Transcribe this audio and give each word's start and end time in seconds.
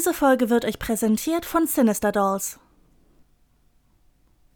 Diese 0.00 0.14
Folge 0.14 0.48
wird 0.48 0.64
euch 0.64 0.78
präsentiert 0.78 1.44
von 1.44 1.66
Sinister 1.66 2.10
Dolls. 2.10 2.58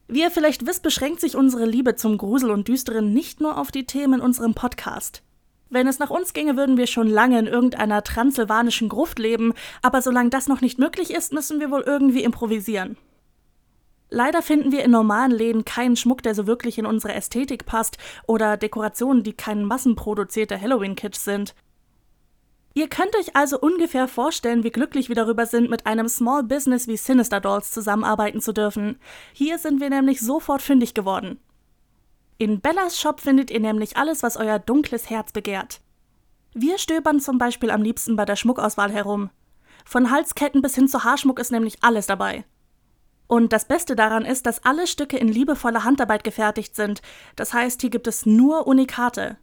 Wie 0.08 0.22
ihr 0.22 0.30
vielleicht 0.30 0.67
wisst, 0.67 0.82
beschränkt 0.82 1.20
sich 1.20 1.36
unsere 1.36 1.67
Liebe 1.67 1.96
zum 1.96 2.17
Grusel 2.17 2.50
und 2.50 2.67
Düsteren 2.67 3.13
nicht 3.13 3.42
nur 3.42 3.58
auf 3.58 3.70
die 3.70 3.84
Themen 3.84 4.15
in 4.15 4.20
unserem 4.22 4.54
Podcast. 4.54 5.22
Wenn 5.68 5.86
es 5.86 5.99
nach 5.99 6.08
uns 6.08 6.33
ginge, 6.33 6.57
würden 6.57 6.78
wir 6.78 6.86
schon 6.86 7.08
lange 7.08 7.38
in 7.38 7.46
irgendeiner 7.46 8.02
transsilvanischen 8.02 8.88
Gruft 8.88 9.18
leben, 9.18 9.52
aber 9.82 10.00
solange 10.00 10.30
das 10.30 10.48
noch 10.48 10.62
nicht 10.62 10.79
möglich 10.79 11.11
ist, 11.11 11.34
müssen 11.34 11.61
wir 11.61 11.70
wohl 11.70 11.82
irgendwie 11.82 12.24
improvisieren. 12.24 12.96
Leider 14.08 14.40
finden 14.40 14.72
wir 14.72 14.82
in 14.82 14.92
normalen 14.92 15.30
Läden 15.30 15.66
keinen 15.66 15.96
Schmuck, 15.96 16.22
der 16.22 16.34
so 16.34 16.46
wirklich 16.46 16.79
in 16.79 16.86
unsere 16.86 17.12
Ästhetik 17.12 17.66
passt, 17.66 17.98
oder 18.26 18.56
Dekorationen, 18.56 19.22
die 19.22 19.34
kein 19.34 19.66
massenproduzierter 19.66 20.58
Halloween-Kitsch 20.58 21.18
sind. 21.18 21.54
Ihr 22.77 22.88
könnt 22.88 23.14
euch 23.16 23.36
also 23.36 23.61
ungefähr 23.61 24.09
vorstellen, 24.09 24.64
wie 24.64 24.72
glücklich 24.72 25.09
wir 25.09 25.14
darüber 25.14 25.46
sind, 25.46 25.70
mit 25.70 25.86
einem 25.86 26.09
Small 26.09 26.43
Business 26.43 26.89
wie 26.89 26.96
Sinister 26.96 27.40
Dolls 27.40 27.71
zusammenarbeiten 27.71 28.40
zu 28.40 28.53
dürfen. 28.53 28.98
Hier 29.32 29.58
sind 29.58 29.81
wir 29.81 29.90
nämlich 29.90 30.21
sofort 30.21 30.61
fündig 30.61 30.93
geworden. 30.93 31.39
In 32.37 32.61
Bellas 32.61 33.01
Shop 33.01 33.21
findet 33.21 33.53
ihr 33.53 33.61
nämlich 33.61 33.97
alles, 33.97 34.25
was 34.25 34.37
euer 34.37 34.59
dunkles 34.59 35.09
Herz 35.09 35.31
begehrt. 35.31 35.81
Wir 36.53 36.79
stöbern 36.79 37.21
zum 37.21 37.39
Beispiel 37.39 37.71
am 37.71 37.83
liebsten 37.83 38.17
bei 38.17 38.25
der 38.25 38.34
Schmuckauswahl 38.34 38.91
herum. 38.91 39.31
Von 39.84 40.11
Halsketten 40.11 40.61
bis 40.61 40.75
hin 40.75 40.89
zu 40.89 41.05
Haarschmuck 41.05 41.39
ist 41.39 41.53
nämlich 41.53 41.79
alles 41.83 42.06
dabei. 42.06 42.45
Und 43.29 43.53
das 43.53 43.67
Beste 43.67 43.95
daran 43.95 44.25
ist, 44.25 44.47
dass 44.47 44.65
alle 44.65 44.89
Stücke 44.89 45.17
in 45.17 45.29
liebevoller 45.29 45.84
Handarbeit 45.84 46.25
gefertigt 46.25 46.75
sind. 46.75 47.03
Das 47.37 47.55
heißt, 47.55 47.81
hier 47.83 47.91
gibt 47.91 48.09
es 48.09 48.27
nur 48.27 48.67
Unikate 48.67 49.37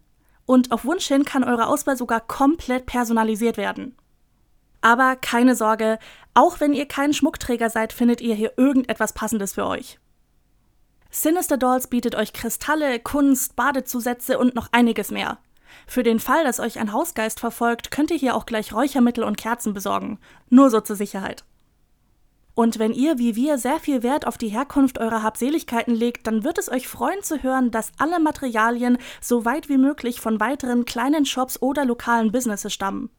und 0.46 0.72
auf 0.72 0.86
Wunsch 0.86 1.08
hin 1.08 1.26
kann 1.26 1.44
eure 1.44 1.68
Auswahl 1.68 1.98
sogar 1.98 2.20
komplett 2.22 2.86
personalisiert 2.86 3.58
werden. 3.58 3.96
Aber 4.82 5.16
keine 5.16 5.56
Sorge, 5.56 6.00
auch 6.34 6.60
wenn 6.60 6.74
ihr 6.74 6.88
kein 6.88 7.14
Schmuckträger 7.14 7.70
seid, 7.70 7.94
findet 7.94 8.20
ihr 8.22 8.36
hier 8.36 8.54
irgendetwas 8.58 9.14
Passendes 9.14 9.54
für 9.54 9.66
euch. 9.66 10.00
Sinister 11.12 11.58
Dolls 11.58 11.88
bietet 11.88 12.16
euch 12.16 12.34
Kristalle, 12.34 13.00
Kunst, 13.00 13.56
Badezusätze 13.56 14.40
und 14.40 14.56
noch 14.56 14.70
einiges 14.72 15.12
mehr. 15.12 15.40
Für 15.86 16.04
den 16.04 16.20
Fall, 16.20 16.44
dass 16.44 16.60
euch 16.60 16.80
ein 16.80 16.94
Hausgeist 16.94 17.40
verfolgt, 17.40 17.92
könnt 17.92 18.12
ihr 18.12 18.18
hier 18.18 18.36
auch 18.36 18.46
gleich 18.46 18.74
Räuchermittel 18.74 19.24
und 19.24 19.38
Kerzen 19.38 19.74
besorgen. 19.74 20.20
Nur 20.50 20.70
so 20.70 20.82
zur 20.82 20.96
Sicherheit. 20.96 21.44
Und 22.54 22.80
wenn 22.80 22.94
ihr 22.94 23.18
wie 23.18 23.36
wir 23.36 23.58
sehr 23.58 23.80
viel 23.80 24.04
Wert 24.04 24.28
auf 24.28 24.38
die 24.38 24.50
Herkunft 24.50 25.00
eurer 25.00 25.24
Habseligkeiten 25.24 25.96
legt, 25.96 26.28
dann 26.28 26.44
wird 26.44 26.58
es 26.58 26.70
euch 26.70 26.88
freuen 26.88 27.24
zu 27.24 27.42
hören, 27.44 27.72
dass 27.72 27.92
alle 27.98 28.20
Materialien 28.20 28.98
so 29.22 29.46
weit 29.46 29.70
wie 29.70 29.78
möglich 29.78 30.20
von 30.20 30.40
weiteren 30.40 30.86
kleinen 30.86 31.26
Shops 31.26 31.62
oder 31.62 31.86
lokalen 31.86 32.32
Businesses 32.32 32.74
stammen. 32.74 33.10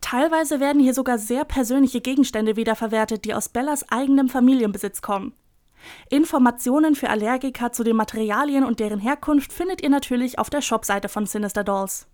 Teilweise 0.00 0.60
werden 0.60 0.82
hier 0.82 0.94
sogar 0.94 1.18
sehr 1.18 1.44
persönliche 1.44 2.00
Gegenstände 2.00 2.56
wiederverwertet, 2.56 3.24
die 3.24 3.34
aus 3.34 3.48
Bellas 3.48 3.90
eigenem 3.90 4.28
Familienbesitz 4.28 5.02
kommen. 5.02 5.34
Informationen 6.10 6.94
für 6.94 7.10
Allergiker 7.10 7.72
zu 7.72 7.84
den 7.84 7.96
Materialien 7.96 8.64
und 8.64 8.80
deren 8.80 8.98
Herkunft 8.98 9.52
findet 9.52 9.82
ihr 9.82 9.90
natürlich 9.90 10.38
auf 10.38 10.50
der 10.50 10.62
Shopseite 10.62 11.08
von 11.08 11.26
Sinister 11.26 11.64
Dolls. 11.64 12.08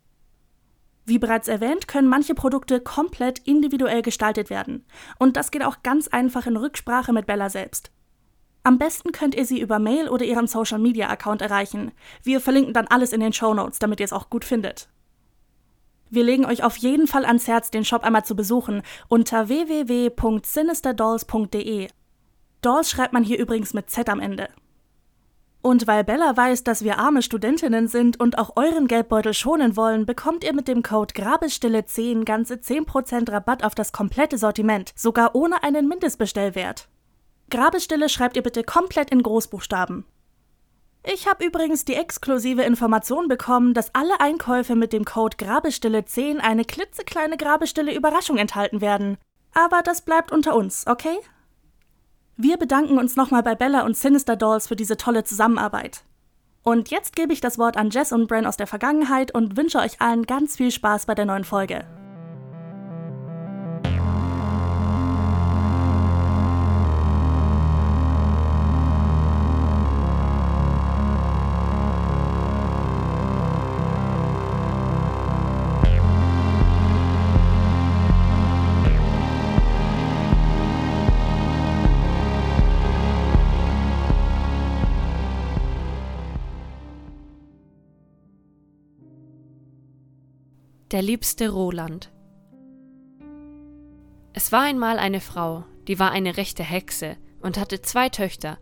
Wie 1.05 1.19
bereits 1.19 1.49
erwähnt, 1.49 1.89
können 1.89 2.09
manche 2.09 2.35
Produkte 2.35 2.81
komplett 2.81 3.41
individuell 3.41 4.03
gestaltet 4.03 4.51
werden. 4.51 4.85
Und 5.19 5.37
das 5.37 5.51
geht 5.51 5.65
auch 5.65 5.83
ganz 5.83 6.07
einfach 6.09 6.47
in 6.47 6.57
Rücksprache 6.57 7.13
mit 7.13 7.27
Bella 7.27 7.51
selbst. 7.51 7.91
Am 8.65 8.79
besten 8.79 9.11
könnt 9.11 9.35
ihr 9.35 9.45
sie 9.45 9.61
über 9.61 9.81
Mail 9.81 10.09
oder 10.09 10.25
ihren 10.25 10.47
Social 10.47 10.79
Media 10.79 11.09
Account 11.09 11.43
erreichen. 11.43 11.91
Wir 12.23 12.41
verlinken 12.41 12.73
dann 12.73 12.87
alles 12.87 13.13
in 13.13 13.19
den 13.19 13.33
Show 13.33 13.53
Notes, 13.55 13.81
damit 13.81 13.99
ihr 13.99 14.05
es 14.05 14.13
auch 14.13 14.31
gut 14.31 14.45
findet. 14.45 14.89
Wir 16.11 16.23
legen 16.23 16.45
euch 16.45 16.63
auf 16.63 16.77
jeden 16.77 17.09
Fall 17.09 17.25
ans 17.25 17.49
Herz, 17.49 17.73
den 17.73 17.85
Shop 17.85 18.05
einmal 18.05 18.25
zu 18.25 18.37
besuchen 18.37 18.83
unter 19.09 19.49
www.sinisterdolls.de. 19.49 21.89
Dolls 22.61 22.91
schreibt 22.91 23.15
man 23.15 23.25
hier 23.25 23.39
übrigens 23.39 23.75
mit 23.75 23.91
Z 23.91 24.09
am 24.09 24.21
Ende. 24.21 24.49
Und 25.63 25.87
weil 25.87 26.03
Bella 26.03 26.37
weiß, 26.37 26.65
dass 26.65 26.83
wir 26.83 26.99
arme 26.99 27.23
Studentinnen 27.23 27.87
sind 27.87 28.19
und 28.19 28.37
auch 28.37 28.57
euren 28.57 28.89
Geldbeutel 28.89 29.33
schonen 29.33 29.77
wollen, 29.77 30.07
bekommt 30.07 30.43
ihr 30.43 30.53
mit 30.53 30.67
dem 30.67 30.83
Code 30.83 31.15
Grabestille10 31.15 32.25
ganze 32.25 32.55
10% 32.55 33.31
Rabatt 33.31 33.63
auf 33.63 33.77
das 33.77 33.93
komplette 33.93 34.39
Sortiment, 34.39 34.93
sogar 34.97 35.37
ohne 35.37 35.63
einen 35.63 35.87
Mindestbestellwert. 35.87 36.89
Grabestille 37.49 38.09
schreibt 38.09 38.37
ihr 38.37 38.43
bitte 38.43 38.65
komplett 38.65 39.11
in 39.11 39.23
Großbuchstaben. 39.23 40.05
Ich 41.05 41.29
habe 41.29 41.45
übrigens 41.45 41.85
die 41.85 41.95
exklusive 41.95 42.63
Information 42.63 43.29
bekommen, 43.29 43.73
dass 43.73 43.95
alle 43.95 44.21
Einkäufe 44.21 44.75
mit 44.75 44.93
dem 44.93 45.05
Code 45.05 45.37
Grabestille10 45.37 46.39
eine 46.39 46.65
klitzekleine 46.65 47.37
Grabestille 47.37 47.95
Überraschung 47.95 48.37
enthalten 48.37 48.81
werden. 48.81 49.17
Aber 49.55 49.83
das 49.83 50.01
bleibt 50.03 50.33
unter 50.33 50.57
uns, 50.57 50.87
okay? 50.87 51.19
Wir 52.45 52.57
bedanken 52.57 52.99
uns 52.99 53.15
nochmal 53.15 53.45
bei 53.45 53.55
Bella 53.55 53.85
und 53.85 53.97
Sinister 53.97 54.35
Dolls 54.35 54.67
für 54.67 54.75
diese 54.75 54.97
tolle 54.97 55.23
Zusammenarbeit. 55.23 56.03
Und 56.65 56.91
jetzt 56.91 57.15
gebe 57.15 57.33
ich 57.33 57.41
das 57.41 57.57
Wort 57.57 57.77
an 57.77 57.91
Jess 57.91 58.11
und 58.11 58.27
Bren 58.27 58.47
aus 58.47 58.57
der 58.57 58.67
Vergangenheit 58.67 59.33
und 59.33 59.57
wünsche 59.57 59.79
euch 59.79 60.01
allen 60.01 60.25
ganz 60.25 60.57
viel 60.57 60.73
Spaß 60.73 61.07
bei 61.07 61.15
der 61.15 61.25
neuen 61.25 61.45
Folge. 61.45 61.87
Der 90.93 91.01
liebste 91.01 91.49
Roland. 91.49 92.13
Es 94.35 94.53
war 94.53 94.61
einmal 94.61 94.99
eine 94.99 95.23
Frau, 95.23 95.65
die 95.89 95.99
war 95.99 96.11
eine 96.11 96.37
rechte 96.37 96.63
Hexe 96.63 97.17
und 97.41 97.59
hatte 97.59 97.81
zwei 97.81 98.11
Töchter, 98.11 98.59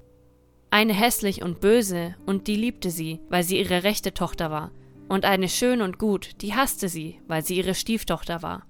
eine 0.71 0.93
hässlich 0.93 1.43
und 1.43 1.59
böse, 1.59 2.15
und 2.27 2.47
die 2.47 2.55
liebte 2.55 2.93
sie, 2.93 3.21
weil 3.31 3.43
sie 3.43 3.59
ihre 3.59 3.83
rechte 3.83 4.15
Tochter 4.15 4.53
war, 4.53 4.71
und 5.09 5.25
eine 5.25 5.49
schön 5.49 5.83
und 5.83 5.99
gut, 5.99 6.41
die 6.41 6.55
hasste 6.55 6.89
sie, 6.89 7.21
weil 7.27 7.45
sie 7.45 7.57
ihre 7.57 7.75
Stieftochter 7.75 8.43
war. 8.43 8.65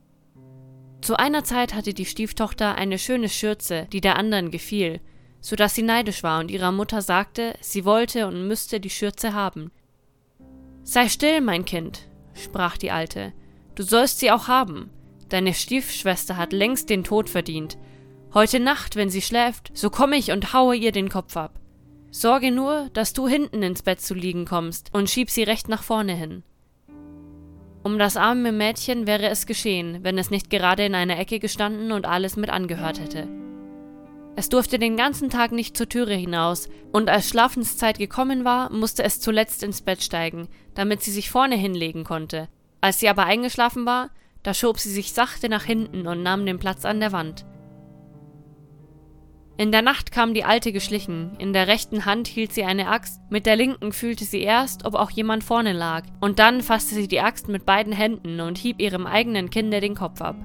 Zu 1.02 1.18
einer 1.18 1.44
Zeit 1.44 1.74
hatte 1.74 1.92
die 1.92 2.06
Stieftochter 2.06 2.76
eine 2.76 2.98
schöne 2.98 3.28
Schürze, 3.28 3.88
die 3.92 4.00
der 4.00 4.16
anderen 4.16 4.50
gefiel, 4.50 5.02
so 5.42 5.54
dass 5.54 5.74
sie 5.74 5.82
neidisch 5.82 6.22
war 6.22 6.40
und 6.40 6.50
ihrer 6.50 6.72
Mutter 6.72 7.02
sagte, 7.02 7.52
sie 7.60 7.84
wollte 7.84 8.26
und 8.26 8.48
müsste 8.48 8.80
die 8.80 8.88
Schürze 8.88 9.34
haben. 9.34 9.70
Sei 10.82 11.10
still, 11.10 11.42
mein 11.42 11.66
Kind, 11.66 12.08
sprach 12.32 12.78
die 12.78 12.90
Alte, 12.90 13.34
Du 13.74 13.82
sollst 13.82 14.18
sie 14.18 14.30
auch 14.30 14.48
haben. 14.48 14.90
Deine 15.28 15.54
Stiefschwester 15.54 16.36
hat 16.36 16.52
längst 16.52 16.90
den 16.90 17.04
Tod 17.04 17.30
verdient. 17.30 17.78
Heute 18.34 18.60
Nacht, 18.60 18.96
wenn 18.96 19.10
sie 19.10 19.22
schläft, 19.22 19.70
so 19.74 19.90
komme 19.90 20.16
ich 20.16 20.32
und 20.32 20.52
haue 20.52 20.76
ihr 20.76 20.92
den 20.92 21.08
Kopf 21.08 21.36
ab. 21.36 21.60
Sorge 22.10 22.50
nur, 22.50 22.90
dass 22.92 23.12
du 23.12 23.28
hinten 23.28 23.62
ins 23.62 23.82
Bett 23.82 24.00
zu 24.00 24.14
liegen 24.14 24.44
kommst 24.44 24.92
und 24.92 25.08
schieb 25.08 25.30
sie 25.30 25.44
recht 25.44 25.68
nach 25.68 25.82
vorne 25.82 26.14
hin. 26.14 26.42
Um 27.82 27.98
das 27.98 28.16
arme 28.16 28.52
Mädchen 28.52 29.06
wäre 29.06 29.28
es 29.28 29.46
geschehen, 29.46 30.00
wenn 30.02 30.18
es 30.18 30.30
nicht 30.30 30.50
gerade 30.50 30.84
in 30.84 30.94
einer 30.94 31.18
Ecke 31.18 31.38
gestanden 31.38 31.92
und 31.92 32.06
alles 32.06 32.36
mit 32.36 32.50
angehört 32.50 33.00
hätte. 33.00 33.28
Es 34.36 34.48
durfte 34.48 34.78
den 34.78 34.96
ganzen 34.96 35.30
Tag 35.30 35.52
nicht 35.52 35.76
zur 35.76 35.88
Türe 35.88 36.14
hinaus, 36.14 36.68
und 36.92 37.08
als 37.08 37.28
Schlafenszeit 37.28 37.98
gekommen 37.98 38.44
war, 38.44 38.70
musste 38.70 39.02
es 39.02 39.20
zuletzt 39.20 39.62
ins 39.62 39.82
Bett 39.82 40.02
steigen, 40.02 40.48
damit 40.74 41.02
sie 41.02 41.10
sich 41.10 41.30
vorne 41.30 41.56
hinlegen 41.56 42.04
konnte, 42.04 42.48
als 42.80 43.00
sie 43.00 43.08
aber 43.08 43.24
eingeschlafen 43.24 43.86
war, 43.86 44.10
da 44.42 44.54
schob 44.54 44.78
sie 44.78 44.90
sich 44.90 45.12
sachte 45.12 45.48
nach 45.48 45.64
hinten 45.64 46.06
und 46.06 46.22
nahm 46.22 46.46
den 46.46 46.58
Platz 46.58 46.84
an 46.84 47.00
der 47.00 47.12
Wand. 47.12 47.44
In 49.58 49.72
der 49.72 49.82
Nacht 49.82 50.10
kam 50.10 50.32
die 50.32 50.44
Alte 50.44 50.72
geschlichen, 50.72 51.36
in 51.38 51.52
der 51.52 51.68
rechten 51.68 52.06
Hand 52.06 52.26
hielt 52.28 52.54
sie 52.54 52.64
eine 52.64 52.88
Axt, 52.88 53.20
mit 53.28 53.44
der 53.44 53.56
linken 53.56 53.92
fühlte 53.92 54.24
sie 54.24 54.40
erst, 54.40 54.86
ob 54.86 54.94
auch 54.94 55.10
jemand 55.10 55.44
vorne 55.44 55.74
lag, 55.74 56.04
und 56.20 56.38
dann 56.38 56.62
fasste 56.62 56.94
sie 56.94 57.08
die 57.08 57.20
Axt 57.20 57.48
mit 57.48 57.66
beiden 57.66 57.92
Händen 57.92 58.40
und 58.40 58.56
hieb 58.56 58.80
ihrem 58.80 59.06
eigenen 59.06 59.50
Kinde 59.50 59.80
den 59.80 59.94
Kopf 59.94 60.22
ab. 60.22 60.36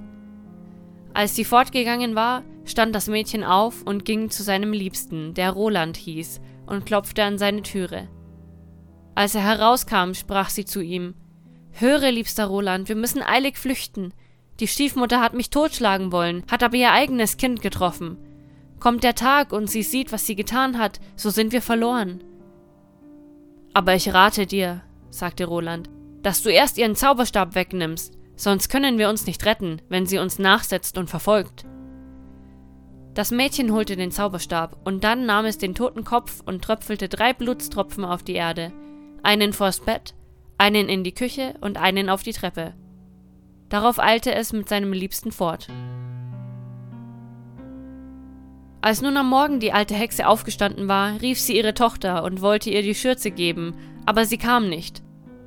Als 1.13 1.33
sie 1.33 1.45
fortgegangen 1.45 2.15
war, 2.15 2.43
stand 2.65 2.93
das 2.93 3.07
Mädchen 3.07 3.45
auf 3.45 3.83
und 3.83 4.03
ging 4.03 4.29
zu 4.29 4.43
seinem 4.43 4.73
Liebsten, 4.73 5.33
der 5.33 5.51
Roland 5.51 5.95
hieß, 5.95 6.41
und 6.65 6.85
klopfte 6.85 7.23
an 7.23 7.37
seine 7.37 7.61
Türe. 7.61 8.09
Als 9.13 9.33
er 9.33 9.43
herauskam, 9.43 10.13
sprach 10.13 10.49
sie 10.49 10.65
zu 10.65 10.81
ihm 10.81 11.13
Höre, 11.77 12.09
liebster 12.09 12.45
Roland, 12.45 12.87
wir 12.87 12.95
müssen 12.95 13.21
eilig 13.21 13.57
flüchten. 13.57 14.13
Die 14.61 14.67
Stiefmutter 14.67 15.19
hat 15.19 15.33
mich 15.33 15.49
totschlagen 15.49 16.13
wollen, 16.13 16.43
hat 16.49 16.63
aber 16.63 16.77
ihr 16.77 16.93
eigenes 16.93 17.35
Kind 17.35 17.61
getroffen. 17.61 18.17
Kommt 18.79 19.03
der 19.03 19.13
Tag 19.13 19.51
und 19.51 19.69
sie 19.69 19.83
sieht, 19.83 20.13
was 20.13 20.25
sie 20.25 20.37
getan 20.37 20.77
hat, 20.77 21.01
so 21.17 21.29
sind 21.29 21.51
wir 21.51 21.61
verloren. 21.61 22.23
Aber 23.73 23.93
ich 23.93 24.13
rate 24.13 24.45
dir, 24.45 24.83
sagte 25.09 25.43
Roland, 25.43 25.89
dass 26.21 26.41
du 26.41 26.49
erst 26.49 26.77
ihren 26.77 26.95
Zauberstab 26.95 27.55
wegnimmst, 27.55 28.17
sonst 28.37 28.69
können 28.69 28.97
wir 28.97 29.09
uns 29.09 29.25
nicht 29.25 29.45
retten, 29.45 29.81
wenn 29.89 30.05
sie 30.05 30.17
uns 30.17 30.39
nachsetzt 30.39 30.97
und 30.97 31.09
verfolgt. 31.09 31.65
Das 33.15 33.31
Mädchen 33.31 33.73
holte 33.73 33.97
den 33.97 34.11
Zauberstab, 34.11 34.77
und 34.85 35.03
dann 35.03 35.25
nahm 35.25 35.43
es 35.43 35.57
den 35.57 35.75
toten 35.75 36.05
Kopf 36.05 36.41
und 36.45 36.63
tröpfelte 36.63 37.09
drei 37.09 37.33
Blutstropfen 37.33 38.05
auf 38.05 38.23
die 38.23 38.35
Erde, 38.35 38.71
einen 39.23 39.51
vors 39.51 39.81
Bett, 39.81 40.13
einen 40.57 40.89
in 40.89 41.03
die 41.03 41.13
Küche 41.13 41.55
und 41.61 41.77
einen 41.77 42.09
auf 42.09 42.23
die 42.23 42.33
Treppe. 42.33 42.73
Darauf 43.69 43.99
eilte 43.99 44.33
es 44.33 44.53
mit 44.53 44.69
seinem 44.69 44.93
Liebsten 44.93 45.31
fort. 45.31 45.67
Als 48.81 49.01
nun 49.01 49.17
am 49.17 49.29
Morgen 49.29 49.59
die 49.59 49.73
alte 49.73 49.95
Hexe 49.95 50.27
aufgestanden 50.27 50.87
war, 50.87 51.19
rief 51.21 51.39
sie 51.39 51.57
ihre 51.57 51.73
Tochter 51.73 52.23
und 52.23 52.41
wollte 52.41 52.69
ihr 52.69 52.83
die 52.83 52.93
Schürze 52.93 53.31
geben, 53.31 53.75
aber 54.05 54.25
sie 54.25 54.37
kam 54.37 54.69
nicht. 54.69 55.01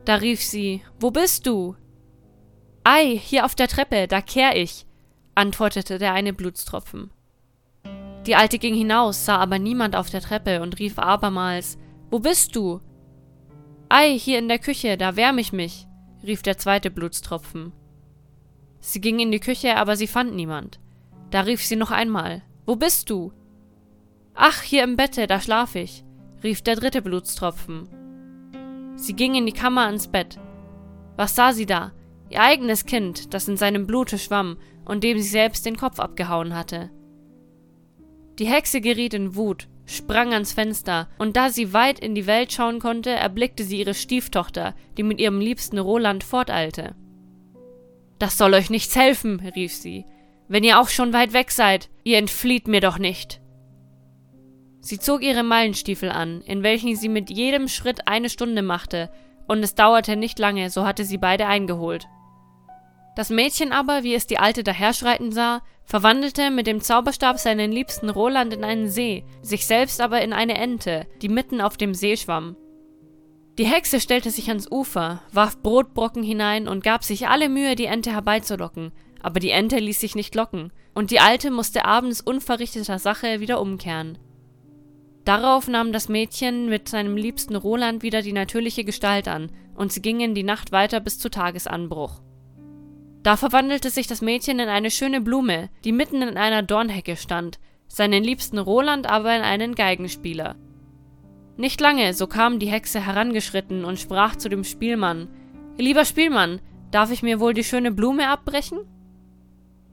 Da 0.05 0.17
rief 0.17 0.43
sie 0.43 0.83
Wo 0.99 1.13
bist 1.13 1.47
du? 1.47 1.77
Ei, 2.83 3.17
hier 3.17 3.45
auf 3.45 3.55
der 3.55 3.69
Treppe, 3.69 4.09
da 4.09 4.21
kehr 4.21 4.57
ich, 4.57 4.87
antwortete 5.37 5.99
der 5.99 6.15
eine 6.15 6.33
Blutstropfen. 6.33 7.13
Die 8.27 8.35
Alte 8.35 8.59
ging 8.59 8.75
hinaus, 8.75 9.25
sah 9.25 9.37
aber 9.37 9.59
niemand 9.59 9.95
auf 9.95 10.11
der 10.11 10.21
Treppe 10.21 10.61
und 10.61 10.79
rief 10.81 10.99
abermals 10.99 11.79
Wo 12.11 12.19
bist 12.19 12.57
du? 12.57 12.81
Ei, 13.89 14.19
hier 14.19 14.39
in 14.39 14.49
der 14.49 14.59
Küche, 14.59 14.97
da 14.97 15.17
wärm 15.17 15.39
ich 15.39 15.53
mich, 15.53 15.87
rief 16.23 16.43
der 16.43 16.59
zweite 16.59 16.91
Blutstropfen. 16.91 17.73
Sie 18.81 19.01
ging 19.01 19.19
in 19.19 19.33
die 19.33 19.41
Küche, 19.41 19.77
aber 19.77 19.97
sie 19.97 20.07
fand 20.07 20.35
niemand. 20.35 20.79
Da 21.31 21.43
rief 21.43 21.65
sie 21.65 21.77
noch 21.77 21.91
einmal 21.91 22.43
wo 22.69 22.77
bist 22.77 23.09
du? 23.09 23.33
Ach, 24.35 24.61
hier 24.61 24.85
im 24.85 24.97
Bette, 24.97 25.27
da 25.27 25.41
schlaf 25.41 25.75
ich, 25.75 26.05
rief 26.43 26.61
der 26.61 26.77
dritte 26.77 27.01
Blutstropfen. 27.01 27.89
Sie 28.95 29.15
ging 29.15 29.35
in 29.35 29.47
die 29.47 29.55
Kammer 29.55 29.87
ans 29.87 30.09
Bett. 30.09 30.39
Was 31.17 31.35
sah 31.35 31.55
sie 31.55 31.65
da? 31.65 31.93
Ihr 32.29 32.43
eigenes 32.43 32.85
Kind, 32.85 33.33
das 33.33 33.49
in 33.49 33.57
seinem 33.57 33.87
Blute 33.87 34.19
schwamm 34.19 34.59
und 34.85 35.03
dem 35.03 35.17
sie 35.17 35.31
selbst 35.31 35.65
den 35.65 35.79
Kopf 35.79 35.99
abgehauen 35.99 36.55
hatte. 36.55 36.91
Die 38.39 38.47
Hexe 38.47 38.83
geriet 38.83 39.15
in 39.15 39.35
Wut, 39.35 39.67
sprang 39.89 40.35
ans 40.35 40.53
Fenster, 40.53 41.09
und 41.19 41.37
da 41.37 41.49
sie 41.51 41.73
weit 41.73 41.99
in 41.99 42.15
die 42.15 42.27
Welt 42.27 42.53
schauen 42.53 42.79
konnte, 42.79 43.11
erblickte 43.11 43.65
sie 43.65 43.81
ihre 43.81 43.95
Stieftochter, 43.95 44.75
die 44.97 45.03
mit 45.03 45.19
ihrem 45.19 45.41
liebsten 45.41 45.79
Roland 45.79 46.23
forteilte. 46.23 46.95
Das 48.19 48.37
soll 48.37 48.53
euch 48.55 48.69
nichts 48.69 48.95
helfen, 48.95 49.41
rief 49.41 49.73
sie. 49.73 50.05
Wenn 50.47 50.63
ihr 50.63 50.79
auch 50.79 50.89
schon 50.89 51.13
weit 51.13 51.33
weg 51.33 51.51
seid, 51.51 51.89
ihr 52.05 52.19
entflieht 52.19 52.69
mir 52.69 52.81
doch 52.81 52.99
nicht. 52.99 53.41
Sie 54.81 54.99
zog 54.99 55.23
ihre 55.23 55.43
Meilenstiefel 55.43 56.11
an, 56.11 56.43
in 56.43 56.63
welchen 56.63 56.95
sie 56.95 57.09
mit 57.09 57.31
jedem 57.31 57.67
Schritt 57.69 58.07
eine 58.07 58.29
Stunde 58.29 58.63
machte, 58.63 59.11
und 59.47 59.63
es 59.63 59.75
dauerte 59.75 60.17
nicht 60.17 60.39
lange, 60.39 60.69
so 60.69 60.85
hatte 60.85 61.05
sie 61.05 61.17
beide 61.17 61.47
eingeholt. 61.47 62.07
Das 63.19 63.31
Mädchen 63.31 63.73
aber, 63.73 64.05
wie 64.05 64.15
es 64.15 64.29
die 64.29 64.39
Alte 64.39 64.63
daherschreiten 64.63 65.33
sah, 65.33 65.63
verwandelte 65.85 66.53
mit 66.53 66.69
dem 66.69 66.81
Zauberstab 66.81 67.41
seinen 67.41 67.73
liebsten 67.73 68.11
Roland 68.11 68.55
in 68.55 68.63
einen 68.63 68.89
See, 68.89 69.25
sich 69.43 69.67
selbst 69.67 70.01
aber 70.01 70.23
in 70.23 70.33
eine 70.33 70.57
Ente, 70.57 71.05
die 71.21 71.29
mitten 71.29 71.61
auf 71.61 71.77
dem 71.77 71.95
See 71.95 72.17
schwamm. 72.17 72.55
Die 73.59 73.67
Hexe 73.67 74.01
stellte 74.01 74.31
sich 74.31 74.51
ans 74.51 74.71
Ufer, 74.71 75.21
warf 75.33 75.61
Brotbrocken 75.65 76.23
hinein 76.23 76.69
und 76.69 76.85
gab 76.85 77.03
sich 77.03 77.27
alle 77.27 77.49
Mühe, 77.49 77.75
die 77.75 77.87
Ente 77.87 78.13
herbeizulocken, 78.13 78.93
aber 79.21 79.41
die 79.41 79.51
Ente 79.51 79.79
ließ 79.79 79.99
sich 79.99 80.15
nicht 80.15 80.37
locken, 80.37 80.73
und 80.95 81.11
die 81.11 81.19
Alte 81.19 81.51
musste 81.51 81.87
abends 81.87 82.21
unverrichteter 82.21 83.01
Sache 83.01 83.41
wieder 83.41 83.61
umkehren. 83.61 84.17
Darauf 85.25 85.67
nahm 85.67 85.91
das 85.91 86.09
Mädchen 86.09 86.69
mit 86.69 86.89
seinem 86.89 87.17
liebsten 87.17 87.57
Roland 87.57 88.05
wieder 88.05 88.23
die 88.23 88.33
natürliche 88.33 88.85
Gestalt 88.85 89.27
an, 89.27 89.51
und 89.75 89.93
sie 89.93 90.03
gingen 90.03 90.37
die 90.37 90.45
Nacht 90.45 90.71
weiter 90.71 91.01
bis 91.01 91.19
zu 91.19 91.29
Tagesanbruch. 91.31 92.21
Da 93.23 93.37
verwandelte 93.37 93.91
sich 93.91 94.07
das 94.07 94.23
Mädchen 94.23 94.59
in 94.59 94.69
eine 94.69 94.91
schöne 94.91 95.21
Blume, 95.21 95.71
die 95.85 95.93
mitten 95.93 96.23
in 96.23 96.37
einer 96.37 96.63
Dornhecke 96.63 97.17
stand, 97.17 97.59
seinen 97.89 98.23
liebsten 98.23 98.59
Roland 98.59 99.09
aber 99.09 99.35
in 99.35 99.43
einen 99.43 99.75
Geigenspieler. 99.75 100.57
Nicht 101.57 101.81
lange, 101.81 102.15
so 102.15 102.27
kam 102.27 102.59
die 102.59 102.71
Hexe 102.71 103.05
herangeschritten 103.05 103.85
und 103.85 103.99
sprach 103.99 104.37
zu 104.37 104.49
dem 104.49 104.65
Spielmann 104.65 105.29
Lieber 105.77 106.05
Spielmann, 106.05 106.61
darf 106.91 107.11
ich 107.11 107.23
mir 107.23 107.41
wohl 107.41 107.55
die 107.55 107.65
schöne 107.65 107.93
Blume 107.93 108.29
abbrechen? 108.29 108.81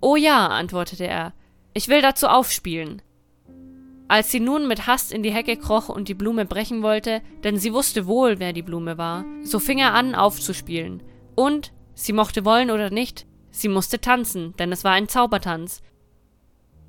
Oh 0.01 0.15
ja, 0.15 0.47
antwortete 0.47 1.07
er, 1.07 1.33
ich 1.73 1.87
will 1.87 2.01
dazu 2.01 2.27
aufspielen. 2.27 3.01
Als 4.07 4.31
sie 4.31 4.39
nun 4.39 4.67
mit 4.67 4.85
Hast 4.85 5.11
in 5.11 5.23
die 5.23 5.33
Hecke 5.33 5.57
kroch 5.57 5.89
und 5.89 6.07
die 6.07 6.13
Blume 6.13 6.45
brechen 6.45 6.83
wollte, 6.83 7.21
denn 7.43 7.57
sie 7.57 7.73
wusste 7.73 8.05
wohl, 8.05 8.39
wer 8.39 8.53
die 8.53 8.61
Blume 8.61 8.97
war, 8.97 9.25
so 9.43 9.59
fing 9.59 9.79
er 9.79 9.93
an 9.93 10.13
aufzuspielen. 10.13 11.01
Und, 11.35 11.73
sie 11.95 12.13
mochte 12.13 12.45
wollen 12.45 12.69
oder 12.69 12.91
nicht, 12.91 13.25
sie 13.49 13.69
musste 13.69 13.99
tanzen, 13.99 14.53
denn 14.57 14.71
es 14.71 14.83
war 14.83 14.91
ein 14.91 15.07
Zaubertanz. 15.07 15.81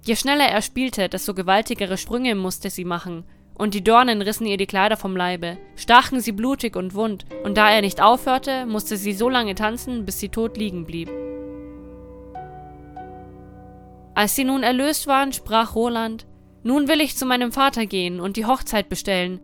Je 0.04 0.14
schneller 0.14 0.46
er 0.46 0.62
spielte, 0.62 1.08
desto 1.08 1.34
gewaltigere 1.34 1.96
Sprünge 1.96 2.34
musste 2.34 2.70
sie 2.70 2.84
machen, 2.84 3.24
und 3.54 3.72
die 3.72 3.82
Dornen 3.82 4.20
rissen 4.20 4.46
ihr 4.46 4.58
die 4.58 4.66
Kleider 4.66 4.96
vom 4.96 5.16
Leibe, 5.16 5.56
stachen 5.76 6.20
sie 6.20 6.32
blutig 6.32 6.76
und 6.76 6.94
wund, 6.94 7.24
und 7.42 7.56
da 7.56 7.70
er 7.70 7.80
nicht 7.80 8.02
aufhörte, 8.02 8.66
musste 8.66 8.96
sie 8.96 9.14
so 9.14 9.28
lange 9.28 9.54
tanzen, 9.54 10.04
bis 10.04 10.20
sie 10.20 10.28
tot 10.28 10.58
liegen 10.58 10.84
blieb. 10.84 11.10
Als 14.14 14.34
sie 14.34 14.44
nun 14.44 14.62
erlöst 14.62 15.06
waren, 15.06 15.32
sprach 15.32 15.74
Roland, 15.74 16.26
Nun 16.62 16.88
will 16.88 17.00
ich 17.00 17.16
zu 17.16 17.26
meinem 17.26 17.52
Vater 17.52 17.86
gehen 17.86 18.18
und 18.18 18.36
die 18.36 18.46
Hochzeit 18.46 18.88
bestellen. 18.88 19.40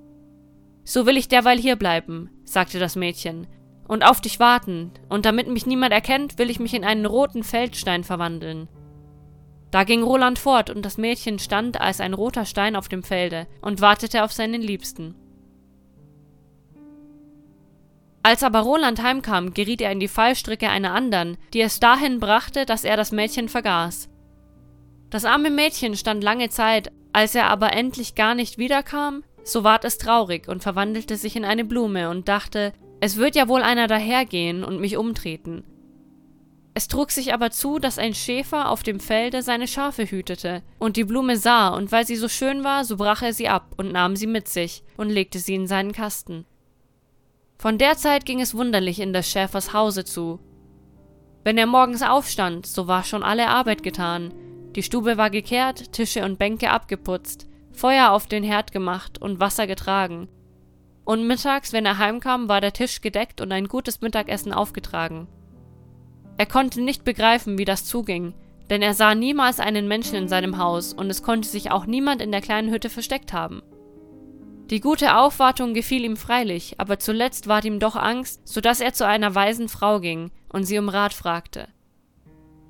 So 0.83 1.07
will 1.07 1.17
ich 1.17 1.29
derweil 1.29 1.59
hier 1.59 1.77
bleiben, 1.77 2.31
sagte 2.45 2.79
das 2.79 2.97
Mädchen, 2.97 3.47
und 3.93 4.05
auf 4.05 4.23
dich 4.23 4.41
warten, 4.41 4.91
und 5.11 5.27
damit 5.27 5.49
mich 5.49 5.67
niemand 5.67 5.93
erkennt, 5.93 6.39
will 6.39 6.49
ich 6.49 6.59
mich 6.59 6.73
in 6.73 6.83
einen 6.83 7.05
roten 7.05 7.45
Feldstein 7.45 8.05
verwandeln. 8.05 8.69
Da 9.71 9.85
ging 9.85 10.03
Roland 10.03 10.39
fort, 10.39 10.71
und 10.71 10.83
das 10.87 10.97
Mädchen 10.97 11.39
stand 11.39 11.79
als 11.79 12.01
ein 12.01 12.15
roter 12.15 12.47
Stein 12.47 12.75
auf 12.75 12.89
dem 12.89 13.03
Felde 13.03 13.47
und 13.61 13.83
wartete 13.83 14.25
auf 14.25 14.33
seinen 14.33 14.63
Liebsten. 14.63 15.15
Als 18.23 18.43
aber 18.43 18.61
Roland 18.61 19.03
heimkam, 19.03 19.53
geriet 19.53 19.83
er 19.83 19.93
in 19.93 20.01
die 20.01 20.09
Fallstricke 20.09 20.71
einer 20.71 20.95
andern, 20.95 21.37
die 21.53 21.61
es 21.61 21.79
dahin 21.79 22.19
brachte, 22.19 22.65
dass 22.65 22.85
er 22.85 22.97
das 22.97 23.13
Mädchen 23.13 23.51
vergaß. 23.51 24.09
Das 25.11 25.27
arme 25.27 25.51
Mädchen 25.51 25.97
stand 25.97 26.25
lange 26.25 26.49
Zeit, 26.49 26.91
als 27.13 27.35
er 27.35 27.49
aber 27.49 27.75
endlich 27.75 28.15
gar 28.15 28.35
nicht 28.35 28.57
wiederkam, 28.57 29.23
so 29.45 29.65
ward 29.65 29.85
es 29.85 29.99
traurig 29.99 30.49
und 30.49 30.63
verwandelte 30.63 31.19
sich 31.19 31.37
in 31.37 31.45
eine 31.45 31.67
Blume 31.67 32.09
und 32.09 32.29
dachte, 32.29 32.73
es 33.03 33.17
wird 33.17 33.35
ja 33.35 33.49
wohl 33.49 33.63
einer 33.63 33.89
dahergehen 33.89 34.63
und 34.63 34.81
mich 34.81 34.97
umtreten. 34.97 35.65
Es 36.73 36.87
trug 36.87 37.11
sich 37.11 37.35
aber 37.35 37.51
zu, 37.51 37.81
dass 37.81 37.99
ein 37.99 38.15
Schäfer 38.15 38.71
auf 38.71 38.85
dem 38.85 39.01
Felde 39.01 39.43
seine 39.43 39.67
Schafe 39.67 40.05
hütete, 40.05 40.63
und 40.79 40.97
die 40.97 41.03
Blume 41.03 41.37
sah, 41.37 41.71
und 41.71 41.91
weil 41.91 42.07
sie 42.07 42.15
so 42.15 42.29
schön 42.29 42.63
war, 42.63 42.85
so 42.85 42.97
brach 42.97 43.23
er 43.23 43.33
sie 43.33 43.49
ab 43.49 43.75
und 43.77 43.91
nahm 43.91 44.15
sie 44.15 44.29
mit 44.29 44.47
sich 44.47 44.85
und 44.97 45.11
legte 45.11 45.41
sie 45.41 45.57
in 45.57 45.67
seinen 45.67 45.91
Kasten. 45.91 46.45
Von 47.59 47.77
der 47.77 47.97
Zeit 47.97 48.25
ging 48.25 48.41
es 48.41 48.55
wunderlich 48.55 49.01
in 49.01 49.13
des 49.13 49.29
Schäfers 49.29 49.73
Hause 49.73 50.05
zu. 50.05 50.39
Wenn 51.43 51.59
er 51.59 51.67
morgens 51.67 52.03
aufstand, 52.03 52.67
so 52.67 52.87
war 52.87 53.03
schon 53.03 53.25
alle 53.25 53.49
Arbeit 53.49 53.83
getan, 53.83 54.33
die 54.77 54.85
Stube 54.85 55.17
war 55.17 55.31
gekehrt, 55.31 55.93
Tische 55.93 56.25
und 56.25 56.39
Bänke 56.39 56.71
abgeputzt, 56.71 57.49
Feuer 57.73 58.13
auf 58.13 58.29
den 58.29 58.45
Herd 58.45 58.71
gemacht 58.71 59.21
und 59.21 59.41
Wasser 59.41 59.67
getragen. 59.67 60.29
Und 61.05 61.27
mittags, 61.27 61.73
wenn 61.73 61.87
er 61.87 61.99
heimkam, 61.99 62.49
war 62.49 62.61
der 62.61 62.73
Tisch 62.73 63.01
gedeckt 63.01 63.41
und 63.41 63.51
ein 63.53 63.69
gutes 63.69 64.01
Mittagessen 64.01 64.53
aufgetragen. 64.53 65.27
Er 66.37 66.47
konnte 66.47 66.81
nicht 66.81 67.05
begreifen, 67.05 67.59
wie 67.59 67.65
das 67.65 67.85
zuging, 67.85 68.35
denn 68.71 68.83
er 68.83 68.95
sah 68.95 69.15
niemals 69.15 69.61
einen 69.61 69.89
Menschen 69.89 70.15
in 70.17 70.29
seinem 70.29 70.59
Haus 70.59 70.93
und 70.93 71.11
es 71.11 71.23
konnte 71.23 71.49
sich 71.49 71.71
auch 71.71 71.87
niemand 71.87 72.23
in 72.23 72.31
der 72.31 72.41
kleinen 72.41 72.71
Hütte 72.71 72.89
versteckt 72.89 73.33
haben. 73.33 73.63
Die 74.71 74.81
gute 74.81 75.17
Aufwartung 75.17 75.75
gefiel 75.75 76.05
ihm 76.05 76.17
freilich, 76.17 76.77
aber 76.79 76.99
zuletzt 76.99 77.49
ward 77.49 77.65
ihm 77.65 77.81
doch 77.81 77.97
Angst, 77.97 78.47
so 78.49 78.61
dass 78.61 78.81
er 78.81 78.93
zu 78.93 79.07
einer 79.07 79.35
weisen 79.35 79.69
Frau 79.69 80.01
ging 80.01 80.31
und 80.49 80.65
sie 80.65 80.79
um 80.79 80.89
Rat 80.89 81.13
fragte. 81.13 81.69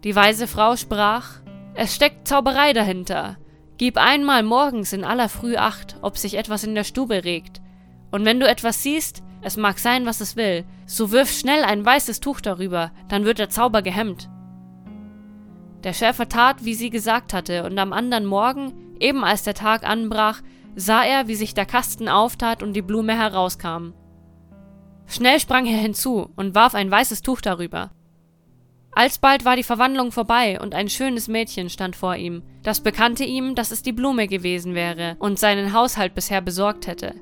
Die 0.03 0.17
weise 0.17 0.49
Frau 0.49 0.77
sprach 0.77 1.43
es 1.75 1.95
steckt 1.95 2.29
Zauberei 2.29 2.75
dahinter. 2.75 3.39
Gib 3.79 3.97
einmal 3.97 4.43
morgens 4.43 4.93
in 4.93 5.05
aller 5.05 5.31
Früh 5.31 5.57
acht, 5.57 5.97
ob 6.03 6.19
sich 6.19 6.35
etwas 6.37 6.65
in 6.65 6.75
der 6.75 6.85
Stube 6.85 7.25
regt. 7.25 7.62
Und 8.13 8.25
wenn 8.25 8.39
du 8.39 8.47
etwas 8.47 8.83
siehst, 8.83 9.23
es 9.41 9.57
mag 9.57 9.79
sein, 9.79 10.07
was 10.07 10.21
es 10.21 10.37
will, 10.37 10.65
so 10.87 11.11
wirf 11.11 11.31
schnell 11.31 11.65
ein 11.65 11.85
weißes 11.85 12.21
Tuch 12.21 12.41
darüber, 12.41 12.93
dann 13.09 13.25
wird 13.25 13.41
der 13.41 13.51
Zauber 13.51 13.83
gehemmt. 13.83 14.31
Der 15.83 15.93
Schäfer 15.93 16.29
tat, 16.29 16.65
wie 16.65 16.75
sie 16.75 16.91
gesagt 16.91 17.35
hatte, 17.35 17.65
und 17.65 17.77
am 17.79 17.93
anderen 17.93 18.25
Morgen, 18.25 18.95
eben 19.01 19.25
als 19.25 19.43
der 19.43 19.55
Tag 19.55 19.83
anbrach, 19.83 20.41
sah 20.77 21.03
er, 21.03 21.27
wie 21.27 21.35
sich 21.35 21.55
der 21.55 21.67
Kasten 21.67 22.09
auftat 22.09 22.63
und 22.63 22.75
die 22.75 22.83
Blume 22.83 23.19
herauskam. 23.19 23.95
Schnell 25.07 25.41
sprang 25.41 25.67
er 25.67 25.79
hinzu 25.79 26.31
und 26.37 26.55
warf 26.55 26.75
ein 26.75 26.91
weißes 26.91 27.23
Tuch 27.23 27.41
darüber. 27.41 27.91
Alsbald 28.95 29.45
war 29.45 29.57
die 29.57 29.63
Verwandlung 29.63 30.13
vorbei 30.13 30.61
und 30.61 30.75
ein 30.75 30.89
schönes 30.89 31.27
Mädchen 31.27 31.71
stand 31.71 31.97
vor 31.97 32.15
ihm. 32.15 32.43
Das 32.63 32.81
bekannte 32.81 33.25
ihm, 33.25 33.55
dass 33.55 33.71
es 33.71 33.83
die 33.83 33.93
Blume 33.93 34.29
gewesen 34.29 34.75
wäre 34.75 35.17
und 35.19 35.39
seinen 35.39 35.73
Haushalt 35.73 36.15
bisher 36.15 36.43
besorgt 36.43 36.87
hätte. 36.87 37.15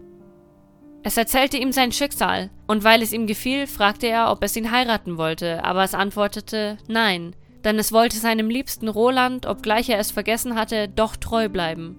Es 1.02 1.16
erzählte 1.16 1.56
ihm 1.56 1.72
sein 1.72 1.92
Schicksal, 1.92 2.50
und 2.66 2.84
weil 2.84 3.00
es 3.02 3.12
ihm 3.12 3.26
gefiel, 3.26 3.66
fragte 3.66 4.06
er, 4.06 4.30
ob 4.30 4.42
es 4.42 4.54
ihn 4.56 4.70
heiraten 4.70 5.16
wollte, 5.16 5.64
aber 5.64 5.82
es 5.82 5.94
antwortete 5.94 6.76
Nein, 6.88 7.34
denn 7.64 7.78
es 7.78 7.92
wollte 7.92 8.18
seinem 8.18 8.50
liebsten 8.50 8.88
Roland, 8.88 9.46
obgleich 9.46 9.88
er 9.88 9.98
es 9.98 10.10
vergessen 10.10 10.56
hatte, 10.56 10.88
doch 10.88 11.16
treu 11.16 11.48
bleiben. 11.48 11.98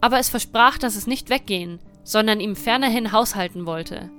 Aber 0.00 0.18
es 0.18 0.28
versprach, 0.28 0.78
dass 0.78 0.96
es 0.96 1.06
nicht 1.06 1.30
weggehen, 1.30 1.78
sondern 2.02 2.40
ihm 2.40 2.56
fernerhin 2.56 3.12
haushalten 3.12 3.66
wollte. 3.66 4.10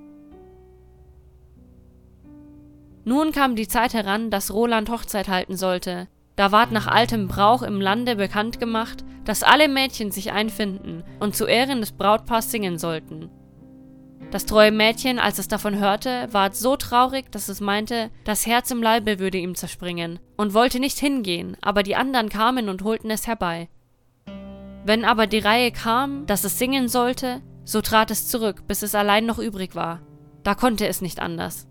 Nun 3.04 3.32
kam 3.32 3.56
die 3.56 3.68
Zeit 3.68 3.94
heran, 3.94 4.32
dass 4.32 4.52
Roland 4.52 4.90
Hochzeit 4.90 5.28
halten 5.28 5.56
sollte. 5.56 6.08
Da 6.36 6.52
ward 6.52 6.72
nach 6.72 6.88
altem 6.88 7.28
Brauch 7.28 7.62
im 7.62 7.80
Lande 7.80 8.16
bekannt 8.16 8.60
gemacht, 8.60 9.06
dass 9.26 9.44
alle 9.44 9.68
Mädchen 9.68 10.12
sich 10.12 10.32
einfinden 10.32 11.04
und 11.20 11.36
zu 11.36 11.46
Ehren 11.46 11.82
des 11.82 11.92
Brautpaars 11.92 12.52
singen 12.52 12.80
sollten. 12.80 13.30
Das 14.32 14.46
treue 14.46 14.72
Mädchen, 14.72 15.20
als 15.20 15.40
es 15.40 15.48
davon 15.48 15.78
hörte, 15.78 16.28
ward 16.32 16.56
so 16.56 16.76
traurig, 16.76 17.32
dass 17.32 17.48
es 17.48 17.62
meinte, 17.62 18.10
das 18.24 18.46
Herz 18.46 18.72
im 18.72 18.82
Leibe 18.82 19.20
würde 19.20 19.38
ihm 19.38 19.56
zerspringen, 19.56 20.20
und 20.36 20.54
wollte 20.54 20.80
nicht 20.80 21.00
hingehen, 21.00 21.56
aber 21.62 21.84
die 21.84 21.96
anderen 21.96 22.30
kamen 22.30 22.68
und 22.68 22.84
holten 22.84 23.12
es 23.12 23.28
herbei. 23.28 23.70
Wenn 24.84 25.06
aber 25.06 25.28
die 25.28 25.40
Reihe 25.40 25.72
kam, 25.72 26.26
dass 26.26 26.44
es 26.44 26.60
singen 26.60 26.90
sollte, 26.90 27.42
so 27.64 27.82
trat 27.82 28.12
es 28.12 28.28
zurück, 28.28 28.68
bis 28.68 28.82
es 28.84 28.94
allein 28.94 29.26
noch 29.26 29.40
übrig 29.40 29.76
war. 29.76 30.02
Da 30.44 30.54
konnte 30.54 30.88
es 30.88 31.02
nicht 31.02 31.20
anders. 31.20 31.68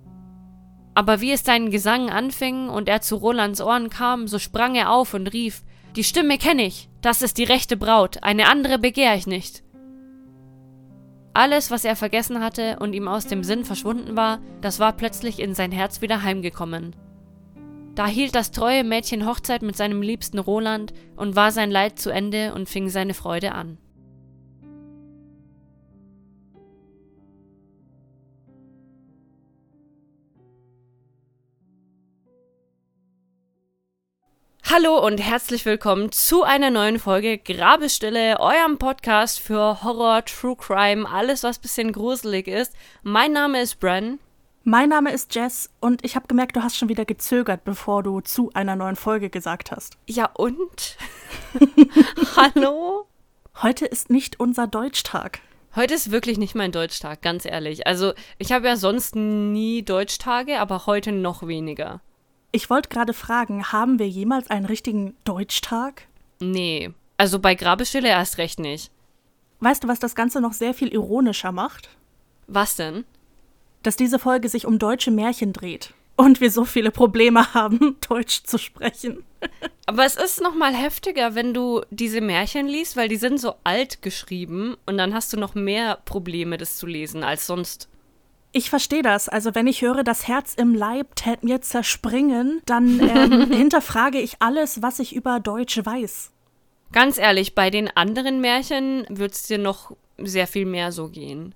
Aber 0.94 1.20
wie 1.20 1.32
es 1.32 1.44
seinen 1.44 1.70
Gesang 1.70 2.11
anfing 2.11 2.68
und 2.68 2.88
er 2.88 3.00
zu 3.00 3.16
Rolands 3.16 3.61
Ohren 3.61 3.90
kam, 3.90 4.26
so 4.26 4.38
sprang 4.38 4.75
er 4.75 4.90
auf 4.90 5.14
und 5.14 5.32
rief, 5.32 5.62
Die 5.96 6.04
Stimme 6.04 6.38
kenne 6.38 6.64
ich, 6.64 6.88
das 7.02 7.23
ist 7.23 7.38
die 7.38 7.44
rechte 7.44 7.76
Braut, 7.76 8.23
eine 8.23 8.49
andere 8.49 8.78
begehr 8.78 9.14
ich 9.14 9.26
nicht. 9.26 9.63
Alles, 11.34 11.72
was 11.72 11.84
er 11.84 11.96
vergessen 11.96 12.40
hatte 12.40 12.78
und 12.78 12.92
ihm 12.92 13.08
aus 13.08 13.26
dem 13.26 13.42
Sinn 13.42 13.64
verschwunden 13.64 14.16
war, 14.16 14.38
das 14.60 14.78
war 14.78 14.92
plötzlich 14.92 15.40
in 15.40 15.54
sein 15.54 15.72
Herz 15.72 16.00
wieder 16.00 16.22
heimgekommen. 16.22 16.94
Da 17.96 18.06
hielt 18.06 18.36
das 18.36 18.52
treue 18.52 18.84
Mädchen 18.84 19.26
Hochzeit 19.26 19.62
mit 19.62 19.76
seinem 19.76 20.00
liebsten 20.00 20.38
Roland 20.38 20.94
und 21.16 21.34
war 21.34 21.50
sein 21.50 21.72
Leid 21.72 21.98
zu 21.98 22.10
Ende 22.10 22.54
und 22.54 22.68
fing 22.68 22.88
seine 22.88 23.14
Freude 23.14 23.52
an. 23.52 23.78
Hallo 34.71 34.99
und 34.99 35.18
herzlich 35.18 35.66
willkommen 35.66 36.11
zu 36.11 36.42
einer 36.42 36.71
neuen 36.71 36.99
Folge 36.99 37.37
Grabestille, 37.37 38.40
eurem 38.40 38.78
Podcast 38.78 39.38
für 39.38 39.85
Horror, 39.85 40.25
True 40.25 40.56
Crime, 40.56 41.06
alles 41.06 41.42
was 41.42 41.59
bisschen 41.59 41.92
gruselig 41.92 42.49
ist. 42.49 42.73
Mein 43.02 43.33
Name 43.33 43.61
ist 43.61 43.78
Bren. 43.78 44.18
Mein 44.62 44.88
Name 44.88 45.12
ist 45.12 45.35
Jess 45.35 45.71
und 45.80 46.02
ich 46.02 46.16
habe 46.16 46.28
gemerkt, 46.28 46.56
du 46.56 46.62
hast 46.62 46.78
schon 46.78 46.88
wieder 46.88 47.04
gezögert, 47.04 47.64
bevor 47.64 48.02
du 48.02 48.23
zu 48.23 48.50
einer 48.54 48.75
neuen 48.75 48.97
Folge 48.97 49.28
gesagt 49.28 49.71
hast. 49.71 49.99
Ja 50.09 50.30
und? 50.33 50.97
Hallo? 52.37 53.06
Heute 53.61 53.85
ist 53.85 54.09
nicht 54.09 54.40
unser 54.40 54.66
Deutschtag. 54.66 55.40
Heute 55.76 55.92
ist 55.92 56.11
wirklich 56.11 56.38
nicht 56.38 56.54
mein 56.54 56.73
Deutschtag, 56.73 57.21
ganz 57.21 57.44
ehrlich. 57.44 57.87
Also, 57.87 58.14
ich 58.38 58.50
habe 58.50 58.66
ja 58.66 58.76
sonst 58.76 59.14
nie 59.14 59.83
Deutschtage, 59.83 60.59
aber 60.59 60.87
heute 60.87 61.12
noch 61.12 61.47
weniger. 61.47 62.00
Ich 62.54 62.70
wollte 62.70 62.88
gerade 62.88 63.14
fragen, 63.14 63.73
haben 63.73 63.99
wir 63.99 64.08
jemals 64.08 64.49
einen 64.49 64.66
richtigen 64.66 65.16
Deutschtag? 65.25 66.06
Nee. 66.38 66.92
Also 67.16 67.40
bei 67.40 67.56
Grabestille 67.56 68.08
erst 68.08 68.38
recht 68.38 68.61
nicht. 68.61 68.92
Weißt 69.58 69.82
du, 69.82 69.88
was 69.88 69.99
das 69.99 70.14
Ganze 70.14 70.40
noch 70.40 70.52
sehr 70.52 70.73
viel 70.73 70.94
ironischer 70.94 71.50
macht? 71.50 71.88
Was 72.46 72.76
denn? 72.76 73.02
Dass 73.82 73.96
diese 73.96 74.20
Folge 74.20 74.49
sich 74.49 74.66
um 74.66 74.78
deutsche 74.78 75.11
Märchen 75.11 75.52
dreht. 75.52 75.94
Und 76.14 76.40
wir 76.40 76.52
so 76.52 76.64
viele 76.64 76.92
Probleme 76.92 77.54
haben, 77.54 77.96
Deutsch 78.08 78.44
zu 78.44 78.56
sprechen. 78.56 79.25
Aber 79.87 80.04
es 80.04 80.14
ist 80.14 80.40
noch 80.40 80.54
mal 80.54 80.76
heftiger, 80.76 81.34
wenn 81.34 81.54
du 81.54 81.82
diese 81.90 82.20
Märchen 82.20 82.68
liest, 82.68 82.96
weil 82.96 83.08
die 83.08 83.16
sind 83.16 83.40
so 83.40 83.56
alt 83.64 84.00
geschrieben 84.00 84.76
und 84.87 84.96
dann 84.96 85.12
hast 85.12 85.32
du 85.32 85.40
noch 85.40 85.56
mehr 85.56 85.99
Probleme, 86.04 86.56
das 86.56 86.76
zu 86.76 86.87
lesen 86.87 87.25
als 87.25 87.49
sonst. 87.49 87.88
Ich 88.56 88.70
verstehe 88.70 89.02
das. 89.02 89.28
Also 89.28 89.56
wenn 89.56 89.66
ich 89.66 89.82
höre, 89.82 90.04
das 90.04 90.28
Herz 90.28 90.54
im 90.54 90.76
Leib 90.76 91.16
tät 91.16 91.42
mir 91.42 91.61
zerspringen, 91.61 92.62
dann 92.66 93.00
ähm, 93.00 93.50
hinterfrage 93.52 94.20
ich 94.20 94.37
alles, 94.38 94.80
was 94.80 95.00
ich 95.00 95.12
über 95.12 95.40
Deutsch 95.40 95.80
weiß. 95.84 96.30
Ganz 96.92 97.18
ehrlich, 97.18 97.56
bei 97.56 97.70
den 97.70 97.88
anderen 97.96 98.40
Märchen 98.40 99.06
wird 99.08 99.32
es 99.32 99.42
dir 99.42 99.58
noch 99.58 99.96
sehr 100.18 100.46
viel 100.46 100.66
mehr 100.66 100.92
so 100.92 101.08
gehen. 101.08 101.52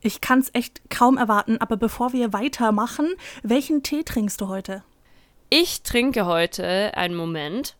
Ich 0.00 0.20
kann 0.20 0.40
es 0.40 0.50
echt 0.54 0.90
kaum 0.90 1.18
erwarten, 1.18 1.58
aber 1.58 1.76
bevor 1.76 2.12
wir 2.12 2.32
weitermachen, 2.32 3.14
welchen 3.44 3.84
Tee 3.84 4.02
trinkst 4.02 4.40
du 4.40 4.48
heute? 4.48 4.82
Ich 5.50 5.82
trinke 5.82 6.26
heute 6.26 6.96
einen 6.96 7.14
Moment. 7.14 7.76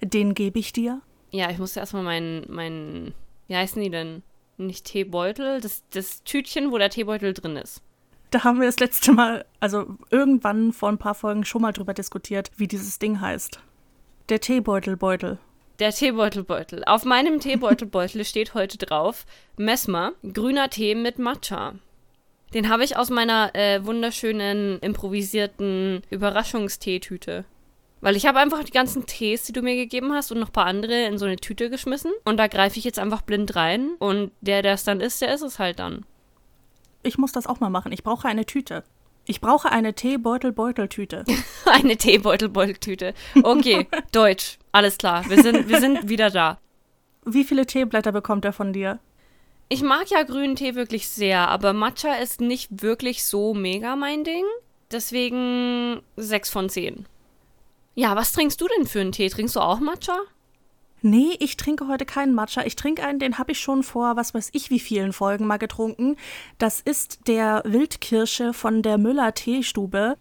Den 0.00 0.34
gebe 0.34 0.60
ich 0.60 0.72
dir. 0.72 1.00
Ja, 1.32 1.50
ich 1.50 1.58
muss 1.58 1.76
erstmal 1.76 2.04
meinen, 2.04 2.46
meinen, 2.48 3.14
wie 3.48 3.56
heißen 3.56 3.82
die 3.82 3.90
denn? 3.90 4.22
Nicht 4.58 4.84
Teebeutel, 4.84 5.60
das, 5.60 5.82
das 5.90 6.22
Tütchen, 6.22 6.70
wo 6.70 6.78
der 6.78 6.90
Teebeutel 6.90 7.34
drin 7.34 7.56
ist. 7.56 7.82
Da 8.30 8.44
haben 8.44 8.60
wir 8.60 8.66
das 8.66 8.80
letzte 8.80 9.12
Mal, 9.12 9.44
also 9.60 9.86
irgendwann 10.10 10.72
vor 10.72 10.88
ein 10.88 10.98
paar 10.98 11.14
Folgen 11.14 11.44
schon 11.44 11.62
mal 11.62 11.72
drüber 11.72 11.94
diskutiert, 11.94 12.50
wie 12.56 12.66
dieses 12.66 12.98
Ding 12.98 13.20
heißt. 13.20 13.60
Der 14.28 14.40
Teebeutelbeutel. 14.40 15.38
Der 15.78 15.92
Teebeutelbeutel. 15.92 16.84
Auf 16.84 17.04
meinem 17.04 17.38
Teebeutelbeutel 17.38 18.24
steht 18.26 18.54
heute 18.54 18.78
drauf 18.78 19.26
Mesmer, 19.56 20.12
grüner 20.32 20.70
Tee 20.70 20.94
mit 20.94 21.18
Matcha. 21.18 21.74
Den 22.54 22.68
habe 22.68 22.84
ich 22.84 22.96
aus 22.96 23.10
meiner 23.10 23.54
äh, 23.54 23.84
wunderschönen 23.84 24.80
improvisierten 24.80 26.02
Überraschungsteetüte. 26.10 27.44
Weil 28.00 28.16
ich 28.16 28.26
habe 28.26 28.38
einfach 28.38 28.62
die 28.64 28.72
ganzen 28.72 29.06
Tees, 29.06 29.44
die 29.44 29.52
du 29.52 29.62
mir 29.62 29.74
gegeben 29.74 30.12
hast 30.12 30.30
und 30.30 30.38
noch 30.38 30.48
ein 30.48 30.52
paar 30.52 30.66
andere 30.66 31.06
in 31.06 31.18
so 31.18 31.26
eine 31.26 31.36
Tüte 31.36 31.70
geschmissen. 31.70 32.12
Und 32.24 32.36
da 32.36 32.46
greife 32.46 32.78
ich 32.78 32.84
jetzt 32.84 32.98
einfach 32.98 33.22
blind 33.22 33.56
rein. 33.56 33.90
Und 33.98 34.32
der, 34.40 34.62
der 34.62 34.74
es 34.74 34.84
dann 34.84 35.00
ist, 35.00 35.22
der 35.22 35.34
ist 35.34 35.42
es 35.42 35.58
halt 35.58 35.78
dann 35.78 36.04
ich 37.06 37.18
muss 37.18 37.32
das 37.32 37.46
auch 37.46 37.60
mal 37.60 37.70
machen. 37.70 37.92
Ich 37.92 38.02
brauche 38.02 38.28
eine 38.28 38.46
Tüte. 38.46 38.84
Ich 39.24 39.40
brauche 39.40 39.70
eine 39.72 39.94
Teebeutel-Beuteltüte. 39.94 41.24
eine 41.66 41.96
Teebeutel-Beuteltüte. 41.96 43.14
Okay, 43.42 43.88
Deutsch. 44.12 44.58
Alles 44.72 44.98
klar. 44.98 45.28
Wir 45.28 45.42
sind, 45.42 45.68
wir 45.68 45.80
sind 45.80 46.08
wieder 46.08 46.30
da. 46.30 46.58
Wie 47.24 47.44
viele 47.44 47.66
Teeblätter 47.66 48.12
bekommt 48.12 48.44
er 48.44 48.52
von 48.52 48.72
dir? 48.72 49.00
Ich 49.68 49.82
mag 49.82 50.08
ja 50.10 50.22
grünen 50.22 50.54
Tee 50.54 50.76
wirklich 50.76 51.08
sehr, 51.08 51.48
aber 51.48 51.72
Matcha 51.72 52.14
ist 52.14 52.40
nicht 52.40 52.82
wirklich 52.82 53.24
so 53.24 53.52
mega 53.52 53.96
mein 53.96 54.22
Ding. 54.22 54.44
Deswegen 54.92 56.02
sechs 56.16 56.50
von 56.50 56.68
zehn. 56.68 57.06
Ja, 57.96 58.14
was 58.14 58.32
trinkst 58.32 58.60
du 58.60 58.68
denn 58.68 58.86
für 58.86 59.00
einen 59.00 59.10
Tee? 59.10 59.28
Trinkst 59.28 59.56
du 59.56 59.60
auch 59.60 59.80
Matcha? 59.80 60.16
Nee, 61.06 61.36
ich 61.38 61.56
trinke 61.56 61.86
heute 61.86 62.04
keinen 62.04 62.34
Matcha. 62.34 62.62
Ich 62.64 62.74
trinke 62.74 63.04
einen, 63.04 63.20
den 63.20 63.38
habe 63.38 63.52
ich 63.52 63.60
schon 63.60 63.84
vor, 63.84 64.16
was 64.16 64.34
weiß 64.34 64.50
ich, 64.54 64.70
wie 64.70 64.80
vielen 64.80 65.12
Folgen 65.12 65.46
mal 65.46 65.56
getrunken. 65.56 66.16
Das 66.58 66.80
ist 66.80 67.28
der 67.28 67.62
Wildkirsche 67.64 68.52
von 68.52 68.82
der 68.82 68.98
Müller 68.98 69.32
Teestube. 69.32 70.16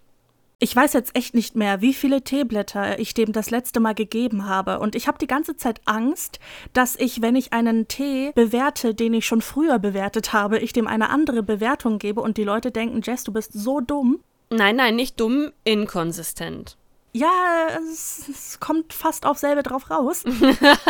Ich 0.59 0.75
weiß 0.75 0.93
jetzt 0.93 1.15
echt 1.15 1.33
nicht 1.33 1.55
mehr, 1.55 1.81
wie 1.81 1.95
viele 1.95 2.21
Teeblätter 2.21 2.99
ich 2.99 3.15
dem 3.15 3.31
das 3.31 3.49
letzte 3.49 3.79
Mal 3.79 3.95
gegeben 3.95 4.45
habe. 4.45 4.77
Und 4.77 4.93
ich 4.93 5.07
habe 5.07 5.17
die 5.17 5.25
ganze 5.25 5.57
Zeit 5.57 5.81
Angst, 5.85 6.39
dass 6.73 6.95
ich, 6.95 7.19
wenn 7.19 7.35
ich 7.35 7.51
einen 7.51 7.87
Tee 7.87 8.31
bewerte, 8.35 8.93
den 8.93 9.15
ich 9.15 9.25
schon 9.25 9.41
früher 9.41 9.79
bewertet 9.79 10.33
habe, 10.33 10.59
ich 10.59 10.71
dem 10.71 10.85
eine 10.85 11.09
andere 11.09 11.41
Bewertung 11.41 11.97
gebe 11.97 12.21
und 12.21 12.37
die 12.37 12.43
Leute 12.43 12.69
denken, 12.69 13.01
Jess, 13.03 13.23
du 13.23 13.33
bist 13.33 13.53
so 13.53 13.81
dumm. 13.81 14.19
Nein, 14.51 14.75
nein, 14.75 14.95
nicht 14.95 15.19
dumm, 15.19 15.51
inkonsistent. 15.63 16.77
Ja, 17.15 17.69
es, 17.77 18.27
es 18.27 18.59
kommt 18.59 18.91
fast 18.91 19.25
auf 19.25 19.37
selbe 19.37 19.63
drauf 19.63 19.89
raus. 19.89 20.25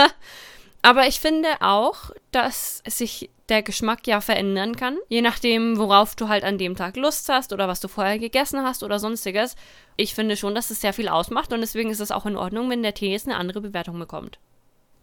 Aber 0.81 1.05
ich 1.05 1.19
finde 1.19 1.49
auch, 1.59 2.09
dass 2.31 2.81
sich 2.87 3.29
der 3.47 3.61
Geschmack 3.61 4.07
ja 4.07 4.21
verändern 4.21 4.75
kann, 4.75 4.97
je 5.07 5.21
nachdem, 5.21 5.77
worauf 5.77 6.15
du 6.15 6.27
halt 6.27 6.43
an 6.43 6.57
dem 6.57 6.75
Tag 6.75 6.97
Lust 6.97 7.29
hast 7.29 7.53
oder 7.53 7.67
was 7.67 7.79
du 7.79 7.87
vorher 7.87 8.17
gegessen 8.17 8.63
hast 8.63 8.81
oder 8.81 8.97
sonstiges. 8.97 9.55
Ich 9.97 10.15
finde 10.15 10.35
schon, 10.35 10.55
dass 10.55 10.71
es 10.71 10.81
sehr 10.81 10.93
viel 10.93 11.09
ausmacht 11.09 11.53
und 11.53 11.61
deswegen 11.61 11.91
ist 11.91 11.99
es 11.99 12.09
auch 12.09 12.25
in 12.25 12.37
Ordnung, 12.37 12.71
wenn 12.71 12.81
der 12.81 12.95
Tee 12.95 13.11
jetzt 13.11 13.27
eine 13.27 13.37
andere 13.37 13.61
Bewertung 13.61 13.99
bekommt. 13.99 14.39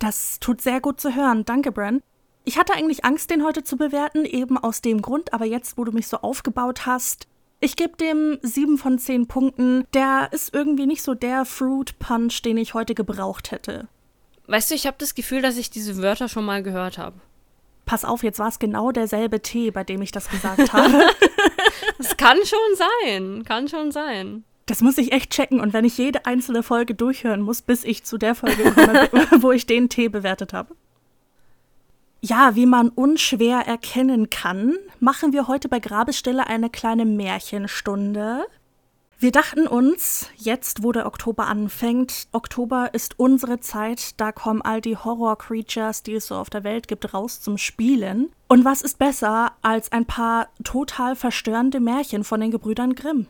Das 0.00 0.40
tut 0.40 0.60
sehr 0.60 0.80
gut 0.80 1.00
zu 1.00 1.14
hören. 1.14 1.44
Danke, 1.44 1.70
Bran. 1.70 2.02
Ich 2.42 2.58
hatte 2.58 2.74
eigentlich 2.74 3.04
Angst, 3.04 3.30
den 3.30 3.44
heute 3.44 3.62
zu 3.62 3.76
bewerten, 3.76 4.24
eben 4.24 4.58
aus 4.58 4.82
dem 4.82 5.00
Grund, 5.00 5.32
aber 5.32 5.44
jetzt, 5.44 5.78
wo 5.78 5.84
du 5.84 5.92
mich 5.92 6.08
so 6.08 6.16
aufgebaut 6.16 6.84
hast, 6.84 7.28
ich 7.62 7.76
gebe 7.76 7.96
dem 7.96 8.38
sieben 8.42 8.76
von 8.76 8.98
zehn 8.98 9.28
Punkten. 9.28 9.86
Der 9.94 10.28
ist 10.32 10.52
irgendwie 10.52 10.86
nicht 10.86 11.02
so 11.02 11.14
der 11.14 11.44
Fruit 11.44 11.98
Punch, 11.98 12.42
den 12.42 12.56
ich 12.56 12.74
heute 12.74 12.94
gebraucht 12.94 13.52
hätte. 13.52 13.88
Weißt 14.48 14.70
du, 14.70 14.74
ich 14.74 14.86
habe 14.86 14.96
das 14.98 15.14
Gefühl, 15.14 15.42
dass 15.42 15.56
ich 15.56 15.70
diese 15.70 16.02
Wörter 16.02 16.28
schon 16.28 16.44
mal 16.44 16.62
gehört 16.62 16.98
habe. 16.98 17.20
Pass 17.86 18.04
auf, 18.04 18.22
jetzt 18.24 18.40
war 18.40 18.48
es 18.48 18.58
genau 18.58 18.90
derselbe 18.90 19.40
Tee, 19.40 19.70
bei 19.70 19.84
dem 19.84 20.02
ich 20.02 20.10
das 20.10 20.28
gesagt 20.28 20.72
habe. 20.72 21.06
das 21.98 22.16
kann 22.16 22.38
schon 22.44 22.58
sein, 23.06 23.44
kann 23.44 23.68
schon 23.68 23.92
sein. 23.92 24.44
Das 24.66 24.80
muss 24.80 24.98
ich 24.98 25.12
echt 25.12 25.30
checken 25.30 25.60
und 25.60 25.72
wenn 25.72 25.84
ich 25.84 25.98
jede 25.98 26.26
einzelne 26.26 26.62
Folge 26.62 26.94
durchhören 26.94 27.42
muss, 27.42 27.62
bis 27.62 27.84
ich 27.84 28.04
zu 28.04 28.18
der 28.18 28.34
Folge 28.34 28.72
komme, 28.72 29.08
wo 29.40 29.52
ich 29.52 29.66
den 29.66 29.88
Tee 29.88 30.08
bewertet 30.08 30.52
habe. 30.52 30.74
Ja, 32.24 32.54
wie 32.54 32.66
man 32.66 32.88
unschwer 32.88 33.66
erkennen 33.66 34.30
kann, 34.30 34.76
machen 35.00 35.32
wir 35.32 35.48
heute 35.48 35.68
bei 35.68 35.80
Grabestelle 35.80 36.46
eine 36.46 36.70
kleine 36.70 37.04
Märchenstunde. 37.04 38.46
Wir 39.18 39.32
dachten 39.32 39.66
uns, 39.66 40.30
jetzt 40.36 40.84
wo 40.84 40.92
der 40.92 41.06
Oktober 41.06 41.48
anfängt, 41.48 42.28
Oktober 42.30 42.90
ist 42.92 43.18
unsere 43.18 43.58
Zeit, 43.58 44.20
da 44.20 44.30
kommen 44.30 44.62
all 44.62 44.80
die 44.80 44.96
Horror-Creatures, 44.96 46.04
die 46.04 46.14
es 46.14 46.28
so 46.28 46.36
auf 46.36 46.48
der 46.48 46.62
Welt 46.62 46.86
gibt, 46.86 47.12
raus 47.12 47.40
zum 47.40 47.58
Spielen. 47.58 48.30
Und 48.46 48.64
was 48.64 48.82
ist 48.82 49.00
besser 49.00 49.52
als 49.62 49.90
ein 49.90 50.06
paar 50.06 50.46
total 50.62 51.16
verstörende 51.16 51.80
Märchen 51.80 52.22
von 52.22 52.40
den 52.40 52.52
Gebrüdern 52.52 52.94
Grimm? 52.94 53.26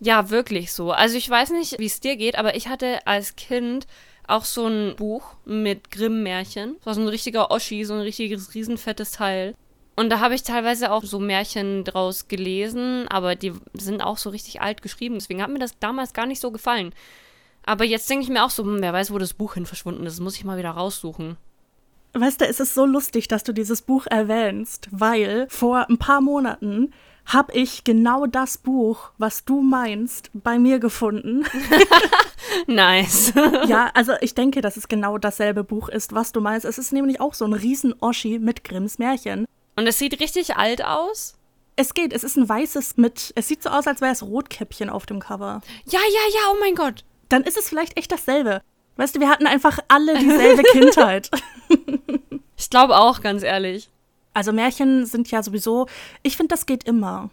Ja, 0.00 0.30
wirklich 0.30 0.72
so. 0.72 0.92
Also 0.92 1.16
ich 1.16 1.28
weiß 1.28 1.50
nicht, 1.50 1.80
wie 1.80 1.86
es 1.86 1.98
dir 1.98 2.16
geht, 2.16 2.38
aber 2.38 2.54
ich 2.54 2.68
hatte 2.68 3.04
als 3.08 3.34
Kind 3.34 3.88
auch 4.26 4.44
so 4.44 4.66
ein 4.66 4.96
Buch 4.96 5.34
mit 5.44 5.90
Grimm-Märchen. 5.90 6.76
Das 6.78 6.86
war 6.86 6.94
so 6.94 7.00
ein 7.00 7.08
richtiger 7.08 7.50
Oschi, 7.50 7.84
so 7.84 7.94
ein 7.94 8.00
richtiges 8.00 8.54
riesenfettes 8.54 9.12
Teil. 9.12 9.54
Und 9.96 10.08
da 10.10 10.20
habe 10.20 10.34
ich 10.34 10.42
teilweise 10.42 10.92
auch 10.92 11.04
so 11.04 11.18
Märchen 11.18 11.84
draus 11.84 12.28
gelesen, 12.28 13.06
aber 13.08 13.34
die 13.34 13.52
sind 13.74 14.02
auch 14.02 14.16
so 14.16 14.30
richtig 14.30 14.60
alt 14.60 14.82
geschrieben. 14.82 15.16
Deswegen 15.16 15.42
hat 15.42 15.50
mir 15.50 15.58
das 15.58 15.78
damals 15.78 16.12
gar 16.12 16.26
nicht 16.26 16.40
so 16.40 16.50
gefallen. 16.50 16.94
Aber 17.66 17.84
jetzt 17.84 18.08
denke 18.08 18.24
ich 18.24 18.30
mir 18.30 18.44
auch 18.44 18.50
so, 18.50 18.64
hm, 18.64 18.80
wer 18.80 18.92
weiß, 18.92 19.12
wo 19.12 19.18
das 19.18 19.34
Buch 19.34 19.54
hin 19.54 19.66
verschwunden 19.66 20.06
ist. 20.06 20.14
Das 20.14 20.24
muss 20.24 20.36
ich 20.36 20.44
mal 20.44 20.58
wieder 20.58 20.70
raussuchen. 20.70 21.36
Weißt 22.12 22.40
du, 22.40 22.46
es 22.46 22.60
ist 22.60 22.74
so 22.74 22.86
lustig, 22.86 23.28
dass 23.28 23.44
du 23.44 23.52
dieses 23.52 23.82
Buch 23.82 24.06
erwähnst, 24.06 24.88
weil 24.90 25.46
vor 25.48 25.88
ein 25.88 25.98
paar 25.98 26.20
Monaten 26.20 26.92
habe 27.32 27.52
ich 27.52 27.84
genau 27.84 28.26
das 28.26 28.58
Buch, 28.58 29.10
was 29.18 29.44
du 29.44 29.60
meinst, 29.62 30.30
bei 30.34 30.58
mir 30.58 30.78
gefunden. 30.78 31.44
nice. 32.66 33.32
ja, 33.66 33.90
also 33.94 34.12
ich 34.20 34.34
denke, 34.34 34.60
dass 34.60 34.76
es 34.76 34.88
genau 34.88 35.18
dasselbe 35.18 35.64
Buch 35.64 35.88
ist, 35.88 36.14
was 36.14 36.32
du 36.32 36.40
meinst. 36.40 36.64
Es 36.64 36.78
ist 36.78 36.92
nämlich 36.92 37.20
auch 37.20 37.34
so 37.34 37.44
ein 37.44 37.52
Riesen-Oschi 37.52 38.38
mit 38.38 38.64
Grimms 38.64 38.98
Märchen. 38.98 39.46
Und 39.76 39.86
es 39.86 39.98
sieht 39.98 40.20
richtig 40.20 40.56
alt 40.56 40.84
aus. 40.84 41.34
Es 41.76 41.94
geht, 41.94 42.12
es 42.12 42.24
ist 42.24 42.36
ein 42.36 42.48
weißes 42.48 42.96
mit. 42.96 43.32
Es 43.36 43.48
sieht 43.48 43.62
so 43.62 43.70
aus, 43.70 43.86
als 43.86 44.00
wäre 44.00 44.12
es 44.12 44.22
Rotkäppchen 44.22 44.90
auf 44.90 45.06
dem 45.06 45.20
Cover. 45.20 45.62
Ja, 45.86 46.00
ja, 46.00 46.34
ja, 46.34 46.40
oh 46.52 46.56
mein 46.60 46.74
Gott. 46.74 47.04
Dann 47.28 47.44
ist 47.44 47.56
es 47.56 47.68
vielleicht 47.68 47.96
echt 47.96 48.12
dasselbe. 48.12 48.60
Weißt 48.96 49.16
du, 49.16 49.20
wir 49.20 49.30
hatten 49.30 49.46
einfach 49.46 49.78
alle 49.88 50.18
dieselbe 50.18 50.62
Kindheit. 50.72 51.30
ich 52.56 52.68
glaube 52.68 52.98
auch, 52.98 53.22
ganz 53.22 53.42
ehrlich. 53.42 53.88
Also 54.34 54.52
Märchen 54.52 55.06
sind 55.06 55.30
ja 55.30 55.42
sowieso, 55.42 55.86
ich 56.22 56.36
finde, 56.36 56.54
das 56.54 56.66
geht 56.66 56.84
immer. 56.84 57.30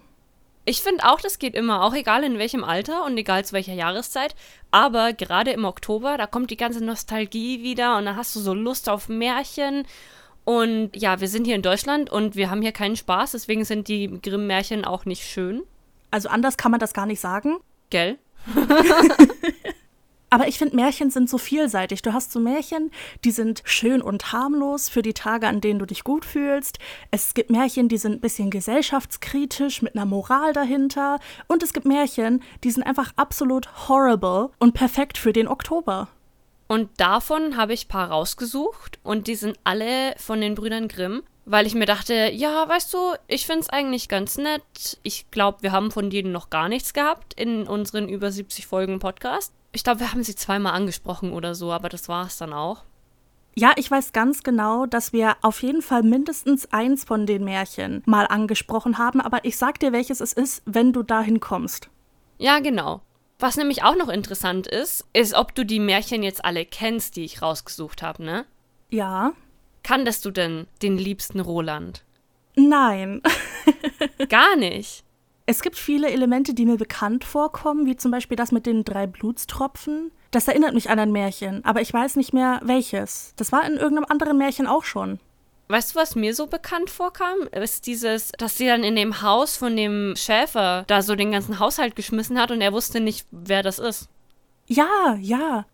Ich 0.65 0.81
finde 0.81 1.05
auch, 1.05 1.21
das 1.21 1.39
geht 1.39 1.55
immer, 1.55 1.83
auch 1.83 1.93
egal 1.93 2.23
in 2.23 2.39
welchem 2.39 2.63
Alter 2.63 3.05
und 3.05 3.17
egal 3.17 3.45
zu 3.45 3.53
welcher 3.53 3.73
Jahreszeit. 3.73 4.35
Aber 4.69 5.13
gerade 5.13 5.51
im 5.51 5.63
Oktober, 5.63 6.17
da 6.17 6.27
kommt 6.27 6.51
die 6.51 6.57
ganze 6.57 6.83
Nostalgie 6.83 7.63
wieder 7.63 7.97
und 7.97 8.05
da 8.05 8.15
hast 8.15 8.35
du 8.35 8.39
so 8.39 8.53
Lust 8.53 8.89
auf 8.89 9.07
Märchen 9.07 9.85
und 10.47 10.95
ja, 10.95 11.19
wir 11.19 11.27
sind 11.27 11.43
hier 11.43 11.55
in 11.55 11.61
Deutschland 11.61 12.09
und 12.09 12.37
wir 12.37 12.49
haben 12.49 12.61
hier 12.61 12.71
keinen 12.71 12.95
Spaß, 12.95 13.31
deswegen 13.31 13.65
sind 13.65 13.89
die 13.89 14.07
Grimm-Märchen 14.21 14.85
auch 14.85 15.03
nicht 15.03 15.23
schön. 15.23 15.63
Also 16.09 16.29
anders 16.29 16.55
kann 16.55 16.71
man 16.71 16.79
das 16.79 16.93
gar 16.93 17.05
nicht 17.05 17.19
sagen. 17.19 17.57
Gell? 17.89 18.17
Aber 20.29 20.48
ich 20.48 20.57
finde, 20.57 20.75
Märchen 20.75 21.10
sind 21.10 21.29
so 21.29 21.38
vielseitig. 21.38 22.01
Du 22.01 22.12
hast 22.12 22.31
so 22.31 22.39
Märchen, 22.39 22.91
die 23.24 23.31
sind 23.31 23.62
schön 23.63 24.01
und 24.01 24.34
harmlos 24.34 24.89
für 24.89 25.01
die 25.01 25.13
Tage, 25.13 25.48
an 25.48 25.62
denen 25.62 25.79
du 25.79 25.86
dich 25.86 26.03
gut 26.03 26.25
fühlst. 26.25 26.79
Es 27.12 27.34
gibt 27.34 27.50
Märchen, 27.50 27.88
die 27.88 27.98
sind 27.98 28.13
ein 28.13 28.19
bisschen 28.19 28.50
gesellschaftskritisch 28.50 29.81
mit 29.81 29.96
einer 29.96 30.05
Moral 30.05 30.51
dahinter. 30.51 31.19
Und 31.48 31.63
es 31.63 31.72
gibt 31.72 31.86
Märchen, 31.86 32.43
die 32.63 32.72
sind 32.72 32.84
einfach 32.84 33.13
absolut 33.15 33.88
horrible 33.88 34.50
und 34.60 34.74
perfekt 34.74 35.17
für 35.17 35.31
den 35.31 35.48
Oktober. 35.48 36.10
Und 36.67 36.89
davon 36.98 37.55
habe 37.55 37.74
ich 37.74 37.86
ein 37.86 37.89
paar 37.89 38.10
rausgesucht 38.12 39.00
und 39.03 39.27
die 39.27 39.36
sind 39.36 39.57
alle 39.63 40.13
von 40.17 40.41
den 40.41 40.55
Brüdern 40.55 40.89
Grimm, 40.89 41.24
weil 41.49 41.65
ich 41.65 41.75
mir 41.75 41.85
dachte, 41.85 42.29
ja, 42.33 42.67
weißt 42.67 42.93
du, 42.93 43.15
ich 43.27 43.45
finde 43.45 43.61
es 43.61 43.69
eigentlich 43.69 44.09
ganz 44.09 44.37
nett. 44.37 44.99
Ich 45.01 45.31
glaube, 45.31 45.59
wir 45.61 45.71
haben 45.71 45.91
von 45.91 46.09
denen 46.09 46.33
noch 46.33 46.49
gar 46.49 46.67
nichts 46.67 46.93
gehabt 46.93 47.33
in 47.39 47.65
unseren 47.65 48.09
über 48.09 48.31
70 48.31 48.67
Folgen 48.67 48.99
Podcast. 48.99 49.53
Ich 49.71 49.83
glaube, 49.83 50.01
wir 50.01 50.11
haben 50.11 50.23
sie 50.23 50.35
zweimal 50.35 50.73
angesprochen 50.73 51.31
oder 51.31 51.55
so, 51.55 51.71
aber 51.71 51.87
das 51.87 52.09
war 52.09 52.25
es 52.25 52.37
dann 52.37 52.51
auch. 52.51 52.83
Ja, 53.55 53.71
ich 53.77 53.89
weiß 53.89 54.11
ganz 54.11 54.43
genau, 54.43 54.85
dass 54.85 55.13
wir 55.13 55.37
auf 55.41 55.63
jeden 55.63 55.81
Fall 55.81 56.03
mindestens 56.03 56.71
eins 56.73 57.05
von 57.05 57.25
den 57.25 57.45
Märchen 57.45 58.03
mal 58.05 58.25
angesprochen 58.25 58.97
haben, 58.97 59.21
aber 59.21 59.45
ich 59.45 59.57
sag 59.57 59.79
dir, 59.79 59.93
welches 59.93 60.19
es 60.19 60.33
ist, 60.33 60.62
wenn 60.65 60.93
du 60.93 61.01
dahin 61.01 61.39
kommst. 61.39 61.89
Ja, 62.38 62.60
genau. 62.60 63.01
Was 63.39 63.55
nämlich 63.55 63.83
auch 63.83 63.95
noch 63.95 64.10
interessant 64.10 64.67
ist, 64.67 65.05
ist, 65.13 65.33
ob 65.33 65.55
du 65.55 65.65
die 65.65 65.79
Märchen 65.79 66.23
jetzt 66.23 66.43
alle 66.43 66.65
kennst, 66.65 67.15
die 67.15 67.23
ich 67.23 67.41
rausgesucht 67.41 68.01
habe, 68.01 68.23
ne? 68.23 68.45
Ja. 68.89 69.31
Kanntest 69.88 70.26
du 70.26 70.32
denn 70.32 70.67
den 70.82 70.97
liebsten 70.97 71.39
Roland? 71.39 72.04
Nein. 72.58 73.21
Gar 74.28 74.58
nicht. 74.58 75.06
Es 75.45 75.62
gibt 75.62 75.78
viele 75.78 76.12
Elemente, 76.12 76.54
die 76.54 76.65
mir 76.65 76.76
bekannt 76.76 77.23
vorkommen, 77.23 77.86
wie 77.86 77.95
zum 77.95 78.12
Beispiel 78.12 78.36
das 78.36 78.52
mit 78.52 78.65
den 78.65 78.84
drei 78.84 79.08
Blutstropfen. 79.08 80.12
Das 80.32 80.50
erinnert 80.50 80.73
mich 80.73 80.89
an 80.89 81.00
ein 81.00 81.13
Märchen, 81.13 81.63
aber 81.63 81.80
ich 81.80 81.93
weiß 81.93 82.17
nicht 82.17 82.34
mehr 82.34 82.60
welches. 82.63 83.32
Das 83.38 83.54
war 83.54 83.65
in 83.65 83.78
irgendeinem 83.78 84.08
anderen 84.10 84.38
Märchen 84.38 84.67
auch 84.67 84.84
schon. 84.84 85.21
Weißt 85.69 85.95
du, 85.95 86.00
was 86.00 86.15
mir 86.15 86.36
so 86.36 86.47
bekannt 86.47 86.89
vorkam? 86.89 87.47
Ist 87.54 87.88
dieses, 87.88 88.34
dass 88.38 88.58
sie 88.58 88.67
dann 88.67 88.84
in 88.84 88.97
dem 88.97 89.21
Haus 89.21 89.56
von 89.56 89.78
dem 89.78 90.15
Schäfer 90.17 90.84
da 90.88 91.02
so 91.02 91.15
den 91.15 91.32
ganzen 91.32 91.60
Haushalt 91.60 91.95
geschmissen 91.95 92.38
hat 92.41 92.52
und 92.52 92.60
er 92.60 92.73
wusste 92.73 93.00
nicht, 93.00 93.26
wer 93.32 93.63
das 93.63 93.80
ist. 93.80 94.10
Ja, 94.65 95.15
ja. 95.21 95.65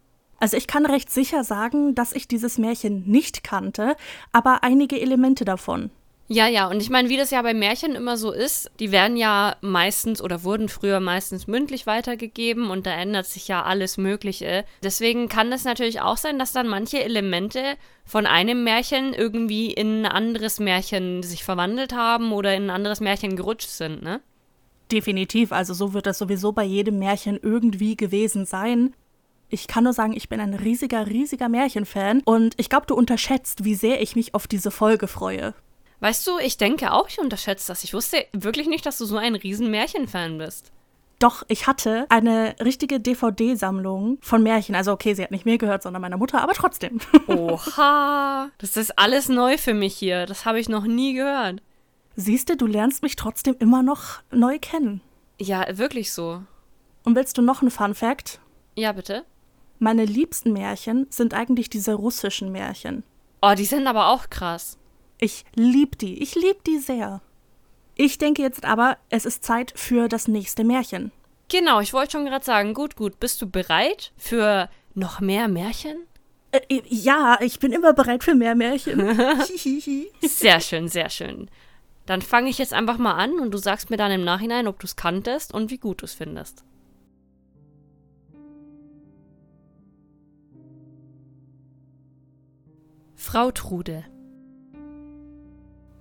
Also 0.43 0.57
ich 0.57 0.67
kann 0.67 0.85
recht 0.85 1.09
sicher 1.09 1.45
sagen, 1.45 1.95
dass 1.95 2.11
ich 2.11 2.27
dieses 2.27 2.57
Märchen 2.57 3.09
nicht 3.09 3.45
kannte, 3.45 3.95
aber 4.33 4.61
einige 4.61 4.99
Elemente 4.99 5.45
davon. 5.45 5.89
Ja, 6.27 6.49
ja, 6.49 6.67
und 6.67 6.81
ich 6.81 6.89
meine, 6.89 7.07
wie 7.07 7.15
das 7.15 7.31
ja 7.31 7.41
bei 7.41 7.53
Märchen 7.53 7.95
immer 7.95 8.17
so 8.17 8.33
ist, 8.33 8.69
die 8.81 8.91
werden 8.91 9.15
ja 9.15 9.55
meistens 9.61 10.21
oder 10.21 10.43
wurden 10.43 10.67
früher 10.67 10.99
meistens 10.99 11.47
mündlich 11.47 11.87
weitergegeben 11.87 12.71
und 12.71 12.85
da 12.85 12.91
ändert 12.91 13.25
sich 13.25 13.47
ja 13.47 13.63
alles 13.63 13.95
Mögliche. 13.97 14.65
Deswegen 14.83 15.29
kann 15.29 15.49
es 15.53 15.63
natürlich 15.63 16.01
auch 16.01 16.17
sein, 16.17 16.37
dass 16.37 16.51
dann 16.51 16.67
manche 16.67 17.01
Elemente 17.01 17.77
von 18.03 18.25
einem 18.25 18.65
Märchen 18.65 19.13
irgendwie 19.13 19.71
in 19.71 20.01
ein 20.01 20.11
anderes 20.11 20.59
Märchen 20.59 21.23
sich 21.23 21.45
verwandelt 21.45 21.93
haben 21.93 22.33
oder 22.33 22.53
in 22.53 22.63
ein 22.63 22.69
anderes 22.69 22.99
Märchen 22.99 23.37
gerutscht 23.37 23.69
sind, 23.69 24.03
ne? 24.03 24.19
Definitiv, 24.91 25.53
also 25.53 25.73
so 25.73 25.93
wird 25.93 26.05
das 26.05 26.17
sowieso 26.17 26.51
bei 26.51 26.65
jedem 26.65 26.99
Märchen 26.99 27.39
irgendwie 27.41 27.95
gewesen 27.95 28.45
sein. 28.45 28.93
Ich 29.53 29.67
kann 29.67 29.83
nur 29.83 29.93
sagen, 29.93 30.13
ich 30.13 30.29
bin 30.29 30.39
ein 30.39 30.55
riesiger, 30.55 31.05
riesiger 31.05 31.47
Märchenfan 31.47 32.23
und 32.25 32.55
ich 32.57 32.69
glaube, 32.69 32.87
du 32.87 32.95
unterschätzt, 32.95 33.63
wie 33.63 33.75
sehr 33.75 34.01
ich 34.01 34.15
mich 34.15 34.33
auf 34.33 34.47
diese 34.47 34.71
Folge 34.71 35.07
freue. 35.07 35.53
Weißt 35.99 36.25
du, 36.25 36.39
ich 36.39 36.57
denke 36.57 36.91
auch, 36.91 37.07
ich 37.07 37.19
unterschätze 37.19 37.67
das. 37.67 37.83
Ich 37.83 37.93
wusste 37.93 38.25
wirklich 38.33 38.67
nicht, 38.67 38.83
dass 38.83 38.97
du 38.97 39.05
so 39.05 39.17
ein 39.17 39.35
riesen 39.35 39.69
Märchenfan 39.69 40.39
bist. 40.39 40.71
Doch, 41.19 41.43
ich 41.49 41.67
hatte 41.67 42.07
eine 42.09 42.55
richtige 42.63 42.99
DVD-Sammlung 42.99 44.17
von 44.21 44.41
Märchen. 44.41 44.73
Also 44.73 44.91
okay, 44.91 45.13
sie 45.13 45.21
hat 45.21 45.29
nicht 45.29 45.45
mir 45.45 45.59
gehört, 45.59 45.83
sondern 45.83 46.01
meiner 46.01 46.17
Mutter, 46.17 46.41
aber 46.41 46.53
trotzdem. 46.53 46.99
Oha, 47.27 48.49
das 48.57 48.75
ist 48.75 48.97
alles 48.97 49.29
neu 49.29 49.59
für 49.59 49.75
mich 49.75 49.93
hier. 49.95 50.25
Das 50.25 50.45
habe 50.45 50.59
ich 50.59 50.67
noch 50.67 50.85
nie 50.85 51.13
gehört. 51.13 51.61
Siehst 52.15 52.49
du, 52.49 52.57
du 52.57 52.65
lernst 52.65 53.03
mich 53.03 53.15
trotzdem 53.15 53.55
immer 53.59 53.83
noch 53.83 54.23
neu 54.31 54.57
kennen. 54.59 55.01
Ja, 55.39 55.77
wirklich 55.77 56.11
so. 56.11 56.41
Und 57.03 57.15
willst 57.15 57.37
du 57.37 57.43
noch 57.43 57.61
einen 57.61 57.69
Fun 57.69 57.93
Fact? 57.93 58.39
Ja, 58.75 58.91
bitte. 58.93 59.25
Meine 59.83 60.05
liebsten 60.05 60.53
Märchen 60.53 61.07
sind 61.09 61.33
eigentlich 61.33 61.69
diese 61.69 61.95
russischen 61.95 62.53
Märchen. 62.53 63.03
Oh, 63.41 63.53
die 63.53 63.65
sind 63.65 63.85
aber 63.85 64.07
auch 64.11 64.29
krass. 64.29 64.77
Ich 65.19 65.43
lieb 65.55 65.97
die. 65.97 66.23
Ich 66.23 66.35
lieb 66.35 66.63
die 66.63 66.77
sehr. 66.77 67.19
Ich 67.95 68.17
denke 68.17 68.41
jetzt 68.41 68.63
aber, 68.63 68.97
es 69.09 69.25
ist 69.25 69.43
Zeit 69.43 69.73
für 69.75 70.07
das 70.07 70.29
nächste 70.29 70.63
Märchen. 70.63 71.11
Genau, 71.49 71.81
ich 71.81 71.91
wollte 71.91 72.13
schon 72.13 72.23
gerade 72.23 72.45
sagen, 72.45 72.73
gut, 72.73 72.95
gut. 72.95 73.19
Bist 73.19 73.41
du 73.41 73.49
bereit 73.49 74.13
für 74.15 74.69
noch 74.93 75.19
mehr 75.19 75.49
Märchen? 75.49 75.97
Äh, 76.53 76.81
ja, 76.87 77.37
ich 77.41 77.59
bin 77.59 77.73
immer 77.73 77.91
bereit 77.91 78.23
für 78.23 78.35
mehr 78.35 78.55
Märchen. 78.55 79.01
sehr 80.21 80.61
schön, 80.61 80.87
sehr 80.87 81.09
schön. 81.09 81.49
Dann 82.05 82.21
fange 82.21 82.49
ich 82.49 82.57
jetzt 82.57 82.73
einfach 82.73 82.97
mal 82.97 83.15
an 83.15 83.33
und 83.33 83.51
du 83.51 83.57
sagst 83.57 83.89
mir 83.89 83.97
dann 83.97 84.13
im 84.13 84.23
Nachhinein, 84.23 84.67
ob 84.67 84.79
du 84.79 84.85
es 84.85 84.95
kanntest 84.95 85.53
und 85.53 85.71
wie 85.71 85.77
gut 85.77 86.03
du 86.03 86.05
es 86.05 86.13
findest. 86.13 86.63
Frau 93.25 93.51
Trude 93.51 94.03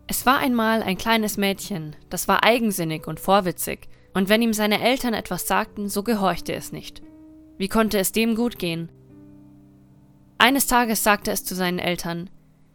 es 0.08 0.26
war 0.26 0.38
einmal 0.38 0.82
ein 0.82 0.98
kleines 0.98 1.37
Mädchen, 1.37 1.94
das 2.11 2.26
war 2.26 2.42
eigensinnig 2.42 3.06
und 3.06 3.20
vorwitzig, 3.20 3.88
und 4.12 4.28
wenn 4.28 4.42
ihm 4.42 4.52
seine 4.52 4.82
Eltern 4.82 5.14
etwas 5.14 5.46
sagten, 5.46 5.88
so 5.88 6.02
gehorchte 6.02 6.52
es 6.52 6.72
nicht. 6.72 7.00
Wie 7.58 7.68
konnte 7.68 8.00
es 8.00 8.11
dem 8.11 8.35
gut 8.35 8.58
gehen? 8.58 8.90
Eines 10.37 10.66
Tages 10.66 11.04
sagte 11.04 11.30
es 11.30 11.44
zu 11.44 11.54
seinen 11.54 11.78
Eltern 11.78 12.28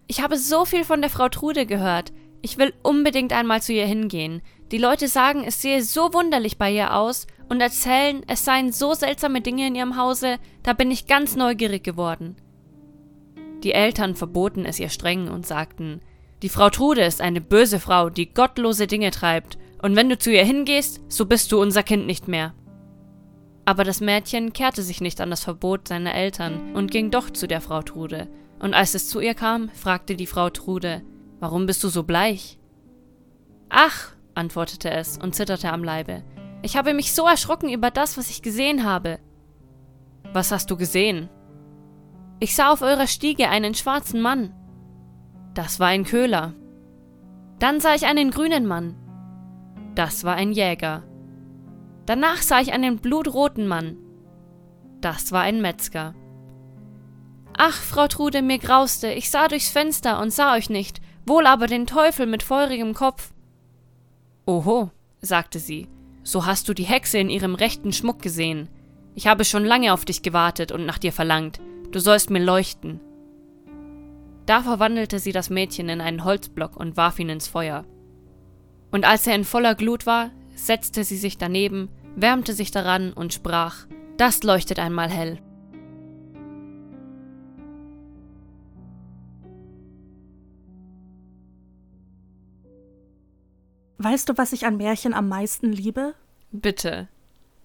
Ich 0.08 0.22
habe 0.22 0.38
so 0.38 0.64
viel 0.64 0.86
von 0.86 1.02
der 1.02 1.12
Frau 1.12 1.28
Trude 1.28 1.66
gehört, 1.66 2.14
ich 2.42 2.58
will 2.58 2.74
unbedingt 2.84 3.34
einmal 3.34 3.62
zu 3.62 3.74
ihr 3.74 3.86
hingehen. 3.86 4.42
Die 4.72 4.80
Leute 4.80 5.10
sagen, 5.10 5.44
es 5.46 5.62
sehe 5.62 5.84
so 5.84 6.14
wunderlich 6.14 6.58
bei 6.58 6.72
ihr 6.72 6.96
aus 6.96 7.28
und 7.50 7.60
erzählen, 7.60 8.24
es 8.28 8.46
seien 8.46 8.72
so 8.72 8.94
seltsame 8.94 9.42
Dinge 9.42 9.68
in 9.68 9.76
ihrem 9.76 9.98
Hause, 9.98 10.38
da 10.64 10.72
bin 10.72 10.90
ich 10.90 11.06
ganz 11.06 11.36
neugierig 11.36 11.84
geworden. 11.84 12.38
Die 13.68 13.74
Eltern 13.74 14.16
verboten 14.16 14.64
es 14.64 14.80
ihr 14.80 14.88
streng 14.88 15.28
und 15.28 15.46
sagten, 15.46 16.00
die 16.42 16.48
Frau 16.48 16.70
Trude 16.70 17.02
ist 17.02 17.20
eine 17.20 17.42
böse 17.42 17.82
Frau, 17.82 18.10
die 18.10 18.34
gottlose 18.34 18.88
Dinge 18.88 19.12
treibt, 19.12 19.58
und 19.82 19.98
wenn 19.98 20.08
du 20.08 20.18
zu 20.18 20.32
ihr 20.32 20.46
hingehst, 20.46 21.02
so 21.10 21.26
bist 21.26 21.52
du 21.52 21.62
unser 21.62 21.84
Kind 21.84 22.08
nicht 22.08 22.30
mehr. 22.30 22.54
Aber 23.66 23.84
das 23.84 24.00
Mädchen 24.00 24.54
kehrte 24.54 24.84
sich 24.84 25.02
nicht 25.02 25.20
an 25.20 25.32
das 25.32 25.44
Verbot 25.44 25.90
seiner 25.90 26.16
Eltern 26.16 26.76
und 26.76 26.92
ging 26.92 27.12
doch 27.12 27.30
zu 27.30 27.46
der 27.46 27.60
Frau 27.60 27.82
Trude. 27.82 28.30
Und 28.60 28.74
als 28.74 28.96
es 28.96 29.10
zu 29.10 29.20
ihr 29.20 29.34
kam, 29.34 29.68
fragte 29.72 30.16
die 30.16 30.28
Frau 30.28 30.50
Trude, 30.50 31.02
Warum 31.42 31.66
bist 31.66 31.84
du 31.84 31.90
so 31.90 32.04
bleich? 32.04 32.58
Ach, 33.68 34.14
antwortete 34.34 34.92
es 34.92 35.18
und 35.18 35.36
zitterte 35.36 35.74
am 35.74 35.84
Leibe. 35.84 36.24
Ich 36.62 36.78
habe 36.78 36.94
mich 36.94 37.14
so 37.14 37.28
erschrocken 37.28 37.68
über 37.70 37.92
das, 37.92 38.18
was 38.18 38.30
ich 38.30 38.42
gesehen 38.42 38.86
habe. 38.86 39.20
Was 40.32 40.54
hast 40.54 40.72
du 40.72 40.78
gesehen? 40.78 41.28
Ich 42.40 42.56
sah 42.56 42.72
auf 42.72 42.82
eurer 42.82 43.08
Stiege 43.08 43.50
einen 43.50 43.74
schwarzen 43.74 44.22
Mann. 44.22 44.54
Das 45.54 45.80
war 45.80 45.88
ein 45.88 46.04
Köhler. 46.04 46.54
Dann 47.60 47.80
sah 47.80 47.96
ich 47.96 48.06
einen 48.06 48.30
grünen 48.30 48.68
Mann. 48.68 48.96
Das 49.96 50.24
war 50.24 50.36
ein 50.36 50.52
Jäger. 50.52 51.04
Danach 52.06 52.42
sah 52.44 52.62
ich 52.62 52.74
einen 52.74 53.00
blutroten 53.00 53.68
Mann. 53.68 53.98
Das 55.02 55.32
war 55.32 55.42
ein 55.42 55.62
Metzger. 55.62 56.14
Ach, 57.58 57.74
Frau 57.74 58.08
Trude, 58.08 58.44
mir 58.44 58.60
grauste, 58.60 59.12
ich 59.12 59.32
sah 59.32 59.48
durchs 59.48 59.70
Fenster 59.70 60.22
und 60.22 60.32
sah 60.32 60.54
euch 60.54 60.70
nicht, 60.70 61.02
wohl 61.26 61.48
aber 61.48 61.66
den 61.66 61.88
Teufel 61.88 62.28
mit 62.28 62.44
feurigem 62.44 62.94
Kopf. 62.94 63.34
Oho, 64.46 64.92
sagte 65.22 65.58
sie, 65.58 65.88
so 66.24 66.46
hast 66.46 66.70
du 66.70 66.76
die 66.76 66.84
Hexe 66.84 67.18
in 67.18 67.32
ihrem 67.32 67.56
rechten 67.56 67.94
Schmuck 67.94 68.22
gesehen. 68.22 68.70
Ich 69.16 69.26
habe 69.26 69.44
schon 69.44 69.66
lange 69.66 69.92
auf 69.92 70.06
dich 70.06 70.22
gewartet 70.22 70.72
und 70.72 70.86
nach 70.86 71.00
dir 71.00 71.12
verlangt. 71.12 71.60
Du 71.92 72.00
sollst 72.00 72.30
mir 72.30 72.44
leuchten. 72.44 73.00
Da 74.46 74.62
verwandelte 74.62 75.20
sie 75.20 75.32
das 75.32 75.50
Mädchen 75.50 75.90
in 75.90 76.02
einen 76.02 76.24
Holzblock 76.24 76.78
und 76.78 76.96
warf 76.96 77.20
ihn 77.20 77.30
ins 77.30 77.48
Feuer. 77.48 77.86
Und 78.92 79.06
als 79.06 79.28
er 79.28 79.36
in 79.36 79.44
voller 79.44 79.76
Glut 79.76 80.06
war, 80.06 80.32
setzte 80.56 81.04
sie 81.04 81.18
sich 81.18 81.38
daneben, 81.38 81.90
wärmte 82.16 82.54
sich 82.54 82.72
daran 82.72 83.14
und 83.14 83.34
sprach, 83.34 83.86
das 84.18 84.44
leuchtet 84.44 84.80
einmal 84.80 85.10
hell. 85.10 85.40
Weißt 94.00 94.30
du, 94.30 94.38
was 94.38 94.54
ich 94.54 94.66
an 94.66 94.78
Märchen 94.78 95.14
am 95.14 95.28
meisten 95.28 95.72
liebe? 95.72 96.14
Bitte. 96.52 97.08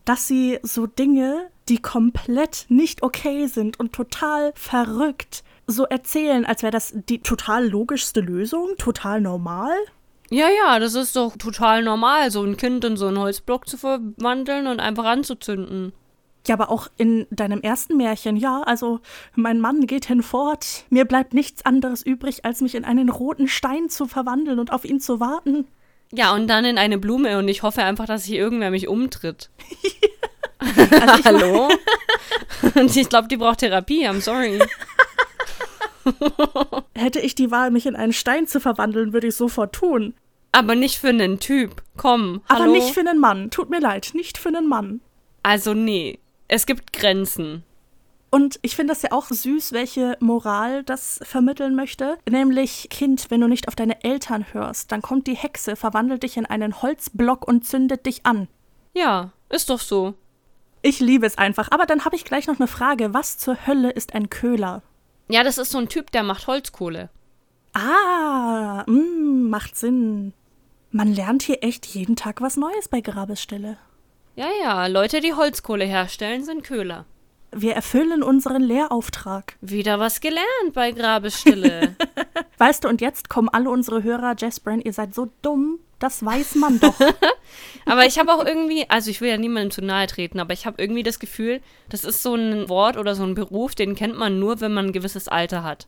Dass 0.04 0.26
sie 0.26 0.58
so 0.62 0.86
Dinge, 0.86 1.51
die 1.68 1.78
komplett 1.78 2.66
nicht 2.68 3.02
okay 3.02 3.46
sind 3.46 3.78
und 3.78 3.92
total 3.92 4.52
verrückt, 4.54 5.44
so 5.66 5.84
erzählen, 5.84 6.44
als 6.44 6.62
wäre 6.62 6.72
das 6.72 6.92
die 7.08 7.20
total 7.20 7.68
logischste 7.68 8.20
Lösung, 8.20 8.76
total 8.78 9.20
normal. 9.20 9.72
Ja, 10.30 10.48
ja, 10.48 10.78
das 10.78 10.94
ist 10.94 11.14
doch 11.14 11.36
total 11.36 11.82
normal, 11.82 12.30
so 12.30 12.42
ein 12.42 12.56
Kind 12.56 12.84
in 12.84 12.96
so 12.96 13.06
einen 13.06 13.18
Holzblock 13.18 13.68
zu 13.68 13.76
verwandeln 13.76 14.66
und 14.66 14.80
einfach 14.80 15.04
anzuzünden. 15.04 15.92
Ja, 16.46 16.54
aber 16.54 16.70
auch 16.70 16.88
in 16.96 17.26
deinem 17.30 17.60
ersten 17.60 17.96
Märchen, 17.96 18.36
ja, 18.36 18.62
also 18.62 19.00
mein 19.34 19.60
Mann 19.60 19.86
geht 19.86 20.06
hinfort, 20.06 20.84
mir 20.90 21.04
bleibt 21.04 21.34
nichts 21.34 21.64
anderes 21.64 22.02
übrig, 22.02 22.44
als 22.44 22.60
mich 22.62 22.74
in 22.74 22.84
einen 22.84 23.10
roten 23.10 23.46
Stein 23.46 23.90
zu 23.90 24.06
verwandeln 24.06 24.58
und 24.58 24.72
auf 24.72 24.84
ihn 24.84 25.00
zu 25.00 25.20
warten. 25.20 25.66
Ja, 26.12 26.34
und 26.34 26.48
dann 26.48 26.64
in 26.64 26.78
eine 26.78 26.98
Blume 26.98 27.38
und 27.38 27.48
ich 27.48 27.62
hoffe 27.62 27.84
einfach, 27.84 28.06
dass 28.06 28.24
sich 28.24 28.34
irgendwer 28.34 28.70
mich 28.70 28.88
umtritt. 28.88 29.50
also 30.62 31.24
Hallo? 31.24 31.68
und 32.74 32.96
ich 32.96 33.08
glaube, 33.08 33.28
die 33.28 33.36
braucht 33.36 33.58
Therapie, 33.58 34.08
I'm 34.08 34.20
sorry. 34.20 34.60
Hätte 36.94 37.20
ich 37.20 37.34
die 37.34 37.50
Wahl, 37.50 37.70
mich 37.70 37.86
in 37.86 37.96
einen 37.96 38.12
Stein 38.12 38.46
zu 38.46 38.60
verwandeln, 38.60 39.12
würde 39.12 39.28
ich 39.28 39.36
sofort 39.36 39.74
tun. 39.74 40.14
Aber 40.52 40.74
nicht 40.74 40.98
für 40.98 41.08
einen 41.08 41.40
Typ. 41.40 41.82
Komm. 41.96 42.42
Aber 42.48 42.60
hallo? 42.60 42.72
nicht 42.72 42.92
für 42.92 43.00
einen 43.00 43.18
Mann. 43.18 43.50
Tut 43.50 43.70
mir 43.70 43.80
leid, 43.80 44.10
nicht 44.14 44.36
für 44.36 44.48
einen 44.48 44.68
Mann. 44.68 45.00
Also 45.42 45.74
nee, 45.74 46.18
es 46.48 46.66
gibt 46.66 46.92
Grenzen. 46.92 47.64
Und 48.30 48.58
ich 48.62 48.76
finde 48.76 48.94
das 48.94 49.02
ja 49.02 49.12
auch 49.12 49.26
süß, 49.26 49.72
welche 49.72 50.16
Moral 50.20 50.84
das 50.84 51.20
vermitteln 51.22 51.74
möchte. 51.74 52.16
Nämlich, 52.28 52.88
Kind, 52.88 53.30
wenn 53.30 53.42
du 53.42 53.46
nicht 53.46 53.68
auf 53.68 53.76
deine 53.76 54.02
Eltern 54.04 54.46
hörst, 54.52 54.90
dann 54.90 55.02
kommt 55.02 55.26
die 55.26 55.36
Hexe, 55.36 55.76
verwandelt 55.76 56.22
dich 56.22 56.38
in 56.38 56.46
einen 56.46 56.80
Holzblock 56.80 57.46
und 57.46 57.66
zündet 57.66 58.06
dich 58.06 58.24
an. 58.24 58.48
Ja, 58.94 59.32
ist 59.50 59.68
doch 59.68 59.80
so. 59.80 60.14
Ich 60.82 61.00
liebe 61.00 61.26
es 61.26 61.38
einfach. 61.38 61.70
Aber 61.70 61.86
dann 61.86 62.04
habe 62.04 62.16
ich 62.16 62.24
gleich 62.24 62.48
noch 62.48 62.58
eine 62.58 62.66
Frage. 62.66 63.14
Was 63.14 63.38
zur 63.38 63.66
Hölle 63.66 63.90
ist 63.90 64.14
ein 64.14 64.30
Köhler? 64.30 64.82
Ja, 65.28 65.44
das 65.44 65.58
ist 65.58 65.70
so 65.70 65.78
ein 65.78 65.88
Typ, 65.88 66.10
der 66.10 66.24
macht 66.24 66.46
Holzkohle. 66.48 67.08
Ah, 67.72 68.84
mh, 68.86 68.92
mm, 68.92 69.48
macht 69.48 69.76
Sinn. 69.76 70.34
Man 70.90 71.14
lernt 71.14 71.42
hier 71.42 71.62
echt 71.62 71.86
jeden 71.86 72.16
Tag 72.16 72.42
was 72.42 72.56
Neues 72.56 72.88
bei 72.88 73.00
Grabesstelle. 73.00 73.78
Ja, 74.36 74.48
ja, 74.62 74.86
Leute, 74.88 75.20
die 75.20 75.34
Holzkohle 75.34 75.84
herstellen, 75.84 76.44
sind 76.44 76.64
Köhler. 76.64 77.06
Wir 77.54 77.74
erfüllen 77.74 78.22
unseren 78.22 78.62
Lehrauftrag. 78.62 79.56
Wieder 79.60 80.00
was 80.00 80.22
gelernt 80.22 80.72
bei 80.72 80.90
Grabestille. 80.92 81.94
weißt 82.58 82.84
du, 82.84 82.88
und 82.88 83.02
jetzt 83.02 83.28
kommen 83.28 83.50
alle 83.50 83.68
unsere 83.68 84.02
Hörer, 84.02 84.34
Jess 84.38 84.58
Brand, 84.58 84.86
ihr 84.86 84.94
seid 84.94 85.14
so 85.14 85.30
dumm, 85.42 85.78
das 85.98 86.24
weiß 86.24 86.54
man 86.54 86.80
doch. 86.80 86.98
aber 87.86 88.06
ich 88.06 88.18
habe 88.18 88.32
auch 88.32 88.44
irgendwie, 88.46 88.88
also 88.88 89.10
ich 89.10 89.20
will 89.20 89.28
ja 89.28 89.36
niemandem 89.36 89.70
zu 89.70 89.82
nahe 89.82 90.06
treten, 90.06 90.40
aber 90.40 90.54
ich 90.54 90.64
habe 90.64 90.80
irgendwie 90.80 91.02
das 91.02 91.18
Gefühl, 91.18 91.60
das 91.90 92.04
ist 92.04 92.22
so 92.22 92.34
ein 92.34 92.70
Wort 92.70 92.96
oder 92.96 93.14
so 93.14 93.22
ein 93.22 93.34
Beruf, 93.34 93.74
den 93.74 93.94
kennt 93.94 94.16
man 94.16 94.38
nur, 94.38 94.62
wenn 94.62 94.72
man 94.72 94.86
ein 94.86 94.92
gewisses 94.92 95.28
Alter 95.28 95.62
hat. 95.62 95.86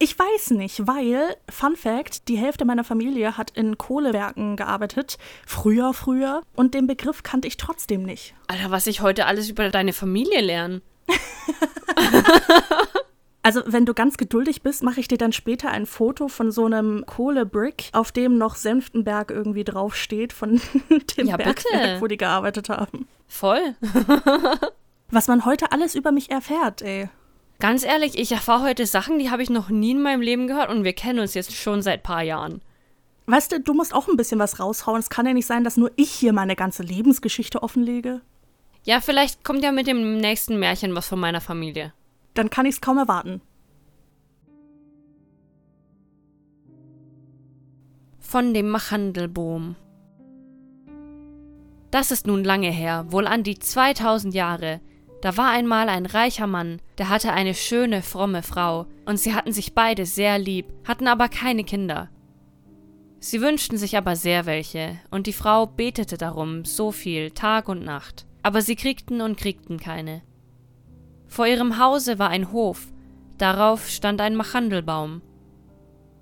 Ich 0.00 0.16
weiß 0.16 0.50
nicht, 0.52 0.86
weil, 0.86 1.36
Fun 1.50 1.74
Fact, 1.74 2.28
die 2.28 2.38
Hälfte 2.38 2.64
meiner 2.64 2.84
Familie 2.84 3.36
hat 3.36 3.50
in 3.50 3.78
Kohlewerken 3.78 4.56
gearbeitet. 4.56 5.18
Früher, 5.44 5.92
früher. 5.92 6.42
Und 6.54 6.74
den 6.74 6.86
Begriff 6.86 7.24
kannte 7.24 7.48
ich 7.48 7.56
trotzdem 7.56 8.04
nicht. 8.04 8.34
Alter, 8.46 8.70
was 8.70 8.86
ich 8.86 9.00
heute 9.00 9.26
alles 9.26 9.50
über 9.50 9.70
deine 9.70 9.92
Familie 9.92 10.40
lerne. 10.40 10.82
Also, 13.40 13.62
wenn 13.64 13.86
du 13.86 13.94
ganz 13.94 14.18
geduldig 14.18 14.60
bist, 14.60 14.82
mache 14.82 15.00
ich 15.00 15.08
dir 15.08 15.16
dann 15.16 15.32
später 15.32 15.70
ein 15.70 15.86
Foto 15.86 16.28
von 16.28 16.50
so 16.50 16.66
einem 16.66 17.06
Kohlebrick, 17.06 17.88
auf 17.92 18.12
dem 18.12 18.36
noch 18.36 18.56
Senftenberg 18.56 19.30
irgendwie 19.30 19.64
draufsteht, 19.64 20.34
von 20.34 20.60
dem 21.16 21.26
ja, 21.26 21.38
Bergwerk, 21.38 22.02
wo 22.02 22.08
die 22.08 22.18
gearbeitet 22.18 22.68
haben. 22.68 23.08
Voll. 23.26 23.74
Was 25.10 25.28
man 25.28 25.46
heute 25.46 25.72
alles 25.72 25.94
über 25.94 26.12
mich 26.12 26.30
erfährt, 26.30 26.82
ey. 26.82 27.08
Ganz 27.60 27.82
ehrlich, 27.82 28.16
ich 28.16 28.30
erfahre 28.30 28.62
heute 28.62 28.86
Sachen, 28.86 29.18
die 29.18 29.30
habe 29.30 29.42
ich 29.42 29.50
noch 29.50 29.68
nie 29.68 29.90
in 29.90 30.02
meinem 30.02 30.20
Leben 30.20 30.46
gehört 30.46 30.70
und 30.70 30.84
wir 30.84 30.92
kennen 30.92 31.18
uns 31.18 31.34
jetzt 31.34 31.52
schon 31.52 31.82
seit 31.82 32.04
paar 32.04 32.22
Jahren. 32.22 32.62
Weißt 33.26 33.50
du, 33.50 33.60
du 33.60 33.74
musst 33.74 33.92
auch 33.92 34.06
ein 34.06 34.16
bisschen 34.16 34.38
was 34.38 34.60
raushauen. 34.60 35.00
Es 35.00 35.10
kann 35.10 35.26
ja 35.26 35.34
nicht 35.34 35.46
sein, 35.46 35.64
dass 35.64 35.76
nur 35.76 35.90
ich 35.96 36.10
hier 36.10 36.32
meine 36.32 36.54
ganze 36.54 36.84
Lebensgeschichte 36.84 37.62
offenlege. 37.62 38.20
Ja, 38.84 39.00
vielleicht 39.00 39.42
kommt 39.42 39.64
ja 39.64 39.72
mit 39.72 39.88
dem 39.88 40.18
nächsten 40.18 40.58
Märchen 40.58 40.94
was 40.94 41.08
von 41.08 41.18
meiner 41.18 41.40
Familie. 41.40 41.92
Dann 42.34 42.48
kann 42.48 42.64
ich's 42.64 42.80
kaum 42.80 42.96
erwarten. 42.96 43.42
Von 48.20 48.54
dem 48.54 48.70
Machandelboom. 48.70 49.74
Das 51.90 52.12
ist 52.12 52.26
nun 52.26 52.44
lange 52.44 52.70
her, 52.70 53.06
wohl 53.08 53.26
an 53.26 53.42
die 53.42 53.58
2000 53.58 54.32
Jahre, 54.32 54.80
da 55.20 55.36
war 55.36 55.50
einmal 55.50 55.88
ein 55.88 56.06
reicher 56.06 56.46
Mann, 56.46 56.80
der 56.98 57.08
hatte 57.08 57.32
eine 57.32 57.54
schöne, 57.54 58.02
fromme 58.02 58.42
Frau, 58.42 58.86
und 59.04 59.18
sie 59.18 59.34
hatten 59.34 59.52
sich 59.52 59.74
beide 59.74 60.06
sehr 60.06 60.38
lieb, 60.38 60.66
hatten 60.84 61.08
aber 61.08 61.28
keine 61.28 61.64
Kinder. 61.64 62.08
Sie 63.20 63.40
wünschten 63.40 63.78
sich 63.78 63.96
aber 63.96 64.14
sehr 64.14 64.46
welche, 64.46 64.98
und 65.10 65.26
die 65.26 65.32
Frau 65.32 65.66
betete 65.66 66.16
darum 66.16 66.64
so 66.64 66.92
viel, 66.92 67.32
Tag 67.32 67.68
und 67.68 67.84
Nacht, 67.84 68.26
aber 68.42 68.62
sie 68.62 68.76
kriegten 68.76 69.20
und 69.20 69.36
kriegten 69.36 69.78
keine. 69.78 70.22
Vor 71.26 71.46
ihrem 71.46 71.78
Hause 71.78 72.20
war 72.20 72.30
ein 72.30 72.52
Hof, 72.52 72.92
darauf 73.36 73.88
stand 73.88 74.20
ein 74.20 74.36
Machandelbaum. 74.36 75.22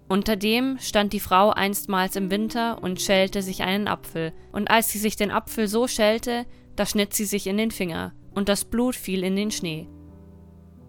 Unter 0.08 0.36
dem 0.36 0.78
stand 0.78 1.12
die 1.12 1.20
Frau 1.20 1.50
einstmals 1.50 2.16
im 2.16 2.30
Winter 2.30 2.82
und 2.82 3.00
schälte 3.00 3.42
sich 3.42 3.62
einen 3.62 3.88
Apfel, 3.88 4.32
und 4.52 4.70
als 4.70 4.90
sie 4.90 4.98
sich 4.98 5.16
den 5.16 5.30
Apfel 5.30 5.68
so 5.68 5.86
schälte, 5.86 6.46
da 6.76 6.86
schnitt 6.86 7.12
sie 7.12 7.24
sich 7.26 7.46
in 7.46 7.58
den 7.58 7.70
Finger, 7.70 8.12
und 8.36 8.48
das 8.48 8.64
Blut 8.64 8.94
fiel 8.94 9.24
in 9.24 9.34
den 9.34 9.50
Schnee. 9.50 9.88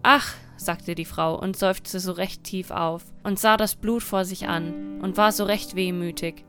Ach, 0.04 0.34
sagte 0.56 0.94
die 0.94 1.04
Frau 1.04 1.38
und 1.38 1.56
seufzte 1.56 1.98
so 1.98 2.12
recht 2.12 2.44
tief 2.44 2.70
auf 2.70 3.04
und 3.24 3.38
sah 3.38 3.56
das 3.56 3.74
Blut 3.74 4.02
vor 4.02 4.24
sich 4.24 4.46
an 4.46 5.00
und 5.02 5.16
war 5.16 5.32
so 5.32 5.44
recht 5.44 5.74
wehmütig. 5.74 6.44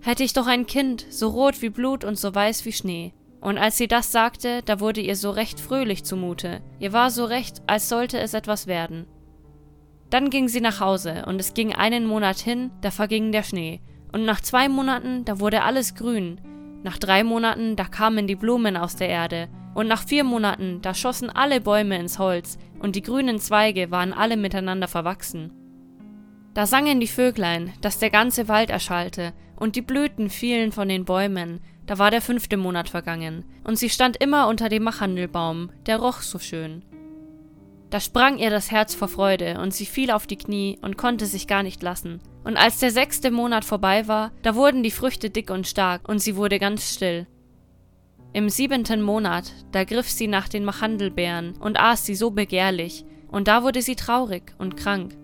Hätte 0.00 0.22
ich 0.22 0.32
doch 0.32 0.46
ein 0.46 0.66
Kind, 0.66 1.06
so 1.10 1.30
rot 1.30 1.62
wie 1.62 1.70
Blut 1.70 2.04
und 2.04 2.18
so 2.18 2.32
weiß 2.32 2.64
wie 2.64 2.72
Schnee. 2.72 3.14
Und 3.40 3.58
als 3.58 3.76
sie 3.76 3.88
das 3.88 4.12
sagte, 4.12 4.62
da 4.64 4.80
wurde 4.80 5.00
ihr 5.00 5.16
so 5.16 5.30
recht 5.30 5.60
fröhlich 5.60 6.04
zumute. 6.04 6.62
Ihr 6.78 6.92
war 6.92 7.10
so 7.10 7.24
recht, 7.24 7.62
als 7.66 7.88
sollte 7.88 8.18
es 8.18 8.34
etwas 8.34 8.66
werden. 8.66 9.06
Dann 10.10 10.30
ging 10.30 10.48
sie 10.48 10.60
nach 10.60 10.80
Hause, 10.80 11.24
und 11.26 11.40
es 11.40 11.54
ging 11.54 11.74
einen 11.74 12.06
Monat 12.06 12.38
hin, 12.38 12.70
da 12.80 12.90
verging 12.90 13.32
der 13.32 13.42
Schnee. 13.42 13.80
Und 14.12 14.24
nach 14.24 14.40
zwei 14.40 14.68
Monaten, 14.68 15.24
da 15.24 15.40
wurde 15.40 15.62
alles 15.62 15.94
grün. 15.94 16.40
Nach 16.82 16.98
drei 16.98 17.24
Monaten, 17.24 17.76
da 17.76 17.84
kamen 17.84 18.26
die 18.26 18.36
Blumen 18.36 18.76
aus 18.76 18.96
der 18.96 19.08
Erde. 19.08 19.48
Und 19.76 19.88
nach 19.88 20.08
vier 20.08 20.24
Monaten, 20.24 20.80
da 20.80 20.94
schossen 20.94 21.28
alle 21.28 21.60
Bäume 21.60 21.98
ins 21.98 22.18
Holz, 22.18 22.56
und 22.78 22.96
die 22.96 23.02
grünen 23.02 23.38
Zweige 23.38 23.90
waren 23.90 24.14
alle 24.14 24.38
miteinander 24.38 24.88
verwachsen. 24.88 25.52
Da 26.54 26.64
sangen 26.64 26.98
die 26.98 27.06
Vöglein, 27.06 27.74
dass 27.82 27.98
der 27.98 28.08
ganze 28.08 28.48
Wald 28.48 28.70
erschallte, 28.70 29.34
und 29.54 29.76
die 29.76 29.82
Blüten 29.82 30.30
fielen 30.30 30.72
von 30.72 30.88
den 30.88 31.04
Bäumen, 31.04 31.60
da 31.84 31.98
war 31.98 32.10
der 32.10 32.22
fünfte 32.22 32.56
Monat 32.56 32.88
vergangen, 32.88 33.44
und 33.64 33.76
sie 33.76 33.90
stand 33.90 34.16
immer 34.16 34.48
unter 34.48 34.70
dem 34.70 34.82
Machandelbaum, 34.82 35.70
der 35.84 35.98
roch 35.98 36.22
so 36.22 36.38
schön. 36.38 36.82
Da 37.90 38.00
sprang 38.00 38.38
ihr 38.38 38.48
das 38.48 38.70
Herz 38.70 38.94
vor 38.94 39.08
Freude, 39.08 39.60
und 39.60 39.74
sie 39.74 39.84
fiel 39.84 40.10
auf 40.10 40.26
die 40.26 40.38
Knie 40.38 40.78
und 40.80 40.96
konnte 40.96 41.26
sich 41.26 41.46
gar 41.46 41.62
nicht 41.62 41.82
lassen. 41.82 42.22
Und 42.44 42.56
als 42.56 42.78
der 42.78 42.92
sechste 42.92 43.30
Monat 43.30 43.66
vorbei 43.66 44.08
war, 44.08 44.32
da 44.40 44.54
wurden 44.54 44.82
die 44.82 44.90
Früchte 44.90 45.28
dick 45.28 45.50
und 45.50 45.66
stark, 45.66 46.08
und 46.08 46.20
sie 46.20 46.36
wurde 46.36 46.58
ganz 46.58 46.94
still. 46.94 47.26
Im 48.36 48.50
siebenten 48.50 49.00
Monat, 49.00 49.50
da 49.72 49.84
griff 49.84 50.10
sie 50.10 50.26
nach 50.26 50.46
den 50.46 50.62
Machandelbeeren 50.62 51.54
und 51.58 51.80
aß 51.80 52.04
sie 52.04 52.14
so 52.14 52.30
begehrlich, 52.30 53.06
und 53.28 53.48
da 53.48 53.62
wurde 53.62 53.80
sie 53.80 53.96
traurig 53.96 54.54
und 54.58 54.76
krank. 54.76 55.16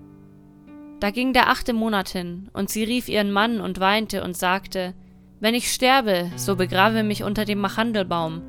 Da 0.98 1.10
ging 1.10 1.34
der 1.34 1.50
achte 1.50 1.74
Monat 1.74 2.08
hin, 2.08 2.48
und 2.54 2.70
sie 2.70 2.84
rief 2.84 3.10
ihren 3.10 3.30
Mann 3.30 3.60
und 3.60 3.80
weinte 3.80 4.24
und 4.24 4.34
sagte, 4.34 4.94
Wenn 5.40 5.54
ich 5.54 5.70
sterbe, 5.70 6.30
so 6.36 6.56
begrave 6.56 7.02
mich 7.02 7.22
unter 7.22 7.44
dem 7.44 7.58
Machandelbaum. 7.58 8.40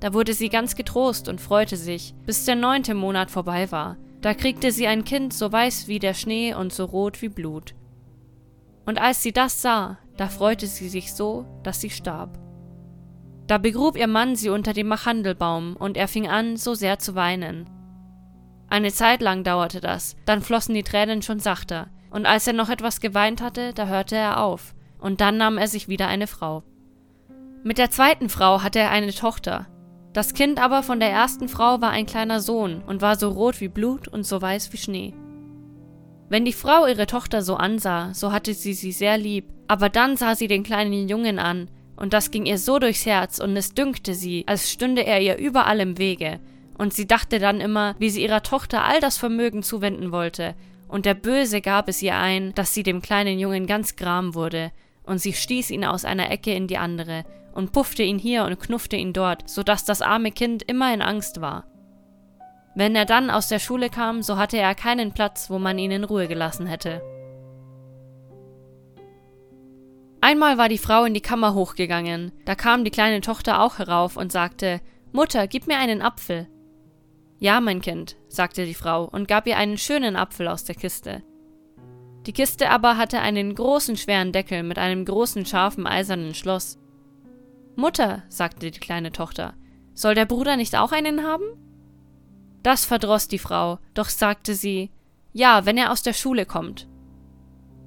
Da 0.00 0.12
wurde 0.12 0.34
sie 0.34 0.48
ganz 0.48 0.74
getrost 0.74 1.28
und 1.28 1.40
freute 1.40 1.76
sich, 1.76 2.14
bis 2.26 2.46
der 2.46 2.56
neunte 2.56 2.94
Monat 2.94 3.30
vorbei 3.30 3.70
war. 3.70 3.96
Da 4.22 4.34
kriegte 4.34 4.72
sie 4.72 4.88
ein 4.88 5.04
Kind 5.04 5.32
so 5.32 5.52
weiß 5.52 5.86
wie 5.86 6.00
der 6.00 6.14
Schnee 6.14 6.52
und 6.52 6.72
so 6.72 6.84
rot 6.84 7.22
wie 7.22 7.28
Blut. 7.28 7.76
Und 8.86 9.00
als 9.00 9.22
sie 9.22 9.30
das 9.30 9.62
sah, 9.62 9.98
da 10.16 10.26
freute 10.26 10.66
sie 10.66 10.88
sich 10.88 11.14
so, 11.14 11.46
dass 11.62 11.80
sie 11.80 11.90
starb. 11.90 12.40
Da 13.46 13.58
begrub 13.58 13.96
ihr 13.96 14.06
Mann 14.08 14.36
sie 14.36 14.48
unter 14.48 14.72
dem 14.72 14.88
Machandelbaum, 14.88 15.76
und 15.76 15.96
er 15.96 16.08
fing 16.08 16.28
an, 16.28 16.56
so 16.56 16.74
sehr 16.74 16.98
zu 16.98 17.14
weinen. 17.14 17.68
Eine 18.68 18.92
Zeit 18.92 19.22
lang 19.22 19.44
dauerte 19.44 19.80
das, 19.80 20.16
dann 20.24 20.42
flossen 20.42 20.74
die 20.74 20.82
Tränen 20.82 21.22
schon 21.22 21.38
sachter, 21.38 21.88
und 22.10 22.26
als 22.26 22.46
er 22.46 22.52
noch 22.52 22.70
etwas 22.70 23.00
geweint 23.00 23.40
hatte, 23.40 23.72
da 23.72 23.86
hörte 23.86 24.16
er 24.16 24.42
auf, 24.42 24.74
und 24.98 25.20
dann 25.20 25.36
nahm 25.36 25.58
er 25.58 25.68
sich 25.68 25.88
wieder 25.88 26.08
eine 26.08 26.26
Frau. 26.26 26.64
Mit 27.62 27.78
der 27.78 27.90
zweiten 27.90 28.28
Frau 28.28 28.62
hatte 28.62 28.80
er 28.80 28.90
eine 28.90 29.12
Tochter, 29.12 29.66
das 30.16 30.32
Kind 30.32 30.58
aber 30.58 30.82
von 30.82 30.98
der 30.98 31.10
ersten 31.10 31.46
Frau 31.46 31.82
war 31.82 31.90
ein 31.90 32.06
kleiner 32.06 32.40
Sohn 32.40 32.82
und 32.86 33.02
war 33.02 33.16
so 33.16 33.28
rot 33.28 33.60
wie 33.60 33.68
Blut 33.68 34.08
und 34.08 34.24
so 34.24 34.40
weiß 34.40 34.72
wie 34.72 34.78
Schnee. 34.78 35.14
Wenn 36.30 36.46
die 36.46 36.54
Frau 36.54 36.86
ihre 36.86 37.06
Tochter 37.06 37.42
so 37.42 37.56
ansah, 37.56 38.14
so 38.14 38.32
hatte 38.32 38.54
sie 38.54 38.72
sie 38.72 38.92
sehr 38.92 39.18
lieb, 39.18 39.52
aber 39.68 39.90
dann 39.90 40.16
sah 40.16 40.34
sie 40.34 40.48
den 40.48 40.62
kleinen 40.62 41.06
Jungen 41.06 41.38
an, 41.38 41.68
und 41.96 42.12
das 42.12 42.30
ging 42.30 42.46
ihr 42.46 42.58
so 42.58 42.78
durchs 42.78 43.06
Herz, 43.06 43.38
und 43.38 43.56
es 43.56 43.74
dünkte 43.74 44.14
sie, 44.14 44.44
als 44.46 44.70
stünde 44.70 45.04
er 45.04 45.20
ihr 45.20 45.38
überall 45.38 45.80
im 45.80 45.98
Wege, 45.98 46.40
und 46.78 46.92
sie 46.92 47.06
dachte 47.06 47.38
dann 47.38 47.60
immer, 47.60 47.94
wie 47.98 48.10
sie 48.10 48.22
ihrer 48.22 48.42
Tochter 48.42 48.84
all 48.84 49.00
das 49.00 49.18
Vermögen 49.18 49.62
zuwenden 49.62 50.12
wollte, 50.12 50.54
und 50.88 51.06
der 51.06 51.14
Böse 51.14 51.60
gab 51.60 51.88
es 51.88 52.02
ihr 52.02 52.16
ein, 52.16 52.54
dass 52.54 52.74
sie 52.74 52.82
dem 52.82 53.02
kleinen 53.02 53.38
Jungen 53.38 53.66
ganz 53.66 53.96
gram 53.96 54.34
wurde, 54.34 54.70
und 55.04 55.18
sie 55.18 55.32
stieß 55.32 55.70
ihn 55.70 55.84
aus 55.84 56.04
einer 56.04 56.30
Ecke 56.30 56.52
in 56.52 56.66
die 56.66 56.78
andere, 56.78 57.24
und 57.54 57.72
puffte 57.72 58.02
ihn 58.02 58.18
hier 58.18 58.44
und 58.44 58.60
knuffte 58.60 58.96
ihn 58.96 59.14
dort, 59.14 59.48
so 59.48 59.62
dass 59.62 59.84
das 59.84 60.02
arme 60.02 60.30
Kind 60.30 60.62
immer 60.62 60.92
in 60.92 61.00
Angst 61.00 61.40
war. 61.40 61.64
Wenn 62.74 62.94
er 62.94 63.06
dann 63.06 63.30
aus 63.30 63.48
der 63.48 63.58
Schule 63.58 63.88
kam, 63.88 64.20
so 64.20 64.36
hatte 64.36 64.58
er 64.58 64.74
keinen 64.74 65.12
Platz, 65.12 65.48
wo 65.48 65.58
man 65.58 65.78
ihn 65.78 65.90
in 65.90 66.04
Ruhe 66.04 66.28
gelassen 66.28 66.66
hätte. 66.66 67.00
Einmal 70.26 70.58
war 70.58 70.68
die 70.68 70.76
Frau 70.76 71.04
in 71.04 71.14
die 71.14 71.20
Kammer 71.20 71.54
hochgegangen, 71.54 72.32
da 72.46 72.56
kam 72.56 72.82
die 72.82 72.90
kleine 72.90 73.20
Tochter 73.20 73.62
auch 73.62 73.78
herauf 73.78 74.16
und 74.16 74.32
sagte 74.32 74.80
Mutter, 75.12 75.46
gib 75.46 75.68
mir 75.68 75.78
einen 75.78 76.02
Apfel. 76.02 76.48
Ja, 77.38 77.60
mein 77.60 77.80
Kind, 77.80 78.16
sagte 78.26 78.66
die 78.66 78.74
Frau 78.74 79.04
und 79.04 79.28
gab 79.28 79.46
ihr 79.46 79.56
einen 79.56 79.78
schönen 79.78 80.16
Apfel 80.16 80.48
aus 80.48 80.64
der 80.64 80.74
Kiste. 80.74 81.22
Die 82.26 82.32
Kiste 82.32 82.70
aber 82.70 82.96
hatte 82.96 83.20
einen 83.20 83.54
großen 83.54 83.96
schweren 83.96 84.32
Deckel 84.32 84.64
mit 84.64 84.78
einem 84.78 85.04
großen 85.04 85.46
scharfen 85.46 85.86
eisernen 85.86 86.34
Schloss. 86.34 86.76
Mutter, 87.76 88.24
sagte 88.28 88.72
die 88.72 88.80
kleine 88.80 89.12
Tochter, 89.12 89.54
soll 89.94 90.16
der 90.16 90.26
Bruder 90.26 90.56
nicht 90.56 90.74
auch 90.74 90.90
einen 90.90 91.22
haben? 91.22 91.44
Das 92.64 92.84
verdroß 92.84 93.28
die 93.28 93.38
Frau, 93.38 93.78
doch 93.94 94.08
sagte 94.08 94.56
sie, 94.56 94.90
ja, 95.32 95.66
wenn 95.66 95.78
er 95.78 95.92
aus 95.92 96.02
der 96.02 96.14
Schule 96.14 96.46
kommt. 96.46 96.88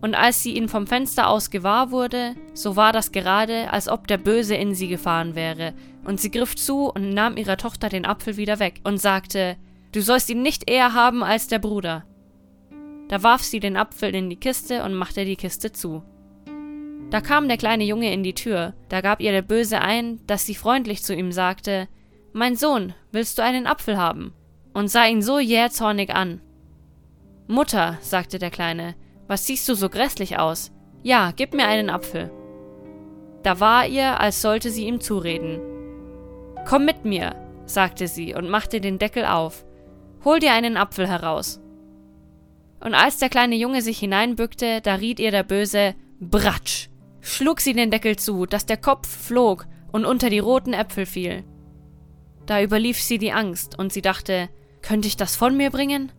Und 0.01 0.15
als 0.15 0.43
sie 0.43 0.55
ihn 0.55 0.69
vom 0.69 0.87
Fenster 0.87 1.27
aus 1.27 1.49
gewahr 1.49 1.91
wurde, 1.91 2.35
so 2.53 2.75
war 2.75 2.93
das 2.93 3.11
gerade, 3.11 3.71
als 3.71 3.89
ob 3.89 4.07
der 4.07 4.17
Böse 4.17 4.55
in 4.55 4.73
sie 4.73 4.87
gefahren 4.87 5.35
wäre, 5.35 5.73
und 6.05 6.19
sie 6.21 6.31
griff 6.31 6.55
zu 6.55 6.89
und 6.89 7.13
nahm 7.13 7.35
ihrer 7.35 7.57
Tochter 7.57 7.89
den 7.89 8.05
Apfel 8.05 8.37
wieder 8.37 8.59
weg 8.59 8.81
und 8.83 8.97
sagte, 8.97 9.57
Du 9.91 10.01
sollst 10.01 10.29
ihn 10.29 10.41
nicht 10.41 10.69
eher 10.69 10.93
haben 10.93 11.23
als 11.23 11.47
der 11.47 11.59
Bruder. 11.59 12.05
Da 13.07 13.23
warf 13.23 13.43
sie 13.43 13.59
den 13.59 13.75
Apfel 13.75 14.13
in 14.13 14.29
die 14.29 14.35
Kiste 14.35 14.83
und 14.83 14.93
machte 14.93 15.25
die 15.25 15.35
Kiste 15.35 15.71
zu. 15.71 16.03
Da 17.09 17.21
kam 17.21 17.47
der 17.47 17.57
kleine 17.57 17.83
Junge 17.83 18.13
in 18.13 18.21
die 18.21 18.35
Tür, 18.35 18.75
da 18.87 19.01
gab 19.01 19.19
ihr 19.19 19.31
der 19.31 19.41
Böse 19.41 19.81
ein, 19.81 20.19
dass 20.27 20.45
sie 20.45 20.53
freundlich 20.53 21.03
zu 21.03 21.15
ihm 21.15 21.31
sagte, 21.31 21.87
Mein 22.33 22.55
Sohn, 22.55 22.93
willst 23.11 23.37
du 23.37 23.41
einen 23.41 23.65
Apfel 23.65 23.97
haben? 23.97 24.33
und 24.73 24.87
sah 24.87 25.05
ihn 25.05 25.21
so 25.21 25.39
jähzornig 25.39 26.13
an. 26.15 26.41
Mutter, 27.47 27.97
sagte 28.01 28.39
der 28.39 28.51
Kleine, 28.51 28.95
was 29.29 29.47
siehst 29.47 29.69
du 29.69 29.75
so 29.75 29.87
grässlich 29.87 30.37
aus? 30.37 30.73
Ja, 31.01 31.31
gib 31.33 31.53
mir 31.53 31.67
einen 31.67 31.89
Apfel. 31.89 32.29
Da 33.43 33.61
war 33.61 33.87
ihr, 33.87 34.19
als 34.19 34.41
sollte 34.41 34.69
sie 34.69 34.85
ihm 34.85 34.99
zureden. 34.99 35.61
Komm 36.67 36.83
mit 36.83 37.05
mir, 37.05 37.35
sagte 37.65 38.09
sie 38.09 38.35
und 38.35 38.49
machte 38.49 38.81
den 38.81 38.99
Deckel 38.99 39.23
auf. 39.23 39.65
Hol 40.25 40.39
dir 40.39 40.51
einen 40.51 40.75
Apfel 40.75 41.07
heraus. 41.07 41.61
Und 42.81 42.93
als 42.93 43.17
der 43.19 43.29
kleine 43.29 43.55
Junge 43.55 43.81
sich 43.81 43.99
hineinbückte, 43.99 44.81
da 44.81 44.95
riet 44.95 45.21
ihr 45.21 45.31
der 45.31 45.43
Böse 45.43 45.95
Bratsch 46.19 46.89
schlug 47.21 47.61
sie 47.61 47.73
den 47.73 47.91
Deckel 47.91 48.15
zu, 48.15 48.45
dass 48.45 48.65
der 48.65 48.77
Kopf 48.77 49.07
flog 49.07 49.67
und 49.91 50.05
unter 50.05 50.29
die 50.29 50.39
roten 50.39 50.73
Äpfel 50.73 51.05
fiel. 51.05 51.43
Da 52.45 52.61
überlief 52.61 53.01
sie 53.01 53.17
die 53.17 53.31
Angst, 53.31 53.77
und 53.77 53.93
sie 53.93 54.01
dachte, 54.01 54.49
könnte 54.81 55.07
ich 55.07 55.17
das 55.17 55.35
von 55.35 55.55
mir 55.55 55.69
bringen? 55.69 56.11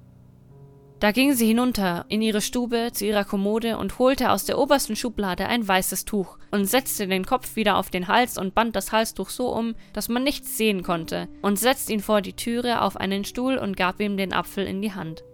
Da 1.01 1.13
ging 1.13 1.33
sie 1.33 1.47
hinunter 1.47 2.05
in 2.09 2.21
ihre 2.21 2.43
Stube 2.43 2.91
zu 2.93 3.07
ihrer 3.07 3.25
Kommode 3.25 3.79
und 3.79 3.99
holte 3.99 4.31
aus 4.31 4.45
der 4.45 4.59
obersten 4.59 4.97
Schublade 4.97 5.47
ein 5.47 5.67
weißes 5.67 6.05
Tuch 6.05 6.37
und 6.51 6.67
setzte 6.67 7.07
den 7.09 7.25
Kopf 7.25 7.57
wieder 7.57 7.77
auf 7.77 7.89
den 7.89 8.07
Hals 8.07 8.37
und 8.37 8.55
band 8.55 8.77
das 8.77 8.93
Halstuch 8.93 9.31
so 9.31 9.49
um, 9.49 9.75
dass 9.95 10.11
man 10.11 10.23
nichts 10.23 10.59
sehen 10.59 10.83
konnte, 10.83 11.29
und 11.41 11.59
setzte 11.59 11.95
ihn 11.95 12.01
vor 12.01 12.21
die 12.21 12.35
Türe 12.35 12.83
auf 12.83 12.99
einen 12.99 13.25
Stuhl 13.25 13.57
und 13.57 13.79
gab 13.79 13.99
ihm 13.99 14.19
den 14.19 14.35
Apfel 14.35 14.67
in 14.67 14.83
die 14.83 14.93
Hand. 14.93 15.25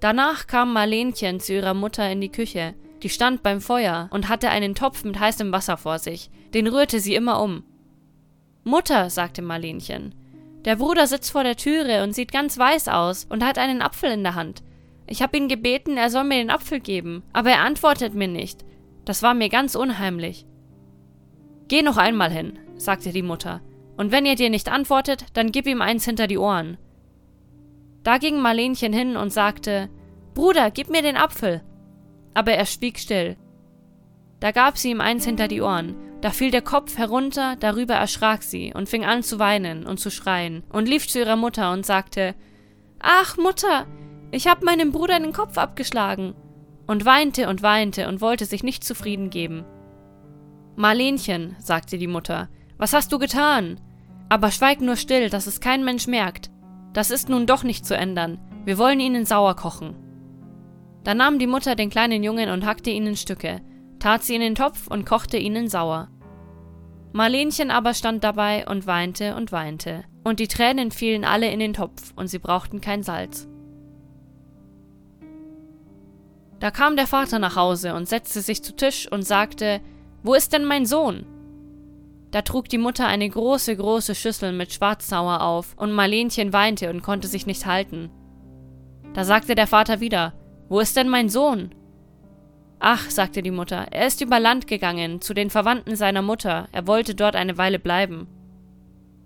Danach 0.00 0.46
kam 0.46 0.72
Marlenchen 0.72 1.38
zu 1.38 1.52
ihrer 1.52 1.74
Mutter 1.74 2.10
in 2.10 2.22
die 2.22 2.32
Küche, 2.32 2.74
die 3.02 3.10
stand 3.10 3.42
beim 3.42 3.60
Feuer 3.60 4.08
und 4.10 4.30
hatte 4.30 4.48
einen 4.48 4.74
Topf 4.74 5.04
mit 5.04 5.20
heißem 5.20 5.52
Wasser 5.52 5.76
vor 5.76 5.98
sich. 5.98 6.30
Den 6.54 6.66
rührte 6.66 6.98
sie 6.98 7.14
immer 7.14 7.42
um. 7.42 7.62
Mutter, 8.64 9.10
sagte 9.10 9.42
Marlenchen, 9.42 10.14
der 10.64 10.76
Bruder 10.76 11.06
sitzt 11.06 11.32
vor 11.32 11.44
der 11.44 11.56
Türe 11.56 12.02
und 12.02 12.14
sieht 12.14 12.32
ganz 12.32 12.58
weiß 12.58 12.88
aus 12.88 13.24
und 13.24 13.44
hat 13.44 13.58
einen 13.58 13.82
Apfel 13.82 14.10
in 14.10 14.22
der 14.22 14.34
Hand. 14.34 14.62
Ich 15.06 15.22
habe 15.22 15.36
ihn 15.36 15.48
gebeten, 15.48 15.96
er 15.96 16.10
soll 16.10 16.24
mir 16.24 16.36
den 16.36 16.50
Apfel 16.50 16.80
geben, 16.80 17.22
aber 17.32 17.50
er 17.50 17.60
antwortet 17.60 18.14
mir 18.14 18.28
nicht. 18.28 18.64
Das 19.04 19.22
war 19.22 19.34
mir 19.34 19.48
ganz 19.48 19.74
unheimlich. 19.74 20.46
Geh 21.68 21.82
noch 21.82 21.96
einmal 21.96 22.30
hin, 22.30 22.58
sagte 22.76 23.12
die 23.12 23.22
Mutter, 23.22 23.60
und 23.96 24.12
wenn 24.12 24.26
er 24.26 24.36
dir 24.36 24.50
nicht 24.50 24.70
antwortet, 24.70 25.26
dann 25.34 25.52
gib 25.52 25.66
ihm 25.66 25.82
eins 25.82 26.04
hinter 26.04 26.26
die 26.26 26.38
Ohren. 26.38 26.78
Da 28.04 28.18
ging 28.18 28.40
Marlenchen 28.40 28.92
hin 28.92 29.16
und 29.16 29.32
sagte 29.32 29.88
Bruder, 30.34 30.70
gib 30.70 30.88
mir 30.88 31.02
den 31.02 31.16
Apfel 31.16 31.62
aber 32.34 32.52
er 32.52 32.66
schwieg 32.66 32.98
still. 32.98 33.36
Da 34.40 34.50
gab 34.50 34.78
sie 34.78 34.90
ihm 34.90 35.00
eins 35.00 35.24
hinter 35.24 35.48
die 35.48 35.60
Ohren, 35.60 35.94
da 36.22 36.30
fiel 36.30 36.52
der 36.52 36.62
Kopf 36.62 36.96
herunter, 36.96 37.56
darüber 37.58 37.94
erschrak 37.94 38.44
sie 38.44 38.72
und 38.72 38.88
fing 38.88 39.04
an 39.04 39.24
zu 39.24 39.40
weinen 39.40 39.84
und 39.84 39.98
zu 39.98 40.08
schreien 40.08 40.62
und 40.70 40.88
lief 40.88 41.08
zu 41.08 41.18
ihrer 41.18 41.34
Mutter 41.34 41.72
und 41.72 41.84
sagte 41.84 42.36
Ach, 43.00 43.36
Mutter, 43.36 43.86
ich 44.30 44.46
hab 44.46 44.62
meinem 44.62 44.92
Bruder 44.92 45.18
den 45.18 45.32
Kopf 45.32 45.58
abgeschlagen 45.58 46.34
und 46.86 47.04
weinte 47.04 47.48
und 47.48 47.62
weinte 47.62 48.06
und 48.06 48.20
wollte 48.20 48.44
sich 48.44 48.62
nicht 48.62 48.84
zufrieden 48.84 49.30
geben. 49.30 49.64
Marlenchen, 50.76 51.56
sagte 51.58 51.98
die 51.98 52.06
Mutter, 52.06 52.48
was 52.78 52.92
hast 52.92 53.12
du 53.12 53.18
getan? 53.18 53.80
Aber 54.28 54.52
schweig 54.52 54.80
nur 54.80 54.96
still, 54.96 55.28
dass 55.28 55.48
es 55.48 55.60
kein 55.60 55.84
Mensch 55.84 56.06
merkt. 56.06 56.50
Das 56.92 57.10
ist 57.10 57.28
nun 57.28 57.46
doch 57.46 57.64
nicht 57.64 57.84
zu 57.84 57.96
ändern. 57.96 58.38
Wir 58.64 58.78
wollen 58.78 59.00
ihnen 59.00 59.26
sauer 59.26 59.56
kochen. 59.56 59.96
Da 61.02 61.14
nahm 61.14 61.40
die 61.40 61.48
Mutter 61.48 61.74
den 61.74 61.90
kleinen 61.90 62.22
Jungen 62.22 62.48
und 62.48 62.64
hackte 62.64 62.90
ihn 62.90 63.08
in 63.08 63.16
Stücke, 63.16 63.60
tat 64.02 64.24
sie 64.24 64.34
in 64.34 64.40
den 64.40 64.56
Topf 64.56 64.88
und 64.88 65.06
kochte 65.06 65.36
ihnen 65.36 65.68
sauer. 65.68 66.08
Marlenchen 67.12 67.70
aber 67.70 67.94
stand 67.94 68.24
dabei 68.24 68.66
und 68.66 68.88
weinte 68.88 69.36
und 69.36 69.52
weinte, 69.52 70.02
und 70.24 70.40
die 70.40 70.48
Tränen 70.48 70.90
fielen 70.90 71.24
alle 71.24 71.48
in 71.52 71.60
den 71.60 71.72
Topf, 71.72 72.12
und 72.16 72.26
sie 72.26 72.40
brauchten 72.40 72.80
kein 72.80 73.04
Salz. 73.04 73.46
Da 76.58 76.72
kam 76.72 76.96
der 76.96 77.06
Vater 77.06 77.38
nach 77.38 77.54
Hause 77.54 77.94
und 77.94 78.08
setzte 78.08 78.40
sich 78.40 78.64
zu 78.64 78.74
Tisch 78.74 79.06
und 79.10 79.22
sagte, 79.22 79.80
Wo 80.24 80.34
ist 80.34 80.52
denn 80.52 80.64
mein 80.64 80.84
Sohn? 80.84 81.24
Da 82.32 82.42
trug 82.42 82.68
die 82.68 82.78
Mutter 82.78 83.06
eine 83.06 83.28
große, 83.28 83.76
große 83.76 84.16
Schüssel 84.16 84.52
mit 84.52 84.72
Schwarzsauer 84.72 85.42
auf, 85.42 85.76
und 85.76 85.92
Marlenchen 85.92 86.52
weinte 86.52 86.90
und 86.90 87.02
konnte 87.02 87.28
sich 87.28 87.46
nicht 87.46 87.66
halten. 87.66 88.10
Da 89.14 89.22
sagte 89.22 89.54
der 89.54 89.68
Vater 89.68 90.00
wieder, 90.00 90.32
Wo 90.68 90.80
ist 90.80 90.96
denn 90.96 91.08
mein 91.08 91.28
Sohn? 91.28 91.72
Ach, 92.84 93.10
sagte 93.10 93.42
die 93.42 93.52
Mutter, 93.52 93.86
er 93.92 94.08
ist 94.08 94.22
über 94.22 94.40
Land 94.40 94.66
gegangen, 94.66 95.20
zu 95.20 95.34
den 95.34 95.50
Verwandten 95.50 95.94
seiner 95.94 96.20
Mutter, 96.20 96.66
er 96.72 96.88
wollte 96.88 97.14
dort 97.14 97.36
eine 97.36 97.56
Weile 97.56 97.78
bleiben. 97.78 98.26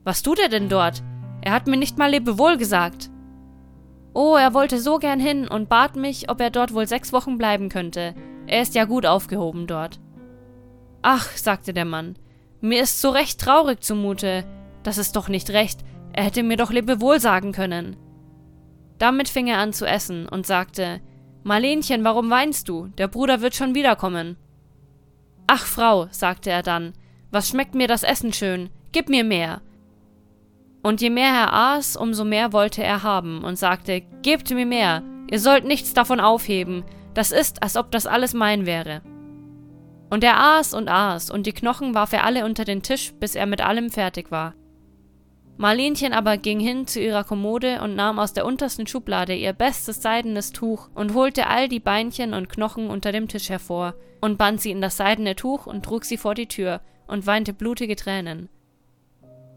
Was 0.04 0.22
tut 0.22 0.38
er 0.38 0.50
denn 0.50 0.68
dort? 0.68 1.02
Er 1.40 1.52
hat 1.52 1.66
mir 1.66 1.78
nicht 1.78 1.96
mal 1.96 2.10
Lebewohl 2.10 2.58
gesagt. 2.58 3.08
Oh, 4.12 4.36
er 4.36 4.52
wollte 4.52 4.78
so 4.78 4.98
gern 4.98 5.20
hin 5.20 5.48
und 5.48 5.70
bat 5.70 5.96
mich, 5.96 6.28
ob 6.28 6.38
er 6.42 6.50
dort 6.50 6.74
wohl 6.74 6.86
sechs 6.86 7.14
Wochen 7.14 7.38
bleiben 7.38 7.70
könnte. 7.70 8.14
Er 8.46 8.60
ist 8.60 8.74
ja 8.74 8.84
gut 8.84 9.06
aufgehoben 9.06 9.66
dort. 9.66 10.00
Ach, 11.00 11.26
sagte 11.30 11.72
der 11.72 11.86
Mann, 11.86 12.16
mir 12.60 12.82
ist 12.82 13.00
so 13.00 13.08
recht 13.08 13.40
traurig 13.40 13.80
zumute. 13.80 14.44
Das 14.82 14.98
ist 14.98 15.16
doch 15.16 15.28
nicht 15.28 15.48
recht. 15.48 15.80
Er 16.12 16.24
hätte 16.24 16.42
mir 16.42 16.58
doch 16.58 16.72
Lebewohl 16.72 17.20
sagen 17.20 17.52
können. 17.52 17.96
Damit 18.98 19.30
fing 19.30 19.46
er 19.46 19.60
an 19.60 19.72
zu 19.72 19.86
essen 19.86 20.28
und 20.28 20.46
sagte: 20.46 21.00
Marlenchen, 21.46 22.02
warum 22.02 22.28
weinst 22.28 22.68
du? 22.68 22.88
Der 22.98 23.06
Bruder 23.06 23.40
wird 23.40 23.54
schon 23.54 23.76
wiederkommen. 23.76 24.36
Ach, 25.46 25.64
Frau, 25.64 26.08
sagte 26.10 26.50
er 26.50 26.64
dann, 26.64 26.92
was 27.30 27.48
schmeckt 27.48 27.76
mir 27.76 27.86
das 27.86 28.02
Essen 28.02 28.32
schön? 28.32 28.68
Gib 28.90 29.08
mir 29.08 29.22
mehr. 29.22 29.62
Und 30.82 31.00
je 31.00 31.08
mehr 31.08 31.32
er 31.32 31.52
aß, 31.52 31.96
umso 31.96 32.24
mehr 32.24 32.52
wollte 32.52 32.82
er 32.82 33.04
haben 33.04 33.44
und 33.44 33.60
sagte: 33.60 34.02
Gebt 34.22 34.50
mir 34.50 34.66
mehr, 34.66 35.04
ihr 35.30 35.38
sollt 35.38 35.64
nichts 35.64 35.94
davon 35.94 36.18
aufheben, 36.18 36.82
das 37.14 37.30
ist, 37.30 37.62
als 37.62 37.76
ob 37.76 37.92
das 37.92 38.08
alles 38.08 38.34
mein 38.34 38.66
wäre. 38.66 39.02
Und 40.10 40.24
er 40.24 40.40
aß 40.40 40.74
und 40.74 40.88
aß, 40.88 41.30
und 41.30 41.46
die 41.46 41.52
Knochen 41.52 41.94
warf 41.94 42.12
er 42.12 42.24
alle 42.24 42.44
unter 42.44 42.64
den 42.64 42.82
Tisch, 42.82 43.14
bis 43.20 43.36
er 43.36 43.46
mit 43.46 43.60
allem 43.60 43.90
fertig 43.90 44.32
war. 44.32 44.54
Marlenchen 45.58 46.12
aber 46.12 46.36
ging 46.36 46.60
hin 46.60 46.86
zu 46.86 47.00
ihrer 47.00 47.24
Kommode 47.24 47.80
und 47.80 47.96
nahm 47.96 48.18
aus 48.18 48.34
der 48.34 48.44
untersten 48.44 48.86
Schublade 48.86 49.34
ihr 49.34 49.54
bestes 49.54 50.02
seidenes 50.02 50.52
Tuch 50.52 50.88
und 50.94 51.14
holte 51.14 51.46
all 51.46 51.68
die 51.68 51.80
Beinchen 51.80 52.34
und 52.34 52.48
Knochen 52.50 52.90
unter 52.90 53.10
dem 53.10 53.26
Tisch 53.26 53.48
hervor 53.48 53.94
und 54.20 54.36
band 54.36 54.60
sie 54.60 54.70
in 54.70 54.82
das 54.82 54.98
seidene 54.98 55.34
Tuch 55.34 55.66
und 55.66 55.84
trug 55.84 56.04
sie 56.04 56.18
vor 56.18 56.34
die 56.34 56.48
Tür 56.48 56.82
und 57.06 57.26
weinte 57.26 57.54
blutige 57.54 57.96
Tränen. 57.96 58.50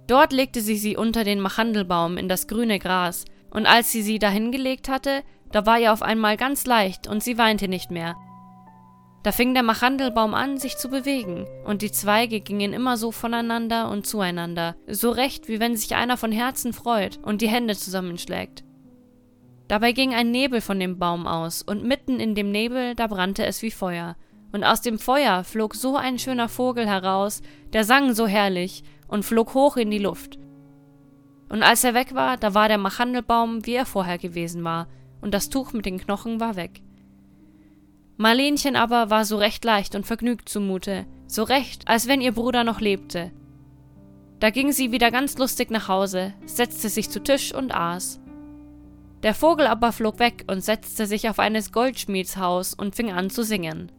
Dort 0.08 0.32
legte 0.32 0.62
sie 0.62 0.78
sie 0.78 0.96
unter 0.96 1.24
den 1.24 1.40
Machandelbaum 1.40 2.18
in 2.18 2.30
das 2.30 2.48
grüne 2.48 2.80
Gras, 2.80 3.26
und 3.52 3.66
als 3.66 3.92
sie 3.92 4.04
sie 4.04 4.20
dahingelegt 4.20 4.90
hatte, 4.90 5.24
da 5.52 5.66
war 5.66 5.80
ihr 5.80 5.92
auf 5.92 6.02
einmal 6.04 6.38
ganz 6.38 6.66
leicht 6.66 7.08
und 7.08 7.24
sie 7.24 7.38
weinte 7.38 7.68
nicht 7.68 7.92
mehr, 7.92 8.16
da 9.24 9.32
fing 9.32 9.54
der 9.54 9.64
Machandelbaum 9.64 10.34
an, 10.34 10.58
sich 10.58 10.78
zu 10.78 10.90
bewegen, 10.90 11.46
und 11.66 11.82
die 11.82 11.92
Zweige 11.92 12.40
gingen 12.40 12.72
immer 12.72 12.96
so 12.96 13.12
voneinander 13.12 13.90
und 13.90 14.08
zueinander, 14.08 14.76
so 14.88 15.12
recht, 15.12 15.48
wie 15.48 15.60
wenn 15.60 15.76
sich 15.76 15.96
einer 15.96 16.16
von 16.16 16.32
Herzen 16.32 16.72
freut 16.72 17.20
und 17.24 17.42
die 17.42 17.50
Hände 17.50 17.76
zusammenschlägt. 17.76 18.64
Dabei 19.68 19.92
ging 19.92 20.14
ein 20.14 20.32
Nebel 20.32 20.62
von 20.62 20.80
dem 20.80 20.98
Baum 20.98 21.28
aus, 21.28 21.62
und 21.62 21.84
mitten 21.84 22.20
in 22.20 22.34
dem 22.34 22.52
Nebel, 22.52 22.96
da 22.96 23.08
brannte 23.08 23.46
es 23.46 23.62
wie 23.62 23.72
Feuer, 23.72 24.16
und 24.52 24.64
aus 24.64 24.82
dem 24.82 24.98
Feuer 24.98 25.44
flog 25.44 25.76
so 25.76 25.96
ein 25.96 26.18
schöner 26.18 26.50
Vogel 26.50 26.88
heraus, 26.88 27.42
der 27.74 27.84
sang 27.84 28.14
so 28.14 28.26
herrlich 28.26 28.84
und 29.08 29.24
flog 29.24 29.54
hoch 29.54 29.78
in 29.78 29.92
die 29.92 30.00
Luft. 30.00 30.40
Und 31.50 31.62
als 31.62 31.84
er 31.84 31.94
weg 31.94 32.16
war, 32.16 32.38
da 32.38 32.54
war 32.54 32.68
der 32.68 32.78
Machandelbaum, 32.78 33.66
wie 33.66 33.76
er 33.76 33.86
vorher 33.86 34.18
gewesen 34.18 34.64
war, 34.64 34.88
und 35.22 35.34
das 35.34 35.50
Tuch 35.50 35.74
mit 35.74 35.86
den 35.86 36.00
Knochen 36.00 36.40
war 36.40 36.56
weg. 36.56 36.82
Marlenchen 38.22 38.76
aber 38.76 39.10
war 39.10 39.24
so 39.24 39.38
recht 39.38 39.64
leicht 39.64 39.96
und 39.96 40.06
vergnügt 40.06 40.50
zumute, 40.50 41.06
so 41.26 41.44
recht, 41.44 41.88
als 41.88 42.06
wenn 42.10 42.20
ihr 42.20 42.34
Bruder 42.34 42.66
noch 42.66 42.82
lebte. 42.82 43.32
Da 44.42 44.50
ging 44.50 44.74
sie 44.74 44.92
wieder 44.92 45.10
ganz 45.10 45.38
lustig 45.38 45.72
nach 45.72 45.88
Hause, 45.88 46.34
setzte 46.46 46.90
sich 46.90 47.10
zu 47.10 47.24
Tisch 47.24 47.56
und 47.56 47.74
aß. 47.74 48.20
Der 49.24 49.34
Vogel 49.34 49.68
aber 49.68 49.94
flog 49.94 50.20
weg 50.20 50.44
und 50.52 50.62
setzte 50.62 51.06
sich 51.06 51.30
auf 51.30 51.40
eines 51.40 51.72
Goldschmieds 51.72 52.36
Haus 52.36 52.74
und 52.74 52.94
fing 52.94 53.10
an 53.10 53.30
zu 53.30 53.42
singen. 53.42 53.90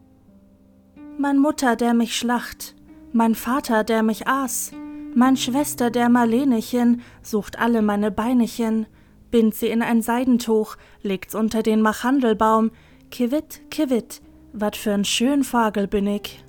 Mein 1.17 1.39
Mutter, 1.39 1.75
der 1.75 1.95
mich 1.95 2.15
schlacht, 2.15 2.75
mein 3.13 3.33
Vater, 3.33 3.83
der 3.83 4.03
mich 4.03 4.27
aß, 4.27 4.71
mein 5.15 5.35
Schwester, 5.35 5.89
der 5.89 6.09
Marlenechen, 6.09 7.01
sucht 7.23 7.57
alle 7.57 7.81
meine 7.81 8.11
Beinechen, 8.11 8.85
bind 9.31 9.55
sie 9.55 9.69
in 9.69 9.81
ein 9.81 10.03
Seidentuch, 10.03 10.75
legt's 11.01 11.33
unter 11.33 11.63
den 11.63 11.81
Machandelbaum, 11.81 12.69
Kivit, 13.11 13.69
Kivit, 13.69 14.21
wat 14.53 14.77
für 14.77 14.93
ein 14.93 15.03
schön 15.03 15.43
Vogel 15.43 15.85
bin 15.85 16.07
ich. 16.07 16.41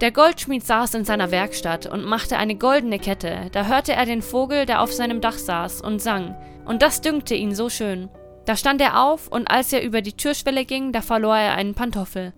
Der 0.00 0.12
Goldschmied 0.12 0.64
saß 0.64 0.94
in 0.94 1.04
seiner 1.04 1.30
Werkstatt 1.30 1.84
und 1.84 2.06
machte 2.06 2.38
eine 2.38 2.56
goldene 2.56 2.98
Kette. 2.98 3.50
Da 3.52 3.66
hörte 3.66 3.92
er 3.92 4.06
den 4.06 4.22
Vogel, 4.22 4.64
der 4.64 4.80
auf 4.80 4.94
seinem 4.94 5.20
Dach 5.20 5.36
saß, 5.36 5.82
und 5.82 6.00
sang. 6.00 6.34
Und 6.64 6.80
das 6.80 7.02
dünkte 7.02 7.34
ihn 7.34 7.54
so 7.54 7.68
schön. 7.68 8.08
Da 8.46 8.56
stand 8.56 8.80
er 8.80 9.04
auf, 9.04 9.28
und 9.28 9.50
als 9.50 9.74
er 9.74 9.82
über 9.82 10.00
die 10.00 10.14
Türschwelle 10.16 10.64
ging, 10.64 10.92
da 10.92 11.02
verlor 11.02 11.36
er 11.36 11.52
einen 11.52 11.74
Pantoffel. 11.74 12.32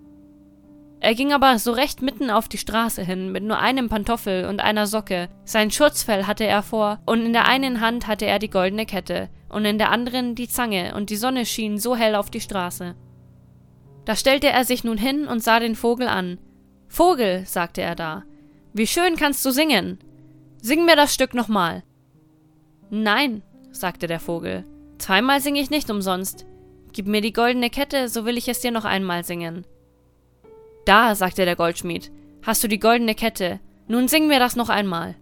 Er 1.04 1.16
ging 1.16 1.32
aber 1.32 1.58
so 1.58 1.72
recht 1.72 2.00
mitten 2.00 2.30
auf 2.30 2.48
die 2.48 2.58
Straße 2.58 3.02
hin, 3.02 3.32
mit 3.32 3.42
nur 3.42 3.58
einem 3.58 3.88
Pantoffel 3.88 4.44
und 4.44 4.60
einer 4.60 4.86
Socke. 4.86 5.28
Sein 5.44 5.72
Schutzfell 5.72 6.28
hatte 6.28 6.46
er 6.46 6.62
vor, 6.62 7.00
und 7.06 7.26
in 7.26 7.32
der 7.32 7.46
einen 7.46 7.80
Hand 7.80 8.06
hatte 8.06 8.24
er 8.24 8.38
die 8.38 8.50
goldene 8.50 8.86
Kette 8.86 9.28
und 9.48 9.64
in 9.64 9.78
der 9.78 9.90
anderen 9.90 10.36
die 10.36 10.46
Zange, 10.46 10.94
und 10.94 11.10
die 11.10 11.16
Sonne 11.16 11.44
schien 11.44 11.76
so 11.76 11.96
hell 11.96 12.14
auf 12.14 12.30
die 12.30 12.40
Straße. 12.40 12.94
Da 14.04 14.14
stellte 14.14 14.46
er 14.46 14.64
sich 14.64 14.84
nun 14.84 14.96
hin 14.96 15.26
und 15.26 15.42
sah 15.42 15.58
den 15.58 15.74
Vogel 15.74 16.06
an. 16.06 16.38
Vogel, 16.86 17.46
sagte 17.46 17.82
er 17.82 17.96
da, 17.96 18.22
wie 18.72 18.86
schön 18.86 19.16
kannst 19.16 19.44
du 19.44 19.50
singen. 19.50 19.98
Sing 20.62 20.84
mir 20.84 20.94
das 20.94 21.12
Stück 21.12 21.34
nochmal. 21.34 21.82
Nein, 22.90 23.42
sagte 23.72 24.06
der 24.06 24.20
Vogel, 24.20 24.64
zweimal 24.98 25.40
singe 25.40 25.60
ich 25.60 25.70
nicht 25.70 25.90
umsonst. 25.90 26.46
Gib 26.92 27.08
mir 27.08 27.22
die 27.22 27.32
goldene 27.32 27.70
Kette, 27.70 28.08
so 28.08 28.24
will 28.24 28.38
ich 28.38 28.48
es 28.48 28.60
dir 28.60 28.70
noch 28.70 28.84
einmal 28.84 29.24
singen. 29.24 29.66
Da, 30.84 31.14
sagte 31.14 31.44
der 31.44 31.56
Goldschmied, 31.56 32.10
hast 32.42 32.64
du 32.64 32.68
die 32.68 32.80
goldene 32.80 33.14
Kette, 33.14 33.60
nun 33.88 34.08
sing 34.08 34.26
mir 34.26 34.38
das 34.38 34.56
noch 34.56 34.68
einmal. 34.68 35.14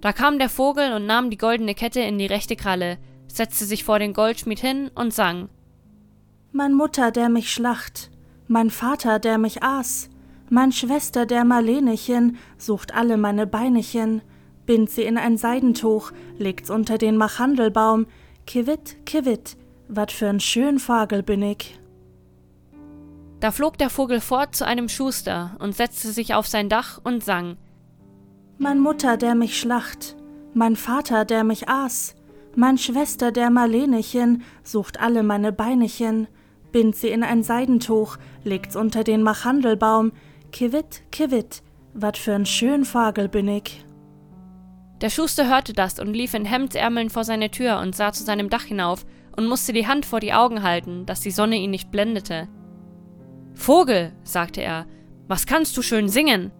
Da 0.00 0.12
kam 0.12 0.38
der 0.38 0.48
Vogel 0.48 0.92
und 0.92 1.06
nahm 1.06 1.30
die 1.30 1.38
goldene 1.38 1.74
Kette 1.74 2.00
in 2.00 2.18
die 2.18 2.26
rechte 2.26 2.56
Kralle, 2.56 2.98
setzte 3.26 3.64
sich 3.64 3.84
vor 3.84 3.98
den 3.98 4.14
Goldschmied 4.14 4.58
hin 4.58 4.90
und 4.94 5.12
sang. 5.12 5.48
Mein 6.52 6.74
Mutter, 6.74 7.10
der 7.10 7.28
mich 7.28 7.52
schlacht, 7.52 8.10
mein 8.46 8.70
Vater, 8.70 9.18
der 9.18 9.38
mich 9.38 9.62
aß, 9.62 10.08
mein 10.50 10.72
Schwester, 10.72 11.26
der 11.26 11.44
Marlenechen, 11.44 12.38
sucht 12.56 12.94
alle 12.94 13.16
meine 13.16 13.46
Beinechen, 13.46 14.22
bind 14.66 14.88
sie 14.90 15.02
in 15.02 15.18
ein 15.18 15.36
Seidentuch, 15.36 16.12
legt's 16.38 16.70
unter 16.70 16.96
den 16.96 17.16
Machandelbaum, 17.16 18.06
Kivit, 18.46 19.04
Kivit, 19.04 19.56
wat 19.88 20.10
für 20.10 20.28
ein 20.28 20.40
schön 20.40 20.78
Vogel 20.78 21.22
bin 21.22 21.42
ich. 21.42 21.78
Da 23.40 23.52
flog 23.52 23.78
der 23.78 23.90
Vogel 23.90 24.20
fort 24.20 24.56
zu 24.56 24.66
einem 24.66 24.88
Schuster 24.88 25.56
und 25.60 25.74
setzte 25.74 26.10
sich 26.10 26.34
auf 26.34 26.46
sein 26.46 26.68
Dach 26.68 27.00
und 27.02 27.22
sang. 27.22 27.56
Mein 28.58 28.80
Mutter, 28.80 29.16
der 29.16 29.34
mich 29.34 29.58
schlacht, 29.58 30.16
mein 30.54 30.74
Vater, 30.74 31.24
der 31.24 31.44
mich 31.44 31.68
aß, 31.68 32.16
mein 32.56 32.78
Schwester, 32.78 33.30
der 33.30 33.50
Marlenechen, 33.50 34.42
sucht 34.64 34.98
alle 34.98 35.22
meine 35.22 35.52
Beinechen, 35.52 36.26
bind 36.72 36.96
sie 36.96 37.08
in 37.08 37.22
ein 37.22 37.44
Seidentuch, 37.44 38.16
legt's 38.42 38.74
unter 38.74 39.04
den 39.04 39.22
Machandelbaum, 39.22 40.12
Kivit, 40.50 41.02
Kivit, 41.12 41.62
wat 41.94 42.18
für 42.18 42.34
ein 42.34 42.46
schön 42.46 42.84
Vogel 42.84 43.28
bin 43.28 43.46
ich. 43.46 43.84
Der 45.00 45.10
Schuster 45.10 45.48
hörte 45.48 45.72
das 45.72 46.00
und 46.00 46.12
lief 46.12 46.34
in 46.34 46.44
Hemdsärmeln 46.44 47.10
vor 47.10 47.22
seine 47.22 47.52
Tür 47.52 47.78
und 47.78 47.94
sah 47.94 48.12
zu 48.12 48.24
seinem 48.24 48.50
Dach 48.50 48.64
hinauf 48.64 49.06
und 49.36 49.46
musste 49.46 49.72
die 49.72 49.86
Hand 49.86 50.04
vor 50.04 50.18
die 50.18 50.32
Augen 50.32 50.64
halten, 50.64 51.06
dass 51.06 51.20
die 51.20 51.30
Sonne 51.30 51.56
ihn 51.56 51.70
nicht 51.70 51.92
blendete. 51.92 52.48
Vogel, 53.58 54.12
sagte 54.22 54.62
er, 54.62 54.86
was 55.26 55.44
kannst 55.44 55.76
du 55.76 55.82
schön 55.82 56.08
singen? 56.08 56.52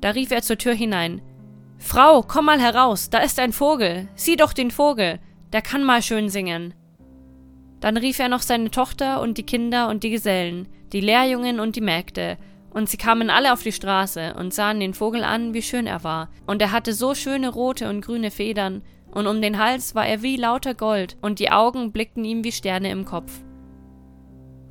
Da 0.00 0.10
rief 0.10 0.32
er 0.32 0.42
zur 0.42 0.58
Tür 0.58 0.74
hinein. 0.74 1.22
Frau, 1.78 2.22
komm 2.22 2.46
mal 2.46 2.60
heraus, 2.60 3.08
da 3.08 3.18
ist 3.18 3.38
ein 3.38 3.52
Vogel, 3.52 4.08
sieh 4.16 4.36
doch 4.36 4.52
den 4.52 4.72
Vogel, 4.72 5.20
der 5.52 5.62
kann 5.62 5.84
mal 5.84 6.02
schön 6.02 6.28
singen. 6.28 6.74
Dann 7.80 7.96
rief 7.96 8.18
er 8.18 8.28
noch 8.28 8.42
seine 8.42 8.70
Tochter 8.70 9.22
und 9.22 9.38
die 9.38 9.46
Kinder 9.46 9.88
und 9.88 10.02
die 10.02 10.10
Gesellen, 10.10 10.68
die 10.92 11.00
Lehrjungen 11.00 11.60
und 11.60 11.76
die 11.76 11.80
Mägde, 11.80 12.36
und 12.74 12.90
sie 12.90 12.96
kamen 12.96 13.30
alle 13.30 13.52
auf 13.52 13.62
die 13.62 13.72
Straße 13.72 14.34
und 14.34 14.52
sahen 14.52 14.80
den 14.80 14.94
Vogel 14.94 15.22
an, 15.22 15.54
wie 15.54 15.62
schön 15.62 15.86
er 15.86 16.02
war, 16.02 16.30
und 16.46 16.60
er 16.60 16.72
hatte 16.72 16.94
so 16.94 17.14
schöne 17.14 17.48
rote 17.48 17.88
und 17.88 18.04
grüne 18.04 18.32
Federn, 18.32 18.82
und 19.12 19.28
um 19.28 19.40
den 19.40 19.56
Hals 19.56 19.94
war 19.94 20.06
er 20.06 20.20
wie 20.22 20.36
lauter 20.36 20.74
Gold, 20.74 21.16
und 21.22 21.38
die 21.38 21.52
Augen 21.52 21.92
blickten 21.92 22.24
ihm 22.24 22.42
wie 22.44 22.52
Sterne 22.52 22.90
im 22.90 23.04
Kopf. 23.04 23.40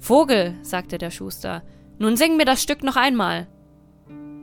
Vogel, 0.02 0.56
sagte 0.64 0.98
der 0.98 1.12
Schuster, 1.12 1.62
nun 2.00 2.18
sing 2.18 2.36
mir 2.36 2.46
das 2.46 2.64
Stück 2.64 2.84
noch 2.84 2.96
einmal. 2.96 3.48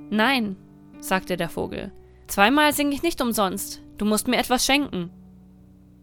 Nein, 0.08 0.56
sagte 1.00 1.36
der 1.36 1.48
Vogel, 1.48 1.92
Zweimal 2.28 2.72
sing 2.72 2.92
ich 2.92 3.02
nicht 3.02 3.20
umsonst. 3.20 3.82
Du 3.96 4.04
musst 4.04 4.28
mir 4.28 4.36
etwas 4.36 4.64
schenken. 4.64 5.10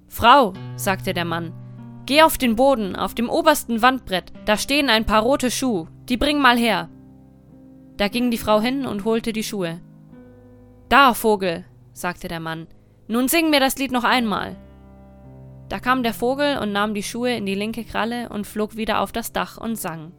Frau, 0.10 0.54
sagte 0.76 1.14
der 1.14 1.24
Mann, 1.24 1.54
geh 2.06 2.24
auf 2.24 2.38
den 2.38 2.58
Boden, 2.58 2.96
auf 2.98 3.16
dem 3.16 3.30
obersten 3.30 3.82
Wandbrett, 3.82 4.34
da 4.44 4.58
stehen 4.58 4.90
ein 4.90 5.06
paar 5.06 5.22
rote 5.22 5.50
Schuhe, 5.50 5.88
die 6.10 6.18
bring 6.18 6.40
mal 6.40 6.58
her. 6.58 6.90
Da 7.96 8.10
ging 8.10 8.32
die 8.32 8.38
Frau 8.38 8.60
hin 8.60 8.86
und 8.86 9.06
holte 9.06 9.32
die 9.32 9.44
Schuhe. 9.44 9.80
Da, 10.90 11.14
Vogel, 11.14 11.64
sagte 11.94 12.28
der 12.28 12.42
Mann, 12.42 12.68
nun 13.08 13.30
sing 13.30 13.50
mir 13.50 13.62
das 13.62 13.78
Lied 13.78 13.92
noch 13.92 14.04
einmal. 14.04 14.58
Da 15.70 15.80
kam 15.80 16.04
der 16.04 16.14
Vogel 16.14 16.60
und 16.60 16.72
nahm 16.72 16.94
die 16.94 17.04
Schuhe 17.04 17.36
in 17.36 17.46
die 17.46 17.56
linke 17.56 17.84
Kralle 17.84 18.30
und 18.30 18.46
flog 18.46 18.76
wieder 18.76 19.02
auf 19.02 19.12
das 19.12 19.32
Dach 19.32 19.58
und 19.58 19.76
sang. 19.76 20.12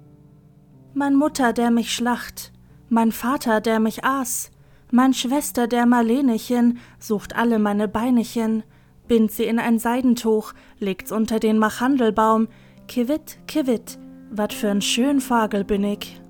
Mein 0.95 1.15
Mutter, 1.15 1.53
der 1.53 1.71
mich 1.71 1.93
schlacht, 1.93 2.53
mein 2.89 3.13
Vater, 3.13 3.61
der 3.61 3.81
mich 3.81 4.05
aß, 4.05 4.51
mein 4.91 5.15
Schwester, 5.15 5.67
der 5.67 5.87
Marlenechen, 5.87 6.79
sucht 6.99 7.37
alle 7.37 7.59
meine 7.59 7.89
Beinechen, 7.89 8.63
bind 9.09 9.31
sie 9.31 9.45
in 9.45 9.59
ein 9.59 9.79
Seidentuch, 9.79 10.53
legt's 10.79 11.13
unter 11.13 11.39
den 11.39 11.59
Machandelbaum, 11.59 12.49
kiwit, 12.89 13.39
kiwit, 13.47 13.99
wat 14.31 14.53
für'n 14.53 14.81
schön 14.81 15.21
Vogel 15.21 15.65
bin 15.65 15.85
ich. 15.85 16.21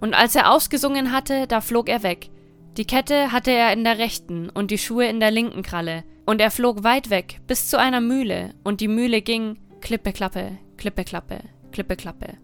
Und 0.00 0.14
als 0.14 0.34
er 0.34 0.52
ausgesungen 0.52 1.12
hatte, 1.12 1.46
da 1.46 1.60
flog 1.60 1.88
er 1.88 2.02
weg. 2.02 2.30
Die 2.76 2.84
Kette 2.84 3.32
hatte 3.32 3.50
er 3.50 3.72
in 3.72 3.84
der 3.84 3.98
rechten 3.98 4.50
und 4.50 4.70
die 4.70 4.78
Schuhe 4.78 5.06
in 5.06 5.20
der 5.20 5.30
linken 5.30 5.62
Kralle, 5.62 6.04
und 6.26 6.40
er 6.40 6.50
flog 6.50 6.82
weit 6.84 7.08
weg 7.08 7.40
bis 7.46 7.70
zu 7.70 7.78
einer 7.78 8.00
Mühle, 8.00 8.54
und 8.64 8.80
die 8.80 8.88
Mühle 8.88 9.22
ging 9.22 9.58
Klippe, 9.80 10.12
Klappe, 10.12 10.58
Klippe, 10.76 11.04
Klappe, 11.04 11.38
Klippe, 11.72 11.96
Klappe. 11.96 12.34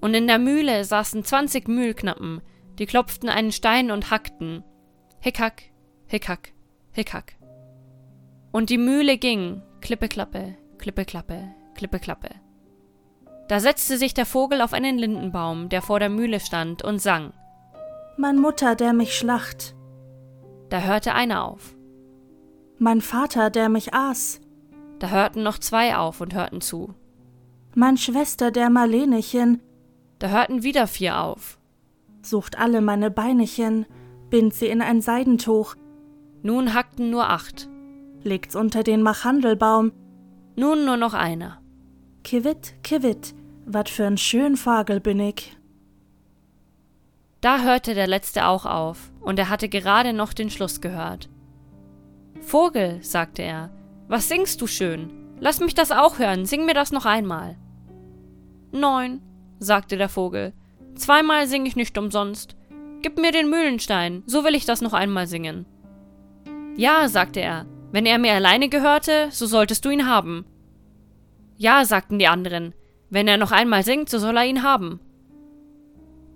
Und 0.00 0.14
in 0.14 0.26
der 0.26 0.38
Mühle 0.38 0.84
saßen 0.84 1.24
zwanzig 1.24 1.68
Mühlknappen, 1.68 2.40
die 2.78 2.86
klopften 2.86 3.28
einen 3.28 3.52
Stein 3.52 3.90
und 3.90 4.10
hackten. 4.10 4.62
Hickhack, 5.20 5.64
Hickhack, 6.06 6.52
Hickhack. 6.92 7.36
Und 8.52 8.70
die 8.70 8.78
Mühle 8.78 9.18
ging 9.18 9.60
Klippe, 9.80 10.08
Klappe, 10.08 10.54
Klippe, 10.78 11.04
Klappe, 11.04 11.48
Klippe, 11.74 11.98
Klappe. 11.98 12.30
Da 13.48 13.60
setzte 13.60 13.98
sich 13.98 14.14
der 14.14 14.26
Vogel 14.26 14.60
auf 14.62 14.72
einen 14.72 14.96
Lindenbaum, 14.96 15.68
der 15.68 15.82
vor 15.82 15.98
der 15.98 16.08
Mühle 16.08 16.38
stand, 16.38 16.84
und 16.84 17.00
sang. 17.00 17.32
Mein 18.20 18.36
Mutter, 18.36 18.74
der 18.74 18.94
mich 18.94 19.16
schlacht. 19.16 19.76
Da 20.70 20.80
hörte 20.80 21.14
einer 21.14 21.44
auf. 21.44 21.76
Mein 22.76 23.00
Vater, 23.00 23.48
der 23.48 23.68
mich 23.68 23.94
aß. 23.94 24.40
Da 24.98 25.10
hörten 25.10 25.44
noch 25.44 25.58
zwei 25.58 25.96
auf 25.96 26.20
und 26.20 26.34
hörten 26.34 26.60
zu. 26.60 26.94
Mein 27.76 27.96
Schwester, 27.96 28.50
der 28.50 28.70
Marlenechen. 28.70 29.62
Da 30.18 30.30
hörten 30.30 30.64
wieder 30.64 30.88
vier 30.88 31.20
auf. 31.20 31.60
Sucht 32.20 32.58
alle 32.58 32.80
meine 32.80 33.12
Beinechen, 33.12 33.86
bind 34.30 34.52
sie 34.52 34.66
in 34.66 34.82
ein 34.82 35.00
Seidentuch. 35.00 35.76
Nun 36.42 36.74
hackten 36.74 37.10
nur 37.10 37.30
acht. 37.30 37.68
Legt's 38.24 38.56
unter 38.56 38.82
den 38.82 39.00
Machandelbaum. 39.00 39.92
Nun 40.56 40.84
nur 40.84 40.96
noch 40.96 41.14
einer. 41.14 41.62
Kiwit, 42.24 42.82
kiwit, 42.82 43.36
wat 43.64 43.88
für'n 43.88 44.18
schön 44.18 44.56
Vogel 44.56 44.98
bin 44.98 45.20
ich. 45.20 45.57
Da 47.40 47.62
hörte 47.62 47.94
der 47.94 48.08
letzte 48.08 48.46
auch 48.46 48.66
auf, 48.66 49.12
und 49.20 49.38
er 49.38 49.48
hatte 49.48 49.68
gerade 49.68 50.12
noch 50.12 50.32
den 50.32 50.50
Schluss 50.50 50.80
gehört. 50.80 51.28
Vogel, 52.40 53.02
sagte 53.02 53.42
er, 53.42 53.70
was 54.08 54.28
singst 54.28 54.60
du 54.60 54.66
schön? 54.66 55.10
Lass 55.40 55.60
mich 55.60 55.74
das 55.74 55.92
auch 55.92 56.18
hören, 56.18 56.46
sing 56.46 56.64
mir 56.64 56.74
das 56.74 56.90
noch 56.90 57.04
einmal. 57.04 57.56
Neun, 58.72 59.22
sagte 59.60 59.96
der 59.96 60.08
Vogel, 60.08 60.52
zweimal 60.96 61.46
sing 61.46 61.64
ich 61.66 61.76
nicht 61.76 61.96
umsonst. 61.96 62.56
Gib 63.02 63.18
mir 63.18 63.30
den 63.30 63.48
Mühlenstein, 63.48 64.24
so 64.26 64.44
will 64.44 64.56
ich 64.56 64.64
das 64.64 64.80
noch 64.80 64.92
einmal 64.92 65.28
singen. 65.28 65.66
Ja, 66.76 67.08
sagte 67.08 67.40
er, 67.40 67.66
wenn 67.92 68.06
er 68.06 68.18
mir 68.18 68.32
alleine 68.32 68.68
gehörte, 68.68 69.28
so 69.30 69.46
solltest 69.46 69.84
du 69.84 69.90
ihn 69.90 70.06
haben. 70.06 70.44
Ja, 71.56 71.84
sagten 71.84 72.18
die 72.18 72.26
anderen, 72.26 72.74
wenn 73.10 73.28
er 73.28 73.36
noch 73.36 73.52
einmal 73.52 73.84
singt, 73.84 74.08
so 74.08 74.18
soll 74.18 74.36
er 74.36 74.44
ihn 74.44 74.62
haben. 74.62 75.00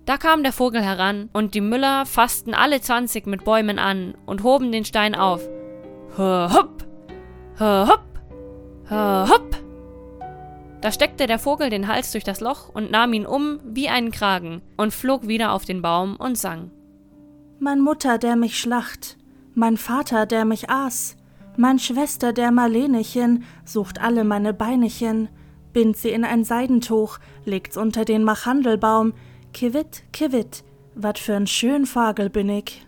Da 0.05 0.17
kam 0.17 0.43
der 0.43 0.51
Vogel 0.51 0.81
heran, 0.81 1.29
und 1.31 1.53
die 1.53 1.61
Müller 1.61 2.05
fassten 2.05 2.53
alle 2.53 2.81
zwanzig 2.81 3.25
mit 3.25 3.45
Bäumen 3.45 3.79
an 3.79 4.15
und 4.25 4.43
hoben 4.43 4.71
den 4.71 4.83
Stein 4.83 5.15
auf. 5.15 5.41
Hopp, 6.17 6.85
hopp, 7.59 8.03
hopp. 8.89 9.55
Da 10.81 10.91
steckte 10.91 11.25
der 11.25 11.39
Vogel 11.39 11.69
den 11.69 11.87
Hals 11.87 12.11
durch 12.11 12.25
das 12.25 12.41
Loch 12.41 12.67
und 12.67 12.91
nahm 12.91 13.13
ihn 13.13 13.25
um 13.25 13.61
wie 13.63 13.87
einen 13.87 14.11
Kragen 14.11 14.61
und 14.75 14.93
flog 14.93 15.29
wieder 15.29 15.53
auf 15.53 15.63
den 15.63 15.81
Baum 15.81 16.17
und 16.17 16.37
sang. 16.37 16.71
Mein 17.59 17.79
Mutter, 17.79 18.17
der 18.17 18.35
mich 18.35 18.59
schlacht, 18.59 19.17
mein 19.53 19.77
Vater, 19.77 20.25
der 20.25 20.43
mich 20.43 20.69
aß, 20.69 21.15
mein 21.55 21.79
Schwester, 21.79 22.33
der 22.33 22.51
Marlenechen, 22.51 23.45
sucht 23.63 24.01
alle 24.01 24.25
meine 24.25 24.53
Beinechen, 24.53 25.29
bind 25.71 25.95
sie 25.95 26.09
in 26.09 26.25
ein 26.25 26.43
Seidentuch, 26.43 27.19
legt's 27.45 27.77
unter 27.77 28.03
den 28.03 28.25
Machandelbaum, 28.25 29.13
kiwit, 29.53 30.03
kiwit, 30.11 30.63
wat 30.95 31.19
für'n 31.19 31.47
schön 31.47 31.85
Vogel 31.85 32.29
bin 32.29 32.49
ich. 32.49 32.85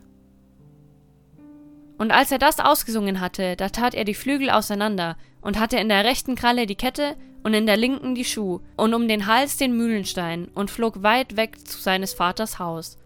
Und 1.97 2.11
als 2.11 2.32
er 2.32 2.39
das 2.39 2.59
ausgesungen 2.59 3.22
hatte, 3.22 3.55
da 3.55 3.70
tat 3.70 3.93
er 3.93 4.03
die 4.03 4.16
Flügel 4.16 4.49
auseinander 4.49 5.16
und 5.41 5.59
hatte 5.59 5.78
in 5.78 5.89
der 5.89 6.03
rechten 6.03 6.36
Kralle 6.36 6.66
die 6.66 6.76
Kette 6.76 7.16
und 7.43 7.53
in 7.53 7.66
der 7.66 7.78
linken 7.78 8.16
die 8.16 8.26
Schuh 8.26 8.59
und 8.76 8.93
um 8.93 9.07
den 9.07 9.28
Hals 9.28 9.57
den 9.57 9.78
Mühlenstein 9.78 10.49
und 10.53 10.72
flog 10.72 11.03
weit 11.03 11.38
weg 11.38 11.66
zu 11.66 11.80
seines 11.80 12.13
Vaters 12.13 12.59
Haus. 12.59 12.97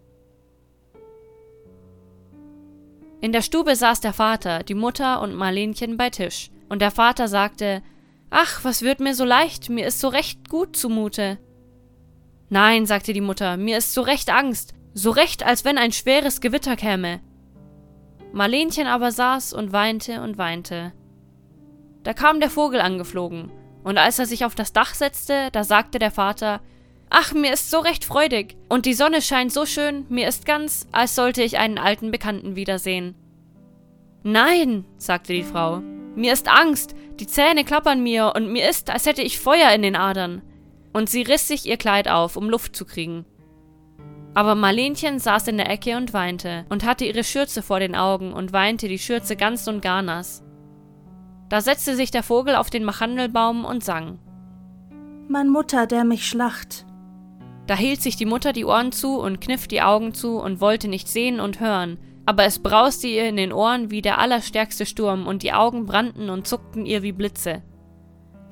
In 3.22 3.34
der 3.34 3.42
Stube 3.42 3.76
saß 3.76 4.00
der 4.00 4.14
Vater, 4.14 4.64
die 4.64 4.76
Mutter 4.76 5.22
und 5.22 5.36
Marlenchen 5.36 5.98
bei 5.98 6.10
Tisch, 6.10 6.50
und 6.70 6.82
der 6.82 6.92
Vater 6.92 7.28
sagte, 7.28 7.84
Ach, 8.30 8.64
was 8.64 8.82
wird 8.82 9.00
mir 9.00 9.14
so 9.14 9.26
leicht, 9.26 9.70
mir 9.70 9.88
ist 9.88 10.00
so 10.00 10.08
recht 10.08 10.50
gut 10.50 10.76
zumute. 10.76 11.38
Nein, 12.50 12.86
sagte 12.86 13.14
die 13.14 13.22
Mutter, 13.22 13.58
mir 13.58 13.78
ist 13.78 13.94
so 13.94 14.02
recht 14.02 14.30
Angst, 14.32 14.74
so 14.94 15.12
recht, 15.12 15.46
als 15.46 15.66
wenn 15.66 15.78
ein 15.78 15.92
schweres 15.92 16.42
Gewitter 16.42 16.76
käme. 16.76 17.22
Marlenchen 18.34 18.88
aber 18.88 19.12
saß 19.12 19.54
und 19.54 19.72
weinte 19.72 20.22
und 20.22 20.38
weinte. 20.38 20.94
Da 22.04 22.14
kam 22.14 22.40
der 22.40 22.50
Vogel 22.50 22.82
angeflogen, 22.82 23.52
und 23.84 23.98
als 23.98 24.20
er 24.20 24.26
sich 24.26 24.46
auf 24.46 24.56
das 24.56 24.74
Dach 24.74 24.94
setzte, 24.94 25.50
da 25.52 25.64
sagte 25.64 26.00
der 26.00 26.12
Vater, 26.12 26.62
Ach, 27.12 27.34
mir 27.34 27.54
ist 27.54 27.72
so 27.72 27.80
recht 27.80 28.06
freudig, 28.06 28.56
und 28.68 28.86
die 28.86 28.94
Sonne 28.94 29.22
scheint 29.22 29.52
so 29.52 29.66
schön, 29.66 30.06
mir 30.10 30.28
ist 30.28 30.46
ganz, 30.46 30.88
als 30.92 31.16
sollte 31.16 31.42
ich 31.42 31.58
einen 31.58 31.80
alten 31.80 32.12
Bekannten 32.12 32.56
wiedersehen. 32.56 33.16
Nein, 34.24 34.86
sagte 34.98 35.34
die 35.34 35.44
Frau, 35.44 35.82
mir 36.16 36.34
ist 36.34 36.48
Angst, 36.48 36.94
die 37.20 37.28
Zähne 37.28 37.64
klappern 37.64 38.04
mir, 38.04 38.34
und 38.36 38.52
mir 38.52 38.70
ist, 38.70 38.90
als 38.90 39.06
hätte 39.06 39.24
ich 39.24 39.40
Feuer 39.40 39.72
in 39.72 39.82
den 39.82 39.96
Adern. 39.96 40.42
Und 40.94 41.10
sie 41.10 41.22
riss 41.22 41.48
sich 41.48 41.66
ihr 41.66 41.78
Kleid 41.78 42.08
auf, 42.08 42.36
um 42.36 42.50
Luft 42.50 42.76
zu 42.76 42.86
kriegen. 42.86 43.26
Aber 44.34 44.56
Marlenchen 44.56 45.20
saß 45.20 45.48
in 45.48 45.58
der 45.58 45.70
Ecke 45.70 45.98
und 45.98 46.14
weinte 46.14 46.66
und 46.70 46.86
hatte 46.86 47.06
ihre 47.06 47.24
Schürze 47.24 47.62
vor 47.62 47.80
den 47.80 47.96
Augen 47.96 48.34
und 48.34 48.54
weinte 48.54 48.88
die 48.88 49.00
Schürze 49.00 49.36
ganz 49.36 49.68
und 49.68 49.82
gar 49.82 50.02
nass. 50.02 50.44
Da 51.50 51.62
setzte 51.62 51.96
sich 51.96 52.12
der 52.12 52.24
Vogel 52.24 52.56
auf 52.56 52.70
den 52.70 52.84
Machandelbaum 52.84 53.66
und 53.66 53.84
sang. 53.84 54.20
Mein 55.28 55.50
Mutter, 55.50 55.88
der 55.88 56.04
mich 56.04 56.28
schlacht, 56.28 56.86
da 57.70 57.76
hielt 57.76 58.02
sich 58.02 58.16
die 58.16 58.26
Mutter 58.26 58.52
die 58.52 58.66
Ohren 58.66 58.92
zu 58.92 59.20
und 59.20 59.42
kniff 59.42 59.68
die 59.68 59.84
Augen 59.84 60.16
zu 60.16 60.40
und 60.40 60.60
wollte 60.60 60.88
nicht 60.88 61.08
sehen 61.08 61.40
und 61.40 61.60
hören, 61.60 62.00
aber 62.26 62.44
es 62.46 62.58
brauste 62.58 63.06
ihr 63.06 63.30
in 63.30 63.36
den 63.36 63.54
Ohren 63.54 63.92
wie 63.92 64.02
der 64.02 64.18
allerstärkste 64.18 64.88
Sturm, 64.88 65.28
und 65.28 65.44
die 65.44 65.54
Augen 65.54 65.86
brannten 65.86 66.32
und 66.32 66.48
zuckten 66.48 66.88
ihr 66.88 67.04
wie 67.04 67.12
Blitze. 67.12 67.62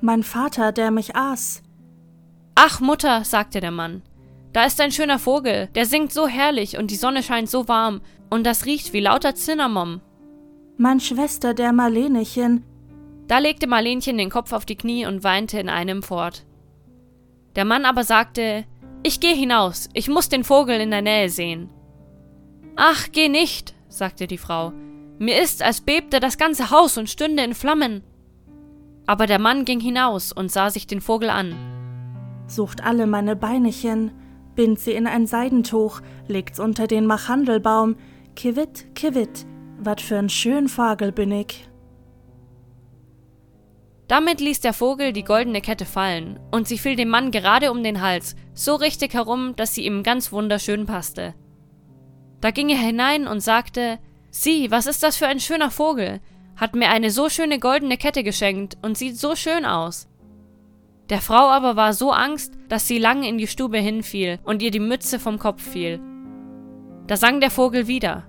Mein 0.00 0.22
Vater, 0.22 0.70
der 0.70 0.92
mich 0.92 1.16
aß. 1.16 1.64
Ach, 2.60 2.80
Mutter, 2.80 3.22
sagte 3.22 3.60
der 3.60 3.70
Mann, 3.70 4.02
da 4.52 4.64
ist 4.64 4.80
ein 4.80 4.90
schöner 4.90 5.20
Vogel, 5.20 5.68
der 5.76 5.86
singt 5.86 6.12
so 6.12 6.26
herrlich 6.26 6.76
und 6.76 6.90
die 6.90 6.96
Sonne 6.96 7.22
scheint 7.22 7.48
so 7.48 7.68
warm, 7.68 8.00
und 8.30 8.44
das 8.44 8.66
riecht 8.66 8.92
wie 8.92 8.98
lauter 8.98 9.36
Zinnermom. 9.36 10.00
Mein 10.76 10.98
Schwester, 10.98 11.54
der 11.54 11.72
Marlenechen. 11.72 12.64
Da 13.28 13.38
legte 13.38 13.68
Marlenchen 13.68 14.18
den 14.18 14.28
Kopf 14.28 14.52
auf 14.52 14.64
die 14.64 14.74
Knie 14.74 15.06
und 15.06 15.22
weinte 15.22 15.60
in 15.60 15.68
einem 15.68 16.02
fort. 16.02 16.46
Der 17.54 17.64
Mann 17.64 17.84
aber 17.84 18.02
sagte, 18.02 18.64
ich 19.04 19.20
geh 19.20 19.36
hinaus, 19.36 19.88
ich 19.92 20.08
muss 20.08 20.28
den 20.28 20.42
Vogel 20.42 20.80
in 20.80 20.90
der 20.90 21.02
Nähe 21.02 21.30
sehen. 21.30 21.70
Ach, 22.74 23.06
geh 23.12 23.28
nicht, 23.28 23.72
sagte 23.88 24.26
die 24.26 24.36
Frau. 24.36 24.72
Mir 25.20 25.40
ist, 25.40 25.62
als 25.62 25.80
bebte 25.80 26.18
das 26.18 26.38
ganze 26.38 26.72
Haus 26.72 26.98
und 26.98 27.08
stünde 27.08 27.44
in 27.44 27.54
Flammen. 27.54 28.02
Aber 29.06 29.28
der 29.28 29.38
Mann 29.38 29.64
ging 29.64 29.78
hinaus 29.78 30.32
und 30.32 30.50
sah 30.50 30.70
sich 30.70 30.88
den 30.88 31.00
Vogel 31.00 31.30
an. 31.30 31.77
Sucht 32.48 32.82
alle 32.82 33.06
meine 33.06 33.36
Beinechen, 33.36 34.10
bind 34.56 34.80
sie 34.80 34.92
in 34.92 35.06
ein 35.06 35.26
Seidentuch, 35.26 36.00
legt's 36.26 36.58
unter 36.58 36.86
den 36.86 37.06
Machandelbaum, 37.06 37.96
kiwit, 38.34 38.94
kiwit, 38.96 39.46
wat 39.78 40.00
für'n 40.00 40.28
schön 40.28 40.68
Vogel 40.68 41.12
bin 41.12 41.30
ich. 41.30 41.68
Damit 44.08 44.40
ließ 44.40 44.60
der 44.60 44.72
Vogel 44.72 45.12
die 45.12 45.22
goldene 45.22 45.60
Kette 45.60 45.84
fallen, 45.84 46.40
und 46.50 46.66
sie 46.66 46.78
fiel 46.78 46.96
dem 46.96 47.10
Mann 47.10 47.30
gerade 47.30 47.70
um 47.70 47.84
den 47.84 48.00
Hals, 48.00 48.34
so 48.54 48.74
richtig 48.74 49.12
herum, 49.12 49.54
dass 49.54 49.74
sie 49.74 49.84
ihm 49.84 50.02
ganz 50.02 50.32
wunderschön 50.32 50.86
passte. 50.86 51.34
Da 52.40 52.50
ging 52.50 52.70
er 52.70 52.78
hinein 52.78 53.28
und 53.28 53.40
sagte 53.40 53.98
Sieh, 54.30 54.70
was 54.70 54.86
ist 54.86 55.02
das 55.02 55.16
für 55.16 55.26
ein 55.26 55.40
schöner 55.40 55.70
Vogel, 55.70 56.20
hat 56.56 56.74
mir 56.74 56.88
eine 56.88 57.10
so 57.10 57.28
schöne 57.28 57.58
goldene 57.58 57.98
Kette 57.98 58.22
geschenkt 58.22 58.78
und 58.82 58.96
sieht 58.96 59.18
so 59.18 59.36
schön 59.36 59.64
aus. 59.64 60.08
Der 61.10 61.20
Frau 61.20 61.48
aber 61.48 61.76
war 61.76 61.92
so 61.92 62.12
Angst, 62.12 62.54
dass 62.68 62.86
sie 62.86 62.98
lange 62.98 63.28
in 63.28 63.38
die 63.38 63.46
Stube 63.46 63.78
hinfiel 63.78 64.38
und 64.44 64.62
ihr 64.62 64.70
die 64.70 64.80
Mütze 64.80 65.18
vom 65.18 65.38
Kopf 65.38 65.62
fiel. 65.62 66.00
Da 67.06 67.16
sang 67.16 67.40
der 67.40 67.50
Vogel 67.50 67.86
wieder 67.86 68.26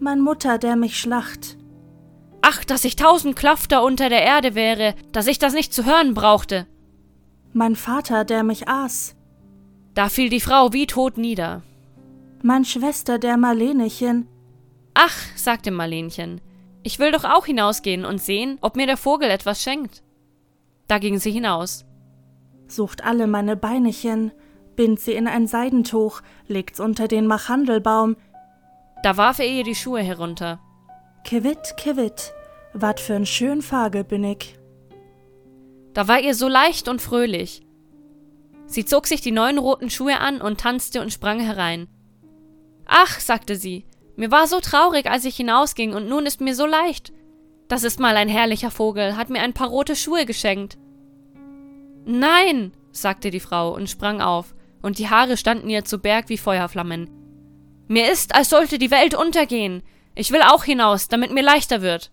Mein 0.00 0.20
Mutter, 0.20 0.58
der 0.58 0.76
mich 0.76 0.98
schlacht, 0.98 1.58
Ach, 2.48 2.64
dass 2.64 2.84
ich 2.84 2.94
tausend 2.94 3.34
Klafter 3.34 3.82
unter 3.82 4.08
der 4.08 4.22
Erde 4.22 4.54
wäre, 4.54 4.94
dass 5.10 5.26
ich 5.26 5.40
das 5.40 5.52
nicht 5.52 5.74
zu 5.74 5.84
hören 5.84 6.14
brauchte. 6.14 6.68
Mein 7.52 7.74
Vater, 7.74 8.24
der 8.24 8.44
mich 8.44 8.68
aß. 8.68 9.16
Da 9.94 10.08
fiel 10.08 10.28
die 10.28 10.40
Frau 10.40 10.72
wie 10.72 10.86
tot 10.86 11.18
nieder. 11.18 11.64
Mein 12.42 12.64
Schwester, 12.64 13.18
der 13.18 13.36
Marlenechen. 13.36 14.28
Ach, 14.94 15.16
sagte 15.34 15.72
Marlenchen, 15.72 16.40
ich 16.84 17.00
will 17.00 17.10
doch 17.10 17.24
auch 17.24 17.46
hinausgehen 17.46 18.04
und 18.04 18.22
sehen, 18.22 18.58
ob 18.60 18.76
mir 18.76 18.86
der 18.86 18.96
Vogel 18.96 19.28
etwas 19.28 19.60
schenkt. 19.60 20.04
Da 20.86 20.98
ging 20.98 21.18
sie 21.18 21.32
hinaus. 21.32 21.84
Sucht 22.68 23.04
alle 23.04 23.26
meine 23.26 23.56
Beinechen, 23.56 24.32
bind 24.74 25.00
sie 25.00 25.12
in 25.12 25.28
ein 25.28 25.46
Seidentuch, 25.46 26.20
legt's 26.48 26.80
unter 26.80 27.08
den 27.08 27.26
Machandelbaum. 27.26 28.16
Da 29.02 29.16
warf 29.16 29.38
er 29.38 29.46
ihr 29.46 29.64
die 29.64 29.74
Schuhe 29.74 30.00
herunter. 30.00 30.60
Kewit, 31.24 31.76
kewit, 31.76 32.32
wat 32.72 33.00
für'n 33.00 33.26
schön 33.26 33.62
Fagel 33.62 34.04
bin 34.04 34.24
ich. 34.24 34.58
Da 35.94 36.08
war 36.08 36.20
ihr 36.20 36.34
so 36.34 36.48
leicht 36.48 36.88
und 36.88 37.00
fröhlich. 37.00 37.62
Sie 38.66 38.84
zog 38.84 39.06
sich 39.06 39.20
die 39.20 39.32
neuen 39.32 39.58
roten 39.58 39.90
Schuhe 39.90 40.18
an 40.18 40.40
und 40.40 40.60
tanzte 40.60 41.00
und 41.00 41.12
sprang 41.12 41.40
herein. 41.40 41.88
Ach, 42.84 43.18
sagte 43.20 43.56
sie, 43.56 43.86
mir 44.16 44.30
war 44.30 44.46
so 44.46 44.60
traurig, 44.60 45.06
als 45.06 45.24
ich 45.24 45.36
hinausging, 45.36 45.94
und 45.94 46.08
nun 46.08 46.26
ist 46.26 46.40
mir 46.40 46.54
so 46.54 46.66
leicht. 46.66 47.12
Das 47.68 47.84
ist 47.84 48.00
mal 48.00 48.16
ein 48.16 48.28
herrlicher 48.28 48.70
Vogel, 48.70 49.16
hat 49.16 49.30
mir 49.30 49.40
ein 49.40 49.52
paar 49.52 49.68
rote 49.68 49.96
Schuhe 49.96 50.26
geschenkt. 50.26 50.78
Nein, 52.06 52.72
sagte 52.92 53.30
die 53.30 53.40
Frau 53.40 53.74
und 53.74 53.90
sprang 53.90 54.20
auf, 54.20 54.54
und 54.80 54.98
die 54.98 55.10
Haare 55.10 55.36
standen 55.36 55.68
ihr 55.68 55.84
zu 55.84 55.98
Berg 55.98 56.28
wie 56.28 56.38
Feuerflammen. 56.38 57.10
Mir 57.88 58.10
ist, 58.10 58.34
als 58.34 58.50
sollte 58.50 58.78
die 58.78 58.92
Welt 58.92 59.14
untergehen. 59.14 59.82
Ich 60.14 60.30
will 60.30 60.42
auch 60.42 60.62
hinaus, 60.62 61.08
damit 61.08 61.32
mir 61.32 61.42
leichter 61.42 61.82
wird. 61.82 62.12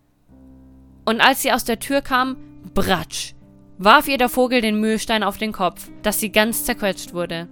Und 1.04 1.20
als 1.20 1.42
sie 1.42 1.52
aus 1.52 1.64
der 1.64 1.78
Tür 1.78 2.00
kam, 2.00 2.36
bratsch, 2.74 3.34
warf 3.78 4.08
ihr 4.08 4.18
der 4.18 4.28
Vogel 4.28 4.60
den 4.60 4.80
Mühlstein 4.80 5.22
auf 5.22 5.38
den 5.38 5.52
Kopf, 5.52 5.88
dass 6.02 6.18
sie 6.18 6.32
ganz 6.32 6.64
zerquetscht 6.64 7.14
wurde. 7.14 7.48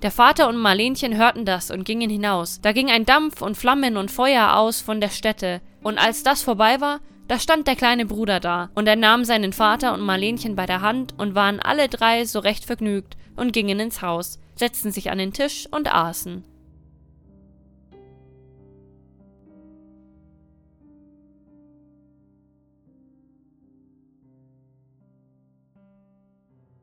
Der 0.00 0.10
Vater 0.10 0.48
und 0.48 0.56
Marlenchen 0.56 1.16
hörten 1.16 1.44
das 1.44 1.70
und 1.70 1.84
gingen 1.84 2.08
hinaus. 2.08 2.60
Da 2.62 2.72
ging 2.72 2.90
ein 2.90 3.04
Dampf 3.04 3.42
und 3.42 3.56
Flammen 3.56 3.98
und 3.98 4.10
Feuer 4.10 4.56
aus 4.56 4.80
von 4.80 5.00
der 5.02 5.10
Stätte, 5.10 5.60
und 5.82 5.98
als 5.98 6.22
das 6.22 6.42
vorbei 6.42 6.80
war, 6.80 7.00
da 7.28 7.38
stand 7.38 7.66
der 7.66 7.76
kleine 7.76 8.06
Bruder 8.06 8.38
da, 8.40 8.70
und 8.74 8.86
er 8.86 8.96
nahm 8.96 9.24
seinen 9.24 9.52
Vater 9.52 9.94
und 9.94 10.00
Marlenchen 10.00 10.54
bei 10.54 10.66
der 10.66 10.80
Hand 10.80 11.14
und 11.18 11.34
waren 11.34 11.60
alle 11.60 11.88
drei 11.88 12.24
so 12.24 12.38
recht 12.38 12.64
vergnügt 12.64 13.16
und 13.34 13.52
gingen 13.52 13.80
ins 13.80 14.00
Haus, 14.00 14.38
setzten 14.54 14.92
sich 14.92 15.10
an 15.10 15.18
den 15.18 15.32
Tisch 15.32 15.68
und 15.70 15.92
aßen. 15.92 16.44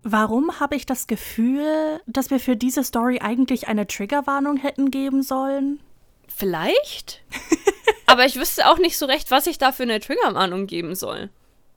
Warum 0.06 0.60
habe 0.60 0.76
ich 0.76 0.86
das 0.86 1.08
Gefühl, 1.08 2.02
dass 2.08 2.30
wir 2.30 2.42
für 2.42 2.58
diese 2.58 2.84
Story 2.84 3.20
eigentlich 3.22 3.70
eine 3.70 3.88
Triggerwarnung 3.88 4.58
hätten 4.58 4.92
geben 4.92 5.24
sollen? 5.24 5.80
Vielleicht? 6.28 7.24
Aber 8.14 8.28
ich 8.28 8.36
wüsste 8.36 8.70
auch 8.70 8.78
nicht 8.78 8.96
so 9.00 9.08
recht, 9.08 9.32
was 9.32 9.48
ich 9.48 9.58
da 9.58 9.72
für 9.72 9.82
eine 9.82 10.00
Triggerwarnung 10.00 10.68
geben 10.68 10.94
soll. 10.94 11.32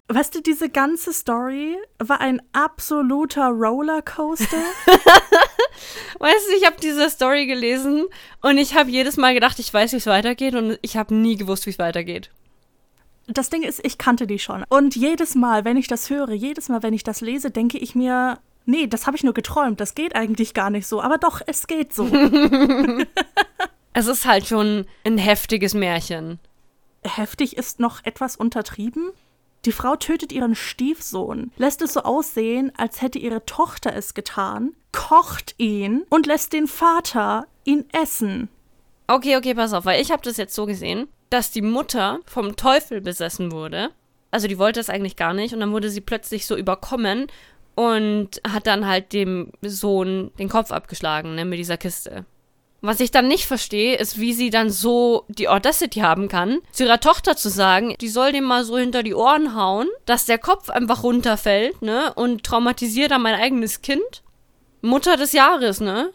Weißt 0.08 0.34
du, 0.34 0.42
diese 0.42 0.68
ganze 0.68 1.14
Story 1.14 1.78
war 1.98 2.20
ein 2.20 2.42
absoluter 2.52 3.46
Rollercoaster. 3.48 4.44
weißt 6.18 6.46
du, 6.46 6.56
ich 6.58 6.66
habe 6.66 6.76
diese 6.78 7.08
Story 7.08 7.46
gelesen 7.46 8.04
und 8.42 8.58
ich 8.58 8.74
habe 8.74 8.90
jedes 8.90 9.16
Mal 9.16 9.32
gedacht, 9.32 9.58
ich 9.60 9.72
weiß, 9.72 9.92
wie 9.92 9.96
es 9.96 10.04
weitergeht 10.04 10.54
und 10.54 10.78
ich 10.82 10.98
habe 10.98 11.14
nie 11.14 11.36
gewusst, 11.36 11.64
wie 11.64 11.70
es 11.70 11.78
weitergeht. 11.78 12.30
Das 13.28 13.48
Ding 13.48 13.62
ist, 13.62 13.80
ich 13.82 13.96
kannte 13.96 14.26
die 14.26 14.38
schon. 14.38 14.62
Und 14.68 14.94
jedes 14.94 15.36
Mal, 15.36 15.64
wenn 15.64 15.78
ich 15.78 15.88
das 15.88 16.10
höre, 16.10 16.32
jedes 16.32 16.68
Mal, 16.68 16.82
wenn 16.82 16.92
ich 16.92 17.02
das 17.02 17.22
lese, 17.22 17.50
denke 17.50 17.78
ich 17.78 17.94
mir, 17.94 18.40
nee, 18.66 18.86
das 18.86 19.06
habe 19.06 19.16
ich 19.16 19.24
nur 19.24 19.32
geträumt. 19.32 19.80
Das 19.80 19.94
geht 19.94 20.14
eigentlich 20.14 20.52
gar 20.52 20.68
nicht 20.68 20.86
so. 20.86 21.00
Aber 21.00 21.16
doch, 21.16 21.40
es 21.46 21.66
geht 21.66 21.94
so. 21.94 22.06
es 23.96 24.06
ist 24.06 24.26
halt 24.26 24.46
schon 24.46 24.86
ein 25.04 25.18
heftiges 25.18 25.74
Märchen. 25.74 26.38
Heftig 27.02 27.56
ist 27.56 27.80
noch 27.80 28.04
etwas 28.04 28.36
untertrieben. 28.36 29.10
Die 29.64 29.72
Frau 29.72 29.96
tötet 29.96 30.32
ihren 30.32 30.54
Stiefsohn, 30.54 31.50
lässt 31.56 31.82
es 31.82 31.94
so 31.94 32.02
aussehen, 32.02 32.72
als 32.76 33.02
hätte 33.02 33.18
ihre 33.18 33.44
Tochter 33.46 33.94
es 33.94 34.14
getan, 34.14 34.72
kocht 34.92 35.54
ihn 35.58 36.04
und 36.08 36.26
lässt 36.26 36.52
den 36.52 36.68
Vater 36.68 37.46
ihn 37.64 37.84
essen. 37.92 38.48
Okay, 39.08 39.36
okay, 39.36 39.54
pass 39.54 39.72
auf, 39.72 39.84
weil 39.84 40.00
ich 40.00 40.12
habe 40.12 40.22
das 40.22 40.36
jetzt 40.36 40.54
so 40.54 40.66
gesehen 40.66 41.08
dass 41.30 41.50
die 41.50 41.62
Mutter 41.62 42.20
vom 42.26 42.56
Teufel 42.56 43.00
besessen 43.00 43.52
wurde. 43.52 43.90
Also 44.30 44.48
die 44.48 44.58
wollte 44.58 44.80
es 44.80 44.90
eigentlich 44.90 45.16
gar 45.16 45.34
nicht 45.34 45.54
und 45.54 45.60
dann 45.60 45.72
wurde 45.72 45.90
sie 45.90 46.00
plötzlich 46.00 46.46
so 46.46 46.56
überkommen 46.56 47.26
und 47.74 48.40
hat 48.46 48.66
dann 48.66 48.86
halt 48.86 49.12
dem 49.12 49.52
Sohn 49.62 50.30
den 50.38 50.48
Kopf 50.48 50.70
abgeschlagen, 50.70 51.34
ne, 51.34 51.44
mit 51.44 51.58
dieser 51.58 51.76
Kiste. 51.76 52.24
Was 52.82 53.00
ich 53.00 53.10
dann 53.10 53.26
nicht 53.26 53.46
verstehe, 53.46 53.96
ist, 53.96 54.20
wie 54.20 54.32
sie 54.32 54.50
dann 54.50 54.70
so 54.70 55.24
die 55.28 55.48
Audacity 55.48 56.00
haben 56.00 56.28
kann, 56.28 56.58
zu 56.72 56.84
ihrer 56.84 57.00
Tochter 57.00 57.36
zu 57.36 57.48
sagen, 57.48 57.94
die 58.00 58.08
soll 58.08 58.32
dem 58.32 58.44
mal 58.44 58.64
so 58.64 58.76
hinter 58.78 59.02
die 59.02 59.14
Ohren 59.14 59.56
hauen, 59.56 59.88
dass 60.04 60.26
der 60.26 60.38
Kopf 60.38 60.68
einfach 60.70 61.02
runterfällt, 61.02 61.80
ne, 61.82 62.12
und 62.14 62.44
traumatisiert 62.44 63.10
dann 63.10 63.22
mein 63.22 63.34
eigenes 63.34 63.80
Kind. 63.82 64.22
Mutter 64.82 65.16
des 65.16 65.32
Jahres, 65.32 65.80
ne? 65.80 66.12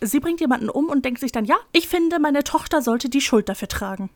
Sie 0.00 0.18
bringt 0.18 0.40
jemanden 0.40 0.68
um 0.68 0.88
und 0.88 1.04
denkt 1.04 1.20
sich 1.20 1.30
dann, 1.30 1.44
ja, 1.44 1.56
ich 1.72 1.88
finde, 1.88 2.18
meine 2.18 2.42
Tochter 2.42 2.82
sollte 2.82 3.08
die 3.08 3.20
Schuld 3.20 3.48
dafür 3.48 3.68
tragen. 3.68 4.10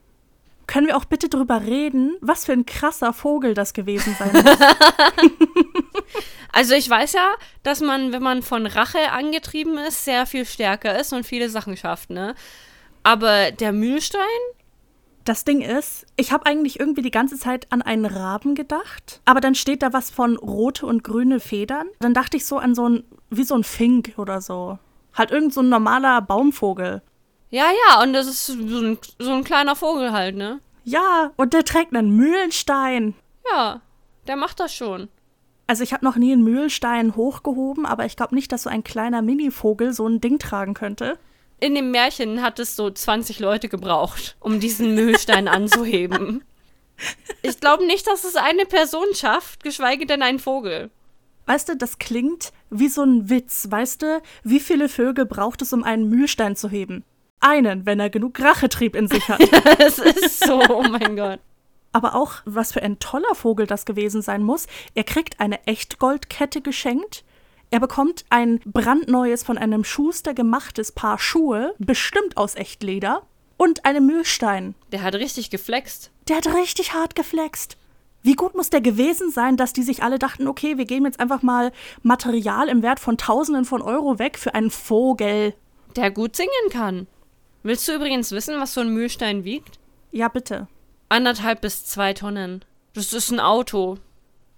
Können 0.67 0.89
wir 0.89 0.97
auch 0.97 1.05
bitte 1.05 1.29
drüber 1.29 1.63
reden, 1.63 2.17
was 2.21 2.45
für 2.45 2.53
ein 2.53 2.67
krasser 2.67 3.13
Vogel 3.13 3.55
das 3.55 3.73
gewesen 3.73 4.17
sein 4.19 4.33
muss? 4.33 4.45
also 6.53 6.75
ich 6.75 6.91
weiß 6.91 7.13
ja, 7.13 7.35
dass 7.63 7.81
man, 7.81 8.13
wenn 8.13 8.23
man 8.23 8.43
von 8.43 8.67
Rache 8.67 9.13
angetrieben 9.13 9.79
ist, 9.79 10.05
sehr 10.05 10.27
viel 10.27 10.45
stärker 10.45 10.99
ist 10.99 11.13
und 11.13 11.25
viele 11.25 11.49
Sachen 11.51 11.77
schafft, 11.77 12.11
ne? 12.11 12.35
Aber 13.05 13.53
der 13.53 13.73
Mühlstein? 13.73 14.21
Das 15.25 15.45
Ding 15.45 15.61
ist, 15.61 16.07
ich 16.17 16.33
habe 16.33 16.47
eigentlich 16.47 16.79
irgendwie 16.79 17.03
die 17.03 17.11
ganze 17.11 17.37
Zeit 17.37 17.71
an 17.73 17.83
einen 17.83 18.05
Raben 18.05 18.55
gedacht, 18.55 19.21
aber 19.25 19.41
dann 19.41 19.57
steht 19.57 19.83
da 19.83 19.93
was 19.93 20.11
von 20.11 20.37
rote 20.37 20.87
und 20.87 21.03
grüne 21.05 21.41
Federn. 21.41 21.89
Dann 22.01 22.15
dachte 22.15 22.37
ich 22.37 22.47
so 22.47 22.59
an 22.59 22.75
so 22.75 22.89
ein, 22.89 23.05
wie 23.31 23.45
so 23.45 23.55
ein 23.57 23.65
Fink 23.65 24.15
oder 24.19 24.41
so. 24.41 24.79
Halt 25.15 25.31
irgend 25.31 25.53
so 25.53 25.63
ein 25.63 25.69
normaler 25.69 26.21
Baumvogel. 26.23 27.03
Ja, 27.51 27.71
ja, 27.89 28.03
und 28.03 28.13
das 28.13 28.27
ist 28.27 28.47
so 28.47 28.55
ein, 28.55 28.99
so 29.19 29.33
ein 29.33 29.45
kleiner 29.45 29.77
Vogel 29.77 30.13
halt, 30.13 30.37
ne? 30.37 30.61
Ja, 30.85 31.33
und 31.37 31.53
der 31.53 31.65
trägt 31.65 31.95
einen 31.95 32.11
Mühlenstein. 32.11 33.15
Ja, 33.51 33.81
der 34.27 34.37
macht 34.37 34.61
das 34.61 34.75
schon. 34.75 35.09
Also 35.67 35.83
ich 35.83 35.93
habe 35.93 36.05
noch 36.05 36.17
nie 36.17 36.33
einen 36.33 36.45
Mühlenstein 36.45 37.17
hochgehoben, 37.17 37.87
aber 37.87 38.05
ich 38.07 38.17
glaube 38.17 38.35
nicht, 38.35 38.53
dass 38.53 38.65
so 38.65 38.71
ein 38.71 38.85
kleiner 38.85 39.23
Minivogel 39.23 39.93
so 39.93 40.07
ein 40.07 40.21
Ding 40.21 40.39
tragen 40.39 40.75
könnte. 40.75 41.19
In 41.59 41.75
dem 41.75 41.91
Märchen 41.91 42.43
hat 42.43 42.59
es 42.59 42.77
so 42.77 42.91
20 42.91 43.41
Leute 43.41 43.69
gebraucht, 43.69 44.37
um 44.41 44.61
diesen 44.61 44.95
Mühlstein 44.95 45.49
anzuheben. 45.49 46.45
Ich 47.43 47.61
glaube 47.61 47.87
nicht, 47.87 48.07
dass 48.07 48.25
es 48.25 48.37
eine 48.37 48.65
Person 48.65 49.07
schafft, 49.15 49.63
geschweige 49.65 50.07
denn 50.07 50.23
ein 50.23 50.39
Vogel. 50.39 50.91
Weißt 51.47 51.69
du, 51.69 51.77
das 51.77 51.99
klingt 51.99 52.53
wie 52.71 52.89
so 52.89 53.03
ein 53.03 53.31
Witz. 53.31 53.69
Weißt 53.71 54.03
du, 54.03 54.23
wie 54.43 54.61
viele 54.61 54.89
Vögel 54.89 55.27
braucht 55.27 55.63
es, 55.63 55.73
um 55.73 55.85
einen 55.85 56.09
Mühlstein 56.09 56.57
zu 56.57 56.69
heben? 56.69 57.05
Einen, 57.41 57.87
wenn 57.87 58.01
er 58.01 58.11
genug 58.11 58.41
Rachetrieb 58.41 58.97
in 58.97 59.09
sich 59.09 59.29
hat. 59.29 59.41
Es 59.79 59.99
ist 59.99 60.45
so, 60.45 60.61
oh 60.69 60.83
mein 60.83 61.17
Gott. 61.17 61.41
Aber 61.93 62.15
auch, 62.15 62.35
was 62.45 62.73
für 62.73 62.83
ein 62.83 62.99
toller 62.99 63.35
Vogel 63.35 63.67
das 63.67 63.87
gewesen 63.87 64.21
sein 64.23 64.43
muss. 64.43 64.67
Er 64.95 65.05
kriegt 65.05 65.41
eine 65.41 65.67
Echtgoldkette 65.67 66.61
geschenkt. 66.61 67.25
Er 67.71 67.81
bekommt 67.81 68.25
ein 68.31 68.61
brandneues, 68.65 69.43
von 69.43 69.59
einem 69.59 69.83
Schuster 69.83 70.35
gemachtes 70.35 70.93
Paar 70.93 71.19
Schuhe, 71.19 71.75
bestimmt 71.79 72.37
aus 72.37 72.55
Echtleder, 72.55 73.23
und 73.57 73.85
einen 73.85 74.07
Mühlstein. 74.07 74.75
Der 74.93 75.03
hat 75.03 75.15
richtig 75.15 75.51
geflext. 75.51 76.11
Der 76.29 76.37
hat 76.37 76.47
richtig 76.55 76.93
hart 76.93 77.15
geflext. 77.15 77.77
Wie 78.23 78.35
gut 78.35 78.55
muss 78.55 78.71
der 78.71 78.81
gewesen 78.81 79.31
sein, 79.31 79.57
dass 79.57 79.73
die 79.73 79.83
sich 79.83 80.03
alle 80.03 80.19
dachten, 80.19 80.49
okay, 80.49 80.79
wir 80.79 80.85
geben 80.85 81.07
jetzt 81.07 81.21
einfach 81.21 81.43
mal 81.43 81.73
Material 82.03 82.69
im 82.69 82.83
Wert 82.83 83.01
von 83.01 83.17
Tausenden 83.17 83.65
von 83.65 83.81
Euro 83.83 84.19
weg 84.19 84.39
für 84.39 84.55
einen 84.55 84.71
Vogel. 84.71 85.55
Der 85.95 86.11
gut 86.11 86.37
singen 86.37 86.51
kann. 86.71 87.07
Willst 87.67 87.89
du 87.89 87.95
übrigens 87.95 88.31
wissen, 88.31 88.61
was 88.61 88.75
so 88.75 88.81
ein 88.81 88.91
Mühlstein 88.91 89.43
wiegt? 89.43 89.81
Ja, 90.13 90.29
bitte. 90.29 90.69
Anderthalb 91.09 91.63
bis 91.63 91.85
zwei 91.85 92.13
Tonnen. 92.13 92.65
Das 92.95 93.13
ist 93.13 93.33
ein 93.33 93.41
Auto. 93.41 93.99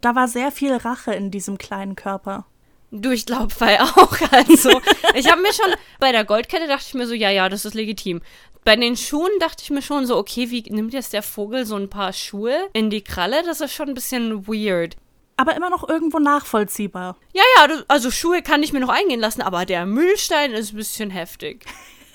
Da 0.02 0.14
war 0.14 0.28
sehr 0.28 0.52
viel 0.52 0.74
Rache 0.74 1.14
in 1.14 1.30
diesem 1.30 1.56
kleinen 1.56 1.96
Körper. 1.96 2.44
Du, 2.90 3.10
ich 3.10 3.24
glaube, 3.24 3.54
weil 3.60 3.78
auch. 3.78 4.14
Also, 4.30 4.82
ich 5.14 5.30
habe 5.30 5.40
mir 5.40 5.54
schon, 5.54 5.72
bei 5.98 6.12
der 6.12 6.26
Goldkette 6.26 6.66
dachte 6.66 6.84
ich 6.86 6.92
mir 6.92 7.06
so, 7.06 7.14
ja, 7.14 7.30
ja, 7.30 7.48
das 7.48 7.64
ist 7.64 7.72
legitim. 7.72 8.20
Bei 8.64 8.76
den 8.76 8.94
Schuhen 8.94 9.32
dachte 9.40 9.62
ich 9.62 9.70
mir 9.70 9.80
schon 9.80 10.04
so, 10.04 10.18
okay, 10.18 10.50
wie 10.50 10.60
nimmt 10.70 10.92
jetzt 10.92 11.14
der 11.14 11.22
Vogel 11.22 11.64
so 11.64 11.76
ein 11.76 11.88
paar 11.88 12.12
Schuhe 12.12 12.68
in 12.74 12.90
die 12.90 13.02
Kralle? 13.02 13.42
Das 13.42 13.62
ist 13.62 13.72
schon 13.72 13.88
ein 13.88 13.94
bisschen 13.94 14.46
weird. 14.46 14.96
Aber 15.38 15.56
immer 15.56 15.70
noch 15.70 15.88
irgendwo 15.88 16.18
nachvollziehbar. 16.18 17.16
Ja, 17.32 17.42
ja, 17.56 17.82
also 17.88 18.10
Schuhe 18.10 18.42
kann 18.42 18.62
ich 18.62 18.74
mir 18.74 18.80
noch 18.80 18.90
eingehen 18.90 19.20
lassen, 19.20 19.40
aber 19.40 19.64
der 19.64 19.86
Mühlstein 19.86 20.52
ist 20.52 20.74
ein 20.74 20.76
bisschen 20.76 21.08
heftig. 21.08 21.64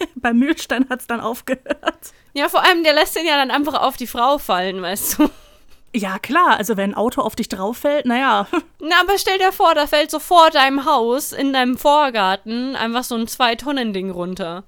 Beim 0.16 0.38
Mühlstein 0.38 0.90
hat 0.90 1.02
es 1.02 1.08
dann 1.08 1.20
aufgehört. 1.20 2.14
Ja, 2.34 2.50
vor 2.50 2.64
allem, 2.64 2.84
der 2.84 2.94
lässt 2.94 3.16
den 3.16 3.26
ja 3.26 3.36
dann 3.36 3.52
einfach 3.52 3.76
auf 3.82 3.98
die 3.98 4.08
Frau 4.08 4.38
fallen, 4.38 4.82
weißt 4.82 5.20
du. 5.20 5.30
Ja, 5.96 6.18
klar, 6.18 6.58
also 6.58 6.76
wenn 6.76 6.92
ein 6.92 6.98
Auto 6.98 7.22
auf 7.22 7.36
dich 7.36 7.50
drauf 7.50 7.78
fällt, 7.78 8.06
naja. 8.06 8.48
Na, 8.80 9.02
aber 9.02 9.18
stell 9.20 9.38
dir 9.38 9.52
vor, 9.52 9.76
da 9.76 9.86
fällt 9.86 10.10
so 10.10 10.20
vor 10.20 10.50
deinem 10.50 10.86
Haus, 10.86 11.32
in 11.32 11.54
deinem 11.54 11.78
Vorgarten, 11.78 12.76
einfach 12.76 13.04
so 13.04 13.16
ein 13.16 13.28
Zwei-Tonnen-Ding 13.28 14.10
runter. 14.10 14.64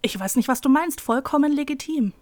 Ich 0.00 0.18
weiß 0.18 0.36
nicht, 0.36 0.48
was 0.48 0.62
du 0.62 0.70
meinst, 0.70 1.00
vollkommen 1.00 1.52
legitim. 1.52 2.14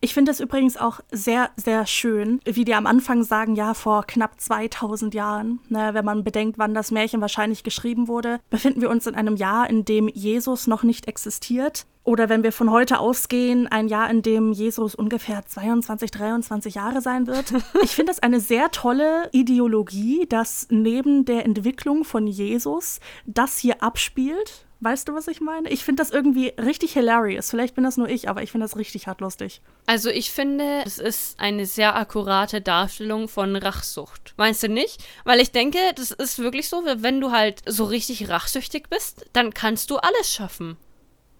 Ich 0.00 0.14
finde 0.14 0.30
es 0.30 0.38
übrigens 0.38 0.76
auch 0.76 1.00
sehr, 1.10 1.50
sehr 1.56 1.84
schön, 1.84 2.40
wie 2.44 2.64
die 2.64 2.74
am 2.74 2.86
Anfang 2.86 3.24
sagen, 3.24 3.56
ja, 3.56 3.74
vor 3.74 4.04
knapp 4.06 4.40
2000 4.40 5.12
Jahren, 5.12 5.58
ne, 5.68 5.90
wenn 5.92 6.04
man 6.04 6.22
bedenkt, 6.22 6.56
wann 6.56 6.72
das 6.72 6.92
Märchen 6.92 7.20
wahrscheinlich 7.20 7.64
geschrieben 7.64 8.06
wurde, 8.06 8.38
befinden 8.48 8.80
wir 8.80 8.90
uns 8.90 9.08
in 9.08 9.16
einem 9.16 9.34
Jahr, 9.34 9.68
in 9.68 9.84
dem 9.84 10.06
Jesus 10.06 10.68
noch 10.68 10.84
nicht 10.84 11.08
existiert. 11.08 11.84
Oder 12.04 12.28
wenn 12.28 12.44
wir 12.44 12.52
von 12.52 12.70
heute 12.70 13.00
ausgehen, 13.00 13.66
ein 13.66 13.88
Jahr, 13.88 14.08
in 14.08 14.22
dem 14.22 14.52
Jesus 14.52 14.94
ungefähr 14.94 15.44
22, 15.44 16.12
23 16.12 16.76
Jahre 16.76 17.02
sein 17.02 17.26
wird. 17.26 17.52
Ich 17.82 17.96
finde 17.96 18.12
das 18.12 18.22
eine 18.22 18.40
sehr 18.40 18.70
tolle 18.70 19.28
Ideologie, 19.32 20.26
dass 20.28 20.68
neben 20.70 21.24
der 21.24 21.44
Entwicklung 21.44 22.04
von 22.04 22.28
Jesus 22.28 23.00
das 23.26 23.58
hier 23.58 23.82
abspielt 23.82 24.67
Weißt 24.80 25.08
du, 25.08 25.14
was 25.14 25.26
ich 25.26 25.40
meine? 25.40 25.68
Ich 25.70 25.84
finde 25.84 26.00
das 26.02 26.10
irgendwie 26.12 26.48
richtig 26.56 26.92
hilarious. 26.92 27.50
Vielleicht 27.50 27.74
bin 27.74 27.82
das 27.82 27.96
nur 27.96 28.08
ich, 28.08 28.28
aber 28.28 28.44
ich 28.44 28.52
finde 28.52 28.64
das 28.64 28.76
richtig 28.76 29.08
hart 29.08 29.20
lustig. 29.20 29.60
Also 29.86 30.08
ich 30.08 30.30
finde, 30.30 30.82
es 30.86 30.98
ist 31.00 31.40
eine 31.40 31.66
sehr 31.66 31.96
akkurate 31.96 32.60
Darstellung 32.60 33.26
von 33.26 33.56
Rachsucht. 33.56 34.34
Meinst 34.36 34.62
du 34.62 34.68
nicht? 34.68 35.02
Weil 35.24 35.40
ich 35.40 35.50
denke, 35.50 35.78
das 35.96 36.12
ist 36.12 36.38
wirklich 36.38 36.68
so, 36.68 36.84
wenn 36.84 37.20
du 37.20 37.32
halt 37.32 37.60
so 37.66 37.84
richtig 37.86 38.28
rachsüchtig 38.28 38.88
bist, 38.88 39.26
dann 39.32 39.52
kannst 39.52 39.90
du 39.90 39.96
alles 39.96 40.32
schaffen. 40.32 40.76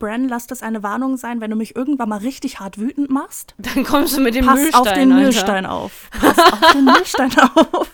Bran, 0.00 0.28
lass 0.28 0.46
das 0.46 0.62
eine 0.62 0.82
Warnung 0.82 1.16
sein, 1.16 1.40
wenn 1.40 1.50
du 1.50 1.56
mich 1.56 1.74
irgendwann 1.74 2.08
mal 2.08 2.18
richtig 2.18 2.60
hart 2.60 2.78
wütend 2.78 3.10
machst. 3.10 3.54
Dann 3.58 3.82
kommst 3.82 4.16
du 4.16 4.20
mit 4.20 4.36
dem 4.36 4.46
Pass 4.46 4.54
Müllstein. 4.60 4.80
auf 4.80 4.92
den 4.92 5.12
Alter. 5.12 5.22
Müllstein 5.22 5.66
auf. 5.66 6.10
Pass 6.20 6.38
auf 6.38 6.72
den 6.72 6.84
Müllstein 6.84 7.32
auf. 7.36 7.90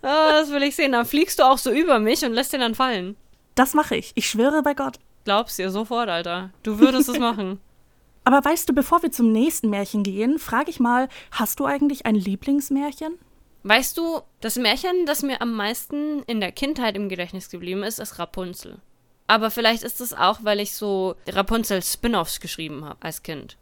Ah, 0.00 0.32
das 0.32 0.50
will 0.50 0.62
ich 0.62 0.74
sehen. 0.74 0.92
Dann 0.92 1.04
fliegst 1.04 1.38
du 1.38 1.42
auch 1.42 1.58
so 1.58 1.70
über 1.70 1.98
mich 1.98 2.24
und 2.24 2.32
lässt 2.32 2.54
den 2.54 2.60
dann 2.60 2.74
fallen. 2.74 3.16
Das 3.54 3.74
mache 3.74 3.96
ich. 3.96 4.12
Ich 4.14 4.28
schwöre 4.28 4.62
bei 4.62 4.74
Gott. 4.74 4.98
Glaubst 5.24 5.58
dir 5.58 5.70
sofort, 5.70 6.08
Alter. 6.08 6.50
Du 6.62 6.78
würdest 6.78 7.08
es 7.08 7.18
machen. 7.18 7.60
Aber 8.24 8.42
weißt 8.44 8.68
du, 8.68 8.72
bevor 8.72 9.02
wir 9.02 9.12
zum 9.12 9.32
nächsten 9.32 9.68
Märchen 9.68 10.02
gehen, 10.02 10.38
frage 10.38 10.70
ich 10.70 10.80
mal, 10.80 11.08
hast 11.30 11.60
du 11.60 11.66
eigentlich 11.66 12.06
ein 12.06 12.14
Lieblingsmärchen? 12.14 13.18
Weißt 13.64 13.96
du, 13.96 14.20
das 14.40 14.56
Märchen, 14.56 15.06
das 15.06 15.22
mir 15.22 15.40
am 15.40 15.54
meisten 15.54 16.22
in 16.24 16.40
der 16.40 16.52
Kindheit 16.52 16.96
im 16.96 17.08
Gedächtnis 17.08 17.50
geblieben 17.50 17.82
ist, 17.82 17.98
ist 17.98 18.18
Rapunzel. 18.18 18.78
Aber 19.26 19.50
vielleicht 19.50 19.82
ist 19.82 20.00
es 20.00 20.12
auch, 20.12 20.40
weil 20.42 20.60
ich 20.60 20.74
so 20.74 21.16
Rapunzel-Spin-offs 21.28 22.40
geschrieben 22.40 22.84
habe 22.84 23.02
als 23.02 23.22
Kind. 23.22 23.56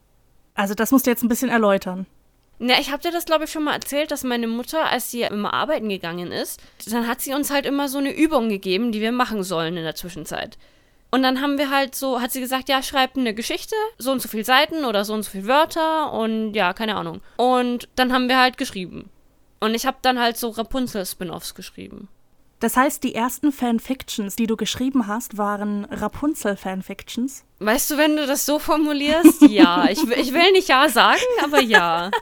Also 0.54 0.74
das 0.74 0.90
musst 0.90 1.06
du 1.06 1.10
jetzt 1.10 1.22
ein 1.22 1.28
bisschen 1.28 1.50
erläutern. 1.50 2.06
Na, 2.64 2.78
ich 2.78 2.92
habe 2.92 3.02
dir 3.02 3.10
das, 3.10 3.24
glaube 3.24 3.42
ich, 3.42 3.50
schon 3.50 3.64
mal 3.64 3.74
erzählt, 3.74 4.12
dass 4.12 4.22
meine 4.22 4.46
Mutter, 4.46 4.88
als 4.88 5.10
sie 5.10 5.22
immer 5.22 5.52
arbeiten 5.52 5.88
gegangen 5.88 6.30
ist, 6.30 6.60
dann 6.86 7.08
hat 7.08 7.20
sie 7.20 7.34
uns 7.34 7.50
halt 7.50 7.66
immer 7.66 7.88
so 7.88 7.98
eine 7.98 8.14
Übung 8.14 8.48
gegeben, 8.48 8.92
die 8.92 9.00
wir 9.00 9.10
machen 9.10 9.42
sollen 9.42 9.76
in 9.76 9.82
der 9.82 9.96
Zwischenzeit. 9.96 10.58
Und 11.10 11.24
dann 11.24 11.40
haben 11.40 11.58
wir 11.58 11.70
halt 11.70 11.96
so, 11.96 12.20
hat 12.20 12.30
sie 12.30 12.38
gesagt, 12.38 12.68
ja, 12.68 12.80
schreib 12.80 13.16
eine 13.16 13.34
Geschichte, 13.34 13.74
so 13.98 14.12
und 14.12 14.22
so 14.22 14.28
viele 14.28 14.44
Seiten 14.44 14.84
oder 14.84 15.04
so 15.04 15.12
und 15.12 15.24
so 15.24 15.32
viele 15.32 15.48
Wörter 15.48 16.12
und 16.12 16.54
ja, 16.54 16.72
keine 16.72 16.94
Ahnung. 16.94 17.20
Und 17.36 17.88
dann 17.96 18.12
haben 18.12 18.28
wir 18.28 18.38
halt 18.38 18.58
geschrieben. 18.58 19.10
Und 19.58 19.74
ich 19.74 19.84
habe 19.84 19.96
dann 20.02 20.20
halt 20.20 20.36
so 20.36 20.50
Rapunzel-Spin-offs 20.50 21.56
geschrieben. 21.56 22.06
Das 22.62 22.76
heißt, 22.76 23.02
die 23.02 23.14
ersten 23.16 23.50
Fanfictions, 23.50 24.36
die 24.36 24.46
du 24.46 24.56
geschrieben 24.56 25.08
hast, 25.08 25.36
waren 25.36 25.84
Rapunzel-Fanfictions? 25.86 27.44
Weißt 27.58 27.90
du, 27.90 27.96
wenn 27.96 28.16
du 28.16 28.24
das 28.24 28.46
so 28.46 28.60
formulierst, 28.60 29.42
ja. 29.50 29.86
Ich, 29.90 30.06
will- 30.06 30.18
ich 30.18 30.32
will 30.32 30.52
nicht 30.52 30.68
ja 30.68 30.88
sagen, 30.88 31.20
aber 31.42 31.60
ja. 31.60 32.12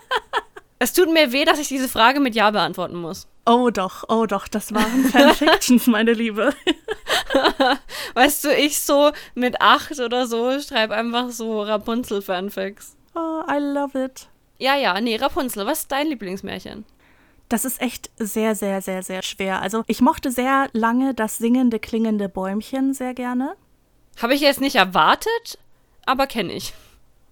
Es 0.78 0.94
tut 0.94 1.12
mir 1.12 1.30
weh, 1.32 1.44
dass 1.44 1.58
ich 1.58 1.68
diese 1.68 1.88
Frage 1.90 2.20
mit 2.20 2.34
ja 2.34 2.50
beantworten 2.50 2.96
muss. 2.96 3.26
Oh 3.44 3.68
doch, 3.68 4.04
oh 4.08 4.24
doch, 4.24 4.48
das 4.48 4.72
waren 4.72 5.04
Fanfictions, 5.04 5.86
meine 5.88 6.14
Liebe. 6.14 6.54
Weißt 8.14 8.44
du, 8.44 8.54
ich 8.54 8.80
so 8.80 9.10
mit 9.34 9.60
acht 9.60 9.98
oder 10.00 10.26
so 10.26 10.58
schreibe 10.60 10.94
einfach 10.94 11.28
so 11.30 11.62
Rapunzel-Fanfics. 11.62 12.96
Oh, 13.14 13.42
I 13.46 13.58
love 13.58 14.02
it. 14.02 14.28
Ja, 14.58 14.76
ja, 14.76 14.98
nee, 15.02 15.16
Rapunzel, 15.16 15.66
was 15.66 15.80
ist 15.80 15.92
dein 15.92 16.06
Lieblingsmärchen? 16.06 16.84
Das 17.50 17.64
ist 17.64 17.82
echt 17.82 18.10
sehr, 18.16 18.54
sehr, 18.54 18.80
sehr, 18.80 19.02
sehr 19.02 19.22
schwer. 19.22 19.60
Also 19.60 19.82
ich 19.88 20.00
mochte 20.00 20.30
sehr 20.30 20.68
lange 20.72 21.14
das 21.14 21.36
singende, 21.36 21.80
klingende 21.80 22.28
Bäumchen 22.28 22.94
sehr 22.94 23.12
gerne. 23.12 23.56
Habe 24.22 24.34
ich 24.34 24.40
jetzt 24.40 24.60
nicht 24.60 24.76
erwartet, 24.76 25.58
aber 26.06 26.28
kenne 26.28 26.52
ich. 26.52 26.72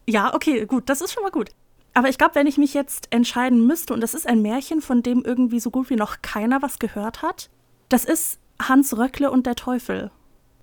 Ja, 0.07 0.35
okay, 0.35 0.66
gut, 0.66 0.91
das 0.91 1.01
ist 1.03 1.12
schon 1.12 1.23
mal 1.23 1.31
gut. 1.31 1.51
Aber 1.95 2.09
ich 2.09 2.19
glaube, 2.19 2.35
wenn 2.35 2.49
ich 2.49 2.59
mich 2.59 2.75
jetzt 2.75 3.07
entscheiden 3.11 3.64
müsste, 3.64 3.95
und 3.95 4.01
das 4.01 4.14
ist 4.14 4.27
ein 4.27 4.43
Märchen, 4.43 4.81
von 4.83 5.03
dem 5.05 5.23
irgendwie 5.25 5.61
so 5.61 5.71
gut 5.71 5.89
wie 5.89 5.97
noch 5.97 6.21
keiner 6.21 6.62
was 6.62 6.81
gehört 6.81 7.23
hat, 7.23 7.49
das 7.89 8.05
ist 8.05 8.41
Hans 8.61 8.97
Röckle 8.99 9.31
und 9.31 9.47
der 9.47 9.55
Teufel. 9.55 10.11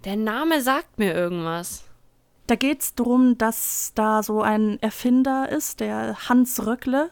Der 0.03 0.17
Name 0.17 0.61
sagt 0.61 0.99
mir 0.99 1.13
irgendwas. 1.13 1.85
Da 2.47 2.55
geht 2.55 2.81
es 2.81 2.95
darum, 2.95 3.37
dass 3.37 3.91
da 3.95 4.21
so 4.21 4.41
ein 4.41 4.79
Erfinder 4.81 5.49
ist, 5.49 5.79
der 5.79 6.29
Hans 6.29 6.65
Röckle. 6.65 7.09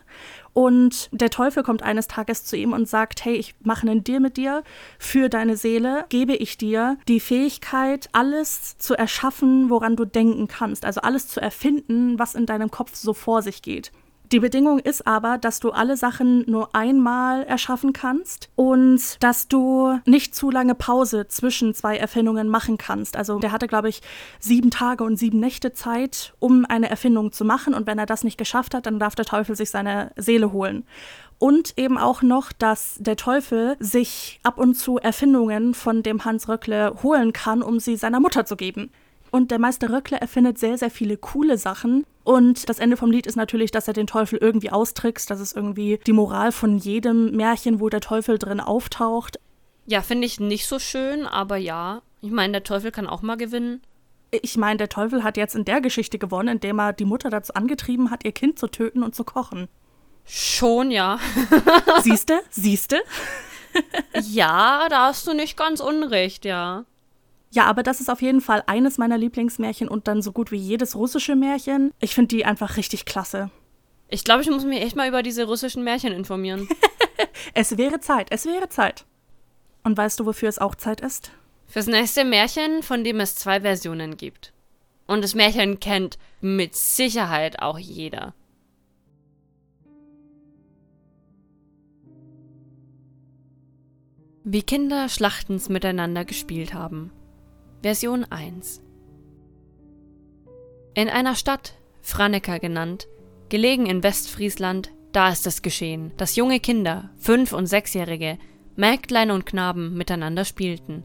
Und 0.54 1.10
der 1.12 1.32
Teufel 1.32 1.64
kommt 1.64 1.82
eines 1.82 2.08
Tages 2.08 2.46
zu 2.46 2.56
ihm 2.56 2.74
und 2.74 2.88
sagt, 2.88 3.26
hey, 3.26 3.34
ich 3.34 3.56
mache 3.64 3.90
einen 3.90 4.04
Deal 4.04 4.20
mit 4.20 4.38
dir. 4.38 4.64
Für 5.00 5.28
deine 5.28 5.58
Seele 5.58 6.06
gebe 6.10 6.36
ich 6.36 6.58
dir 6.58 6.98
die 7.08 7.20
Fähigkeit, 7.20 8.08
alles 8.12 8.78
zu 8.78 8.94
erschaffen, 8.94 9.72
woran 9.72 9.96
du 9.96 10.06
denken 10.06 10.48
kannst. 10.48 10.86
Also 10.86 11.02
alles 11.02 11.28
zu 11.28 11.42
erfinden, 11.42 12.20
was 12.20 12.36
in 12.36 12.46
deinem 12.46 12.70
Kopf 12.70 12.94
so 12.94 13.14
vor 13.14 13.42
sich 13.42 13.64
geht. 13.64 13.92
Die 14.34 14.40
Bedingung 14.40 14.80
ist 14.80 15.06
aber, 15.06 15.38
dass 15.38 15.60
du 15.60 15.70
alle 15.70 15.96
Sachen 15.96 16.44
nur 16.50 16.74
einmal 16.74 17.44
erschaffen 17.44 17.94
kannst 17.94 18.50
und 18.56 19.24
dass 19.24 19.48
du 19.48 20.00
nicht 20.08 20.34
zu 20.34 20.50
lange 20.50 20.74
Pause 20.74 21.28
zwischen 21.28 21.76
zwei 21.76 21.98
Erfindungen 21.98 22.50
machen 22.50 22.80
kannst. 22.80 23.16
Also 23.16 23.38
der 23.38 23.52
hatte, 23.52 23.68
glaube 23.68 23.90
ich, 23.90 24.02
sieben 24.40 24.72
Tage 24.72 25.04
und 25.04 25.18
sieben 25.18 25.40
Nächte 25.40 25.74
Zeit, 25.74 26.34
um 26.40 26.66
eine 26.68 26.90
Erfindung 26.90 27.32
zu 27.32 27.46
machen. 27.46 27.76
Und 27.76 27.86
wenn 27.86 28.00
er 28.00 28.08
das 28.08 28.24
nicht 28.24 28.40
geschafft 28.40 28.74
hat, 28.74 28.88
dann 28.88 28.98
darf 28.98 29.14
der 29.14 29.26
Teufel 29.26 29.56
sich 29.56 29.70
seine 29.70 30.12
Seele 30.16 30.52
holen. 30.52 30.84
Und 31.38 31.78
eben 31.78 32.00
auch 32.00 32.24
noch, 32.24 32.52
dass 32.54 32.96
der 32.98 33.18
Teufel 33.18 33.76
sich 33.80 34.40
ab 34.42 34.58
und 34.58 34.74
zu 34.74 34.98
Erfindungen 34.98 35.76
von 35.76 36.02
dem 36.02 36.26
Hans 36.26 36.50
Röckle 36.50 37.04
holen 37.04 37.34
kann, 37.34 37.62
um 37.62 37.80
sie 37.80 37.98
seiner 37.98 38.20
Mutter 38.20 38.46
zu 38.46 38.56
geben. 38.56 38.90
Und 39.34 39.50
der 39.50 39.58
Meister 39.58 39.90
Röckle 39.90 40.22
erfindet 40.22 40.60
sehr, 40.60 40.78
sehr 40.78 40.92
viele 40.92 41.18
coole 41.18 41.58
Sachen. 41.58 42.06
Und 42.24 42.70
das 42.70 42.78
Ende 42.78 42.98
vom 42.98 43.10
Lied 43.10 43.26
ist 43.26 43.36
natürlich, 43.36 43.72
dass 43.72 43.88
er 43.88 43.96
den 43.96 44.06
Teufel 44.06 44.38
irgendwie 44.38 44.70
austrickst. 44.70 45.28
Das 45.28 45.40
ist 45.40 45.56
irgendwie 45.56 46.00
die 46.06 46.14
Moral 46.14 46.52
von 46.52 46.78
jedem 46.78 47.32
Märchen, 47.32 47.80
wo 47.80 47.90
der 47.90 48.00
Teufel 48.00 48.38
drin 48.38 48.60
auftaucht. 48.60 49.40
Ja, 49.88 50.04
finde 50.04 50.28
ich 50.28 50.40
nicht 50.40 50.68
so 50.68 50.78
schön, 50.78 51.26
aber 51.26 51.58
ja. 51.58 52.04
Ich 52.22 52.30
meine, 52.30 52.52
der 52.52 52.64
Teufel 52.64 52.92
kann 52.92 53.08
auch 53.08 53.24
mal 53.24 53.36
gewinnen. 53.36 53.82
Ich 54.30 54.56
meine, 54.56 54.78
der 54.78 54.90
Teufel 54.90 55.24
hat 55.24 55.36
jetzt 55.36 55.56
in 55.56 55.66
der 55.66 55.82
Geschichte 55.82 56.20
gewonnen, 56.20 56.50
indem 56.50 56.80
er 56.80 56.94
die 56.94 57.06
Mutter 57.06 57.32
dazu 57.32 57.56
angetrieben 57.56 58.12
hat, 58.12 58.26
ihr 58.26 58.34
Kind 58.34 58.60
zu 58.60 58.68
töten 58.68 59.02
und 59.02 59.16
zu 59.16 59.24
kochen. 59.24 59.68
Schon, 60.26 60.92
ja. 60.92 61.18
Siehste? 62.04 62.40
Siehste? 62.52 63.02
ja, 64.22 64.86
da 64.92 65.08
hast 65.08 65.26
du 65.26 65.34
nicht 65.34 65.58
ganz 65.58 65.80
unrecht, 65.80 66.46
ja. 66.46 66.86
Ja, 67.54 67.66
aber 67.66 67.84
das 67.84 68.02
ist 68.02 68.10
auf 68.10 68.24
jeden 68.24 68.42
Fall 68.42 68.64
eines 68.66 68.98
meiner 68.98 69.16
Lieblingsmärchen 69.16 69.88
und 69.88 70.08
dann 70.08 70.24
so 70.24 70.32
gut 70.32 70.52
wie 70.52 70.58
jedes 70.58 70.96
russische 70.96 71.36
Märchen. 71.36 71.92
Ich 72.00 72.16
finde 72.16 72.36
die 72.36 72.46
einfach 72.46 72.78
richtig 72.78 73.06
klasse. 73.06 73.52
Ich 74.10 74.24
glaube, 74.24 74.42
ich 74.42 74.50
muss 74.50 74.66
mich 74.66 74.82
echt 74.82 74.96
mal 74.96 75.08
über 75.08 75.22
diese 75.22 75.46
russischen 75.46 75.84
Märchen 75.84 76.14
informieren. 76.14 76.68
Es 77.54 77.78
wäre 77.78 78.00
Zeit, 78.00 78.28
es 78.32 78.46
wäre 78.46 78.70
Zeit. 78.70 79.06
Und 79.84 79.96
weißt 79.96 80.20
du, 80.20 80.26
wofür 80.26 80.50
es 80.50 80.58
auch 80.58 80.76
Zeit 80.76 81.02
ist? 81.02 81.32
Fürs 81.68 81.86
nächste 81.86 82.26
Märchen, 82.26 82.82
von 82.82 83.04
dem 83.04 83.20
es 83.20 83.36
zwei 83.36 83.62
Versionen 83.62 84.18
gibt. 84.18 84.52
Und 85.06 85.24
das 85.24 85.36
Märchen 85.36 85.80
kennt 85.80 86.18
mit 86.42 86.76
Sicherheit 86.76 87.62
auch 87.62 87.78
jeder. 87.78 88.34
Wie 94.44 94.64
Kinder 94.64 95.08
Schlachtens 95.08 95.70
miteinander 95.70 96.26
gespielt 96.26 96.74
haben. 96.74 97.12
Version 97.84 98.24
1 98.30 98.82
In 100.94 101.10
einer 101.10 101.36
Stadt, 101.36 101.74
Franeker 102.02 102.60
genannt, 102.60 103.10
gelegen 103.50 103.88
in 103.88 104.02
Westfriesland, 104.04 104.92
da 105.12 105.28
ist 105.28 105.46
es 105.48 105.62
geschehen, 105.62 106.14
dass 106.16 106.38
junge 106.38 106.62
Kinder, 106.62 107.10
fünf- 107.18 107.52
und 107.52 107.66
sechsjährige, 107.66 108.38
Mägdlein 108.78 109.32
und 109.32 109.46
Knaben 109.46 109.98
miteinander 109.98 110.46
spielten. 110.46 111.04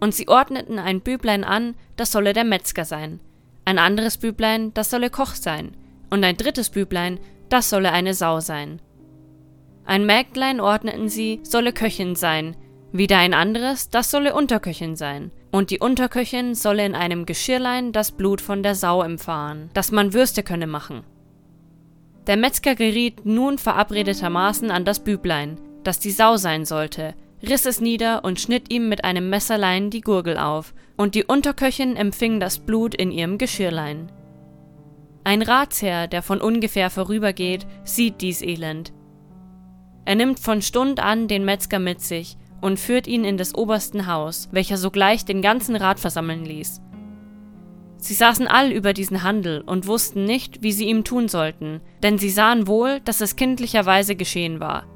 Und 0.00 0.12
sie 0.12 0.26
ordneten 0.26 0.80
ein 0.80 1.02
Büblein 1.02 1.44
an, 1.44 1.76
das 1.94 2.10
solle 2.10 2.32
der 2.32 2.42
Metzger 2.42 2.84
sein, 2.84 3.20
ein 3.64 3.78
anderes 3.78 4.18
Büblein, 4.18 4.74
das 4.74 4.90
solle 4.90 5.08
Koch 5.08 5.36
sein, 5.36 5.76
und 6.10 6.24
ein 6.24 6.36
drittes 6.36 6.70
Büblein, 6.70 7.20
das 7.48 7.70
solle 7.70 7.92
eine 7.92 8.14
Sau 8.14 8.40
sein. 8.40 8.82
Ein 9.84 10.04
Mägdlein 10.04 10.60
ordneten 10.60 11.08
sie, 11.08 11.38
solle 11.44 11.72
Köchin 11.72 12.16
sein, 12.16 12.56
wieder 12.92 13.18
ein 13.18 13.34
anderes, 13.34 13.90
das 13.90 14.10
solle 14.10 14.34
Unterköchin 14.34 14.96
sein, 14.96 15.30
und 15.52 15.70
die 15.70 15.78
Unterköchin 15.78 16.54
solle 16.54 16.84
in 16.84 16.94
einem 16.94 17.26
Geschirrlein 17.26 17.92
das 17.92 18.12
Blut 18.12 18.40
von 18.40 18.62
der 18.62 18.74
Sau 18.74 19.02
empfahren, 19.02 19.70
dass 19.74 19.92
man 19.92 20.12
Würste 20.12 20.42
könne 20.42 20.66
machen. 20.66 21.02
Der 22.26 22.36
Metzger 22.36 22.74
geriet 22.74 23.24
nun 23.24 23.58
verabredetermaßen 23.58 24.70
an 24.70 24.84
das 24.84 25.00
Büblein, 25.00 25.58
das 25.84 25.98
die 25.98 26.10
Sau 26.10 26.36
sein 26.36 26.64
sollte, 26.64 27.14
riss 27.42 27.64
es 27.64 27.80
nieder 27.80 28.24
und 28.24 28.40
schnitt 28.40 28.72
ihm 28.72 28.88
mit 28.88 29.04
einem 29.04 29.30
Messerlein 29.30 29.90
die 29.90 30.02
Gurgel 30.02 30.36
auf, 30.36 30.74
und 30.96 31.14
die 31.14 31.24
Unterköchin 31.24 31.96
empfing 31.96 32.40
das 32.40 32.58
Blut 32.58 32.94
in 32.94 33.10
ihrem 33.10 33.38
Geschirrlein. 33.38 34.12
Ein 35.24 35.42
Ratsherr, 35.42 36.08
der 36.08 36.22
von 36.22 36.40
ungefähr 36.40 36.90
vorübergeht, 36.90 37.66
sieht 37.84 38.20
dies 38.20 38.42
Elend. 38.42 38.92
Er 40.04 40.16
nimmt 40.16 40.40
von 40.40 40.60
Stund 40.60 40.98
an 41.00 41.28
den 41.28 41.44
Metzger 41.44 41.78
mit 41.78 42.00
sich 42.00 42.36
und 42.60 42.78
führt 42.78 43.06
ihn 43.06 43.24
in 43.24 43.36
des 43.36 43.54
obersten 43.54 44.06
Haus, 44.06 44.48
welcher 44.52 44.76
sogleich 44.76 45.24
den 45.24 45.42
ganzen 45.42 45.76
Rat 45.76 46.00
versammeln 46.00 46.44
ließ. 46.44 46.80
Sie 47.98 48.14
saßen 48.14 48.46
all 48.46 48.72
über 48.72 48.94
diesen 48.94 49.22
Handel 49.22 49.60
und 49.60 49.86
wussten 49.86 50.24
nicht, 50.24 50.62
wie 50.62 50.72
sie 50.72 50.86
ihm 50.86 51.04
tun 51.04 51.28
sollten, 51.28 51.80
denn 52.02 52.18
sie 52.18 52.30
sahen 52.30 52.66
wohl, 52.66 53.00
dass 53.00 53.20
es 53.20 53.36
kindlicherweise 53.36 54.16
geschehen 54.16 54.58
war. 54.58 54.86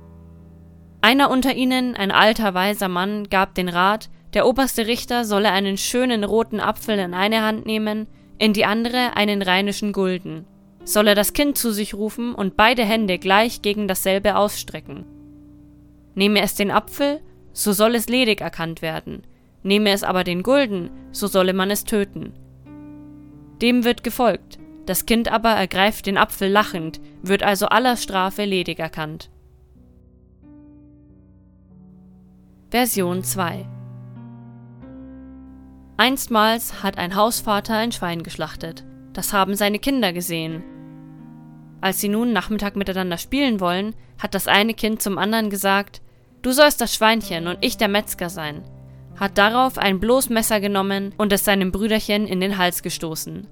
Einer 1.03 1.31
unter 1.31 1.55
ihnen, 1.55 1.95
ein 1.97 2.11
alter 2.11 2.55
weiser 2.55 2.89
Mann, 2.89 3.29
gab 3.29 3.55
den 3.55 3.69
Rat, 3.69 4.09
der 4.33 4.47
oberste 4.47 4.87
Richter 4.87 5.27
solle 5.27 5.53
einen 5.53 5.77
schönen 5.77 6.25
roten 6.25 6.61
Apfel 6.61 6.99
in 6.99 7.13
eine 7.13 7.43
Hand 7.43 7.67
nehmen, 7.67 8.07
in 8.39 8.55
die 8.55 8.65
andere 8.65 9.15
einen 9.15 9.43
rheinischen 9.43 9.93
Gulden, 9.93 10.47
solle 10.85 11.15
das 11.15 11.35
Kind 11.35 11.59
zu 11.59 11.73
sich 11.73 11.93
rufen 11.93 12.35
und 12.35 12.57
beide 12.57 12.85
Hände 12.85 13.19
gleich 13.19 13.61
gegen 13.61 13.87
dasselbe 13.87 14.37
ausstrecken. 14.37 15.05
Nehme 16.15 16.41
es 16.41 16.55
den 16.55 16.71
Apfel, 16.71 17.21
so 17.55 17.73
soll 17.73 17.95
es 17.95 18.09
ledig 18.09 18.43
erkannt 18.43 18.83
werden, 18.83 19.23
nehme 19.63 19.91
es 19.93 20.03
aber 20.03 20.25
den 20.25 20.43
Gulden, 20.43 20.91
so 21.13 21.27
solle 21.27 21.55
man 21.55 21.71
es 21.71 21.85
töten. 21.85 22.35
Dem 23.63 23.85
wird 23.85 24.05
gefolgt, 24.05 24.59
das 24.85 25.07
Kind 25.07 25.33
aber 25.33 25.51
ergreift 25.51 26.05
den 26.05 26.19
Apfel 26.19 26.51
lachend, 26.51 27.01
wird 27.23 27.43
also 27.43 27.67
aller 27.67 27.97
Strafe 27.97 28.45
ledig 28.45 28.79
erkannt. 28.79 29.31
Version 32.71 33.23
2 33.23 33.67
Einstmals 35.97 36.83
hat 36.83 36.99
ein 36.99 37.15
Hausvater 37.15 37.77
ein 37.77 37.93
Schwein 37.93 38.25
geschlachtet. 38.25 38.85
Das 39.13 39.33
haben 39.33 39.55
seine 39.55 39.79
Kinder 39.79 40.13
gesehen. 40.13 40.65
Als 41.81 42.01
sie 42.01 42.09
nun 42.09 42.33
Nachmittag 42.33 42.75
miteinander 42.75 43.17
spielen 43.17 43.61
wollen, 43.61 43.95
hat 44.19 44.35
das 44.35 44.49
eine 44.49 44.75
Kind 44.75 45.01
zum 45.01 45.19
anderen 45.19 45.51
gesagt, 45.51 46.03
Du 46.45 46.53
sollst 46.53 46.79
das 46.83 46.95
Schweinchen 46.95 47.47
und 47.47 47.57
ich 47.63 47.79
der 47.79 47.89
Metzger 47.89 48.29
sein, 48.29 48.63
hat 49.19 49.39
darauf 49.39 49.79
ein 49.79 49.99
bloß 49.99 50.29
Messer 50.29 50.61
genommen 50.61 51.15
und 51.17 51.33
es 51.33 51.43
seinem 51.43 51.73
Brüderchen 51.73 52.27
in 52.27 52.39
den 52.39 52.59
Hals 52.59 52.83
gestoßen. 52.83 53.47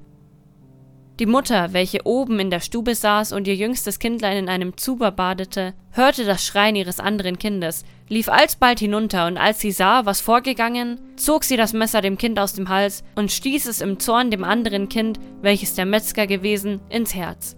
Die 1.18 1.24
Mutter, 1.24 1.72
welche 1.72 2.04
oben 2.04 2.38
in 2.38 2.50
der 2.50 2.60
Stube 2.60 2.94
saß 2.94 3.32
und 3.32 3.48
ihr 3.48 3.54
jüngstes 3.54 3.98
Kindlein 3.98 4.36
in 4.36 4.48
einem 4.50 4.76
Zuber 4.76 5.10
badete, 5.10 5.72
hörte 5.92 6.26
das 6.26 6.44
Schreien 6.44 6.76
ihres 6.76 7.00
anderen 7.00 7.38
Kindes, 7.38 7.86
lief 8.10 8.28
alsbald 8.28 8.78
hinunter, 8.78 9.26
und 9.26 9.38
als 9.38 9.60
sie 9.60 9.72
sah, 9.72 10.04
was 10.04 10.20
vorgegangen, 10.20 11.00
zog 11.16 11.44
sie 11.44 11.56
das 11.56 11.72
Messer 11.72 12.02
dem 12.02 12.18
Kind 12.18 12.38
aus 12.38 12.52
dem 12.52 12.68
Hals 12.68 13.04
und 13.14 13.32
stieß 13.32 13.68
es 13.68 13.80
im 13.80 14.00
Zorn 14.00 14.30
dem 14.30 14.44
anderen 14.44 14.90
Kind, 14.90 15.18
welches 15.40 15.74
der 15.74 15.86
Metzger 15.86 16.26
gewesen, 16.26 16.80
ins 16.90 17.14
Herz. 17.14 17.56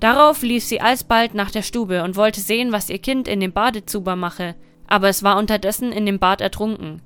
Darauf 0.00 0.42
lief 0.42 0.64
sie 0.64 0.80
alsbald 0.80 1.34
nach 1.34 1.50
der 1.50 1.62
Stube 1.62 2.02
und 2.02 2.16
wollte 2.16 2.40
sehen, 2.40 2.72
was 2.72 2.90
ihr 2.90 2.98
Kind 2.98 3.28
in 3.28 3.40
dem 3.40 3.52
Badezuber 3.52 4.16
mache, 4.16 4.54
aber 4.86 5.08
es 5.08 5.22
war 5.22 5.38
unterdessen 5.38 5.92
in 5.92 6.06
dem 6.06 6.18
Bad 6.18 6.40
ertrunken. 6.40 7.00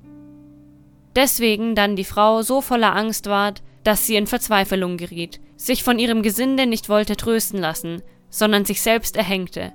Deswegen 1.15 1.75
dann 1.75 1.95
die 1.95 2.03
Frau 2.03 2.41
so 2.41 2.61
voller 2.61 2.95
Angst 2.95 3.27
ward, 3.27 3.61
dass 3.83 4.05
sie 4.05 4.15
in 4.15 4.27
Verzweiflung 4.27 4.97
geriet, 4.97 5.39
sich 5.55 5.83
von 5.83 5.99
ihrem 5.99 6.21
Gesinde 6.21 6.65
nicht 6.65 6.89
wollte 6.89 7.15
trösten 7.15 7.59
lassen, 7.59 8.01
sondern 8.29 8.65
sich 8.65 8.81
selbst 8.81 9.15
erhängte. 9.15 9.73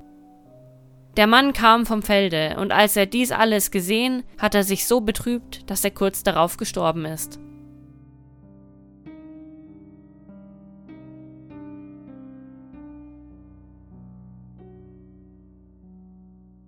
Der 1.16 1.26
Mann 1.26 1.52
kam 1.52 1.86
vom 1.86 2.02
Felde, 2.02 2.56
und 2.58 2.72
als 2.72 2.96
er 2.96 3.06
dies 3.06 3.30
alles 3.30 3.70
gesehen, 3.70 4.24
hat 4.38 4.54
er 4.54 4.64
sich 4.64 4.86
so 4.86 5.00
betrübt, 5.00 5.68
dass 5.70 5.84
er 5.84 5.92
kurz 5.92 6.22
darauf 6.22 6.56
gestorben 6.56 7.04
ist. 7.04 7.38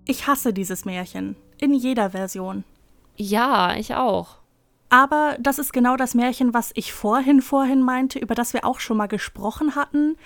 Ich 0.09 0.29
hasse 0.29 0.53
dieses 0.53 0.85
Märchen, 0.85 1.35
in 1.59 1.75
jeder 1.75 2.11
Version. 2.11 2.63
Ja, 3.17 3.75
ich 3.75 3.95
auch. 3.95 4.37
Aber 4.89 5.37
das 5.41 5.59
ist 5.59 5.73
genau 5.73 5.97
das 5.97 6.15
Märchen, 6.15 6.55
was 6.55 6.71
ich 6.75 6.93
vorhin 6.93 7.43
vorhin 7.43 7.83
meinte, 7.83 8.21
über 8.21 8.37
das 8.37 8.53
wir 8.53 8.65
auch 8.65 8.79
schon 8.79 8.97
mal 8.97 9.09
gesprochen 9.09 9.75
hatten. 9.75 10.17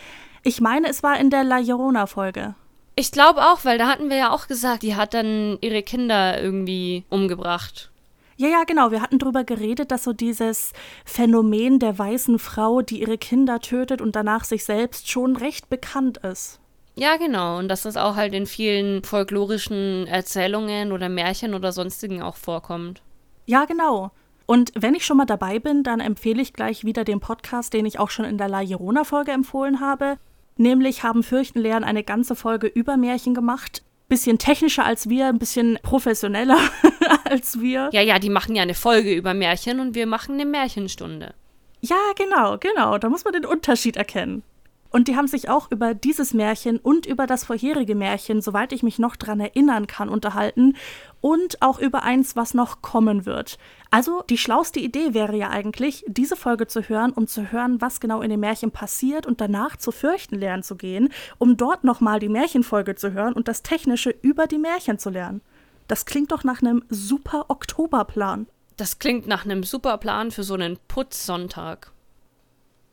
Ich 0.42 0.60
meine, 0.60 0.88
es 0.88 1.02
war 1.02 1.18
in 1.18 1.30
der 1.30 1.44
La 1.44 1.58
Llorona-Folge. 1.58 2.54
Ich 2.94 3.10
glaube 3.10 3.40
auch, 3.40 3.64
weil 3.64 3.78
da 3.78 3.88
hatten 3.88 4.10
wir 4.10 4.16
ja 4.16 4.30
auch 4.30 4.48
gesagt, 4.48 4.82
die 4.82 4.96
hat 4.96 5.14
dann 5.14 5.56
ihre 5.62 5.82
Kinder 5.82 6.42
irgendwie 6.42 7.04
umgebracht. 7.08 7.90
Ja, 8.36 8.48
ja, 8.48 8.64
genau. 8.64 8.90
Wir 8.90 9.00
hatten 9.00 9.18
darüber 9.18 9.44
geredet, 9.44 9.90
dass 9.90 10.04
so 10.04 10.12
dieses 10.12 10.72
Phänomen 11.06 11.78
der 11.78 11.98
weißen 11.98 12.38
Frau, 12.38 12.82
die 12.82 13.00
ihre 13.00 13.16
Kinder 13.16 13.60
tötet 13.60 14.02
und 14.02 14.14
danach 14.16 14.44
sich 14.44 14.64
selbst, 14.64 15.10
schon 15.10 15.36
recht 15.36 15.70
bekannt 15.70 16.18
ist. 16.18 16.60
Ja, 16.96 17.16
genau. 17.16 17.58
Und 17.58 17.68
dass 17.68 17.82
das 17.82 17.96
auch 17.96 18.16
halt 18.16 18.34
in 18.34 18.46
vielen 18.46 19.02
folklorischen 19.04 20.06
Erzählungen 20.06 20.92
oder 20.92 21.08
Märchen 21.08 21.54
oder 21.54 21.72
sonstigen 21.72 22.22
auch 22.22 22.36
vorkommt. 22.36 23.02
Ja, 23.46 23.64
genau. 23.64 24.10
Und 24.46 24.72
wenn 24.74 24.94
ich 24.94 25.04
schon 25.06 25.16
mal 25.16 25.26
dabei 25.26 25.60
bin, 25.60 25.84
dann 25.84 26.00
empfehle 26.00 26.42
ich 26.42 26.52
gleich 26.52 26.84
wieder 26.84 27.04
den 27.04 27.20
Podcast, 27.20 27.72
den 27.72 27.86
ich 27.86 27.98
auch 27.98 28.10
schon 28.10 28.24
in 28.24 28.36
der 28.36 28.48
La 28.48 28.62
Llorona-Folge 28.62 29.30
empfohlen 29.30 29.80
habe. 29.80 30.16
Nämlich 30.56 31.04
haben 31.04 31.22
Fürchten 31.22 31.60
lernen 31.60 31.84
eine 31.84 32.02
ganze 32.02 32.34
Folge 32.34 32.66
über 32.66 32.96
Märchen 32.96 33.32
gemacht. 33.32 33.82
Bisschen 34.08 34.38
technischer 34.38 34.84
als 34.84 35.08
wir, 35.08 35.28
ein 35.28 35.38
bisschen 35.38 35.78
professioneller 35.82 36.58
als 37.24 37.60
wir. 37.60 37.90
Ja, 37.92 38.02
ja, 38.02 38.18
die 38.18 38.28
machen 38.28 38.56
ja 38.56 38.62
eine 38.62 38.74
Folge 38.74 39.14
über 39.14 39.34
Märchen 39.34 39.78
und 39.78 39.94
wir 39.94 40.06
machen 40.06 40.34
eine 40.34 40.46
Märchenstunde. 40.46 41.32
Ja, 41.80 41.96
genau, 42.16 42.58
genau. 42.58 42.98
Da 42.98 43.08
muss 43.08 43.24
man 43.24 43.32
den 43.32 43.46
Unterschied 43.46 43.96
erkennen. 43.96 44.42
Und 44.90 45.08
die 45.08 45.16
haben 45.16 45.28
sich 45.28 45.48
auch 45.48 45.70
über 45.70 45.94
dieses 45.94 46.34
Märchen 46.34 46.78
und 46.78 47.06
über 47.06 47.26
das 47.26 47.44
vorherige 47.44 47.94
Märchen, 47.94 48.42
soweit 48.42 48.72
ich 48.72 48.82
mich 48.82 48.98
noch 48.98 49.16
dran 49.16 49.40
erinnern 49.40 49.86
kann, 49.86 50.08
unterhalten 50.08 50.76
und 51.20 51.62
auch 51.62 51.78
über 51.78 52.02
eins, 52.02 52.36
was 52.36 52.54
noch 52.54 52.82
kommen 52.82 53.24
wird. 53.24 53.58
Also 53.90 54.22
die 54.28 54.38
schlauste 54.38 54.80
Idee 54.80 55.14
wäre 55.14 55.36
ja 55.36 55.50
eigentlich, 55.50 56.04
diese 56.08 56.36
Folge 56.36 56.66
zu 56.66 56.82
hören, 56.82 57.12
um 57.12 57.26
zu 57.26 57.52
hören, 57.52 57.80
was 57.80 58.00
genau 58.00 58.20
in 58.20 58.30
dem 58.30 58.40
Märchen 58.40 58.72
passiert 58.72 59.26
und 59.26 59.40
danach 59.40 59.76
zu 59.76 59.92
fürchten 59.92 60.36
lernen 60.36 60.62
zu 60.62 60.76
gehen, 60.76 61.10
um 61.38 61.56
dort 61.56 61.84
nochmal 61.84 62.18
die 62.18 62.28
Märchenfolge 62.28 62.96
zu 62.96 63.12
hören 63.12 63.34
und 63.34 63.48
das 63.48 63.62
Technische 63.62 64.14
über 64.22 64.46
die 64.46 64.58
Märchen 64.58 64.98
zu 64.98 65.10
lernen. 65.10 65.40
Das 65.88 66.04
klingt 66.04 66.32
doch 66.32 66.44
nach 66.44 66.62
einem 66.62 66.84
super 66.88 67.46
Oktoberplan. 67.48 68.46
Das 68.76 68.98
klingt 68.98 69.26
nach 69.26 69.44
einem 69.44 69.62
super 69.62 69.98
Plan 69.98 70.30
für 70.30 70.42
so 70.42 70.54
einen 70.54 70.78
Putzsonntag. 70.88 71.92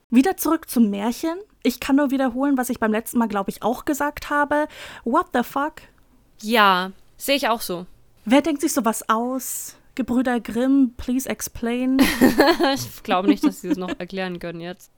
Wieder 0.10 0.38
zurück 0.38 0.70
zum 0.70 0.90
Märchen. 0.90 1.38
Ich 1.64 1.82
kann 1.82 1.98
nur 1.98 2.12
wiederholen, 2.12 2.58
was 2.58 2.70
ich 2.70 2.80
beim 2.80 2.94
letzten 2.94 3.18
Mal, 3.18 3.28
glaube 3.28 3.50
ich, 3.50 3.62
auch 3.62 3.84
gesagt 3.84 4.30
habe. 4.30 4.68
What 5.04 5.28
the 5.34 5.44
fuck? 5.44 5.82
Ja, 6.42 6.92
sehe 7.18 7.36
ich 7.36 7.50
auch 7.50 7.60
so. 7.60 7.86
Wer 8.24 8.42
denkt 8.42 8.62
sich 8.62 8.74
sowas 8.74 9.10
aus? 9.10 9.76
Gebrüder 9.96 10.40
Grimm, 10.40 10.94
please 10.96 11.28
explain. 11.28 11.98
ich 12.74 13.04
glaube 13.04 13.28
nicht, 13.28 13.44
dass 13.44 13.62
sie 13.62 13.70
es 13.70 13.78
noch 13.78 14.00
erklären 14.00 14.40
können 14.40 14.62
jetzt. 14.62 14.92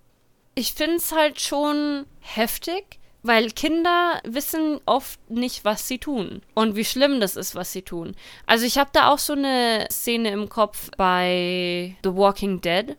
Ich 0.54 0.74
finde 0.74 0.98
es 0.98 1.12
halt 1.12 1.40
schon 1.40 2.06
heftig, 2.20 3.00
weil 3.24 3.50
Kinder 3.50 4.22
wissen 4.26 4.80
oft 4.86 5.20
nicht, 5.30 5.66
was 5.66 5.88
sie 5.88 5.98
tun 5.98 6.42
und 6.54 6.76
wie 6.76 6.86
schlimm 6.86 7.20
das 7.20 7.36
ist, 7.36 7.56
was 7.56 7.72
sie 7.72 7.82
tun. 7.82 8.16
Also 8.46 8.66
ich 8.66 8.78
habe 8.78 8.90
da 8.94 9.10
auch 9.10 9.20
so 9.20 9.34
eine 9.34 9.88
Szene 9.90 10.30
im 10.30 10.50
Kopf 10.50 10.92
bei 10.98 11.96
The 12.04 12.14
Walking 12.14 12.62
Dead, 12.62 12.98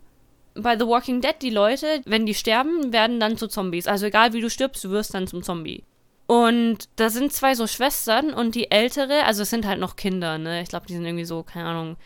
bei 0.60 0.78
The 0.78 0.86
Walking 0.86 1.20
Dead, 1.20 1.34
die 1.40 1.50
Leute, 1.50 2.02
wenn 2.04 2.26
die 2.26 2.34
sterben, 2.34 2.92
werden 2.92 3.20
dann 3.20 3.36
zu 3.36 3.48
Zombies. 3.48 3.86
Also 3.86 4.06
egal 4.06 4.32
wie 4.32 4.40
du 4.40 4.50
stirbst, 4.50 4.84
du 4.84 4.90
wirst 4.90 5.14
dann 5.14 5.26
zum 5.26 5.42
Zombie. 5.42 5.84
Und 6.26 6.88
da 6.96 7.10
sind 7.10 7.32
zwei 7.32 7.54
so 7.54 7.66
Schwestern 7.66 8.32
und 8.32 8.54
die 8.54 8.70
ältere, 8.70 9.24
also 9.24 9.42
es 9.42 9.50
sind 9.50 9.66
halt 9.66 9.80
noch 9.80 9.96
Kinder, 9.96 10.38
ne? 10.38 10.62
Ich 10.62 10.68
glaube, 10.68 10.86
die 10.86 10.92
sind 10.92 11.04
irgendwie 11.04 11.24
so, 11.24 11.42
keine 11.42 11.66
Ahnung, 11.66 11.96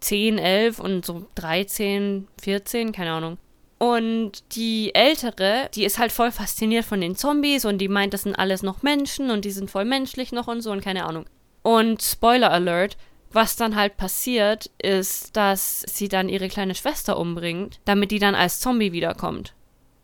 10, 0.00 0.38
11 0.38 0.80
und 0.80 1.04
so 1.04 1.26
13, 1.36 2.26
14, 2.42 2.92
keine 2.92 3.12
Ahnung. 3.12 3.38
Und 3.78 4.56
die 4.56 4.92
ältere, 4.94 5.70
die 5.74 5.84
ist 5.84 5.98
halt 5.98 6.10
voll 6.10 6.32
fasziniert 6.32 6.84
von 6.84 7.00
den 7.00 7.14
Zombies 7.14 7.64
und 7.64 7.78
die 7.78 7.86
meint, 7.88 8.12
das 8.12 8.22
sind 8.24 8.34
alles 8.34 8.64
noch 8.64 8.82
Menschen 8.82 9.30
und 9.30 9.44
die 9.44 9.52
sind 9.52 9.70
voll 9.70 9.84
menschlich 9.84 10.32
noch 10.32 10.48
und 10.48 10.60
so 10.60 10.72
und 10.72 10.82
keine 10.82 11.04
Ahnung. 11.04 11.26
Und 11.62 12.02
Spoiler 12.02 12.50
Alert, 12.50 12.96
was 13.32 13.56
dann 13.56 13.76
halt 13.76 13.96
passiert, 13.96 14.70
ist, 14.82 15.36
dass 15.36 15.80
sie 15.82 16.08
dann 16.08 16.28
ihre 16.28 16.48
kleine 16.48 16.74
Schwester 16.74 17.18
umbringt, 17.18 17.80
damit 17.84 18.10
die 18.10 18.18
dann 18.18 18.34
als 18.34 18.60
Zombie 18.60 18.92
wiederkommt. 18.92 19.54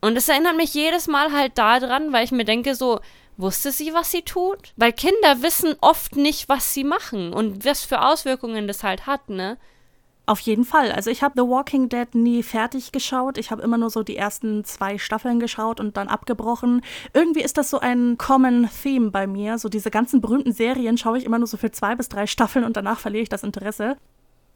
Und 0.00 0.16
es 0.16 0.28
erinnert 0.28 0.56
mich 0.56 0.74
jedes 0.74 1.06
Mal 1.06 1.32
halt 1.32 1.56
daran, 1.56 2.12
weil 2.12 2.24
ich 2.24 2.32
mir 2.32 2.44
denke, 2.44 2.74
so, 2.74 3.00
wusste 3.36 3.72
sie, 3.72 3.94
was 3.94 4.10
sie 4.10 4.22
tut? 4.22 4.72
Weil 4.76 4.92
Kinder 4.92 5.42
wissen 5.42 5.74
oft 5.80 6.16
nicht, 6.16 6.48
was 6.48 6.74
sie 6.74 6.84
machen 6.84 7.32
und 7.32 7.64
was 7.64 7.84
für 7.84 8.02
Auswirkungen 8.02 8.68
das 8.68 8.82
halt 8.82 9.06
hat, 9.06 9.28
ne? 9.30 9.56
Auf 10.26 10.40
jeden 10.40 10.64
Fall. 10.64 10.90
Also 10.90 11.10
ich 11.10 11.22
habe 11.22 11.34
The 11.36 11.46
Walking 11.46 11.90
Dead 11.90 12.14
nie 12.14 12.42
fertig 12.42 12.92
geschaut. 12.92 13.36
Ich 13.36 13.50
habe 13.50 13.60
immer 13.62 13.76
nur 13.76 13.90
so 13.90 14.02
die 14.02 14.16
ersten 14.16 14.64
zwei 14.64 14.96
Staffeln 14.96 15.38
geschaut 15.38 15.80
und 15.80 15.98
dann 15.98 16.08
abgebrochen. 16.08 16.80
Irgendwie 17.12 17.42
ist 17.42 17.58
das 17.58 17.68
so 17.68 17.78
ein 17.80 18.16
Common 18.16 18.68
Theme 18.82 19.10
bei 19.10 19.26
mir. 19.26 19.58
So 19.58 19.68
diese 19.68 19.90
ganzen 19.90 20.22
berühmten 20.22 20.52
Serien 20.52 20.96
schaue 20.96 21.18
ich 21.18 21.26
immer 21.26 21.38
nur 21.38 21.46
so 21.46 21.58
für 21.58 21.72
zwei 21.72 21.94
bis 21.94 22.08
drei 22.08 22.26
Staffeln 22.26 22.64
und 22.64 22.76
danach 22.76 23.00
verliere 23.00 23.22
ich 23.22 23.28
das 23.28 23.42
Interesse. 23.42 23.96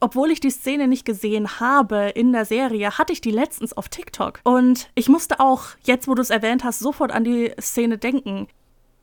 Obwohl 0.00 0.30
ich 0.30 0.40
die 0.40 0.50
Szene 0.50 0.86
nicht 0.88 1.04
gesehen 1.04 1.60
habe 1.60 2.10
in 2.14 2.32
der 2.32 2.44
Serie, 2.44 2.96
hatte 2.96 3.12
ich 3.12 3.20
die 3.20 3.32
letztens 3.32 3.76
auf 3.76 3.88
TikTok. 3.88 4.40
Und 4.44 4.88
ich 4.94 5.08
musste 5.08 5.40
auch, 5.40 5.64
jetzt 5.82 6.06
wo 6.08 6.14
du 6.14 6.22
es 6.22 6.30
erwähnt 6.30 6.64
hast, 6.64 6.78
sofort 6.78 7.10
an 7.10 7.24
die 7.24 7.52
Szene 7.60 7.98
denken. 7.98 8.46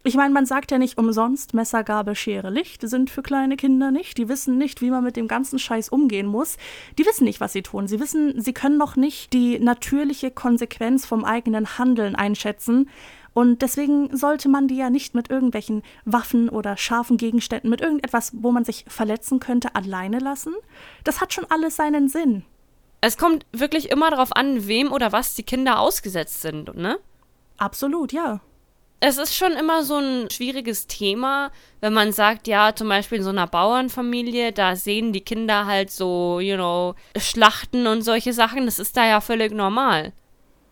Ich 0.08 0.16
meine, 0.16 0.36
man 0.36 0.46
sagt 0.46 0.70
ja 0.70 0.78
nicht 0.78 1.00
umsonst, 1.00 1.56
Messer, 1.56 1.84
Gabel, 1.84 2.14
Schere, 2.14 2.52
Licht 2.52 2.88
sind 2.88 3.10
für 3.10 3.24
kleine 3.24 3.58
Kinder 3.58 3.90
nicht. 3.90 4.20
Die 4.20 4.30
wissen 4.30 4.56
nicht, 4.56 4.80
wie 4.82 4.92
man 4.92 5.04
mit 5.04 5.16
dem 5.16 5.28
ganzen 5.28 5.58
Scheiß 5.58 5.90
umgehen 5.90 6.28
muss. 6.28 6.58
Die 7.00 7.08
wissen 7.08 7.24
nicht, 7.24 7.42
was 7.42 7.54
sie 7.54 7.64
tun. 7.64 7.88
Sie 7.88 8.00
wissen, 8.00 8.40
sie 8.40 8.54
können 8.54 8.78
noch 8.78 8.96
nicht 8.98 9.34
die 9.34 9.58
natürliche 9.58 10.30
Konsequenz 10.30 11.08
vom 11.08 11.26
eigenen 11.26 11.80
Handeln 11.80 12.14
einschätzen. 12.14 12.88
Und 13.34 13.64
deswegen 13.64 14.16
sollte 14.16 14.48
man 14.48 14.68
die 14.68 14.78
ja 14.78 14.92
nicht 14.92 15.16
mit 15.16 15.32
irgendwelchen 15.32 15.82
Waffen 16.06 16.50
oder 16.50 16.78
scharfen 16.78 17.18
Gegenständen, 17.18 17.72
mit 17.72 17.82
irgendetwas, 17.82 18.32
wo 18.36 18.52
man 18.52 18.64
sich 18.64 18.86
verletzen 18.88 19.40
könnte, 19.40 19.74
alleine 19.74 20.20
lassen. 20.20 20.54
Das 21.04 21.20
hat 21.20 21.34
schon 21.34 21.48
alles 21.50 21.78
seinen 21.78 22.10
Sinn. 22.10 22.44
Es 23.02 23.18
kommt 23.18 23.48
wirklich 23.54 23.90
immer 23.90 24.12
darauf 24.12 24.36
an, 24.36 24.68
wem 24.68 24.92
oder 24.92 25.12
was 25.12 25.34
die 25.34 25.44
Kinder 25.44 25.80
ausgesetzt 25.80 26.44
sind, 26.44 26.76
ne? 26.76 27.00
Absolut, 27.58 28.14
ja 28.14 28.40
es 29.00 29.18
ist 29.18 29.36
schon 29.36 29.54
immer 29.54 29.84
so 29.84 29.98
ein 29.98 30.30
schwieriges 30.30 30.88
Thema, 30.88 31.52
wenn 31.82 31.94
man 31.94 32.12
sagt, 32.12 32.48
ja, 32.48 32.74
zum 32.74 32.90
Beispiel 32.90 33.20
in 33.20 33.24
so 33.24 33.30
einer 33.30 33.48
Bauernfamilie, 33.48 34.52
da 34.52 34.76
sehen 34.76 35.14
die 35.14 35.22
Kinder 35.22 35.66
halt 35.66 35.92
so, 35.92 36.40
you 36.40 36.56
know, 36.56 36.96
Schlachten 37.18 37.88
und 37.88 38.02
solche 38.02 38.34
Sachen, 38.34 38.66
das 38.66 38.80
ist 38.80 38.98
da 38.98 39.06
ja 39.06 39.22
völlig 39.22 39.54
normal. 39.54 40.14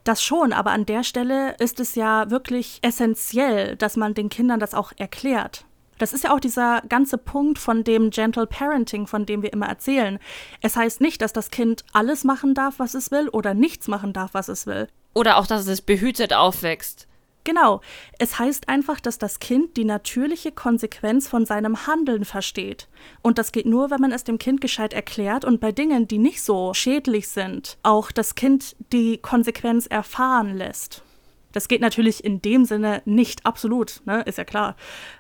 Das 0.03 0.24
schon, 0.24 0.51
aber 0.51 0.71
an 0.71 0.86
der 0.86 1.03
Stelle 1.03 1.55
ist 1.59 1.80
es 1.80 1.95
ja 1.95 2.30
wirklich 2.30 2.80
essentiell, 2.82 3.78
dass 3.78 3.95
man 3.95 4.13
den 4.13 4.30
Kindern 4.30 4.59
das 4.59 4.74
auch 4.74 4.91
erklärt. 4.97 5.65
Das 5.97 6.11
ist 6.11 6.24
ja 6.24 6.34
auch 6.34 6.39
dieser 6.39 6.82
ganze 6.89 7.17
Punkt 7.17 7.59
von 7.59 7.84
dem 7.84 8.09
Gentle 8.09 8.47
Parenting, 8.47 9.07
von 9.07 9.26
dem 9.26 9.41
wir 9.41 9.53
immer 9.53 9.67
erzählen. 9.67 10.19
Es 10.61 10.76
heißt 10.76 10.99
nicht, 10.99 11.21
dass 11.21 11.32
das 11.32 11.51
Kind 11.51 11.86
alles 11.93 12.24
machen 12.24 12.53
darf, 12.53 12.80
was 12.80 12.95
es 12.95 13.11
will, 13.11 13.30
oder 13.30 13.53
nichts 13.53 13.88
machen 13.88 14.11
darf, 14.11 14.34
was 14.34 14.49
es 14.49 14.65
will. 14.65 14.88
Oder 15.13 15.38
auch, 15.38 15.47
dass 15.47 15.67
es 15.67 15.82
behütet 15.82 16.34
aufwächst. 16.34 17.07
Genau. 17.43 17.81
Es 18.19 18.39
heißt 18.39 18.69
einfach, 18.69 18.99
dass 18.99 19.17
das 19.17 19.39
Kind 19.39 19.75
die 19.75 19.83
natürliche 19.83 20.51
Konsequenz 20.51 21.27
von 21.27 21.45
seinem 21.45 21.87
Handeln 21.87 22.23
versteht. 22.23 22.87
Und 23.21 23.37
das 23.37 23.51
geht 23.51 23.65
nur, 23.65 23.91
wenn 23.91 23.99
man 23.99 24.11
es 24.11 24.23
dem 24.23 24.37
Kind 24.37 24.61
gescheit 24.61 24.93
erklärt 24.93 25.43
und 25.43 25.59
bei 25.59 25.71
Dingen, 25.71 26.07
die 26.07 26.19
nicht 26.19 26.41
so 26.41 26.73
schädlich 26.73 27.27
sind, 27.27 27.77
auch 27.83 28.11
das 28.11 28.35
Kind 28.35 28.75
die 28.93 29.17
Konsequenz 29.17 29.87
erfahren 29.87 30.55
lässt. 30.55 31.03
Das 31.51 31.67
geht 31.67 31.81
natürlich 31.81 32.23
in 32.23 32.41
dem 32.41 32.65
Sinne 32.65 33.01
nicht 33.05 33.45
absolut, 33.45 34.01
ne, 34.05 34.21
ist 34.23 34.39
ja 34.39 34.43
klar. 34.43 34.75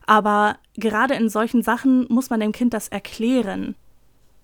Aber 0.07 0.57
gerade 0.75 1.13
in 1.13 1.29
solchen 1.29 1.61
Sachen 1.61 2.07
muss 2.09 2.29
man 2.29 2.39
dem 2.39 2.51
Kind 2.51 2.73
das 2.73 2.87
erklären. 2.87 3.75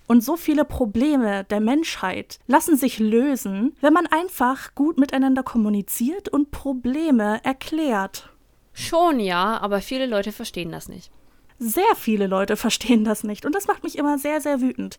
Und 0.10 0.24
so 0.24 0.38
viele 0.38 0.66
Probleme 0.66 1.43
der 1.43 1.60
Menschheit 1.60 2.39
lassen 2.47 2.76
sich 2.76 2.97
lösen, 2.97 3.76
wenn 3.80 3.93
man 3.93 4.07
einfach 4.07 4.74
gut 4.74 4.97
miteinander 4.97 5.43
kommuniziert 5.43 6.30
und 6.30 6.49
Probleme 6.49 7.39
erklärt. 7.43 8.28
Schon 8.74 9.20
ja, 9.20 9.60
aber 9.60 9.82
viele 9.82 10.07
Leute 10.07 10.32
verstehen 10.32 10.72
das 10.72 10.89
nicht. 10.89 11.12
Sehr 11.60 11.95
viele 11.95 12.26
Leute 12.26 12.57
verstehen 12.57 13.03
das 13.03 13.24
nicht 13.24 13.45
und 13.45 13.53
das 13.53 13.68
macht 13.68 13.84
mich 13.84 13.99
immer 13.99 14.18
sehr, 14.18 14.41
sehr 14.41 14.62
wütend. 14.62 14.97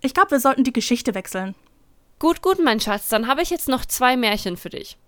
Ich 0.00 0.14
glaube, 0.14 0.32
wir 0.32 0.40
sollten 0.40 0.64
die 0.64 0.72
Geschichte 0.72 1.14
wechseln. 1.14 1.54
Gut, 2.18 2.42
gut, 2.42 2.58
mein 2.58 2.80
Schatz, 2.80 3.08
dann 3.08 3.28
habe 3.28 3.42
ich 3.42 3.50
jetzt 3.50 3.68
noch 3.68 3.84
zwei 3.84 4.16
Märchen 4.16 4.56
für 4.56 4.70
dich. 4.70 4.98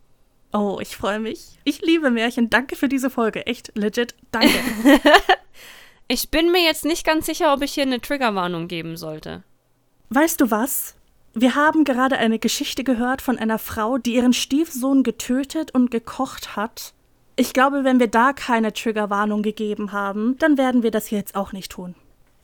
Oh, 0.52 0.78
ich 0.80 0.96
freue 0.96 1.18
mich. 1.18 1.58
Ich 1.64 1.82
liebe 1.82 2.12
Märchen. 2.12 2.48
Danke 2.48 2.76
für 2.76 2.88
diese 2.88 3.10
Folge. 3.10 3.44
Echt 3.46 3.76
legit. 3.76 4.14
Danke. 4.30 4.54
Ich 6.12 6.28
bin 6.28 6.50
mir 6.50 6.64
jetzt 6.64 6.84
nicht 6.84 7.06
ganz 7.06 7.26
sicher, 7.26 7.52
ob 7.54 7.62
ich 7.62 7.74
hier 7.74 7.84
eine 7.84 8.00
Triggerwarnung 8.00 8.66
geben 8.66 8.96
sollte. 8.96 9.44
Weißt 10.08 10.40
du 10.40 10.50
was? 10.50 10.96
Wir 11.34 11.54
haben 11.54 11.84
gerade 11.84 12.18
eine 12.18 12.40
Geschichte 12.40 12.82
gehört 12.82 13.22
von 13.22 13.38
einer 13.38 13.60
Frau, 13.60 13.96
die 13.96 14.16
ihren 14.16 14.32
Stiefsohn 14.32 15.04
getötet 15.04 15.72
und 15.72 15.92
gekocht 15.92 16.56
hat. 16.56 16.94
Ich 17.36 17.52
glaube, 17.52 17.84
wenn 17.84 18.00
wir 18.00 18.08
da 18.08 18.32
keine 18.32 18.72
Triggerwarnung 18.72 19.42
gegeben 19.42 19.92
haben, 19.92 20.36
dann 20.38 20.58
werden 20.58 20.82
wir 20.82 20.90
das 20.90 21.10
jetzt 21.10 21.36
auch 21.36 21.52
nicht 21.52 21.70
tun. 21.70 21.94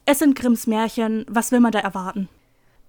Es 0.05 0.21
sind 0.21 0.39
Grimms 0.39 0.69
Märchen, 0.69 1.27
was 1.29 1.51
will 1.51 1.59
man 1.59 1.73
da 1.73 1.81
erwarten? 1.81 2.29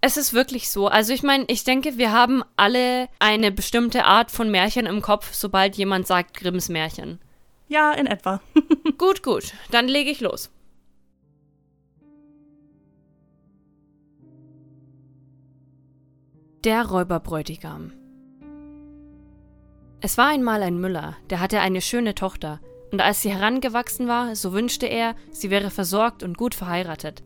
Es 0.02 0.16
ist 0.16 0.36
wirklich 0.36 0.70
so. 0.70 0.88
Also 0.88 1.12
ich 1.12 1.24
meine, 1.24 1.46
ich 1.48 1.64
denke, 1.64 1.98
wir 1.98 2.12
haben 2.12 2.44
alle 2.56 3.10
eine 3.18 3.52
bestimmte 3.52 4.06
Art 4.06 4.30
von 4.30 4.52
Märchen 4.52 4.86
im 4.86 5.02
Kopf, 5.02 5.34
sobald 5.34 5.76
jemand 5.76 6.06
sagt 6.06 6.38
Grimms 6.38 6.70
Märchen. 6.70 7.20
Ja, 7.68 7.94
in 7.94 8.06
etwa. 8.06 8.42
gut, 9.00 9.24
gut. 9.24 9.54
Dann 9.72 9.88
lege 9.88 10.12
ich 10.12 10.20
los. 10.20 10.52
Der 16.68 16.86
Räuberbräutigam 16.86 17.94
Es 20.02 20.18
war 20.18 20.28
einmal 20.28 20.62
ein 20.62 20.78
Müller, 20.78 21.16
der 21.30 21.40
hatte 21.40 21.62
eine 21.62 21.80
schöne 21.80 22.14
Tochter, 22.14 22.60
und 22.92 23.00
als 23.00 23.22
sie 23.22 23.32
herangewachsen 23.32 24.10
war, 24.10 24.36
so 24.36 24.52
wünschte 24.52 24.86
er, 24.86 25.16
sie 25.32 25.50
wäre 25.50 25.70
versorgt 25.70 26.24
und 26.24 26.38
gut 26.38 26.54
verheiratet. 26.54 27.24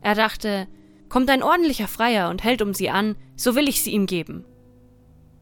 Er 0.00 0.14
dachte, 0.14 0.68
kommt 1.08 1.28
ein 1.28 1.42
ordentlicher 1.42 1.88
Freier 1.88 2.30
und 2.30 2.44
hält 2.44 2.62
um 2.62 2.72
sie 2.72 2.88
an, 2.88 3.16
so 3.34 3.56
will 3.56 3.68
ich 3.68 3.82
sie 3.82 3.90
ihm 3.90 4.06
geben. 4.06 4.44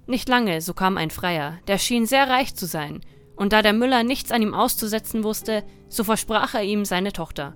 Nicht 0.07 0.27
lange, 0.31 0.63
so 0.63 0.73
kam 0.73 0.97
ein 0.97 1.11
Freier, 1.11 1.59
der 1.67 1.77
schien 1.77 2.07
sehr 2.07 2.31
reich 2.31 2.55
zu 2.55 2.65
sein, 2.65 3.03
und 3.37 3.53
da 3.53 3.61
der 3.61 3.75
Müller 3.75 4.03
nichts 4.03 4.33
an 4.33 4.41
ihm 4.41 4.55
auszusetzen 4.55 5.25
wusste, 5.25 5.63
so 5.91 6.05
versprach 6.05 6.55
er 6.55 6.63
ihm 6.63 6.87
seine 6.87 7.13
Tochter. 7.13 7.55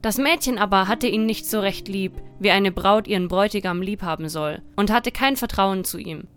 Das 0.00 0.18
Mädchen 0.18 0.58
aber 0.58 0.86
hatte 0.86 1.08
ihn 1.08 1.26
nicht 1.26 1.46
so 1.46 1.60
recht 1.60 1.88
lieb, 1.88 2.12
wie 2.38 2.50
eine 2.50 2.70
Braut 2.70 3.08
ihren 3.08 3.28
Bräutigam 3.28 3.82
liebhaben 3.82 4.28
soll, 4.28 4.62
und 4.76 4.92
hatte 4.92 5.10
kein 5.10 5.36
Vertrauen 5.36 5.84
zu 5.84 5.98
ihm. 5.98 6.28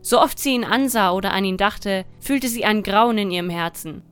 So 0.00 0.20
oft 0.20 0.38
sie 0.38 0.54
ihn 0.54 0.64
ansah 0.64 1.12
oder 1.12 1.32
an 1.32 1.44
ihn 1.44 1.56
dachte, 1.56 2.04
fühlte 2.18 2.48
sie 2.48 2.64
ein 2.64 2.82
Grauen 2.82 3.18
in 3.18 3.30
ihrem 3.30 3.50
Herzen. 3.50 4.02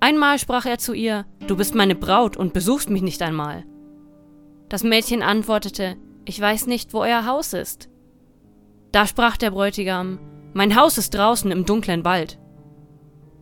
Einmal 0.00 0.38
sprach 0.38 0.66
er 0.66 0.78
zu 0.78 0.92
ihr, 0.92 1.26
Du 1.46 1.56
bist 1.56 1.74
meine 1.74 1.94
Braut 1.94 2.36
und 2.36 2.52
besuchst 2.52 2.90
mich 2.90 3.02
nicht 3.02 3.22
einmal. 3.22 3.64
Das 4.68 4.84
Mädchen 4.84 5.22
antwortete, 5.22 5.96
Ich 6.24 6.40
weiß 6.40 6.66
nicht, 6.66 6.92
wo 6.92 7.00
euer 7.00 7.26
Haus 7.26 7.52
ist. 7.52 7.88
Da 8.92 9.06
sprach 9.06 9.36
der 9.36 9.50
Bräutigam, 9.50 10.18
Mein 10.52 10.76
Haus 10.76 10.98
ist 10.98 11.14
draußen 11.14 11.50
im 11.50 11.64
dunklen 11.64 12.04
Wald. 12.04 12.38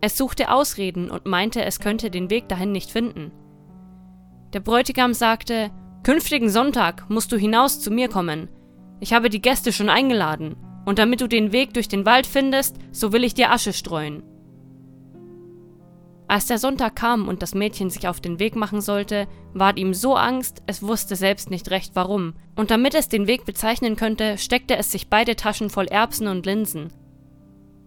Es 0.01 0.17
suchte 0.17 0.51
Ausreden 0.51 1.11
und 1.11 1.25
meinte, 1.25 1.63
es 1.63 1.79
könnte 1.79 2.09
den 2.09 2.29
Weg 2.29 2.47
dahin 2.47 2.71
nicht 2.71 2.89
finden. 2.89 3.31
Der 4.53 4.59
Bräutigam 4.59 5.13
sagte, 5.13 5.71
Künftigen 6.03 6.49
Sonntag 6.49 7.09
musst 7.09 7.31
du 7.31 7.37
hinaus 7.37 7.79
zu 7.79 7.91
mir 7.91 8.09
kommen. 8.09 8.49
Ich 8.99 9.13
habe 9.13 9.29
die 9.29 9.41
Gäste 9.41 9.71
schon 9.71 9.89
eingeladen, 9.89 10.55
und 10.85 10.99
damit 10.99 11.21
du 11.21 11.27
den 11.27 11.51
Weg 11.51 11.73
durch 11.73 11.87
den 11.87 12.05
Wald 12.05 12.27
findest, 12.27 12.75
so 12.91 13.13
will 13.13 13.23
ich 13.23 13.33
dir 13.33 13.51
Asche 13.51 13.71
streuen. 13.71 14.23
Als 16.27 16.47
der 16.47 16.57
Sonntag 16.57 16.95
kam 16.95 17.27
und 17.27 17.41
das 17.41 17.53
Mädchen 17.53 17.89
sich 17.89 18.07
auf 18.07 18.19
den 18.19 18.39
Weg 18.39 18.55
machen 18.55 18.81
sollte, 18.81 19.27
ward 19.53 19.77
ihm 19.77 19.93
so 19.93 20.15
Angst, 20.15 20.63
es 20.65 20.81
wusste 20.81 21.15
selbst 21.15 21.49
nicht 21.49 21.69
recht 21.71 21.91
warum, 21.93 22.33
und 22.55 22.71
damit 22.71 22.95
es 22.95 23.09
den 23.09 23.27
Weg 23.27 23.45
bezeichnen 23.45 23.95
könnte, 23.95 24.37
steckte 24.37 24.75
es 24.75 24.91
sich 24.91 25.09
beide 25.09 25.35
Taschen 25.35 25.69
voll 25.69 25.87
Erbsen 25.87 26.27
und 26.27 26.45
Linsen. 26.45 26.91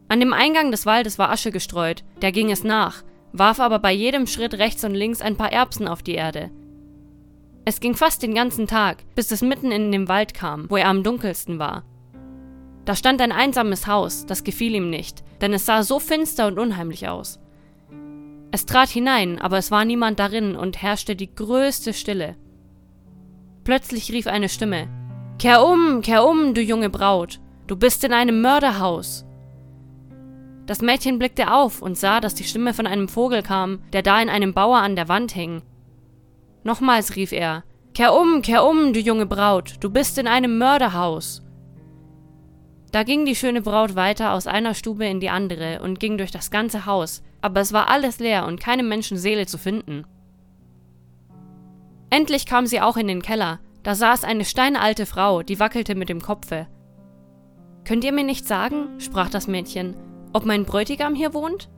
An 0.08 0.20
dem 0.20 0.32
Eingang 0.32 0.70
des 0.70 0.86
Waldes 0.86 1.18
war 1.18 1.30
Asche 1.30 1.50
gestreut, 1.50 2.04
der 2.20 2.32
ging 2.32 2.50
es 2.50 2.64
nach, 2.64 3.02
warf 3.34 3.58
aber 3.58 3.80
bei 3.80 3.92
jedem 3.92 4.26
Schritt 4.26 4.54
rechts 4.54 4.84
und 4.84 4.94
links 4.94 5.20
ein 5.20 5.36
paar 5.36 5.52
Erbsen 5.52 5.88
auf 5.88 6.02
die 6.02 6.14
Erde. 6.14 6.50
Es 7.64 7.80
ging 7.80 7.94
fast 7.94 8.22
den 8.22 8.34
ganzen 8.34 8.66
Tag, 8.66 9.04
bis 9.16 9.32
es 9.32 9.42
mitten 9.42 9.72
in 9.72 9.90
den 9.90 10.08
Wald 10.08 10.34
kam, 10.34 10.70
wo 10.70 10.76
er 10.76 10.88
am 10.88 11.02
dunkelsten 11.02 11.58
war. 11.58 11.82
Da 12.84 12.94
stand 12.94 13.20
ein 13.20 13.32
einsames 13.32 13.86
Haus, 13.86 14.24
das 14.24 14.44
gefiel 14.44 14.74
ihm 14.74 14.88
nicht, 14.88 15.24
denn 15.40 15.52
es 15.52 15.66
sah 15.66 15.82
so 15.82 15.98
finster 15.98 16.46
und 16.46 16.58
unheimlich 16.58 17.08
aus. 17.08 17.40
Es 18.52 18.66
trat 18.66 18.90
hinein, 18.90 19.40
aber 19.40 19.58
es 19.58 19.72
war 19.72 19.84
niemand 19.84 20.20
darin 20.20 20.54
und 20.54 20.80
herrschte 20.80 21.16
die 21.16 21.34
größte 21.34 21.92
Stille. 21.92 22.36
Plötzlich 23.64 24.12
rief 24.12 24.28
eine 24.28 24.48
Stimme 24.48 24.88
Kehr 25.40 25.66
um, 25.66 26.02
kehr 26.02 26.24
um, 26.24 26.54
du 26.54 26.60
junge 26.60 26.90
Braut, 26.90 27.40
du 27.66 27.74
bist 27.74 28.04
in 28.04 28.12
einem 28.12 28.42
Mörderhaus. 28.42 29.24
Das 30.66 30.80
Mädchen 30.80 31.18
blickte 31.18 31.52
auf 31.52 31.82
und 31.82 31.98
sah, 31.98 32.20
dass 32.20 32.34
die 32.34 32.44
Stimme 32.44 32.72
von 32.72 32.86
einem 32.86 33.08
Vogel 33.08 33.42
kam, 33.42 33.82
der 33.92 34.02
da 34.02 34.20
in 34.20 34.28
einem 34.28 34.54
Bauer 34.54 34.78
an 34.78 34.96
der 34.96 35.08
Wand 35.08 35.32
hing. 35.32 35.62
Nochmals 36.62 37.16
rief 37.16 37.32
er 37.32 37.64
Kehr 37.92 38.14
um, 38.14 38.42
kehr 38.42 38.64
um, 38.64 38.92
du 38.92 39.00
junge 39.00 39.26
Braut, 39.26 39.74
du 39.80 39.90
bist 39.90 40.18
in 40.18 40.26
einem 40.26 40.58
Mörderhaus. 40.58 41.42
Da 42.90 43.02
ging 43.02 43.24
die 43.24 43.36
schöne 43.36 43.60
Braut 43.60 43.94
weiter 43.94 44.32
aus 44.32 44.46
einer 44.46 44.74
Stube 44.74 45.06
in 45.06 45.20
die 45.20 45.30
andere 45.30 45.80
und 45.82 46.00
ging 46.00 46.16
durch 46.16 46.30
das 46.30 46.50
ganze 46.50 46.86
Haus, 46.86 47.22
aber 47.40 47.60
es 47.60 47.72
war 47.72 47.90
alles 47.90 48.18
leer 48.18 48.46
und 48.46 48.60
keine 48.60 48.82
Menschenseele 48.82 49.46
zu 49.46 49.58
finden. 49.58 50.06
Endlich 52.10 52.46
kam 52.46 52.66
sie 52.66 52.80
auch 52.80 52.96
in 52.96 53.08
den 53.08 53.22
Keller, 53.22 53.60
Da 53.84 53.94
saß 53.94 54.24
eine 54.24 54.46
steinalte 54.46 55.04
Frau, 55.04 55.42
die 55.42 55.60
wackelte 55.60 55.94
mit 55.94 56.08
dem 56.08 56.22
Kopfe. 56.22 56.66
Könnt 57.84 58.02
ihr 58.02 58.12
mir 58.12 58.24
nicht 58.24 58.48
sagen, 58.48 58.98
sprach 58.98 59.28
das 59.28 59.46
Mädchen, 59.46 59.94
ob 60.34 60.44
mein 60.44 60.66
Bräutigam 60.66 61.14
hier 61.14 61.32
wohnt? 61.32 61.70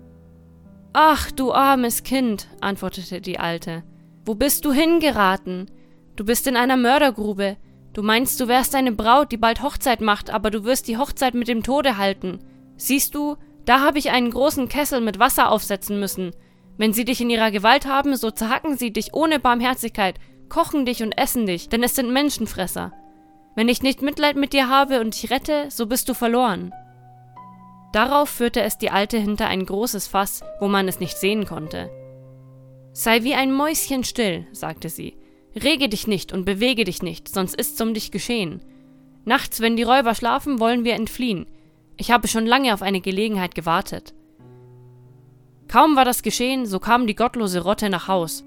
Ach, 0.93 1.31
du 1.31 1.53
armes 1.53 2.03
Kind, 2.03 2.49
antwortete 2.61 3.21
die 3.21 3.39
Alte. 3.39 3.85
Wo 4.25 4.35
bist 4.35 4.65
du 4.65 4.73
hingeraten? 4.73 5.71
Du 6.17 6.25
bist 6.25 6.47
in 6.47 6.57
einer 6.57 6.79
Mördergrube. 6.79 7.59
Du 7.93 8.03
meinst, 8.03 8.41
du 8.41 8.49
wärst 8.49 8.75
eine 8.75 8.93
Braut, 8.93 9.31
die 9.31 9.37
bald 9.37 9.63
Hochzeit 9.63 10.01
macht, 10.01 10.31
aber 10.31 10.51
du 10.51 10.65
wirst 10.65 10.89
die 10.89 10.97
Hochzeit 10.97 11.35
mit 11.35 11.49
dem 11.49 11.63
Tode 11.63 11.99
halten. 11.99 12.41
Siehst 12.77 13.15
du, 13.15 13.37
da 13.67 13.81
habe 13.81 13.99
ich 13.99 14.11
einen 14.11 14.31
großen 14.31 14.69
Kessel 14.69 15.03
mit 15.03 15.19
Wasser 15.19 15.51
aufsetzen 15.51 16.01
müssen. 16.01 16.33
Wenn 16.79 16.95
sie 16.95 17.05
dich 17.05 17.21
in 17.21 17.31
ihrer 17.31 17.51
Gewalt 17.51 17.87
haben, 17.87 18.17
so 18.17 18.31
zerhacken 18.31 18.79
sie 18.79 18.93
dich 18.93 19.13
ohne 19.13 19.39
Barmherzigkeit, 19.39 20.19
kochen 20.49 20.87
dich 20.87 21.03
und 21.03 21.13
essen 21.13 21.47
dich, 21.47 21.69
denn 21.69 21.83
es 21.83 21.95
sind 21.95 22.11
Menschenfresser. 22.11 22.93
Wenn 23.55 23.69
ich 23.69 23.83
nicht 23.83 24.03
Mitleid 24.03 24.37
mit 24.37 24.53
dir 24.55 24.69
habe 24.69 25.01
und 25.01 25.15
dich 25.15 25.31
rette, 25.31 25.67
so 25.71 25.87
bist 25.87 26.09
du 26.09 26.15
verloren. 26.15 26.73
Darauf 27.97 28.29
führte 28.29 28.61
es 28.61 28.77
die 28.77 28.91
Alte 28.91 29.17
hinter 29.17 29.47
ein 29.47 29.65
großes 29.65 30.07
Fass, 30.07 30.43
wo 30.61 30.69
man 30.69 30.87
es 30.87 31.01
nicht 31.01 31.17
sehen 31.17 31.47
konnte. 31.47 31.89
Sei 32.93 33.25
wie 33.25 33.33
ein 33.33 33.51
Mäuschen 33.51 34.05
still, 34.05 34.47
sagte 34.53 34.91
sie. 34.91 35.17
Rege 35.55 35.89
dich 35.89 36.07
nicht 36.07 36.31
und 36.31 36.45
bewege 36.45 36.85
dich 36.85 37.03
nicht, 37.03 37.27
sonst 37.27 37.55
ist's 37.55 37.81
um 37.81 37.95
dich 37.95 38.11
geschehen. 38.11 38.61
Nachts, 39.25 39.63
wenn 39.63 39.77
die 39.77 39.83
Räuber 39.83 40.15
schlafen, 40.15 40.61
wollen 40.61 40.85
wir 40.85 40.93
entfliehen. 40.93 41.47
Ich 41.97 42.11
habe 42.11 42.29
schon 42.29 42.45
lange 42.45 42.75
auf 42.75 42.83
eine 42.83 43.01
Gelegenheit 43.01 43.55
gewartet. 43.55 44.13
Kaum 45.67 45.97
war 45.97 46.05
das 46.05 46.23
geschehen, 46.23 46.67
so 46.67 46.79
kam 46.79 47.07
die 47.07 47.17
gottlose 47.17 47.63
Rotte 47.63 47.89
nach 47.89 48.09
Haus. 48.09 48.45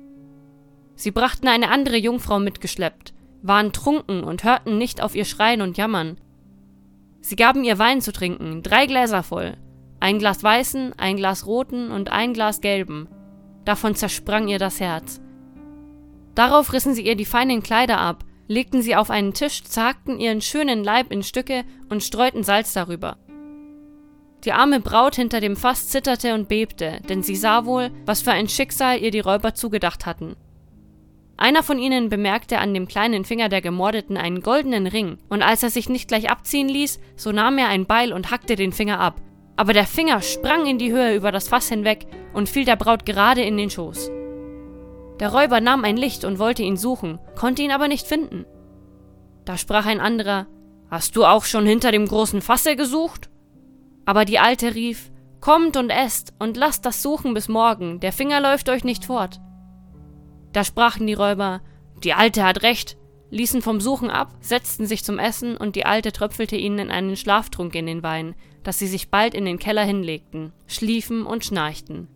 Sie 0.93 1.10
brachten 1.10 1.47
eine 1.47 1.72
andere 1.72 1.97
Jungfrau 1.97 2.38
mitgeschleppt, 2.38 3.16
waren 3.41 3.74
trunken 3.74 4.24
und 4.24 4.43
hörten 4.43 4.78
nicht 4.78 5.02
auf 5.02 5.16
ihr 5.16 5.26
Schreien 5.26 5.64
und 5.64 5.76
Jammern. 5.76 6.20
Sie 7.22 7.36
gaben 7.36 7.64
ihr 7.64 7.80
Wein 7.80 8.02
zu 8.02 8.12
trinken, 8.12 8.64
drei 8.64 8.86
Gläser 8.86 9.24
voll, 9.24 9.58
ein 10.00 10.20
Glas 10.20 10.44
weißen, 10.44 10.94
ein 10.98 11.18
Glas 11.18 11.46
roten 11.46 11.92
und 11.92 12.12
ein 12.12 12.34
Glas 12.34 12.62
gelben. 12.62 13.08
Davon 13.66 13.96
zersprang 13.96 14.48
ihr 14.48 14.60
das 14.60 14.80
Herz. 14.80 15.22
Darauf 16.36 16.72
rissen 16.72 16.94
sie 16.94 17.06
ihr 17.06 17.16
die 17.16 17.26
feinen 17.26 17.62
Kleider 17.62 18.00
ab, 18.00 18.24
legten 18.48 18.82
sie 18.82 18.96
auf 18.96 19.10
einen 19.10 19.34
Tisch, 19.34 19.64
zagten 19.64 20.20
ihren 20.20 20.42
schönen 20.42 20.84
Leib 20.84 21.12
in 21.12 21.22
Stücke 21.22 21.66
und 21.90 22.04
streuten 22.04 22.44
Salz 22.44 22.74
darüber. 22.74 23.18
Die 24.46 24.54
arme 24.54 24.80
Braut 24.80 25.16
hinter 25.16 25.42
dem 25.42 25.58
Fass 25.58 25.90
zitterte 25.90 26.34
und 26.34 26.48
bebte, 26.48 27.02
denn 27.10 27.24
sie 27.24 27.36
sah 27.36 27.66
wohl, 27.66 27.92
was 28.06 28.22
für 28.22 28.32
ein 28.32 28.48
Schicksal 28.48 29.00
ihr 29.02 29.12
die 29.12 29.20
Räuber 29.20 29.54
zugedacht 29.54 30.06
hatten. 30.06 30.38
Einer 31.42 31.64
von 31.64 31.80
ihnen 31.80 32.10
bemerkte 32.10 32.58
an 32.58 32.74
dem 32.74 32.86
kleinen 32.86 33.24
Finger 33.24 33.48
der 33.48 33.62
Gemordeten 33.62 34.18
einen 34.18 34.42
goldenen 34.42 34.88
Ring, 34.88 35.20
und 35.30 35.42
als 35.42 35.64
er 35.64 35.70
sich 35.70 35.88
nicht 35.88 36.10
gleich 36.10 36.30
abziehen 36.30 36.68
ließ, 36.68 37.00
so 37.16 37.32
nahm 37.32 37.58
er 37.58 37.70
ein 37.70 37.86
Beil 37.86 38.12
und 38.12 38.30
hackte 38.30 38.58
den 38.58 38.74
Finger 38.74 39.00
ab. 39.00 39.22
Aber 39.56 39.72
der 39.72 39.86
Finger 39.86 40.22
sprang 40.22 40.66
in 40.66 40.78
die 40.78 40.92
Höhe 40.92 41.16
über 41.16 41.32
das 41.32 41.48
Fass 41.48 41.70
hinweg 41.70 42.08
und 42.34 42.50
fiel 42.50 42.66
der 42.66 42.76
Braut 42.76 43.06
gerade 43.06 43.42
in 43.42 43.56
den 43.56 43.70
Schoß. 43.70 44.12
Der 45.22 45.30
Räuber 45.30 45.62
nahm 45.62 45.86
ein 45.86 45.96
Licht 45.96 46.26
und 46.26 46.40
wollte 46.40 46.64
ihn 46.64 46.76
suchen, 46.76 47.20
konnte 47.38 47.62
ihn 47.62 47.72
aber 47.72 47.88
nicht 47.88 48.06
finden. 48.06 48.46
Da 49.46 49.58
sprach 49.58 49.86
ein 49.86 50.02
anderer 50.02 50.46
Hast 50.92 51.16
du 51.16 51.24
auch 51.24 51.46
schon 51.46 51.66
hinter 51.66 51.94
dem 51.94 52.06
großen 52.06 52.42
Fasse 52.42 52.76
gesucht? 52.76 53.30
Aber 54.04 54.26
die 54.26 54.40
Alte 54.40 54.76
rief 54.76 55.10
Kommt 55.40 55.78
und 55.78 55.90
esst 55.90 56.34
und 56.38 56.58
lasst 56.58 56.86
das 56.86 57.02
Suchen 57.02 57.34
bis 57.34 57.48
morgen, 57.48 58.02
der 58.02 58.12
Finger 58.12 58.42
läuft 58.42 58.68
euch 58.68 58.84
nicht 58.84 59.06
fort. 59.06 59.40
Da 60.54 60.64
sprachen 60.64 61.08
die 61.08 61.14
Räuber 61.14 61.62
Die 62.04 62.14
Alte 62.14 62.43
hat 62.43 62.64
recht, 62.64 62.97
ließen 63.30 63.62
vom 63.62 63.80
Suchen 63.82 64.10
ab, 64.10 64.34
setzten 64.41 64.86
sich 64.86 65.04
zum 65.04 65.20
Essen, 65.20 65.58
und 65.58 65.76
die 65.76 65.86
Alte 65.86 66.12
tröpfelte 66.12 66.56
ihnen 66.56 66.89
einen 66.91 67.16
Schlaftrunk 67.16 67.76
in 67.76 67.86
den 67.86 68.04
Wein, 68.04 68.36
dass 68.64 68.80
sie 68.80 68.88
sich 68.88 69.10
bald 69.10 69.34
in 69.34 69.45
den 69.45 69.60
Keller 69.60 69.84
hinlegten, 69.84 70.54
schliefen 70.68 71.26
und 71.26 71.45
schnarchten. 71.45 72.08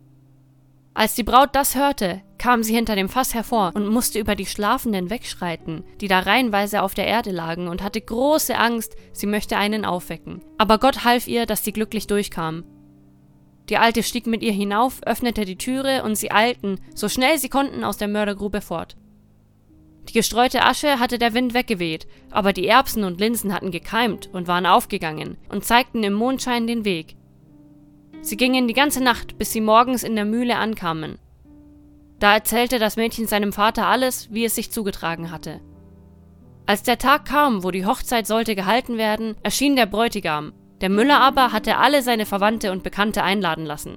Als 0.96 1.16
die 1.16 1.24
Braut 1.24 1.50
das 1.54 1.74
hörte, 1.74 2.22
kam 2.38 2.62
sie 2.62 2.74
hinter 2.74 2.94
dem 2.94 3.08
Fass 3.08 3.34
hervor 3.34 3.72
und 3.74 3.88
musste 3.88 4.20
über 4.20 4.36
die 4.36 4.46
Schlafenden 4.46 5.10
wegschreiten, 5.10 5.82
die 6.00 6.06
da 6.06 6.20
reihenweise 6.20 6.82
auf 6.82 6.94
der 6.94 7.06
Erde 7.06 7.32
lagen, 7.32 7.66
und 7.66 7.82
hatte 7.82 8.00
große 8.00 8.56
Angst, 8.56 8.94
sie 9.12 9.26
möchte 9.26 9.56
einen 9.56 9.84
aufwecken. 9.84 10.40
Aber 10.56 10.78
Gott 10.78 11.04
half 11.04 11.26
ihr, 11.26 11.46
dass 11.46 11.64
sie 11.64 11.72
glücklich 11.72 12.06
durchkam. 12.06 12.64
Die 13.68 13.78
Alte 13.78 14.02
stieg 14.02 14.26
mit 14.26 14.42
ihr 14.42 14.52
hinauf, 14.52 15.00
öffnete 15.06 15.44
die 15.44 15.56
Türe, 15.56 16.02
und 16.02 16.16
sie 16.16 16.30
eilten, 16.30 16.80
so 16.94 17.08
schnell 17.08 17.38
sie 17.38 17.48
konnten, 17.48 17.82
aus 17.84 17.96
der 17.96 18.08
Mördergrube 18.08 18.60
fort. 18.60 18.96
Die 20.08 20.12
gestreute 20.12 20.62
Asche 20.62 20.98
hatte 20.98 21.18
der 21.18 21.32
Wind 21.32 21.54
weggeweht, 21.54 22.06
aber 22.30 22.52
die 22.52 22.66
Erbsen 22.66 23.04
und 23.04 23.20
Linsen 23.20 23.54
hatten 23.54 23.70
gekeimt 23.70 24.28
und 24.32 24.48
waren 24.48 24.66
aufgegangen 24.66 25.38
und 25.48 25.64
zeigten 25.64 26.02
im 26.02 26.12
Mondschein 26.12 26.66
den 26.66 26.84
Weg. 26.84 27.16
Sie 28.20 28.36
gingen 28.36 28.68
die 28.68 28.74
ganze 28.74 29.02
Nacht, 29.02 29.38
bis 29.38 29.52
sie 29.52 29.60
morgens 29.60 30.02
in 30.02 30.14
der 30.14 30.24
Mühle 30.24 30.56
ankamen. 30.56 31.18
Da 32.18 32.34
erzählte 32.34 32.78
das 32.78 32.96
Mädchen 32.96 33.26
seinem 33.26 33.52
Vater 33.52 33.86
alles, 33.86 34.32
wie 34.32 34.44
es 34.44 34.54
sich 34.54 34.70
zugetragen 34.70 35.30
hatte. 35.30 35.60
Als 36.66 36.82
der 36.82 36.98
Tag 36.98 37.26
kam, 37.26 37.62
wo 37.62 37.70
die 37.70 37.84
Hochzeit 37.84 38.26
sollte 38.26 38.54
gehalten 38.54 38.96
werden, 38.96 39.36
erschien 39.42 39.76
der 39.76 39.86
Bräutigam. 39.86 40.52
Der 40.84 40.90
Müller 40.90 41.18
aber 41.18 41.50
hatte 41.52 41.78
alle 41.78 42.02
seine 42.02 42.26
Verwandte 42.26 42.70
und 42.70 42.82
Bekannte 42.82 43.22
einladen 43.22 43.64
lassen. 43.64 43.96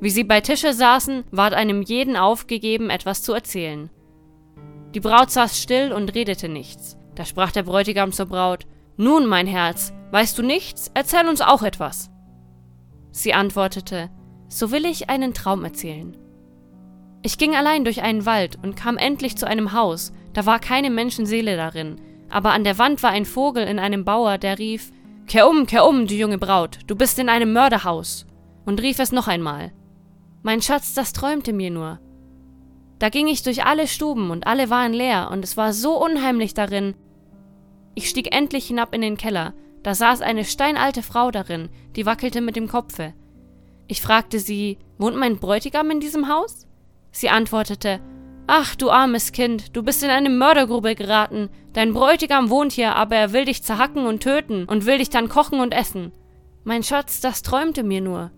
Wie 0.00 0.10
sie 0.10 0.24
bei 0.24 0.40
Tische 0.40 0.72
saßen, 0.72 1.22
ward 1.30 1.54
einem 1.54 1.80
jeden 1.80 2.16
aufgegeben, 2.16 2.90
etwas 2.90 3.22
zu 3.22 3.32
erzählen. 3.32 3.88
Die 4.96 4.98
Braut 4.98 5.30
saß 5.30 5.62
still 5.62 5.92
und 5.92 6.12
redete 6.12 6.48
nichts. 6.48 6.98
Da 7.14 7.24
sprach 7.24 7.52
der 7.52 7.62
Bräutigam 7.62 8.10
zur 8.10 8.26
Braut: 8.26 8.66
Nun, 8.96 9.26
mein 9.26 9.46
Herz, 9.46 9.92
weißt 10.10 10.36
du 10.36 10.42
nichts? 10.42 10.90
Erzähl 10.92 11.28
uns 11.28 11.40
auch 11.40 11.62
etwas. 11.62 12.10
Sie 13.12 13.32
antwortete, 13.32 14.10
so 14.48 14.72
will 14.72 14.86
ich 14.86 15.08
einen 15.08 15.34
Traum 15.34 15.62
erzählen. 15.62 16.16
Ich 17.22 17.38
ging 17.38 17.54
allein 17.54 17.84
durch 17.84 18.02
einen 18.02 18.26
Wald 18.26 18.58
und 18.60 18.74
kam 18.74 18.98
endlich 18.98 19.36
zu 19.36 19.46
einem 19.46 19.72
Haus, 19.72 20.12
da 20.32 20.46
war 20.46 20.58
keine 20.58 20.90
Menschenseele 20.90 21.56
darin, 21.56 22.00
aber 22.28 22.50
an 22.50 22.64
der 22.64 22.76
Wand 22.76 23.04
war 23.04 23.10
ein 23.10 23.24
Vogel 23.24 23.62
in 23.62 23.78
einem 23.78 24.04
Bauer, 24.04 24.36
der 24.36 24.58
rief, 24.58 24.90
Kehr 25.26 25.48
um, 25.48 25.66
kehr 25.66 25.84
um, 25.84 26.06
du 26.06 26.14
junge 26.14 26.38
Braut, 26.38 26.78
du 26.86 26.94
bist 26.94 27.18
in 27.18 27.28
einem 27.28 27.52
Mörderhaus, 27.52 28.26
und 28.64 28.80
rief 28.80 29.00
es 29.00 29.10
noch 29.10 29.26
einmal. 29.26 29.72
Mein 30.42 30.62
Schatz, 30.62 30.94
das 30.94 31.12
träumte 31.12 31.52
mir 31.52 31.70
nur. 31.70 31.98
Da 33.00 33.08
ging 33.08 33.26
ich 33.26 33.42
durch 33.42 33.64
alle 33.64 33.88
Stuben 33.88 34.30
und 34.30 34.46
alle 34.46 34.70
waren 34.70 34.92
leer, 34.92 35.30
und 35.32 35.42
es 35.42 35.56
war 35.56 35.72
so 35.72 36.02
unheimlich 36.02 36.54
darin. 36.54 36.94
Ich 37.94 38.08
stieg 38.08 38.34
endlich 38.34 38.66
hinab 38.66 38.94
in 38.94 39.00
den 39.00 39.16
Keller, 39.16 39.54
da 39.82 39.94
saß 39.94 40.20
eine 40.20 40.44
steinalte 40.44 41.02
Frau 41.02 41.30
darin, 41.30 41.70
die 41.96 42.06
wackelte 42.06 42.40
mit 42.40 42.54
dem 42.54 42.68
Kopfe. 42.68 43.12
Ich 43.88 44.02
fragte 44.02 44.38
sie, 44.38 44.78
wohnt 44.98 45.16
mein 45.16 45.38
Bräutigam 45.38 45.90
in 45.90 46.00
diesem 46.00 46.28
Haus? 46.28 46.66
Sie 47.10 47.30
antwortete, 47.30 48.00
Ach, 48.46 48.74
du 48.76 48.90
armes 48.90 49.32
Kind, 49.32 49.76
du 49.76 49.82
bist 49.82 50.02
in 50.02 50.10
eine 50.10 50.30
Mördergrube 50.30 50.94
geraten. 50.94 51.48
Dein 51.72 51.92
Bräutigam 51.92 52.48
wohnt 52.48 52.72
hier, 52.72 52.94
aber 52.94 53.16
er 53.16 53.32
will 53.32 53.44
dich 53.44 53.62
zerhacken 53.62 54.06
und 54.06 54.22
töten 54.22 54.66
und 54.66 54.86
will 54.86 54.98
dich 54.98 55.10
dann 55.10 55.28
kochen 55.28 55.60
und 55.60 55.72
essen. 55.72 56.12
Mein 56.64 56.82
Schatz, 56.82 57.20
das 57.20 57.42
träumte 57.42 57.82
mir 57.82 58.00
nur. 58.00 58.30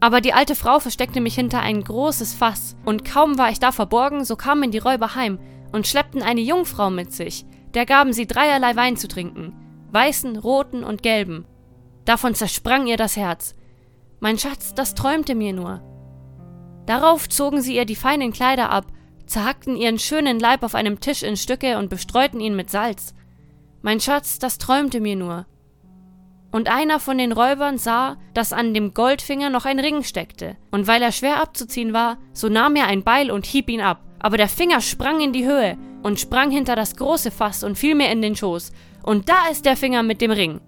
Aber 0.00 0.20
die 0.20 0.32
alte 0.32 0.54
Frau 0.54 0.80
versteckte 0.80 1.20
mich 1.20 1.34
hinter 1.34 1.60
ein 1.60 1.84
großes 1.84 2.34
Fass, 2.34 2.76
und 2.84 3.04
kaum 3.04 3.38
war 3.38 3.50
ich 3.50 3.60
da 3.60 3.70
verborgen, 3.70 4.24
so 4.24 4.36
kamen 4.36 4.70
die 4.70 4.78
Räuber 4.78 5.14
heim 5.14 5.38
und 5.72 5.86
schleppten 5.86 6.22
eine 6.22 6.40
Jungfrau 6.40 6.90
mit 6.90 7.12
sich, 7.12 7.44
der 7.74 7.86
gaben 7.86 8.12
sie 8.12 8.26
dreierlei 8.26 8.74
Wein 8.74 8.96
zu 8.96 9.08
trinken 9.08 9.54
weißen, 9.92 10.36
roten 10.38 10.84
und 10.84 11.02
gelben. 11.02 11.44
Davon 12.04 12.34
zersprang 12.34 12.86
ihr 12.86 12.96
das 12.96 13.16
Herz. 13.16 13.54
Mein 14.20 14.38
Schatz, 14.38 14.74
das 14.74 14.94
träumte 14.94 15.34
mir 15.34 15.52
nur. 15.52 15.82
Darauf 16.86 17.28
zogen 17.28 17.60
sie 17.60 17.76
ihr 17.76 17.84
die 17.84 17.96
feinen 17.96 18.32
Kleider 18.32 18.70
ab, 18.70 18.86
zerhackten 19.26 19.76
ihren 19.76 19.98
schönen 19.98 20.38
Leib 20.38 20.62
auf 20.62 20.74
einem 20.74 21.00
Tisch 21.00 21.22
in 21.22 21.36
Stücke 21.36 21.78
und 21.78 21.90
bestreuten 21.90 22.40
ihn 22.40 22.56
mit 22.56 22.70
Salz. 22.70 23.14
Mein 23.82 24.00
Schatz, 24.00 24.38
das 24.38 24.58
träumte 24.58 25.00
mir 25.00 25.16
nur. 25.16 25.46
Und 26.52 26.68
einer 26.68 27.00
von 27.00 27.16
den 27.16 27.32
Räubern 27.32 27.78
sah, 27.78 28.18
dass 28.34 28.52
an 28.52 28.74
dem 28.74 28.92
Goldfinger 28.92 29.48
noch 29.48 29.64
ein 29.64 29.80
Ring 29.80 30.02
steckte, 30.02 30.56
und 30.70 30.86
weil 30.86 31.00
er 31.00 31.10
schwer 31.10 31.40
abzuziehen 31.40 31.92
war, 31.92 32.18
so 32.32 32.48
nahm 32.48 32.76
er 32.76 32.86
ein 32.86 33.02
Beil 33.02 33.30
und 33.30 33.46
hieb 33.46 33.70
ihn 33.70 33.80
ab. 33.80 34.02
Aber 34.18 34.36
der 34.36 34.48
Finger 34.48 34.80
sprang 34.80 35.20
in 35.20 35.32
die 35.32 35.46
Höhe 35.46 35.78
und 36.02 36.20
sprang 36.20 36.50
hinter 36.50 36.76
das 36.76 36.96
große 36.96 37.30
Fass 37.30 37.64
und 37.64 37.78
fiel 37.78 37.94
mir 37.94 38.10
in 38.10 38.22
den 38.22 38.36
Schoß, 38.36 38.70
und 39.02 39.28
da 39.28 39.48
ist 39.50 39.64
der 39.64 39.76
Finger 39.76 40.02
mit 40.02 40.20
dem 40.20 40.30
Ring. 40.30 40.60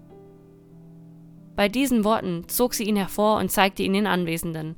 Bei 1.55 1.69
diesen 1.69 2.03
Worten 2.03 2.49
zog 2.49 2.73
sie 2.73 2.83
ihn 2.83 2.97
hervor 2.97 3.37
und 3.37 3.51
zeigte 3.51 3.83
ihn 3.83 3.93
den 3.93 4.07
Anwesenden. 4.07 4.75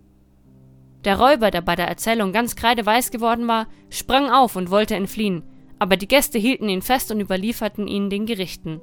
Der 1.06 1.20
Räuber, 1.20 1.52
der 1.52 1.62
bei 1.62 1.76
der 1.76 1.88
Erzählung 1.88 2.34
ganz 2.34 2.56
kreideweiß 2.56 3.12
geworden 3.12 3.48
war, 3.48 3.68
sprang 3.90 4.30
auf 4.30 4.56
und 4.56 4.72
wollte 4.72 4.96
entfliehen, 4.96 5.44
aber 5.80 5.96
die 5.96 6.08
Gäste 6.08 6.38
hielten 6.38 6.70
ihn 6.70 6.82
fest 6.82 7.12
und 7.12 7.20
überlieferten 7.20 7.88
ihn 7.88 8.10
den 8.10 8.26
Gerichten. 8.26 8.82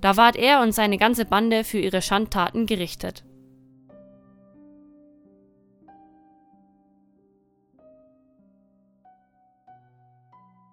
Da 0.00 0.16
ward 0.16 0.36
er 0.36 0.62
und 0.62 0.72
seine 0.72 0.98
ganze 0.98 1.24
Bande 1.24 1.64
für 1.64 1.78
ihre 1.78 2.02
Schandtaten 2.02 2.66
gerichtet. 2.66 3.24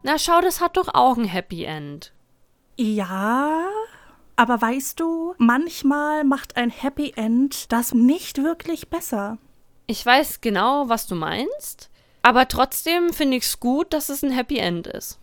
Na 0.01 0.17
schau, 0.17 0.41
das 0.41 0.61
hat 0.61 0.77
doch 0.77 0.87
auch 0.93 1.17
ein 1.17 1.25
Happy 1.25 1.65
End. 1.65 2.13
Ja, 2.77 3.67
aber 4.37 4.61
weißt 4.61 4.99
du, 4.99 5.35
manchmal 5.37 6.23
macht 6.23 6.55
ein 6.55 6.69
Happy 6.69 7.11
End 7.15 7.71
das 7.71 7.93
nicht 7.93 8.41
wirklich 8.41 8.89
besser. 8.89 9.37
Ich 9.89 10.05
weiß 10.05 10.41
genau, 10.41 10.87
was 10.87 11.07
du 11.07 11.15
meinst, 11.15 11.89
aber 12.21 12.47
trotzdem 12.47 13.11
finde 13.11 13.37
ich 13.37 13.45
es 13.45 13.59
gut, 13.59 13.91
dass 13.91 14.09
es 14.09 14.21
ein 14.21 14.29
Happy 14.29 14.59
End 14.59 14.85
ist. 14.85 15.17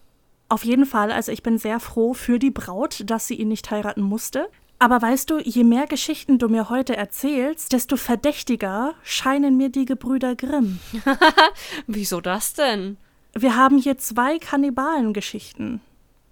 Auf 0.49 0.65
jeden 0.65 0.87
Fall, 0.87 1.13
also 1.13 1.31
ich 1.31 1.45
bin 1.45 1.57
sehr 1.57 1.79
froh 1.79 2.15
für 2.15 2.41
die 2.41 2.51
Braut, 2.51 3.05
dass 3.07 3.29
sie 3.29 3.37
ihn 3.37 3.47
nicht 3.47 3.71
heiraten 3.71 4.03
musste. 4.03 4.49
Aber 4.81 5.01
weißt 5.01 5.31
du, 5.31 5.39
je 5.39 5.63
mehr 5.63 5.87
Geschichten 5.87 6.41
du 6.41 6.49
mir 6.49 6.69
heute 6.69 6.97
erzählst, 6.97 7.73
desto 7.73 7.97
verdächtiger 7.97 8.95
scheinen 9.05 9.57
mir 9.57 9.69
die 9.69 9.85
Gebrüder 9.85 10.35
Grimm. 10.35 10.81
Wieso 11.87 12.21
das 12.21 12.55
denn? 12.55 12.97
Wir 13.35 13.55
haben 13.55 13.79
hier 13.79 13.99
zwei 13.99 14.41
Kannibalengeschichten. 14.41 15.81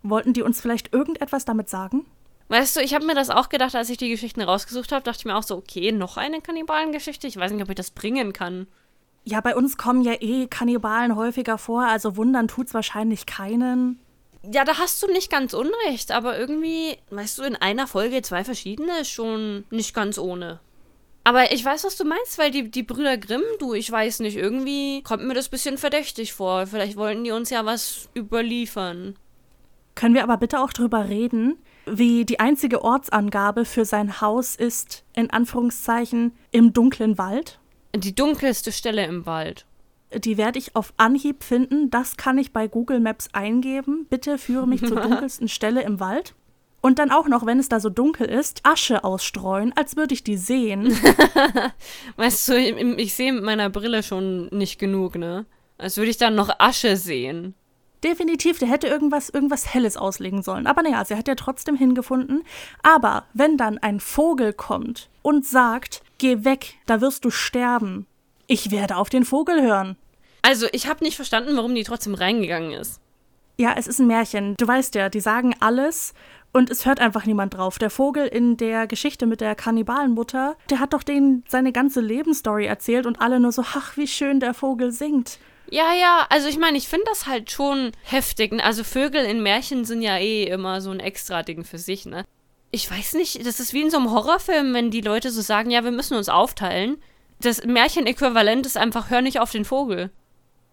Wollten 0.03 0.33
die 0.33 0.43
uns 0.43 0.61
vielleicht 0.61 0.93
irgendetwas 0.93 1.45
damit 1.45 1.71
sagen? 1.71 2.05
Weißt 2.49 2.77
du, 2.77 2.81
ich 2.81 2.95
habe 2.95 3.07
mir 3.07 3.15
das 3.15 3.31
auch 3.31 3.49
gedacht, 3.49 3.75
als 3.75 3.89
ich 3.89 3.97
die 3.97 4.11
Geschichten 4.11 4.43
rausgesucht 4.43 4.93
habe, 4.93 5.03
dachte 5.03 5.21
ich 5.21 5.25
mir 5.25 5.37
auch 5.37 5.43
so, 5.43 5.57
okay, 5.57 5.93
noch 5.93 6.17
eine 6.17 6.41
Kannibalengeschichte? 6.41 7.27
Ich 7.27 7.37
weiß 7.37 7.53
nicht, 7.53 7.63
ob 7.63 7.71
ich 7.71 7.75
das 7.75 7.91
bringen 7.91 8.33
kann. 8.33 8.67
Ja, 9.25 9.41
bei 9.41 9.57
uns 9.57 9.79
kommen 9.79 10.03
ja 10.03 10.13
eh 10.21 10.47
Kannibalen 10.47 11.17
häufiger 11.17 11.57
vor, 11.57 11.85
also 11.85 12.17
wundern 12.17 12.47
tut's 12.49 12.75
wahrscheinlich 12.75 13.25
keinen. 13.25 13.99
Ja, 14.53 14.65
da 14.65 14.77
hast 14.77 15.03
du 15.03 15.07
nicht 15.07 15.31
ganz 15.31 15.55
unrecht, 15.55 16.13
aber 16.13 16.39
irgendwie, 16.39 16.99
weißt 17.11 17.39
du, 17.39 17.45
in 17.45 17.57
einer 17.57 17.87
Folge 17.87 18.21
zwei 18.21 18.45
verschiedene 18.45 19.01
ist 19.01 19.09
schon 19.09 19.65
nicht 19.71 19.95
ganz 19.95 20.19
ohne. 20.19 20.61
Aber 21.27 21.53
ich 21.53 21.65
weiß, 21.65 21.85
was 21.85 21.97
du 21.97 22.05
meinst, 22.05 22.37
weil 22.37 22.51
die, 22.51 22.71
die 22.71 22.83
Brüder 22.83 23.17
Grimm, 23.17 23.43
du, 23.59 23.73
ich 23.73 23.91
weiß 23.91 24.21
nicht, 24.21 24.37
irgendwie 24.37 25.03
kommt 25.03 25.25
mir 25.25 25.33
das 25.33 25.49
ein 25.49 25.53
bisschen 25.53 25.79
verdächtig 25.79 26.35
vor. 26.35 26.67
Vielleicht 26.67 26.97
wollten 26.99 27.25
die 27.25 27.31
uns 27.31 27.49
ja 27.49 27.65
was 27.65 28.11
überliefern. 28.15 29.17
Können 29.95 30.15
wir 30.15 30.23
aber 30.23 30.37
bitte 30.37 30.61
auch 30.61 30.75
drüber 30.75 31.09
reden, 31.09 31.57
wie 31.87 32.25
die 32.25 32.41
einzige 32.41 32.83
Ortsangabe 32.83 33.65
für 33.65 33.85
sein 33.85 34.21
Haus 34.21 34.57
ist, 34.57 35.05
in 35.15 35.31
Anführungszeichen, 35.31 36.33
im 36.51 36.73
dunklen 36.73 37.19
Wald? 37.19 37.59
Die 37.95 38.15
dunkelste 38.15 38.73
Stelle 38.73 39.05
im 39.05 39.27
Wald 39.27 39.67
die 40.19 40.37
werde 40.37 40.59
ich 40.59 40.77
auf 40.77 40.93
Anhieb 40.97 41.43
finden. 41.43 41.91
Das 41.91 42.17
kann 42.17 42.39
ich 42.39 42.53
bei 42.53 42.69
Google 42.69 43.01
Maps 43.01 43.29
eingeben. 43.33 44.07
Bitte 44.11 44.39
führe 44.39 44.67
mich 44.67 44.85
zur 44.85 45.01
dunkelsten 45.01 45.49
Stelle 45.49 45.83
im 45.83 46.01
Wald. 46.01 46.35
Und 46.81 46.99
dann 46.99 47.11
auch 47.11 47.29
noch, 47.29 47.47
wenn 47.47 47.59
es 47.59 47.71
da 47.71 47.81
so 47.81 47.89
dunkel 47.89 48.29
ist, 48.29 48.61
Asche 48.63 49.05
ausstreuen, 49.05 49.73
als 49.75 49.97
würde 49.97 50.13
ich 50.13 50.23
die 50.23 50.37
sehen. 50.37 50.93
weißt 52.17 52.49
du, 52.49 52.59
ich, 52.59 52.77
ich 52.99 53.15
sehe 53.15 53.33
mit 53.33 53.43
meiner 53.43 53.71
Brille 53.71 54.03
schon 54.03 54.49
nicht 54.49 54.79
genug, 54.79 55.17
ne? 55.17 55.47
Als 55.79 55.97
würde 55.97 56.11
ich 56.11 56.19
dann 56.19 56.35
noch 56.35 56.51
Asche 56.59 56.97
sehen. 56.97 57.55
Definitiv, 58.05 58.59
der 58.59 58.69
hätte 58.69 58.87
irgendwas, 58.87 59.31
irgendwas 59.31 59.73
Helles 59.73 59.97
auslegen 59.97 60.43
sollen. 60.43 60.67
Aber 60.67 60.83
naja, 60.83 61.05
sie 61.05 61.17
hat 61.17 61.27
ja 61.27 61.35
trotzdem 61.35 61.75
hingefunden. 61.75 62.45
Aber 62.83 63.25
wenn 63.33 63.57
dann 63.57 63.79
ein 63.79 63.99
Vogel 63.99 64.53
kommt 64.53 65.09
und 65.23 65.47
sagt, 65.47 66.03
geh 66.19 66.45
weg, 66.45 66.75
da 66.85 67.01
wirst 67.01 67.25
du 67.25 67.31
sterben, 67.31 68.07
ich 68.47 68.71
werde 68.71 68.97
auf 68.97 69.09
den 69.09 69.25
Vogel 69.25 69.63
hören. 69.63 69.97
Also, 70.43 70.67
ich 70.73 70.87
habe 70.87 71.03
nicht 71.03 71.17
verstanden, 71.17 71.57
warum 71.57 71.75
die 71.75 71.85
trotzdem 71.85 72.13
reingegangen 72.15 72.73
ist. 72.73 73.01
Ja, 73.57 73.75
es 73.79 73.87
ist 73.87 74.01
ein 74.01 74.07
Märchen. 74.07 74.55
Du 74.59 74.69
weißt 74.69 74.95
ja, 74.97 75.09
die 75.09 75.21
sagen 75.21 75.55
alles 75.61 76.13
und 76.53 76.71
es 76.71 76.85
hört 76.85 77.01
einfach 77.01 77.25
niemand 77.25 77.55
drauf. 77.55 77.79
Der 77.79 77.89
Vogel 77.89 78.27
in 78.27 78.59
der 78.59 78.87
Geschichte 78.87 79.27
mit 79.27 79.41
der 79.41 79.55
Kannibalenmutter, 79.55 80.57
der 80.69 80.81
hat 80.81 80.93
doch 80.93 81.03
denen 81.03 81.45
seine 81.49 81.73
ganze 81.73 82.01
Lebensstory 82.01 82.67
erzählt 82.67 83.07
und 83.07 83.21
alle 83.23 83.41
nur 83.41 83.53
so, 83.53 83.63
ach, 83.63 83.97
wie 83.97 84.07
schön 84.07 84.41
der 84.41 84.53
Vogel 84.53 84.93
singt. 84.93 85.39
Ja, 85.71 85.93
ja, 85.95 86.27
also 86.31 86.49
ich 86.49 86.59
meine, 86.59 86.77
ich 86.77 86.89
finde 86.89 87.07
das 87.09 87.27
halt 87.27 87.51
schon 87.51 87.93
heftig. 88.03 88.53
Ne? 88.53 88.63
Also 88.63 88.85
Vögel 88.85 89.25
in 89.25 89.43
Märchen 89.43 89.85
sind 89.85 90.03
ja 90.03 90.19
eh 90.19 90.45
immer 90.45 90.81
so 90.81 90.91
ein 90.91 91.01
extra 91.01 91.43
Ding 91.43 91.65
für 91.65 91.79
sich, 91.79 92.07
ne? 92.07 92.25
Ich 92.71 92.91
weiß 92.91 93.15
nicht, 93.15 93.47
das 93.47 93.61
ist 93.61 93.73
wie 93.73 93.83
in 93.83 93.91
so 93.91 93.99
einem 93.99 94.11
Horrorfilm, 94.11 94.75
wenn 94.75 94.91
die 94.91 95.01
Leute 95.01 95.31
so 95.31 95.43
sagen, 95.43 95.71
ja, 95.71 95.85
wir 95.85 95.93
müssen 95.93 96.17
uns 96.17 96.29
aufteilen. 96.29 96.97
Das 97.41 97.65
Märchenäquivalent 97.65 98.67
ist 98.67 98.77
einfach, 98.77 99.11
hör 99.11 99.23
nicht 99.23 99.39
auf 99.39 99.53
den 99.53 99.65
Vogel. 99.65 100.11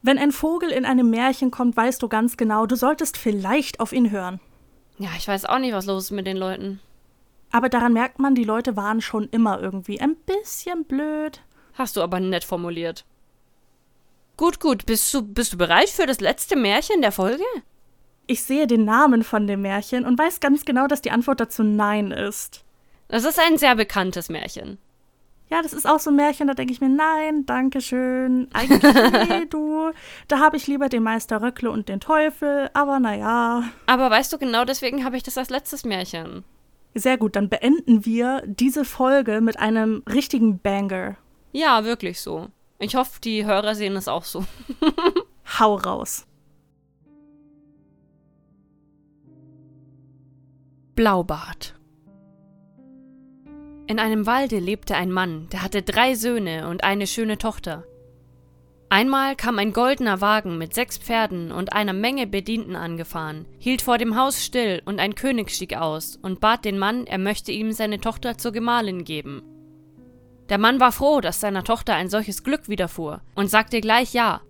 Wenn 0.01 0.17
ein 0.17 0.31
Vogel 0.31 0.71
in 0.71 0.85
einem 0.85 1.11
Märchen 1.11 1.51
kommt, 1.51 1.77
weißt 1.77 2.01
du 2.01 2.07
ganz 2.07 2.37
genau, 2.37 2.65
du 2.65 2.75
solltest 2.75 3.17
vielleicht 3.17 3.79
auf 3.79 3.93
ihn 3.93 4.09
hören. 4.09 4.39
Ja, 4.97 5.09
ich 5.15 5.27
weiß 5.27 5.45
auch 5.45 5.59
nicht, 5.59 5.73
was 5.73 5.85
los 5.85 6.05
ist 6.05 6.11
mit 6.11 6.25
den 6.25 6.37
Leuten. 6.37 6.79
Aber 7.51 7.69
daran 7.69 7.93
merkt 7.93 8.17
man, 8.17 8.33
die 8.33 8.43
Leute 8.43 8.75
waren 8.75 9.01
schon 9.01 9.27
immer 9.29 9.59
irgendwie 9.59 9.99
ein 10.01 10.15
bisschen 10.15 10.85
blöd. 10.85 11.41
Hast 11.73 11.97
du 11.97 12.01
aber 12.01 12.19
nett 12.19 12.43
formuliert. 12.43 13.05
Gut, 14.37 14.59
gut, 14.59 14.85
bist 14.85 15.13
du, 15.13 15.21
bist 15.21 15.53
du 15.53 15.57
bereit 15.57 15.89
für 15.89 16.05
das 16.05 16.19
letzte 16.19 16.55
Märchen 16.55 17.01
der 17.01 17.11
Folge? 17.11 17.43
Ich 18.27 18.43
sehe 18.43 18.67
den 18.67 18.85
Namen 18.85 19.23
von 19.23 19.47
dem 19.47 19.61
Märchen 19.61 20.05
und 20.05 20.17
weiß 20.17 20.39
ganz 20.39 20.65
genau, 20.65 20.87
dass 20.87 21.01
die 21.01 21.11
Antwort 21.11 21.39
dazu 21.39 21.63
Nein 21.63 22.11
ist. 22.11 22.63
Das 23.07 23.25
ist 23.25 23.39
ein 23.39 23.57
sehr 23.57 23.75
bekanntes 23.75 24.29
Märchen 24.29 24.77
ja, 25.51 25.61
das 25.61 25.73
ist 25.73 25.85
auch 25.85 25.99
so 25.99 26.11
ein 26.11 26.15
Märchen, 26.15 26.47
da 26.47 26.53
denke 26.53 26.71
ich 26.71 26.79
mir, 26.79 26.87
nein, 26.87 27.45
danke 27.45 27.81
schön. 27.81 28.47
Eigentlich, 28.53 28.81
nee, 29.27 29.45
du. 29.49 29.91
Da 30.29 30.39
habe 30.39 30.55
ich 30.55 30.65
lieber 30.65 30.87
den 30.87 31.03
Meister 31.03 31.41
Röckle 31.41 31.69
und 31.69 31.89
den 31.89 31.99
Teufel, 31.99 32.69
aber 32.73 32.99
naja. 32.99 33.63
Aber 33.85 34.09
weißt 34.09 34.31
du, 34.31 34.37
genau 34.37 34.63
deswegen 34.63 35.03
habe 35.03 35.17
ich 35.17 35.23
das 35.23 35.37
als 35.37 35.49
letztes 35.49 35.83
Märchen. 35.83 36.45
Sehr 36.95 37.17
gut, 37.17 37.35
dann 37.35 37.49
beenden 37.49 38.05
wir 38.05 38.43
diese 38.45 38.85
Folge 38.85 39.41
mit 39.41 39.59
einem 39.59 40.03
richtigen 40.09 40.59
Banger. 40.59 41.17
Ja, 41.51 41.83
wirklich 41.83 42.21
so. 42.21 42.47
Ich 42.81 42.95
hoffe, 42.95 43.21
die 43.23 43.45
Hörer 43.45 43.75
sehen 43.75 43.95
es 43.95 44.07
auch 44.07 44.23
so. 44.23 44.43
Hau 45.59 45.75
raus. 45.75 46.25
Blaubart. 50.95 51.75
In 53.85 53.99
einem 53.99 54.25
Walde 54.25 54.57
lebte 54.57 54.95
ein 54.95 55.11
Mann, 55.11 55.47
der 55.51 55.61
hatte 55.61 55.83
drei 55.83 56.15
Söhne 56.15 56.69
und 56.69 56.83
eine 56.83 57.05
schöne 57.05 57.37
Tochter. 57.37 57.83
Einmal 58.89 59.35
kam 59.35 59.59
ein 59.59 59.73
goldener 59.73 60.19
Wagen 60.19 60.57
mit 60.57 60.73
sechs 60.73 60.97
Pferden 60.97 61.51
und 61.51 61.73
einer 61.73 61.93
Menge 61.93 62.25
Bedienten 62.25 62.75
angefahren, 62.75 63.45
hielt 63.59 63.83
vor 63.83 63.99
dem 63.99 64.17
Haus 64.17 64.43
still 64.43 64.81
und 64.85 64.99
ein 64.99 65.13
König 65.13 65.51
stieg 65.51 65.77
aus 65.77 66.17
und 66.21 66.39
bat 66.39 66.65
den 66.65 66.79
Mann, 66.79 67.05
er 67.05 67.19
möchte 67.19 67.51
ihm 67.51 67.73
seine 67.73 68.01
Tochter 68.01 68.39
zur 68.39 68.51
Gemahlin 68.51 69.03
geben. 69.03 69.43
Der 70.51 70.57
Mann 70.57 70.81
war 70.81 70.91
froh, 70.91 71.21
dass 71.21 71.39
seiner 71.39 71.63
Tochter 71.63 71.95
ein 71.95 72.09
solches 72.09 72.43
Glück 72.43 72.67
widerfuhr 72.67 73.21
und 73.35 73.49
sagte 73.49 73.79
gleich 73.79 74.13
Ja. 74.13 74.41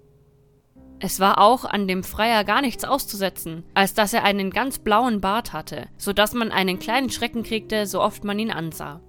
Es 0.99 1.20
war 1.20 1.38
auch 1.38 1.64
an 1.64 1.88
dem 1.88 2.04
Freier 2.04 2.43
gar 2.43 2.62
nichts 2.62 2.84
auszusetzen, 2.84 3.64
als 3.76 3.93
dass 3.93 4.12
er 4.12 4.24
einen 4.24 4.49
ganz 4.49 4.80
blauen 4.80 5.22
Bart 5.22 5.54
hatte, 5.54 5.89
so 5.97 6.12
dass 6.12 6.34
man 6.34 6.52
einen 6.52 6.80
kleinen 6.80 7.12
Schrecken 7.12 7.43
kriegte, 7.43 7.86
so 7.86 8.02
oft 8.02 8.24
man 8.24 8.39
ihn 8.39 8.49
ansah. 8.49 8.99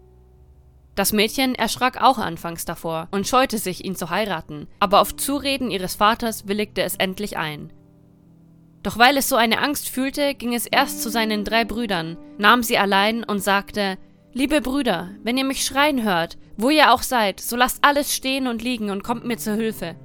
Das 0.95 1.15
Mädchen 1.15 1.55
erschrak 1.55 2.03
auch 2.03 2.19
anfangs 2.19 2.67
davor 2.67 3.09
und 3.11 3.27
scheute 3.27 3.57
sich, 3.57 3.87
ihn 3.87 3.97
zu 3.97 4.11
heiraten, 4.11 4.69
aber 4.79 5.01
auf 5.01 5.17
Zureden 5.17 5.71
ihres 5.71 5.95
Vaters 5.95 6.47
willigte 6.47 6.83
es 6.83 6.97
endlich 6.97 7.39
ein. 7.39 7.73
Doch 8.83 8.99
weil 8.99 9.17
es 9.17 9.31
so 9.31 9.37
eine 9.37 9.61
Angst 9.63 9.89
fühlte, 9.89 10.35
ging 10.35 10.53
es 10.53 10.67
erst 10.67 11.03
zu 11.03 11.09
seinen 11.09 11.47
drei 11.47 11.65
Brüdern, 11.65 12.19
nahm 12.37 12.63
sie 12.63 12.77
allein 12.77 13.25
und 13.25 13.39
sagte 13.39 13.97
Liebe 14.35 14.61
Brüder, 14.61 15.11
wenn 15.23 15.37
ihr 15.37 15.45
mich 15.45 15.65
schreien 15.65 16.03
hört, 16.03 16.39
wo 16.57 16.71
ihr 16.71 16.93
auch 16.93 17.03
seid, 17.03 17.41
so 17.41 17.57
lasst 17.57 17.79
alles 17.83 18.15
stehen 18.15 18.47
und 18.47 18.63
liegen 18.63 18.91
und 18.91 19.03
kommt 19.03 19.25
mir 19.25 19.37
zur 19.37 19.55
Hilfe. 19.55 19.97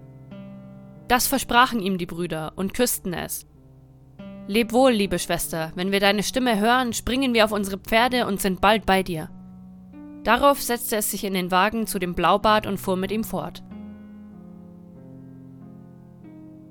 Das 1.07 1.27
versprachen 1.27 1.79
ihm 1.79 1.97
die 1.97 2.05
Brüder 2.05 2.53
und 2.55 2.73
küssten 2.73 3.13
es. 3.13 3.45
Leb 4.47 4.71
wohl, 4.71 4.91
liebe 4.91 5.19
Schwester, 5.19 5.71
wenn 5.75 5.91
wir 5.91 5.99
deine 5.99 6.23
Stimme 6.23 6.59
hören, 6.59 6.93
springen 6.93 7.33
wir 7.33 7.45
auf 7.45 7.51
unsere 7.51 7.77
Pferde 7.77 8.25
und 8.27 8.41
sind 8.41 8.61
bald 8.61 8.85
bei 8.85 9.03
dir. 9.03 9.29
Darauf 10.23 10.61
setzte 10.61 10.97
es 10.97 11.11
sich 11.11 11.23
in 11.23 11.33
den 11.33 11.51
Wagen 11.51 11.87
zu 11.87 11.99
dem 11.99 12.13
Blaubart 12.13 12.65
und 12.65 12.77
fuhr 12.77 12.97
mit 12.97 13.11
ihm 13.11 13.23
fort. 13.23 13.63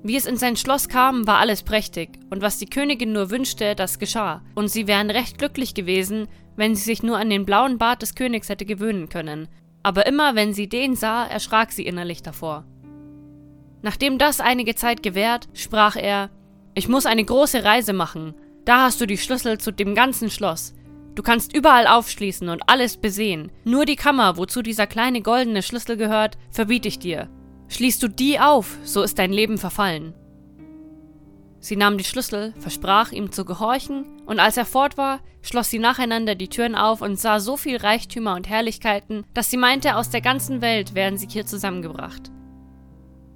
Wie 0.03 0.15
es 0.15 0.25
in 0.25 0.37
sein 0.37 0.55
Schloss 0.55 0.89
kam, 0.89 1.27
war 1.27 1.39
alles 1.39 1.63
prächtig, 1.63 2.19
und 2.29 2.41
was 2.41 2.59
die 2.59 2.67
Königin 2.67 3.11
nur 3.11 3.29
wünschte, 3.29 3.75
das 3.75 3.99
geschah, 3.99 4.41
und 4.55 4.69
sie 4.69 4.87
wären 4.87 5.09
recht 5.09 5.37
glücklich 5.37 5.73
gewesen, 5.73 6.27
wenn 6.55 6.75
sie 6.75 6.83
sich 6.83 7.03
nur 7.03 7.17
an 7.17 7.29
den 7.29 7.45
blauen 7.45 7.77
Bart 7.77 8.01
des 8.01 8.15
Königs 8.15 8.49
hätte 8.49 8.65
gewöhnen 8.65 9.09
können, 9.09 9.47
aber 9.87 10.05
immer 10.05 10.35
wenn 10.35 10.53
sie 10.53 10.67
den 10.67 10.95
sah, 10.95 11.25
erschrak 11.25 11.71
sie 11.71 11.85
innerlich 11.85 12.21
davor. 12.21 12.65
Nachdem 13.81 14.17
das 14.17 14.41
einige 14.41 14.75
Zeit 14.75 15.01
gewährt, 15.01 15.47
sprach 15.53 15.95
er 15.95 16.29
Ich 16.73 16.89
muss 16.89 17.05
eine 17.05 17.23
große 17.23 17.63
Reise 17.63 17.93
machen, 17.93 18.33
da 18.65 18.83
hast 18.83 18.99
du 18.99 19.05
die 19.05 19.17
Schlüssel 19.17 19.59
zu 19.59 19.71
dem 19.71 19.95
ganzen 19.95 20.29
Schloss, 20.29 20.73
Du 21.17 21.23
kannst 21.23 21.55
überall 21.55 21.87
aufschließen 21.87 22.47
und 22.47 22.61
alles 22.67 22.97
besehen. 22.97 23.51
Nur 23.63 23.85
die 23.85 23.95
Kammer, 23.95 24.37
wozu 24.37 24.61
dieser 24.61 24.85
kleine 24.85 25.23
goldene 25.23 25.63
Schlüssel 25.63 25.97
gehört, 25.97 26.37
verbiete 26.51 26.87
ich 26.87 26.99
dir. 26.99 27.27
Schließt 27.69 28.03
du 28.03 28.07
die 28.07 28.39
auf, 28.39 28.77
so 28.83 29.01
ist 29.01 29.17
dein 29.17 29.33
Leben 29.33 29.57
verfallen. 29.57 30.13
Sie 31.67 31.75
nahm 31.75 31.97
die 31.97 32.05
Schlüssel, 32.05 32.53
versprach 32.59 33.11
ihm 33.11 33.29
zu 33.33 33.43
gehorchen, 33.43 34.05
und 34.25 34.39
als 34.39 34.55
er 34.55 34.63
fort 34.63 34.97
war, 34.97 35.19
schloss 35.41 35.69
sie 35.69 35.79
nacheinander 35.79 36.33
die 36.33 36.47
Türen 36.47 36.75
auf 36.75 37.01
und 37.01 37.19
sah 37.19 37.41
so 37.41 37.57
viel 37.57 37.75
Reichtümer 37.75 38.35
und 38.35 38.47
Herrlichkeiten, 38.47 39.25
dass 39.33 39.51
sie 39.51 39.57
meinte, 39.57 39.97
aus 39.97 40.09
der 40.09 40.21
ganzen 40.21 40.61
Welt 40.61 40.95
wären 40.95 41.17
sie 41.17 41.27
hier 41.29 41.45
zusammengebracht. 41.45 42.31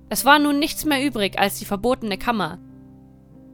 Es 0.07 0.23
war 0.23 0.39
nun 0.39 0.59
nichts 0.59 0.85
mehr 0.85 1.05
übrig 1.05 1.37
als 1.37 1.59
die 1.59 1.65
verbotene 1.65 2.17
Kammer, 2.17 2.59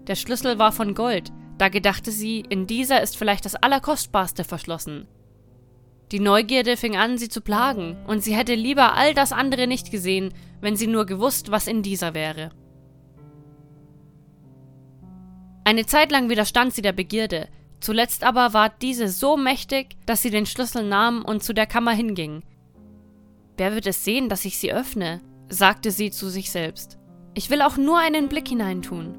Der 0.06 0.14
Schlüssel 0.14 0.60
war 0.60 0.72
von 0.72 0.94
Gold. 0.94 1.32
Da 1.58 1.70
gedachte 1.70 2.12
sie, 2.12 2.42
in 2.48 2.68
dieser 2.68 3.02
ist 3.02 3.18
vielleicht 3.18 3.46
das 3.46 3.56
Allerkostbarste 3.56 4.44
verschlossen. 4.44 5.08
Die 6.12 6.20
Neugierde 6.20 6.78
fing 6.78 6.96
an, 6.96 7.18
sie 7.18 7.30
zu 7.30 7.42
plagen, 7.42 7.98
und 8.06 8.24
sie 8.24 8.36
hätte 8.36 8.54
lieber 8.54 8.94
all 8.94 9.16
das 9.16 9.32
andere 9.32 9.66
nicht 9.66 9.90
gesehen, 9.90 10.36
wenn 10.62 10.76
sie 10.76 10.86
nur 10.86 11.08
gewusst, 11.08 11.50
was 11.50 11.66
in 11.66 11.82
dieser 11.82 12.14
wäre. 12.14 12.52
Eine 15.68 15.86
Zeit 15.86 16.14
lang 16.14 16.30
widerstand 16.30 16.74
sie 16.74 16.82
der 16.82 16.94
Begierde, 16.94 17.50
zuletzt 17.82 18.24
aber 18.24 18.54
war 18.54 18.70
diese 18.70 19.10
so 19.10 19.36
mächtig, 19.36 19.98
dass 20.06 20.22
sie 20.22 20.30
den 20.30 20.46
Schlüssel 20.46 20.88
nahm 20.88 21.26
und 21.26 21.44
zu 21.44 21.54
der 21.54 21.66
Kammer 21.66 21.92
hinging. 21.92 22.42
Wer 23.58 23.76
wird 23.76 23.86
es 23.86 24.06
sehen, 24.06 24.30
dass 24.30 24.46
ich 24.46 24.60
sie 24.60 24.72
öffne? 24.72 25.20
sagte 25.50 25.92
sie 25.92 26.10
zu 26.10 26.30
sich 26.30 26.52
selbst. 26.52 26.98
Ich 27.34 27.50
will 27.50 27.62
auch 27.62 27.76
nur 27.76 28.00
einen 28.00 28.30
Blick 28.30 28.48
hineintun. 28.48 29.18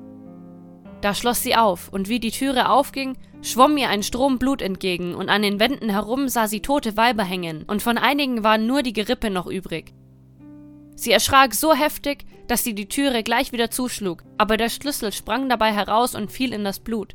Da 1.03 1.13
schloss 1.13 1.43
sie 1.43 1.55
auf, 1.55 1.91
und 1.93 2.09
wie 2.09 2.19
die 2.19 2.31
Türe 2.31 2.71
aufging, 2.71 3.19
schwomm 3.43 3.77
ihr 3.77 3.91
ein 3.91 4.03
Strom 4.03 4.39
Blut 4.39 4.63
entgegen, 4.63 5.15
und 5.15 5.29
an 5.29 5.43
den 5.43 5.61
Wänden 5.61 5.91
herum 5.91 6.29
sah 6.29 6.49
sie 6.49 6.63
tote 6.63 6.97
Weiber 6.97 7.25
hängen, 7.25 7.65
und 7.65 7.83
von 7.83 7.99
einigen 7.99 8.43
waren 8.43 8.67
nur 8.67 8.83
die 8.83 8.95
Gerippe 8.95 9.29
noch 9.29 9.49
übrig. 9.49 9.93
Sie 10.99 11.13
erschrak 11.13 11.55
so 11.55 11.75
heftig, 11.75 12.25
dass 12.49 12.65
sie 12.65 12.75
die 12.75 12.89
Türe 12.89 13.23
gleich 13.23 13.53
wieder 13.53 13.71
zuschlug, 13.71 14.25
aber 14.37 14.57
der 14.57 14.69
Schlüssel 14.69 15.13
sprang 15.13 15.49
dabei 15.49 15.73
heraus 15.73 16.15
und 16.15 16.33
fiel 16.33 16.53
in 16.53 16.65
das 16.65 16.81
Blut. 16.81 17.15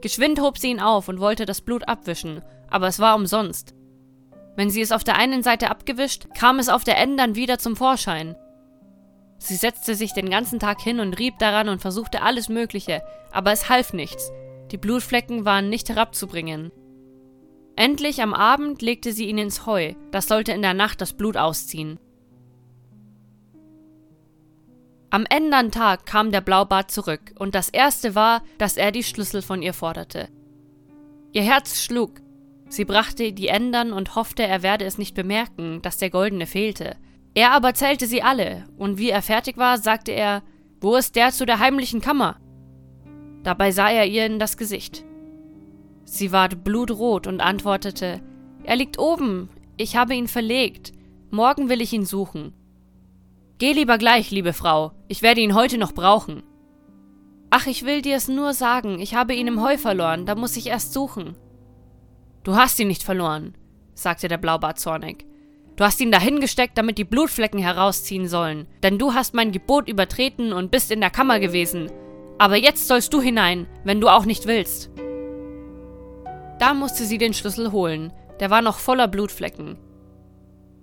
Geschwind 0.00 0.40
hob 0.40 0.56
sie 0.56 0.70
ihn 0.70 0.80
auf 0.80 1.08
und 1.08 1.20
wollte 1.20 1.44
das 1.44 1.60
Blut 1.60 1.86
abwischen, 1.88 2.42
aber 2.70 2.86
es 2.86 2.98
war 2.98 3.16
umsonst. 3.16 3.74
Wenn 4.56 4.70
sie 4.70 4.80
es 4.80 4.92
auf 4.92 5.04
der 5.04 5.16
einen 5.16 5.42
Seite 5.42 5.70
abgewischt, 5.70 6.28
kam 6.34 6.58
es 6.58 6.70
auf 6.70 6.82
der 6.82 6.96
anderen 6.96 7.34
wieder 7.34 7.58
zum 7.58 7.76
Vorschein, 7.76 8.34
Sie 9.42 9.56
setzte 9.56 9.94
sich 9.94 10.12
den 10.12 10.28
ganzen 10.28 10.58
Tag 10.58 10.82
hin 10.82 11.00
und 11.00 11.18
rieb 11.18 11.38
daran 11.38 11.70
und 11.70 11.80
versuchte 11.80 12.20
alles 12.20 12.50
Mögliche, 12.50 13.02
aber 13.32 13.52
es 13.52 13.70
half 13.70 13.94
nichts. 13.94 14.30
Die 14.70 14.76
Blutflecken 14.76 15.46
waren 15.46 15.70
nicht 15.70 15.88
herabzubringen. 15.88 16.70
Endlich 17.74 18.22
am 18.22 18.34
Abend 18.34 18.82
legte 18.82 19.12
sie 19.12 19.26
ihn 19.26 19.38
ins 19.38 19.64
Heu, 19.64 19.94
das 20.10 20.28
sollte 20.28 20.52
in 20.52 20.60
der 20.60 20.74
Nacht 20.74 21.00
das 21.00 21.14
Blut 21.14 21.38
ausziehen. 21.38 21.98
Am 25.12 25.26
ändern 25.28 25.72
Tag 25.72 26.06
kam 26.06 26.30
der 26.30 26.40
Blaubart 26.40 26.92
zurück, 26.92 27.32
und 27.36 27.56
das 27.56 27.68
erste 27.68 28.14
war, 28.14 28.42
dass 28.58 28.76
er 28.76 28.92
die 28.92 29.02
Schlüssel 29.02 29.42
von 29.42 29.60
ihr 29.60 29.74
forderte. 29.74 30.28
Ihr 31.32 31.42
Herz 31.42 31.82
schlug. 31.82 32.20
Sie 32.68 32.84
brachte 32.84 33.32
die 33.32 33.48
Ändern 33.48 33.92
und 33.92 34.14
hoffte, 34.14 34.44
er 34.44 34.62
werde 34.62 34.84
es 34.84 34.98
nicht 34.98 35.16
bemerken, 35.16 35.82
dass 35.82 35.98
der 35.98 36.10
Goldene 36.10 36.46
fehlte. 36.46 36.96
Er 37.34 37.50
aber 37.50 37.74
zählte 37.74 38.06
sie 38.06 38.22
alle, 38.22 38.64
und 38.76 38.98
wie 38.98 39.10
er 39.10 39.22
fertig 39.22 39.56
war, 39.56 39.78
sagte 39.78 40.12
er, 40.12 40.44
wo 40.80 40.94
ist 40.94 41.16
der 41.16 41.32
zu 41.32 41.44
der 41.44 41.58
heimlichen 41.58 42.00
Kammer? 42.00 42.36
Dabei 43.42 43.72
sah 43.72 43.90
er 43.90 44.06
ihr 44.06 44.26
in 44.26 44.38
das 44.38 44.56
Gesicht. 44.56 45.04
Sie 46.04 46.30
ward 46.30 46.62
blutrot 46.62 47.26
und 47.26 47.40
antwortete, 47.40 48.20
er 48.62 48.76
liegt 48.76 48.98
oben, 48.98 49.48
ich 49.76 49.96
habe 49.96 50.14
ihn 50.14 50.28
verlegt, 50.28 50.92
morgen 51.30 51.68
will 51.68 51.80
ich 51.80 51.92
ihn 51.92 52.04
suchen. 52.04 52.52
Geh 53.60 53.72
lieber 53.74 53.98
gleich, 53.98 54.30
liebe 54.30 54.54
Frau, 54.54 54.92
ich 55.06 55.20
werde 55.20 55.42
ihn 55.42 55.54
heute 55.54 55.76
noch 55.76 55.92
brauchen. 55.92 56.42
Ach, 57.50 57.66
ich 57.66 57.84
will 57.84 58.00
dir 58.00 58.16
es 58.16 58.26
nur 58.26 58.54
sagen, 58.54 59.00
ich 59.00 59.14
habe 59.14 59.34
ihn 59.34 59.46
im 59.46 59.62
Heu 59.62 59.76
verloren, 59.76 60.24
da 60.24 60.34
muss 60.34 60.56
ich 60.56 60.68
erst 60.68 60.94
suchen. 60.94 61.36
Du 62.42 62.56
hast 62.56 62.80
ihn 62.80 62.88
nicht 62.88 63.02
verloren, 63.02 63.54
sagte 63.92 64.28
der 64.28 64.38
Blaubart 64.38 64.78
zornig. 64.78 65.26
Du 65.76 65.84
hast 65.84 66.00
ihn 66.00 66.10
dahingesteckt, 66.10 66.78
damit 66.78 66.96
die 66.96 67.04
Blutflecken 67.04 67.60
herausziehen 67.60 68.28
sollen, 68.28 68.66
denn 68.82 68.98
du 68.98 69.12
hast 69.12 69.34
mein 69.34 69.52
Gebot 69.52 69.90
übertreten 69.90 70.54
und 70.54 70.70
bist 70.70 70.90
in 70.90 71.02
der 71.02 71.10
Kammer 71.10 71.38
gewesen. 71.38 71.92
Aber 72.38 72.56
jetzt 72.56 72.88
sollst 72.88 73.12
du 73.12 73.20
hinein, 73.20 73.66
wenn 73.84 74.00
du 74.00 74.08
auch 74.08 74.24
nicht 74.24 74.46
willst. 74.46 74.90
Da 76.58 76.72
musste 76.72 77.04
sie 77.04 77.18
den 77.18 77.34
Schlüssel 77.34 77.72
holen, 77.72 78.10
der 78.40 78.48
war 78.48 78.62
noch 78.62 78.78
voller 78.78 79.06
Blutflecken. 79.06 79.76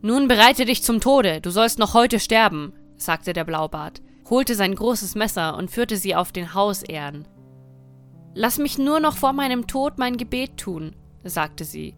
Nun 0.01 0.27
bereite 0.27 0.65
dich 0.65 0.83
zum 0.83 1.01
Tode, 1.01 1.41
du 1.41 1.49
sollst 1.49 1.79
noch 1.79 1.93
heute 1.93 2.19
sterben, 2.19 2.73
sagte 2.97 3.33
der 3.33 3.43
Blaubart, 3.43 4.01
holte 4.29 4.55
sein 4.55 4.75
großes 4.75 5.15
Messer 5.15 5.57
und 5.57 5.71
führte 5.71 5.97
sie 5.97 6.15
auf 6.15 6.31
den 6.31 6.53
Hausehren. 6.53 7.27
Lass 8.33 8.59
mich 8.59 8.77
nur 8.77 8.99
noch 8.99 9.17
vor 9.17 9.33
meinem 9.33 9.65
Tod 9.65 9.97
mein 9.97 10.17
Gebet 10.17 10.57
tun, 10.57 10.95
sagte 11.23 11.63
sie. 11.63 11.95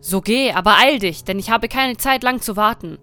So 0.00 0.20
geh, 0.20 0.52
aber 0.52 0.76
eil 0.78 0.98
dich, 0.98 1.24
denn 1.24 1.38
ich 1.38 1.50
habe 1.50 1.68
keine 1.68 1.96
Zeit 1.96 2.22
lang 2.22 2.40
zu 2.40 2.56
warten. 2.56 2.98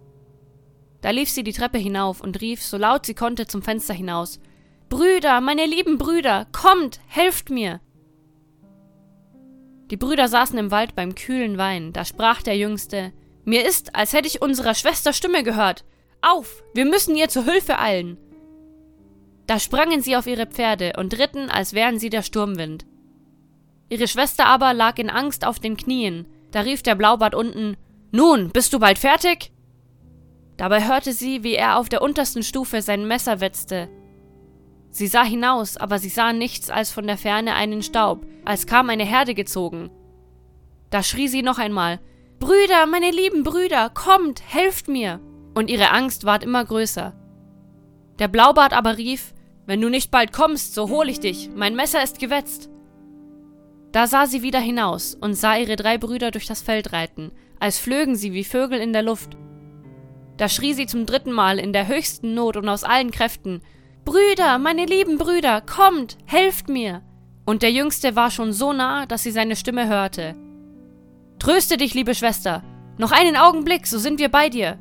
Da 1.01 1.09
lief 1.11 1.29
sie 1.29 1.43
die 1.43 1.53
Treppe 1.53 1.77
hinauf 1.77 2.21
und 2.21 2.41
rief, 2.41 2.63
so 2.63 2.77
laut 2.77 3.05
sie 3.05 3.13
konnte, 3.13 3.47
zum 3.47 3.61
Fenster 3.61 3.93
hinaus 3.93 4.39
Brüder, 4.89 5.41
meine 5.41 5.65
lieben 5.65 5.97
Brüder, 5.97 6.47
kommt, 6.51 6.99
helft 7.07 7.49
mir. 7.49 7.81
Die 9.89 9.97
Brüder 9.97 10.27
saßen 10.27 10.57
im 10.57 10.71
Wald 10.71 10.95
beim 10.95 11.15
kühlen 11.15 11.57
Wein, 11.57 11.93
da 11.93 12.05
sprach 12.05 12.41
der 12.41 12.57
Jüngste 12.57 13.13
Mir 13.47 13.65
ist, 13.65 13.95
als 13.95 14.11
hätte 14.11 14.27
ich 14.27 14.41
unserer 14.41 14.75
Schwester 14.75 15.13
Stimme 15.13 15.41
gehört. 15.41 15.85
Auf, 16.21 16.65
wir 16.73 16.83
müssen 16.83 17.15
ihr 17.15 17.29
zu 17.29 17.45
Hilfe 17.45 17.79
eilen. 17.79 18.17
Da 19.47 19.57
sprangen 19.57 20.01
sie 20.01 20.17
auf 20.17 20.27
ihre 20.27 20.47
Pferde 20.47 20.91
und 20.97 21.17
ritten, 21.17 21.49
als 21.49 21.71
wären 21.71 21.97
sie 21.97 22.09
der 22.09 22.23
Sturmwind. 22.23 22.85
Ihre 23.87 24.09
Schwester 24.09 24.47
aber 24.47 24.73
lag 24.73 24.97
in 24.97 25.09
Angst 25.09 25.47
auf 25.47 25.59
den 25.59 25.77
Knien, 25.77 26.27
da 26.51 26.59
rief 26.59 26.83
der 26.83 26.95
Blaubart 26.95 27.35
unten 27.35 27.77
Nun, 28.11 28.49
bist 28.49 28.73
du 28.73 28.79
bald 28.79 28.99
fertig? 28.99 29.53
Dabei 30.57 30.85
hörte 30.85 31.13
sie, 31.13 31.45
wie 31.45 31.55
er 31.55 31.77
auf 31.77 31.87
der 31.87 32.01
untersten 32.01 32.43
Stufe 32.43 32.81
sein 32.81 33.07
Messer 33.07 33.39
wetzte. 33.39 33.87
Sie 34.89 35.07
sah 35.07 35.23
hinaus, 35.23 35.77
aber 35.77 35.99
sie 35.99 36.09
sah 36.09 36.33
nichts 36.33 36.69
als 36.69 36.91
von 36.91 37.07
der 37.07 37.17
Ferne 37.17 37.53
einen 37.53 37.81
Staub, 37.81 38.25
als 38.43 38.67
kam 38.67 38.89
eine 38.89 39.05
Herde 39.05 39.33
gezogen. 39.35 39.89
Da 40.89 41.01
schrie 41.01 41.29
sie 41.29 41.43
noch 41.43 41.59
einmal 41.59 42.01
Brüder, 42.39 42.85
meine 42.85 43.11
lieben 43.11 43.43
Brüder, 43.43 43.89
kommt, 43.89 44.41
helft 44.45 44.87
mir. 44.87 45.19
Und 45.55 45.69
ihre 45.69 45.91
Angst 45.91 46.23
ward 46.23 46.43
immer 46.43 46.63
größer. 46.63 47.13
Der 48.19 48.27
Blaubart 48.27 48.73
aber 48.73 48.97
rief 48.97 49.33
Wenn 49.65 49.81
du 49.81 49.89
nicht 49.89 50.11
bald 50.11 50.31
kommst, 50.31 50.75
so 50.75 50.89
hol 50.89 51.09
ich 51.09 51.19
dich, 51.19 51.49
mein 51.55 51.75
Messer 51.75 52.03
ist 52.03 52.19
gewetzt. 52.19 52.69
Da 53.91 54.05
sah 54.05 54.27
sie 54.27 54.43
wieder 54.43 54.59
hinaus 54.59 55.15
und 55.15 55.33
sah 55.33 55.57
ihre 55.57 55.75
drei 55.75 55.97
Brüder 55.97 56.31
durch 56.31 56.45
das 56.45 56.61
Feld 56.61 56.93
reiten, 56.93 57.31
als 57.59 57.79
flögen 57.79 58.15
sie 58.15 58.33
wie 58.33 58.43
Vögel 58.43 58.79
in 58.79 58.93
der 58.93 59.01
Luft. 59.01 59.35
Da 60.37 60.47
schrie 60.47 60.73
sie 60.73 60.85
zum 60.85 61.05
dritten 61.05 61.31
Mal 61.31 61.57
in 61.57 61.73
der 61.73 61.87
höchsten 61.87 62.35
Not 62.35 62.57
und 62.57 62.69
aus 62.69 62.83
allen 62.83 63.11
Kräften 63.11 63.61
Brüder, 64.05 64.57
meine 64.57 64.85
lieben 64.85 65.17
Brüder, 65.17 65.59
kommt, 65.59 66.17
helft 66.25 66.69
mir. 66.69 67.01
Und 67.45 67.61
der 67.61 67.71
Jüngste 67.71 68.15
war 68.15 68.31
schon 68.31 68.53
so 68.53 68.71
nah, 68.71 69.05
dass 69.05 69.23
sie 69.23 69.31
seine 69.31 69.55
Stimme 69.55 69.89
hörte. 69.89 70.35
Tröste 71.39 71.77
dich, 71.77 71.93
liebe 71.93 72.15
Schwester, 72.15 72.63
noch 72.97 73.11
einen 73.11 73.37
Augenblick, 73.37 73.87
so 73.87 73.99
sind 73.99 74.19
wir 74.19 74.29
bei 74.29 74.49
dir. 74.49 74.77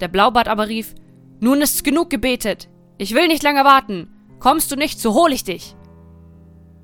Der 0.00 0.08
Blaubart 0.08 0.48
aber 0.48 0.68
rief 0.68 0.94
Nun 1.40 1.60
ist's 1.60 1.82
genug 1.82 2.10
gebetet, 2.10 2.68
ich 2.98 3.14
will 3.14 3.28
nicht 3.28 3.42
lange 3.42 3.64
warten, 3.64 4.10
kommst 4.40 4.72
du 4.72 4.76
nicht, 4.76 5.00
so 5.00 5.14
hol 5.14 5.32
ich 5.32 5.44
dich. 5.44 5.76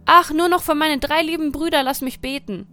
Ach, 0.07 0.33
nur 0.33 0.49
noch 0.49 0.63
für 0.63 0.75
meine 0.75 0.99
drei 0.99 1.23
lieben 1.23 1.51
Brüder 1.51 1.83
lass 1.83 2.01
mich 2.01 2.21
beten. 2.21 2.67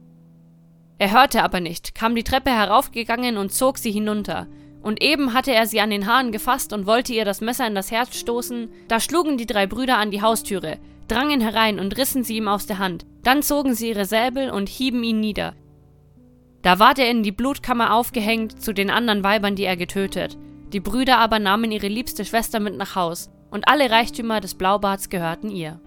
Er 0.99 1.11
hörte 1.11 1.41
aber 1.43 1.59
nicht, 1.59 1.95
kam 1.95 2.13
die 2.13 2.23
Treppe 2.23 2.51
heraufgegangen 2.51 3.37
und 3.37 3.51
zog 3.51 3.79
sie 3.79 3.91
hinunter. 3.91 4.47
Und 4.83 5.01
eben 5.01 5.33
hatte 5.33 5.53
er 5.53 5.65
sie 5.65 5.79
an 5.79 5.89
den 5.89 6.05
Haaren 6.07 6.31
gefasst 6.31 6.73
und 6.73 6.85
wollte 6.85 7.13
ihr 7.13 7.25
das 7.25 7.41
Messer 7.41 7.65
in 7.65 7.75
das 7.75 7.89
Herz 7.91 8.17
stoßen, 8.17 8.69
da 8.87 8.99
schlugen 8.99 9.37
die 9.37 9.45
drei 9.45 9.65
Brüder 9.65 9.97
an 9.97 10.11
die 10.11 10.21
Haustüre, 10.21 10.77
drangen 11.07 11.41
herein 11.41 11.79
und 11.79 11.97
rissen 11.97 12.23
sie 12.23 12.37
ihm 12.37 12.47
aus 12.47 12.65
der 12.65 12.79
Hand. 12.79 13.05
Dann 13.23 13.41
zogen 13.41 13.73
sie 13.73 13.89
ihre 13.89 14.05
Säbel 14.05 14.51
und 14.51 14.69
hieben 14.69 15.03
ihn 15.03 15.19
nieder. 15.19 15.55
Da 16.61 16.77
ward 16.77 16.99
er 16.99 17.09
in 17.09 17.23
die 17.23 17.31
Blutkammer 17.31 17.93
aufgehängt 17.93 18.61
zu 18.61 18.73
den 18.73 18.89
anderen 18.89 19.23
Weibern, 19.23 19.55
die 19.55 19.63
er 19.63 19.77
getötet. 19.77 20.38
Die 20.73 20.79
Brüder 20.79 21.17
aber 21.17 21.39
nahmen 21.39 21.71
ihre 21.71 21.88
liebste 21.88 22.23
Schwester 22.23 22.59
mit 22.59 22.77
nach 22.77 22.95
Haus, 22.95 23.29
und 23.49 23.67
alle 23.67 23.89
Reichtümer 23.89 24.39
des 24.39 24.55
Blaubarts 24.55 25.09
gehörten 25.09 25.49
ihr. 25.49 25.81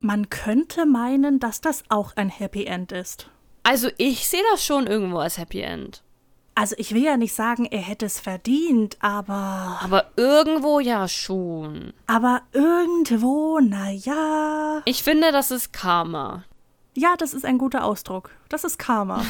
Man 0.00 0.28
könnte 0.28 0.84
meinen, 0.84 1.40
dass 1.40 1.62
das 1.62 1.84
auch 1.88 2.14
ein 2.16 2.28
Happy 2.28 2.64
End 2.66 2.92
ist. 2.92 3.30
Also 3.62 3.88
ich 3.96 4.28
sehe 4.28 4.42
das 4.50 4.62
schon 4.62 4.86
irgendwo 4.86 5.16
als 5.16 5.38
Happy 5.38 5.60
End. 5.60 6.03
Also 6.56 6.76
ich 6.78 6.94
will 6.94 7.02
ja 7.02 7.16
nicht 7.16 7.34
sagen, 7.34 7.64
er 7.66 7.80
hätte 7.80 8.06
es 8.06 8.20
verdient, 8.20 8.96
aber. 9.00 9.80
Aber 9.82 10.06
irgendwo 10.16 10.78
ja 10.78 11.08
schon. 11.08 11.92
Aber 12.06 12.42
irgendwo, 12.52 13.58
naja. 13.58 14.82
Ich 14.84 15.02
finde, 15.02 15.32
das 15.32 15.50
ist 15.50 15.72
Karma. 15.72 16.44
Ja, 16.94 17.16
das 17.16 17.34
ist 17.34 17.44
ein 17.44 17.58
guter 17.58 17.84
Ausdruck. 17.84 18.30
Das 18.48 18.62
ist 18.62 18.78
Karma. 18.78 19.24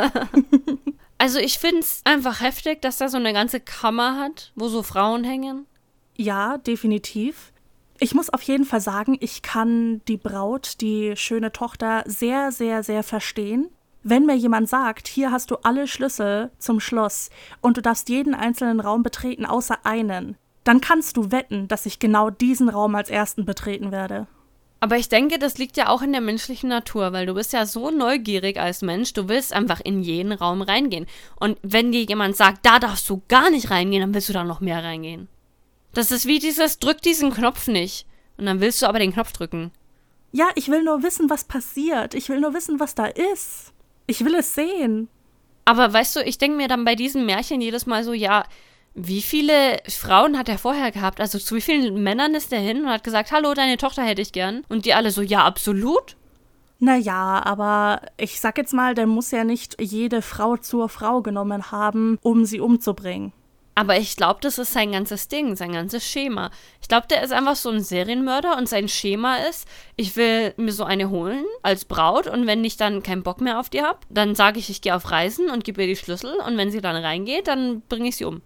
also 1.18 1.38
ich 1.38 1.58
finde 1.58 1.80
es 1.80 2.00
einfach 2.04 2.40
heftig, 2.40 2.80
dass 2.80 3.00
er 3.00 3.10
so 3.10 3.18
eine 3.18 3.34
ganze 3.34 3.60
Kammer 3.60 4.18
hat, 4.18 4.52
wo 4.54 4.68
so 4.68 4.82
Frauen 4.82 5.22
hängen. 5.22 5.66
Ja, 6.16 6.56
definitiv. 6.58 7.52
Ich 7.98 8.14
muss 8.14 8.30
auf 8.30 8.40
jeden 8.42 8.64
Fall 8.64 8.80
sagen, 8.80 9.18
ich 9.20 9.42
kann 9.42 10.00
die 10.08 10.16
Braut, 10.16 10.80
die 10.80 11.12
schöne 11.16 11.52
Tochter, 11.52 12.02
sehr, 12.06 12.50
sehr, 12.50 12.82
sehr 12.82 13.02
verstehen. 13.02 13.68
Wenn 14.02 14.24
mir 14.24 14.36
jemand 14.36 14.68
sagt, 14.68 15.08
hier 15.08 15.30
hast 15.30 15.50
du 15.50 15.56
alle 15.56 15.86
Schlüssel 15.86 16.50
zum 16.58 16.80
Schloss 16.80 17.28
und 17.60 17.76
du 17.76 17.82
darfst 17.82 18.08
jeden 18.08 18.34
einzelnen 18.34 18.80
Raum 18.80 19.02
betreten 19.02 19.44
außer 19.44 19.84
einen, 19.84 20.36
dann 20.64 20.80
kannst 20.80 21.16
du 21.16 21.30
wetten, 21.30 21.68
dass 21.68 21.86
ich 21.86 21.98
genau 21.98 22.30
diesen 22.30 22.68
Raum 22.68 22.94
als 22.94 23.10
ersten 23.10 23.44
betreten 23.44 23.92
werde. 23.92 24.26
Aber 24.82 24.96
ich 24.96 25.10
denke, 25.10 25.38
das 25.38 25.58
liegt 25.58 25.76
ja 25.76 25.88
auch 25.88 26.00
in 26.00 26.12
der 26.12 26.22
menschlichen 26.22 26.70
Natur, 26.70 27.12
weil 27.12 27.26
du 27.26 27.34
bist 27.34 27.52
ja 27.52 27.66
so 27.66 27.90
neugierig 27.90 28.58
als 28.58 28.80
Mensch, 28.80 29.12
du 29.12 29.28
willst 29.28 29.52
einfach 29.52 29.80
in 29.80 30.02
jeden 30.02 30.32
Raum 30.32 30.62
reingehen. 30.62 31.06
Und 31.38 31.58
wenn 31.62 31.92
dir 31.92 32.02
jemand 32.02 32.36
sagt, 32.36 32.64
da 32.64 32.78
darfst 32.78 33.08
du 33.10 33.20
gar 33.28 33.50
nicht 33.50 33.70
reingehen, 33.70 34.00
dann 34.00 34.14
willst 34.14 34.30
du 34.30 34.32
da 34.32 34.42
noch 34.42 34.60
mehr 34.60 34.82
reingehen. 34.82 35.28
Das 35.92 36.10
ist 36.10 36.24
wie 36.24 36.38
dieses, 36.38 36.78
drück 36.78 37.02
diesen 37.02 37.30
Knopf 37.30 37.68
nicht. 37.68 38.06
Und 38.38 38.46
dann 38.46 38.60
willst 38.60 38.80
du 38.80 38.86
aber 38.86 38.98
den 38.98 39.12
Knopf 39.12 39.32
drücken. 39.32 39.70
Ja, 40.32 40.48
ich 40.54 40.68
will 40.68 40.82
nur 40.82 41.02
wissen, 41.02 41.28
was 41.28 41.44
passiert. 41.44 42.14
Ich 42.14 42.30
will 42.30 42.40
nur 42.40 42.54
wissen, 42.54 42.80
was 42.80 42.94
da 42.94 43.04
ist. 43.04 43.74
Ich 44.10 44.24
will 44.24 44.34
es 44.34 44.56
sehen. 44.56 45.08
Aber 45.64 45.92
weißt 45.92 46.16
du, 46.16 46.20
ich 46.24 46.36
denke 46.36 46.56
mir 46.56 46.66
dann 46.66 46.84
bei 46.84 46.96
diesen 46.96 47.26
Märchen 47.26 47.60
jedes 47.60 47.86
Mal 47.86 48.02
so, 48.02 48.12
ja, 48.12 48.42
wie 48.92 49.22
viele 49.22 49.78
Frauen 49.88 50.36
hat 50.36 50.48
er 50.48 50.58
vorher 50.58 50.90
gehabt? 50.90 51.20
Also 51.20 51.38
zu 51.38 51.54
wie 51.54 51.60
vielen 51.60 52.02
Männern 52.02 52.34
ist 52.34 52.52
er 52.52 52.58
hin 52.58 52.82
und 52.82 52.90
hat 52.90 53.04
gesagt, 53.04 53.30
hallo, 53.30 53.54
deine 53.54 53.76
Tochter 53.76 54.02
hätte 54.02 54.20
ich 54.20 54.32
gern? 54.32 54.64
Und 54.68 54.84
die 54.84 54.94
alle 54.94 55.12
so, 55.12 55.22
ja, 55.22 55.44
absolut. 55.44 56.16
Naja, 56.80 57.40
aber 57.44 58.00
ich 58.16 58.40
sag 58.40 58.58
jetzt 58.58 58.74
mal, 58.74 58.96
der 58.96 59.06
muss 59.06 59.30
ja 59.30 59.44
nicht 59.44 59.80
jede 59.80 60.22
Frau 60.22 60.56
zur 60.56 60.88
Frau 60.88 61.22
genommen 61.22 61.70
haben, 61.70 62.18
um 62.22 62.44
sie 62.46 62.58
umzubringen. 62.58 63.32
Aber 63.80 63.96
ich 63.96 64.14
glaube, 64.14 64.40
das 64.42 64.58
ist 64.58 64.74
sein 64.74 64.92
ganzes 64.92 65.28
Ding, 65.28 65.56
sein 65.56 65.72
ganzes 65.72 66.04
Schema. 66.04 66.50
Ich 66.82 66.88
glaube, 66.88 67.06
der 67.08 67.22
ist 67.22 67.32
einfach 67.32 67.56
so 67.56 67.70
ein 67.70 67.80
Serienmörder 67.80 68.58
und 68.58 68.68
sein 68.68 68.88
Schema 68.88 69.36
ist, 69.36 69.66
ich 69.96 70.16
will 70.16 70.52
mir 70.58 70.72
so 70.72 70.84
eine 70.84 71.08
holen 71.08 71.46
als 71.62 71.86
Braut 71.86 72.26
und 72.26 72.46
wenn 72.46 72.62
ich 72.62 72.76
dann 72.76 73.02
keinen 73.02 73.22
Bock 73.22 73.40
mehr 73.40 73.58
auf 73.58 73.70
die 73.70 73.80
habe, 73.80 74.00
dann 74.10 74.34
sage 74.34 74.58
ich, 74.58 74.68
ich 74.68 74.82
gehe 74.82 74.94
auf 74.94 75.10
Reisen 75.10 75.48
und 75.48 75.64
gebe 75.64 75.80
ihr 75.80 75.88
die 75.88 75.96
Schlüssel 75.96 76.34
und 76.46 76.58
wenn 76.58 76.70
sie 76.70 76.82
dann 76.82 76.94
reingeht, 76.94 77.48
dann 77.48 77.80
bringe 77.88 78.10
ich 78.10 78.16
sie 78.16 78.26
um. 78.26 78.42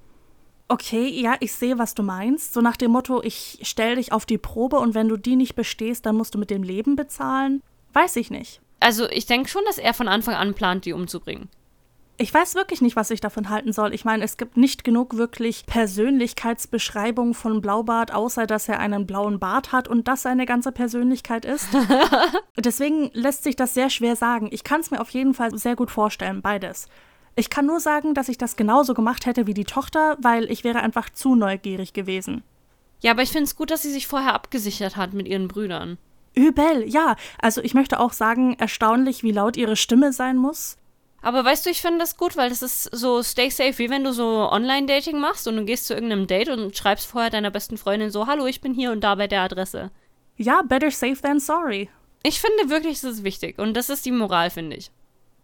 Okay, 0.69 1.09
ja, 1.09 1.35
ich 1.41 1.53
sehe, 1.53 1.81
was 1.81 1.97
du 1.97 2.05
meinst. 2.05 2.53
So 2.53 2.61
nach 2.61 2.77
dem 2.77 2.93
Motto, 2.93 3.21
ich 3.21 3.59
stelle 3.63 3.97
dich 3.97 4.13
auf 4.13 4.27
die 4.27 4.39
Probe 4.39 4.79
und 4.79 4.95
wenn 4.95 5.09
du 5.09 5.17
die 5.17 5.35
nicht 5.35 5.57
bestehst, 5.57 6.07
dann 6.07 6.15
musst 6.15 6.37
du 6.37 6.39
mit 6.39 6.51
dem 6.51 6.63
Leben 6.63 6.95
bezahlen. 6.95 7.61
Weiß 7.93 8.15
ich 8.15 8.31
nicht. 8.31 8.61
Also 8.79 9.11
ich 9.11 9.27
denke 9.27 9.49
schon, 9.49 9.65
dass 9.67 9.79
er 9.79 9.95
von 9.95 10.07
Anfang 10.07 10.37
an 10.37 10.55
plant, 10.55 10.85
die 10.85 10.93
umzubringen. 10.93 11.49
Ich 12.17 12.33
weiß 12.33 12.55
wirklich 12.55 12.81
nicht, 12.81 12.95
was 12.95 13.11
ich 13.11 13.21
davon 13.21 13.49
halten 13.49 13.73
soll. 13.73 13.93
Ich 13.93 14.05
meine, 14.05 14.23
es 14.23 14.37
gibt 14.37 14.57
nicht 14.57 14.85
genug 14.85 15.17
wirklich 15.17 15.67
Persönlichkeitsbeschreibungen 15.67 17.35
von 17.35 17.61
Blaubart, 17.61 18.15
außer 18.15 18.47
dass 18.47 18.69
er 18.69 18.79
einen 18.79 19.05
blauen 19.05 19.41
Bart 19.41 19.73
hat 19.73 19.89
und 19.89 20.07
das 20.07 20.23
seine 20.23 20.47
ganze 20.47 20.71
Persönlichkeit 20.71 21.45
ist. 21.45 21.67
Deswegen 22.57 23.11
lässt 23.15 23.43
sich 23.43 23.57
das 23.57 23.75
sehr 23.75 23.91
schwer 23.91 24.15
sagen. 24.15 24.49
Ich 24.53 24.63
kann 24.63 24.81
es 24.81 24.93
mir 24.93 25.01
auf 25.01 25.11
jeden 25.11 25.35
Fall 25.35 25.59
sehr 25.59 25.75
gut 25.75 25.91
vorstellen, 25.91 26.41
beides. 26.41 26.89
Ich 27.35 27.51
kann 27.51 27.67
nur 27.67 27.81
sagen, 27.81 28.15
dass 28.15 28.29
ich 28.29 28.39
das 28.39 28.55
genauso 28.55 28.95
gemacht 28.95 29.27
hätte 29.27 29.49
wie 29.49 29.55
die 29.55 29.65
Tochter, 29.65 30.17
weil 30.21 30.49
ich 30.53 30.63
wäre 30.63 30.81
einfach 30.81 31.11
zu 31.11 31.35
neugierig 31.35 31.95
gewesen. 31.95 32.45
Ja, 33.01 33.11
aber 33.11 33.23
ich 33.23 33.33
finde 33.33 33.45
es 33.45 33.57
gut, 33.57 33.73
dass 33.73 33.83
sie 33.83 33.91
sich 33.91 34.07
vorher 34.07 34.35
abgesichert 34.35 34.97
hat 34.97 35.15
mit 35.15 35.27
ihren 35.27 35.49
Brüdern. 35.49 35.99
Übel, 36.35 36.85
ja. 36.87 37.17
Also 37.41 37.61
ich 37.61 37.75
möchte 37.75 37.99
auch 37.99 38.13
sagen, 38.13 38.55
erstaunlich, 38.55 39.25
wie 39.25 39.33
laut 39.33 39.57
ihre 39.57 39.75
Stimme 39.75 40.13
sein 40.13 40.37
muss. 40.37 40.77
Aber 41.25 41.43
weißt 41.43 41.65
du, 41.65 41.71
ich 41.71 41.81
finde 41.81 42.01
das 42.01 42.19
gut, 42.19 42.37
weil 42.37 42.51
das 42.51 42.61
ist 42.61 42.83
so 42.95 43.23
stay 43.23 43.49
safe, 43.49 43.79
wie 43.79 43.89
wenn 43.89 44.05
du 44.05 44.13
so 44.13 44.47
Online-Dating 44.51 45.19
machst 45.19 45.49
und 45.49 45.57
du 45.57 45.65
gehst 45.65 45.87
zu 45.87 45.95
irgendeinem 45.95 46.27
Date 46.27 46.51
und 46.51 46.77
schreibst 46.77 47.07
vorher 47.07 47.31
deiner 47.31 47.51
besten 47.51 47.79
Freundin 47.79 48.11
so, 48.11 48.27
hallo, 48.27 48.45
ich 48.45 48.61
bin 48.61 48.75
hier 48.75 48.93
und 48.93 49.03
da 49.03 49.15
bei 49.15 49.27
der 49.27 49.41
Adresse. 49.41 49.91
Ja, 50.37 50.61
better 50.61 50.91
safe 50.91 51.17
than 51.23 51.41
sorry. 51.41 51.89
Ich 52.23 52.43
finde 52.43 52.69
wirklich, 52.69 53.01
das 53.01 53.11
ist 53.11 53.25
wichtig 53.25 53.59
und 53.59 53.75
das 53.75 53.89
ist 53.89 54.05
die 54.05 54.13
Moral, 54.13 54.51
finde 54.51 54.77
ich. 54.77 54.91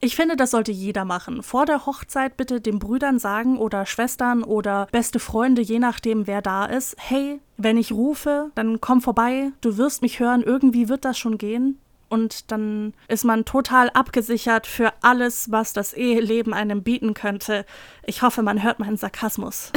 Ich 0.01 0.16
finde, 0.16 0.36
das 0.36 0.51
sollte 0.51 0.70
jeder 0.70 1.07
machen. 1.07 1.43
Vor 1.43 1.65
der 1.65 1.86
Hochzeit 1.86 2.36
bitte 2.36 2.61
den 2.61 2.78
Brüdern 2.78 3.19
sagen 3.19 3.57
oder 3.57 3.86
Schwestern 3.86 4.43
oder 4.43 4.86
beste 4.93 5.19
Freunde, 5.19 5.62
je 5.62 5.78
nachdem, 5.78 6.27
wer 6.27 6.43
da 6.43 6.66
ist, 6.66 6.94
hey, 6.98 7.40
wenn 7.57 7.78
ich 7.78 7.93
rufe, 7.93 8.51
dann 8.55 8.82
komm 8.82 9.01
vorbei, 9.01 9.52
du 9.62 9.78
wirst 9.78 10.02
mich 10.02 10.20
hören, 10.20 10.43
irgendwie 10.43 10.90
wird 10.90 11.07
das 11.07 11.16
schon 11.16 11.39
gehen. 11.39 11.78
Und 12.11 12.51
dann 12.51 12.93
ist 13.07 13.24
man 13.24 13.45
total 13.45 13.89
abgesichert 13.91 14.66
für 14.66 14.93
alles, 15.01 15.51
was 15.53 15.73
das 15.73 15.93
Eheleben 15.93 16.53
einem 16.53 16.82
bieten 16.82 17.15
könnte. 17.15 17.65
Ich 18.05 18.23
hoffe, 18.23 18.43
man 18.43 18.62
hört 18.62 18.81
meinen 18.81 18.97
Sarkasmus. 18.97 19.70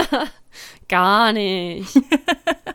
Gar 0.88 1.32
nicht. 1.32 1.94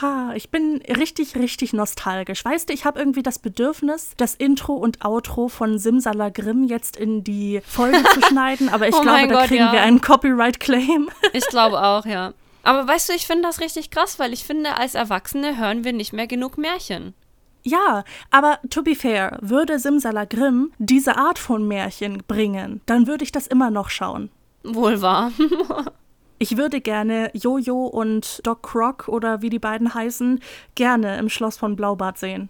Ha, 0.00 0.32
ich 0.36 0.50
bin 0.50 0.80
richtig, 0.96 1.34
richtig 1.34 1.72
nostalgisch. 1.72 2.44
Weißt 2.44 2.68
du, 2.68 2.72
ich 2.72 2.84
habe 2.84 3.00
irgendwie 3.00 3.24
das 3.24 3.40
Bedürfnis, 3.40 4.12
das 4.16 4.36
Intro 4.36 4.74
und 4.74 5.04
Outro 5.04 5.48
von 5.48 5.78
Simsalagrim 5.78 6.62
jetzt 6.68 6.96
in 6.96 7.24
die 7.24 7.60
Folge 7.66 8.04
zu 8.14 8.22
schneiden, 8.28 8.68
aber 8.68 8.86
ich 8.86 8.94
oh 8.94 9.00
glaube, 9.00 9.26
da 9.26 9.40
Gott, 9.40 9.48
kriegen 9.48 9.64
ja. 9.64 9.72
wir 9.72 9.80
einen 9.80 10.00
Copyright-Claim. 10.00 11.10
ich 11.32 11.44
glaube 11.48 11.82
auch, 11.82 12.06
ja. 12.06 12.32
Aber 12.62 12.86
weißt 12.86 13.08
du, 13.08 13.12
ich 13.12 13.26
finde 13.26 13.48
das 13.48 13.60
richtig 13.60 13.90
krass, 13.90 14.20
weil 14.20 14.32
ich 14.32 14.44
finde, 14.44 14.76
als 14.76 14.94
Erwachsene 14.94 15.56
hören 15.56 15.82
wir 15.82 15.92
nicht 15.92 16.12
mehr 16.12 16.28
genug 16.28 16.58
Märchen. 16.58 17.14
Ja, 17.68 18.04
aber 18.30 18.58
to 18.70 18.82
be 18.82 18.94
fair, 18.94 19.38
würde 19.42 19.78
Simsalagrim 19.78 20.72
diese 20.78 21.16
Art 21.16 21.38
von 21.38 21.68
Märchen 21.68 22.22
bringen, 22.26 22.80
dann 22.86 23.06
würde 23.06 23.24
ich 23.24 23.32
das 23.32 23.46
immer 23.46 23.70
noch 23.70 23.90
schauen. 23.90 24.30
Wohl 24.62 25.00
wahr. 25.02 25.32
Ich 26.40 26.56
würde 26.56 26.80
gerne 26.80 27.32
Jojo 27.34 27.86
und 27.86 28.46
Doc 28.46 28.62
Croc 28.62 29.08
oder 29.08 29.42
wie 29.42 29.50
die 29.50 29.58
beiden 29.58 29.92
heißen, 29.92 30.40
gerne 30.76 31.18
im 31.18 31.28
Schloss 31.28 31.56
von 31.56 31.74
Blaubart 31.74 32.16
sehen. 32.16 32.48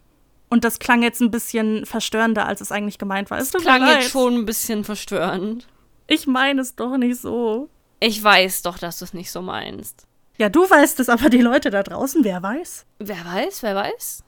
Und 0.51 0.65
das 0.65 0.79
klang 0.79 1.03
jetzt 1.03 1.23
ein 1.23 1.31
bisschen 1.31 1.87
verstörender, 1.87 2.47
als 2.47 2.61
es 2.61 2.71
eigentlich 2.71 2.99
gemeint 2.99 3.31
war. 3.31 3.39
Es 3.39 3.51
klang 3.51 3.87
jetzt 3.89 4.11
schon 4.11 4.35
ein 4.35 4.45
bisschen 4.45 4.85
verstörend. 4.85 5.69
Ich 6.07 6.27
meine 6.27 6.61
es 6.61 6.77
doch 6.77 6.99
nicht 6.99 7.19
so. 7.19 7.71
Ich 7.99 8.23
weiß 8.23 8.61
doch, 8.61 8.77
dass 8.77 8.99
du 8.99 9.07
es 9.07 9.15
nicht 9.15 9.31
so 9.31 9.41
meinst. 9.41 10.07
Ja, 10.37 10.49
du 10.49 10.69
weißt 10.69 11.01
es, 11.01 11.09
aber 11.09 11.31
die 11.31 11.41
Leute 11.41 11.71
da 11.71 11.83
draußen, 11.83 12.25
wer 12.25 12.43
weiß? 12.43 12.85
Wer 12.99 13.25
weiß, 13.25 13.63
wer 13.63 13.75
weiß? 13.75 14.23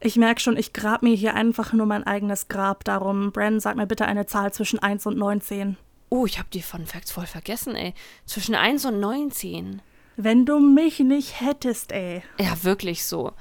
Ich 0.00 0.16
merke 0.16 0.40
schon, 0.40 0.56
ich 0.56 0.72
grab 0.72 1.02
mir 1.02 1.14
hier 1.14 1.34
einfach 1.34 1.72
nur 1.72 1.86
mein 1.86 2.04
eigenes 2.06 2.48
Grab. 2.48 2.84
Darum, 2.84 3.32
Bren, 3.32 3.58
sag 3.58 3.76
mir 3.76 3.86
bitte 3.86 4.06
eine 4.06 4.26
Zahl 4.26 4.52
zwischen 4.52 4.78
1 4.78 5.06
und 5.06 5.18
19. 5.18 5.76
Oh, 6.10 6.24
ich 6.24 6.38
habe 6.38 6.48
die 6.52 6.62
Fun 6.62 6.86
Facts 6.86 7.10
voll 7.10 7.26
vergessen, 7.26 7.74
ey. 7.74 7.94
Zwischen 8.24 8.54
1 8.54 8.84
und 8.84 9.00
19. 9.00 9.82
Wenn 10.16 10.46
du 10.46 10.60
mich 10.60 11.00
nicht 11.00 11.40
hättest, 11.40 11.92
ey. 11.92 12.22
Ja, 12.38 12.62
wirklich 12.62 13.04
so. 13.04 13.32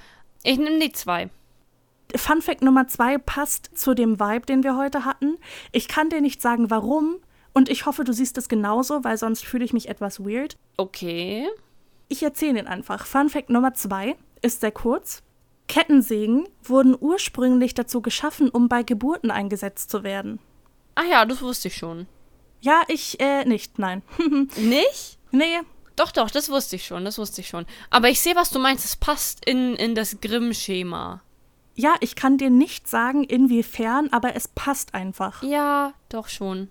Ich 0.43 0.57
nehme 0.57 0.79
die 0.79 0.91
2. 0.91 1.29
Fun 2.15 2.41
Fact 2.41 2.61
Nummer 2.61 2.88
2 2.88 3.19
passt 3.19 3.77
zu 3.77 3.93
dem 3.93 4.19
Vibe, 4.19 4.45
den 4.45 4.63
wir 4.63 4.77
heute 4.77 5.05
hatten. 5.05 5.38
Ich 5.71 5.88
kann 5.88 6.09
dir 6.09 6.21
nicht 6.21 6.41
sagen, 6.41 6.69
warum. 6.71 7.17
Und 7.53 7.69
ich 7.69 7.85
hoffe, 7.85 8.03
du 8.03 8.13
siehst 8.13 8.38
es 8.38 8.49
genauso, 8.49 9.03
weil 9.03 9.17
sonst 9.17 9.45
fühle 9.45 9.65
ich 9.65 9.73
mich 9.73 9.89
etwas 9.89 10.19
weird. 10.19 10.57
Okay. 10.77 11.47
Ich 12.07 12.23
erzähle 12.23 12.59
ihn 12.59 12.67
einfach. 12.67 13.05
Fun 13.05 13.29
Fact 13.29 13.49
Nummer 13.49 13.73
2 13.73 14.15
ist 14.41 14.61
sehr 14.61 14.71
kurz. 14.71 15.21
Kettensägen 15.68 16.48
wurden 16.64 16.95
ursprünglich 16.99 17.73
dazu 17.73 18.02
geschaffen, 18.02 18.49
um 18.49 18.69
bei 18.69 18.84
Geburten 18.84 19.31
eingesetzt 19.31 19.89
zu 19.89 20.03
werden. 20.03 20.39
Ach 20.95 21.06
ja, 21.06 21.26
das 21.26 21.41
wusste 21.41 21.68
ich 21.68 21.76
schon. 21.76 22.07
Ja, 22.61 22.84
ich, 22.88 23.19
äh, 23.19 23.45
nicht, 23.45 23.77
nein. 23.80 24.02
nicht? 24.57 25.19
Nee. 25.31 25.60
Doch, 25.95 26.11
doch, 26.11 26.30
das 26.30 26.49
wusste 26.49 26.76
ich 26.76 26.85
schon, 26.85 27.06
das 27.06 27.18
wusste 27.18 27.41
ich 27.41 27.48
schon. 27.48 27.65
Aber 27.89 28.10
ich 28.10 28.22
sehe, 28.22 28.35
was 28.35 28.52
du 28.52 28.60
meinst, 28.60 28.85
es 28.85 28.95
passt 28.95 29.45
in, 29.45 29.76
in 29.76 29.95
das 29.95 30.22
Grimm-Schema. 30.22 31.22
Ja, 31.76 31.95
ich 31.99 32.15
kann 32.15 32.38
dir 32.38 32.49
nicht 32.49 32.88
sagen, 32.88 33.23
inwiefern, 33.23 34.10
aber 34.11 34.35
es 34.35 34.48
passt 34.48 34.94
einfach. 34.94 35.44
Ja, 35.44 35.94
doch 36.10 36.27
schon. 36.27 36.69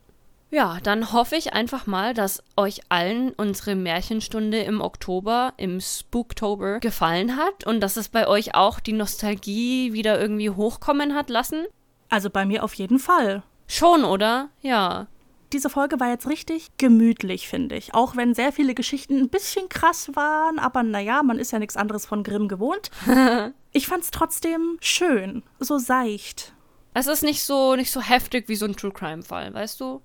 Ja, 0.53 0.81
dann 0.83 1.15
hoffe 1.15 1.35
ich 1.37 1.55
einfach 1.55 1.87
mal, 1.87 2.13
dass 2.13 2.43
euch 2.59 2.83
allen 2.91 3.33
unsere 3.33 3.75
Märchenstunde 3.75 4.59
im 4.59 4.83
Oktober, 4.83 5.55
im 5.57 5.81
Spooktober, 5.81 6.79
gefallen 6.81 7.39
hat 7.39 7.67
und 7.67 7.81
dass 7.81 7.97
es 7.97 8.11
bei 8.11 8.29
euch 8.29 8.55
auch 8.55 8.79
die 8.79 8.93
Nostalgie 8.93 9.95
wieder 9.95 10.21
irgendwie 10.21 10.51
hochkommen 10.51 11.15
hat 11.15 11.31
lassen. 11.31 11.65
Also 12.11 12.29
bei 12.29 12.45
mir 12.45 12.65
auf 12.65 12.75
jeden 12.75 12.99
Fall. 12.99 13.43
Schon, 13.67 14.05
oder? 14.05 14.51
Ja 14.61 15.07
diese 15.53 15.69
Folge 15.71 16.01
war 16.01 16.09
jetzt 16.09 16.29
richtig 16.29 16.71
gemütlich, 16.79 17.47
finde 17.47 17.77
ich. 17.77 17.95
Auch 17.95 18.17
wenn 18.17 18.35
sehr 18.35 18.53
viele 18.53 18.75
Geschichten 18.75 19.19
ein 19.19 19.29
bisschen 19.29 19.69
krass 19.69 20.11
waren, 20.15 20.59
aber 20.59 20.83
naja, 20.83 21.23
man 21.23 21.39
ist 21.39 21.53
ja 21.53 21.59
nichts 21.59 21.77
anderes 21.77 22.07
von 22.07 22.23
Grimm 22.23 22.49
gewohnt. 22.49 22.91
ich 23.73 23.87
fand 23.87 24.05
es 24.05 24.11
trotzdem 24.11 24.79
schön, 24.81 25.43
so 25.59 25.79
seicht. 25.79 26.55
Es 26.95 27.07
ist 27.07 27.23
nicht 27.23 27.43
so, 27.43 27.77
nicht 27.77 27.91
so 27.91 28.01
heftig 28.01 28.49
wie 28.49 28.57
so 28.57 28.67
ein 28.67 28.77
True 28.77 28.93
Crime-Fall, 28.93 29.53
weißt 29.53 29.81
du? 29.81 30.01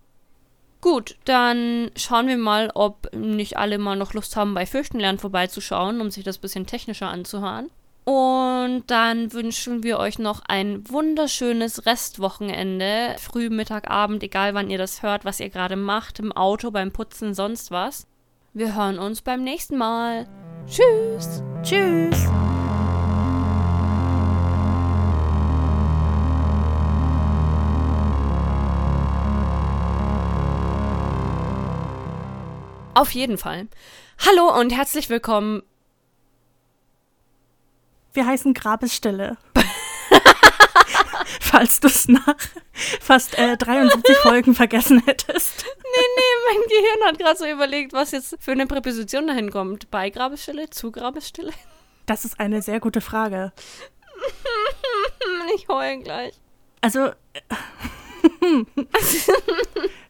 Gut, 0.81 1.17
dann 1.25 1.91
schauen 1.95 2.27
wir 2.27 2.37
mal, 2.37 2.71
ob 2.73 3.13
nicht 3.13 3.57
alle 3.57 3.77
mal 3.77 3.95
noch 3.95 4.13
Lust 4.13 4.35
haben, 4.35 4.53
bei 4.53 4.65
Fürchtenlernen 4.65 5.19
vorbeizuschauen, 5.19 6.01
um 6.01 6.11
sich 6.11 6.23
das 6.23 6.37
bisschen 6.37 6.67
technischer 6.67 7.07
anzuhören. 7.07 7.69
Und 8.05 8.83
dann 8.87 9.33
wünschen 9.33 9.83
wir 9.83 9.99
euch 9.99 10.17
noch 10.17 10.41
ein 10.47 10.89
wunderschönes 10.89 11.85
Restwochenende. 11.85 13.15
Früh, 13.19 13.49
Mittag, 13.49 13.89
Abend, 13.89 14.23
egal 14.23 14.53
wann 14.53 14.69
ihr 14.69 14.77
das 14.77 15.03
hört, 15.03 15.25
was 15.25 15.41
ihr 15.41 15.49
gerade 15.49 15.75
macht, 15.75 16.19
im 16.19 16.31
Auto, 16.31 16.71
beim 16.71 16.93
Putzen, 16.93 17.33
sonst 17.33 17.69
was. 17.69 18.07
Wir 18.53 18.75
hören 18.75 18.97
uns 18.97 19.21
beim 19.21 19.43
nächsten 19.43 19.77
Mal. 19.77 20.25
Tschüss. 20.67 21.43
Tschüss. 21.63 22.27
Auf 32.97 33.11
jeden 33.11 33.37
Fall. 33.37 33.67
Hallo 34.25 34.59
und 34.59 34.71
herzlich 34.71 35.07
willkommen 35.07 35.61
wir 38.13 38.25
heißen 38.25 38.55
Grabesstille. 38.55 39.37
Falls 41.39 41.79
du 41.79 41.85
es 41.85 42.07
nach 42.07 42.35
fast 42.99 43.37
äh, 43.37 43.55
73 43.55 44.17
Folgen 44.17 44.55
vergessen 44.55 45.03
hättest. 45.05 45.63
Nee, 45.63 46.07
nee, 46.15 46.23
mein 46.47 46.67
Gehirn 46.67 47.07
hat 47.07 47.19
gerade 47.19 47.37
so 47.37 47.45
überlegt, 47.45 47.93
was 47.93 48.09
jetzt 48.09 48.35
für 48.39 48.53
eine 48.53 48.65
Präposition 48.65 49.27
dahin 49.27 49.51
kommt. 49.51 49.91
Bei 49.91 50.09
Grabesstille, 50.09 50.71
zu 50.71 50.91
Grabesstille? 50.91 51.53
Das 52.07 52.25
ist 52.25 52.39
eine 52.39 52.63
sehr 52.63 52.79
gute 52.79 53.01
Frage. 53.01 53.53
Ich 55.55 55.67
heule 55.67 55.99
gleich. 56.01 56.33
Also, 56.81 57.11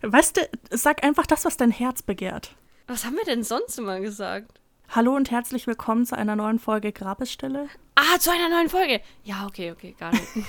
weißt 0.01 0.37
du, 0.37 0.49
sag 0.71 1.03
einfach 1.03 1.27
das, 1.27 1.43
was 1.43 1.57
dein 1.57 1.71
Herz 1.71 2.01
begehrt. 2.01 2.55
Was 2.89 3.03
haben 3.03 3.17
wir 3.17 3.25
denn 3.25 3.43
sonst 3.43 3.77
immer 3.77 3.99
gesagt? 3.99 4.61
Hallo 4.87 5.13
und 5.13 5.29
herzlich 5.29 5.67
willkommen 5.67 6.05
zu 6.05 6.17
einer 6.17 6.37
neuen 6.37 6.57
Folge 6.57 6.93
Grabesstille. 6.93 7.67
Ah, 7.95 8.17
zu 8.17 8.31
einer 8.31 8.47
neuen 8.47 8.69
Folge. 8.69 9.01
Ja, 9.25 9.45
okay, 9.45 9.73
okay, 9.73 9.93
gar 9.99 10.11
nicht. 10.11 10.23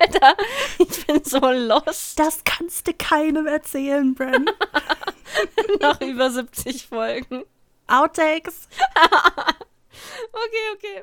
Alter, 0.00 0.34
ich 0.78 1.06
bin 1.06 1.22
so 1.22 1.40
lost. 1.40 2.18
Das 2.18 2.42
kannst 2.44 2.88
du 2.88 2.94
keinem 2.94 3.46
erzählen, 3.46 4.14
Bren. 4.14 4.48
Nach 5.80 6.00
über 6.00 6.30
70 6.30 6.86
Folgen. 6.86 7.44
Outtakes. 7.86 8.66
okay, 10.32 10.74
okay. 10.74 11.02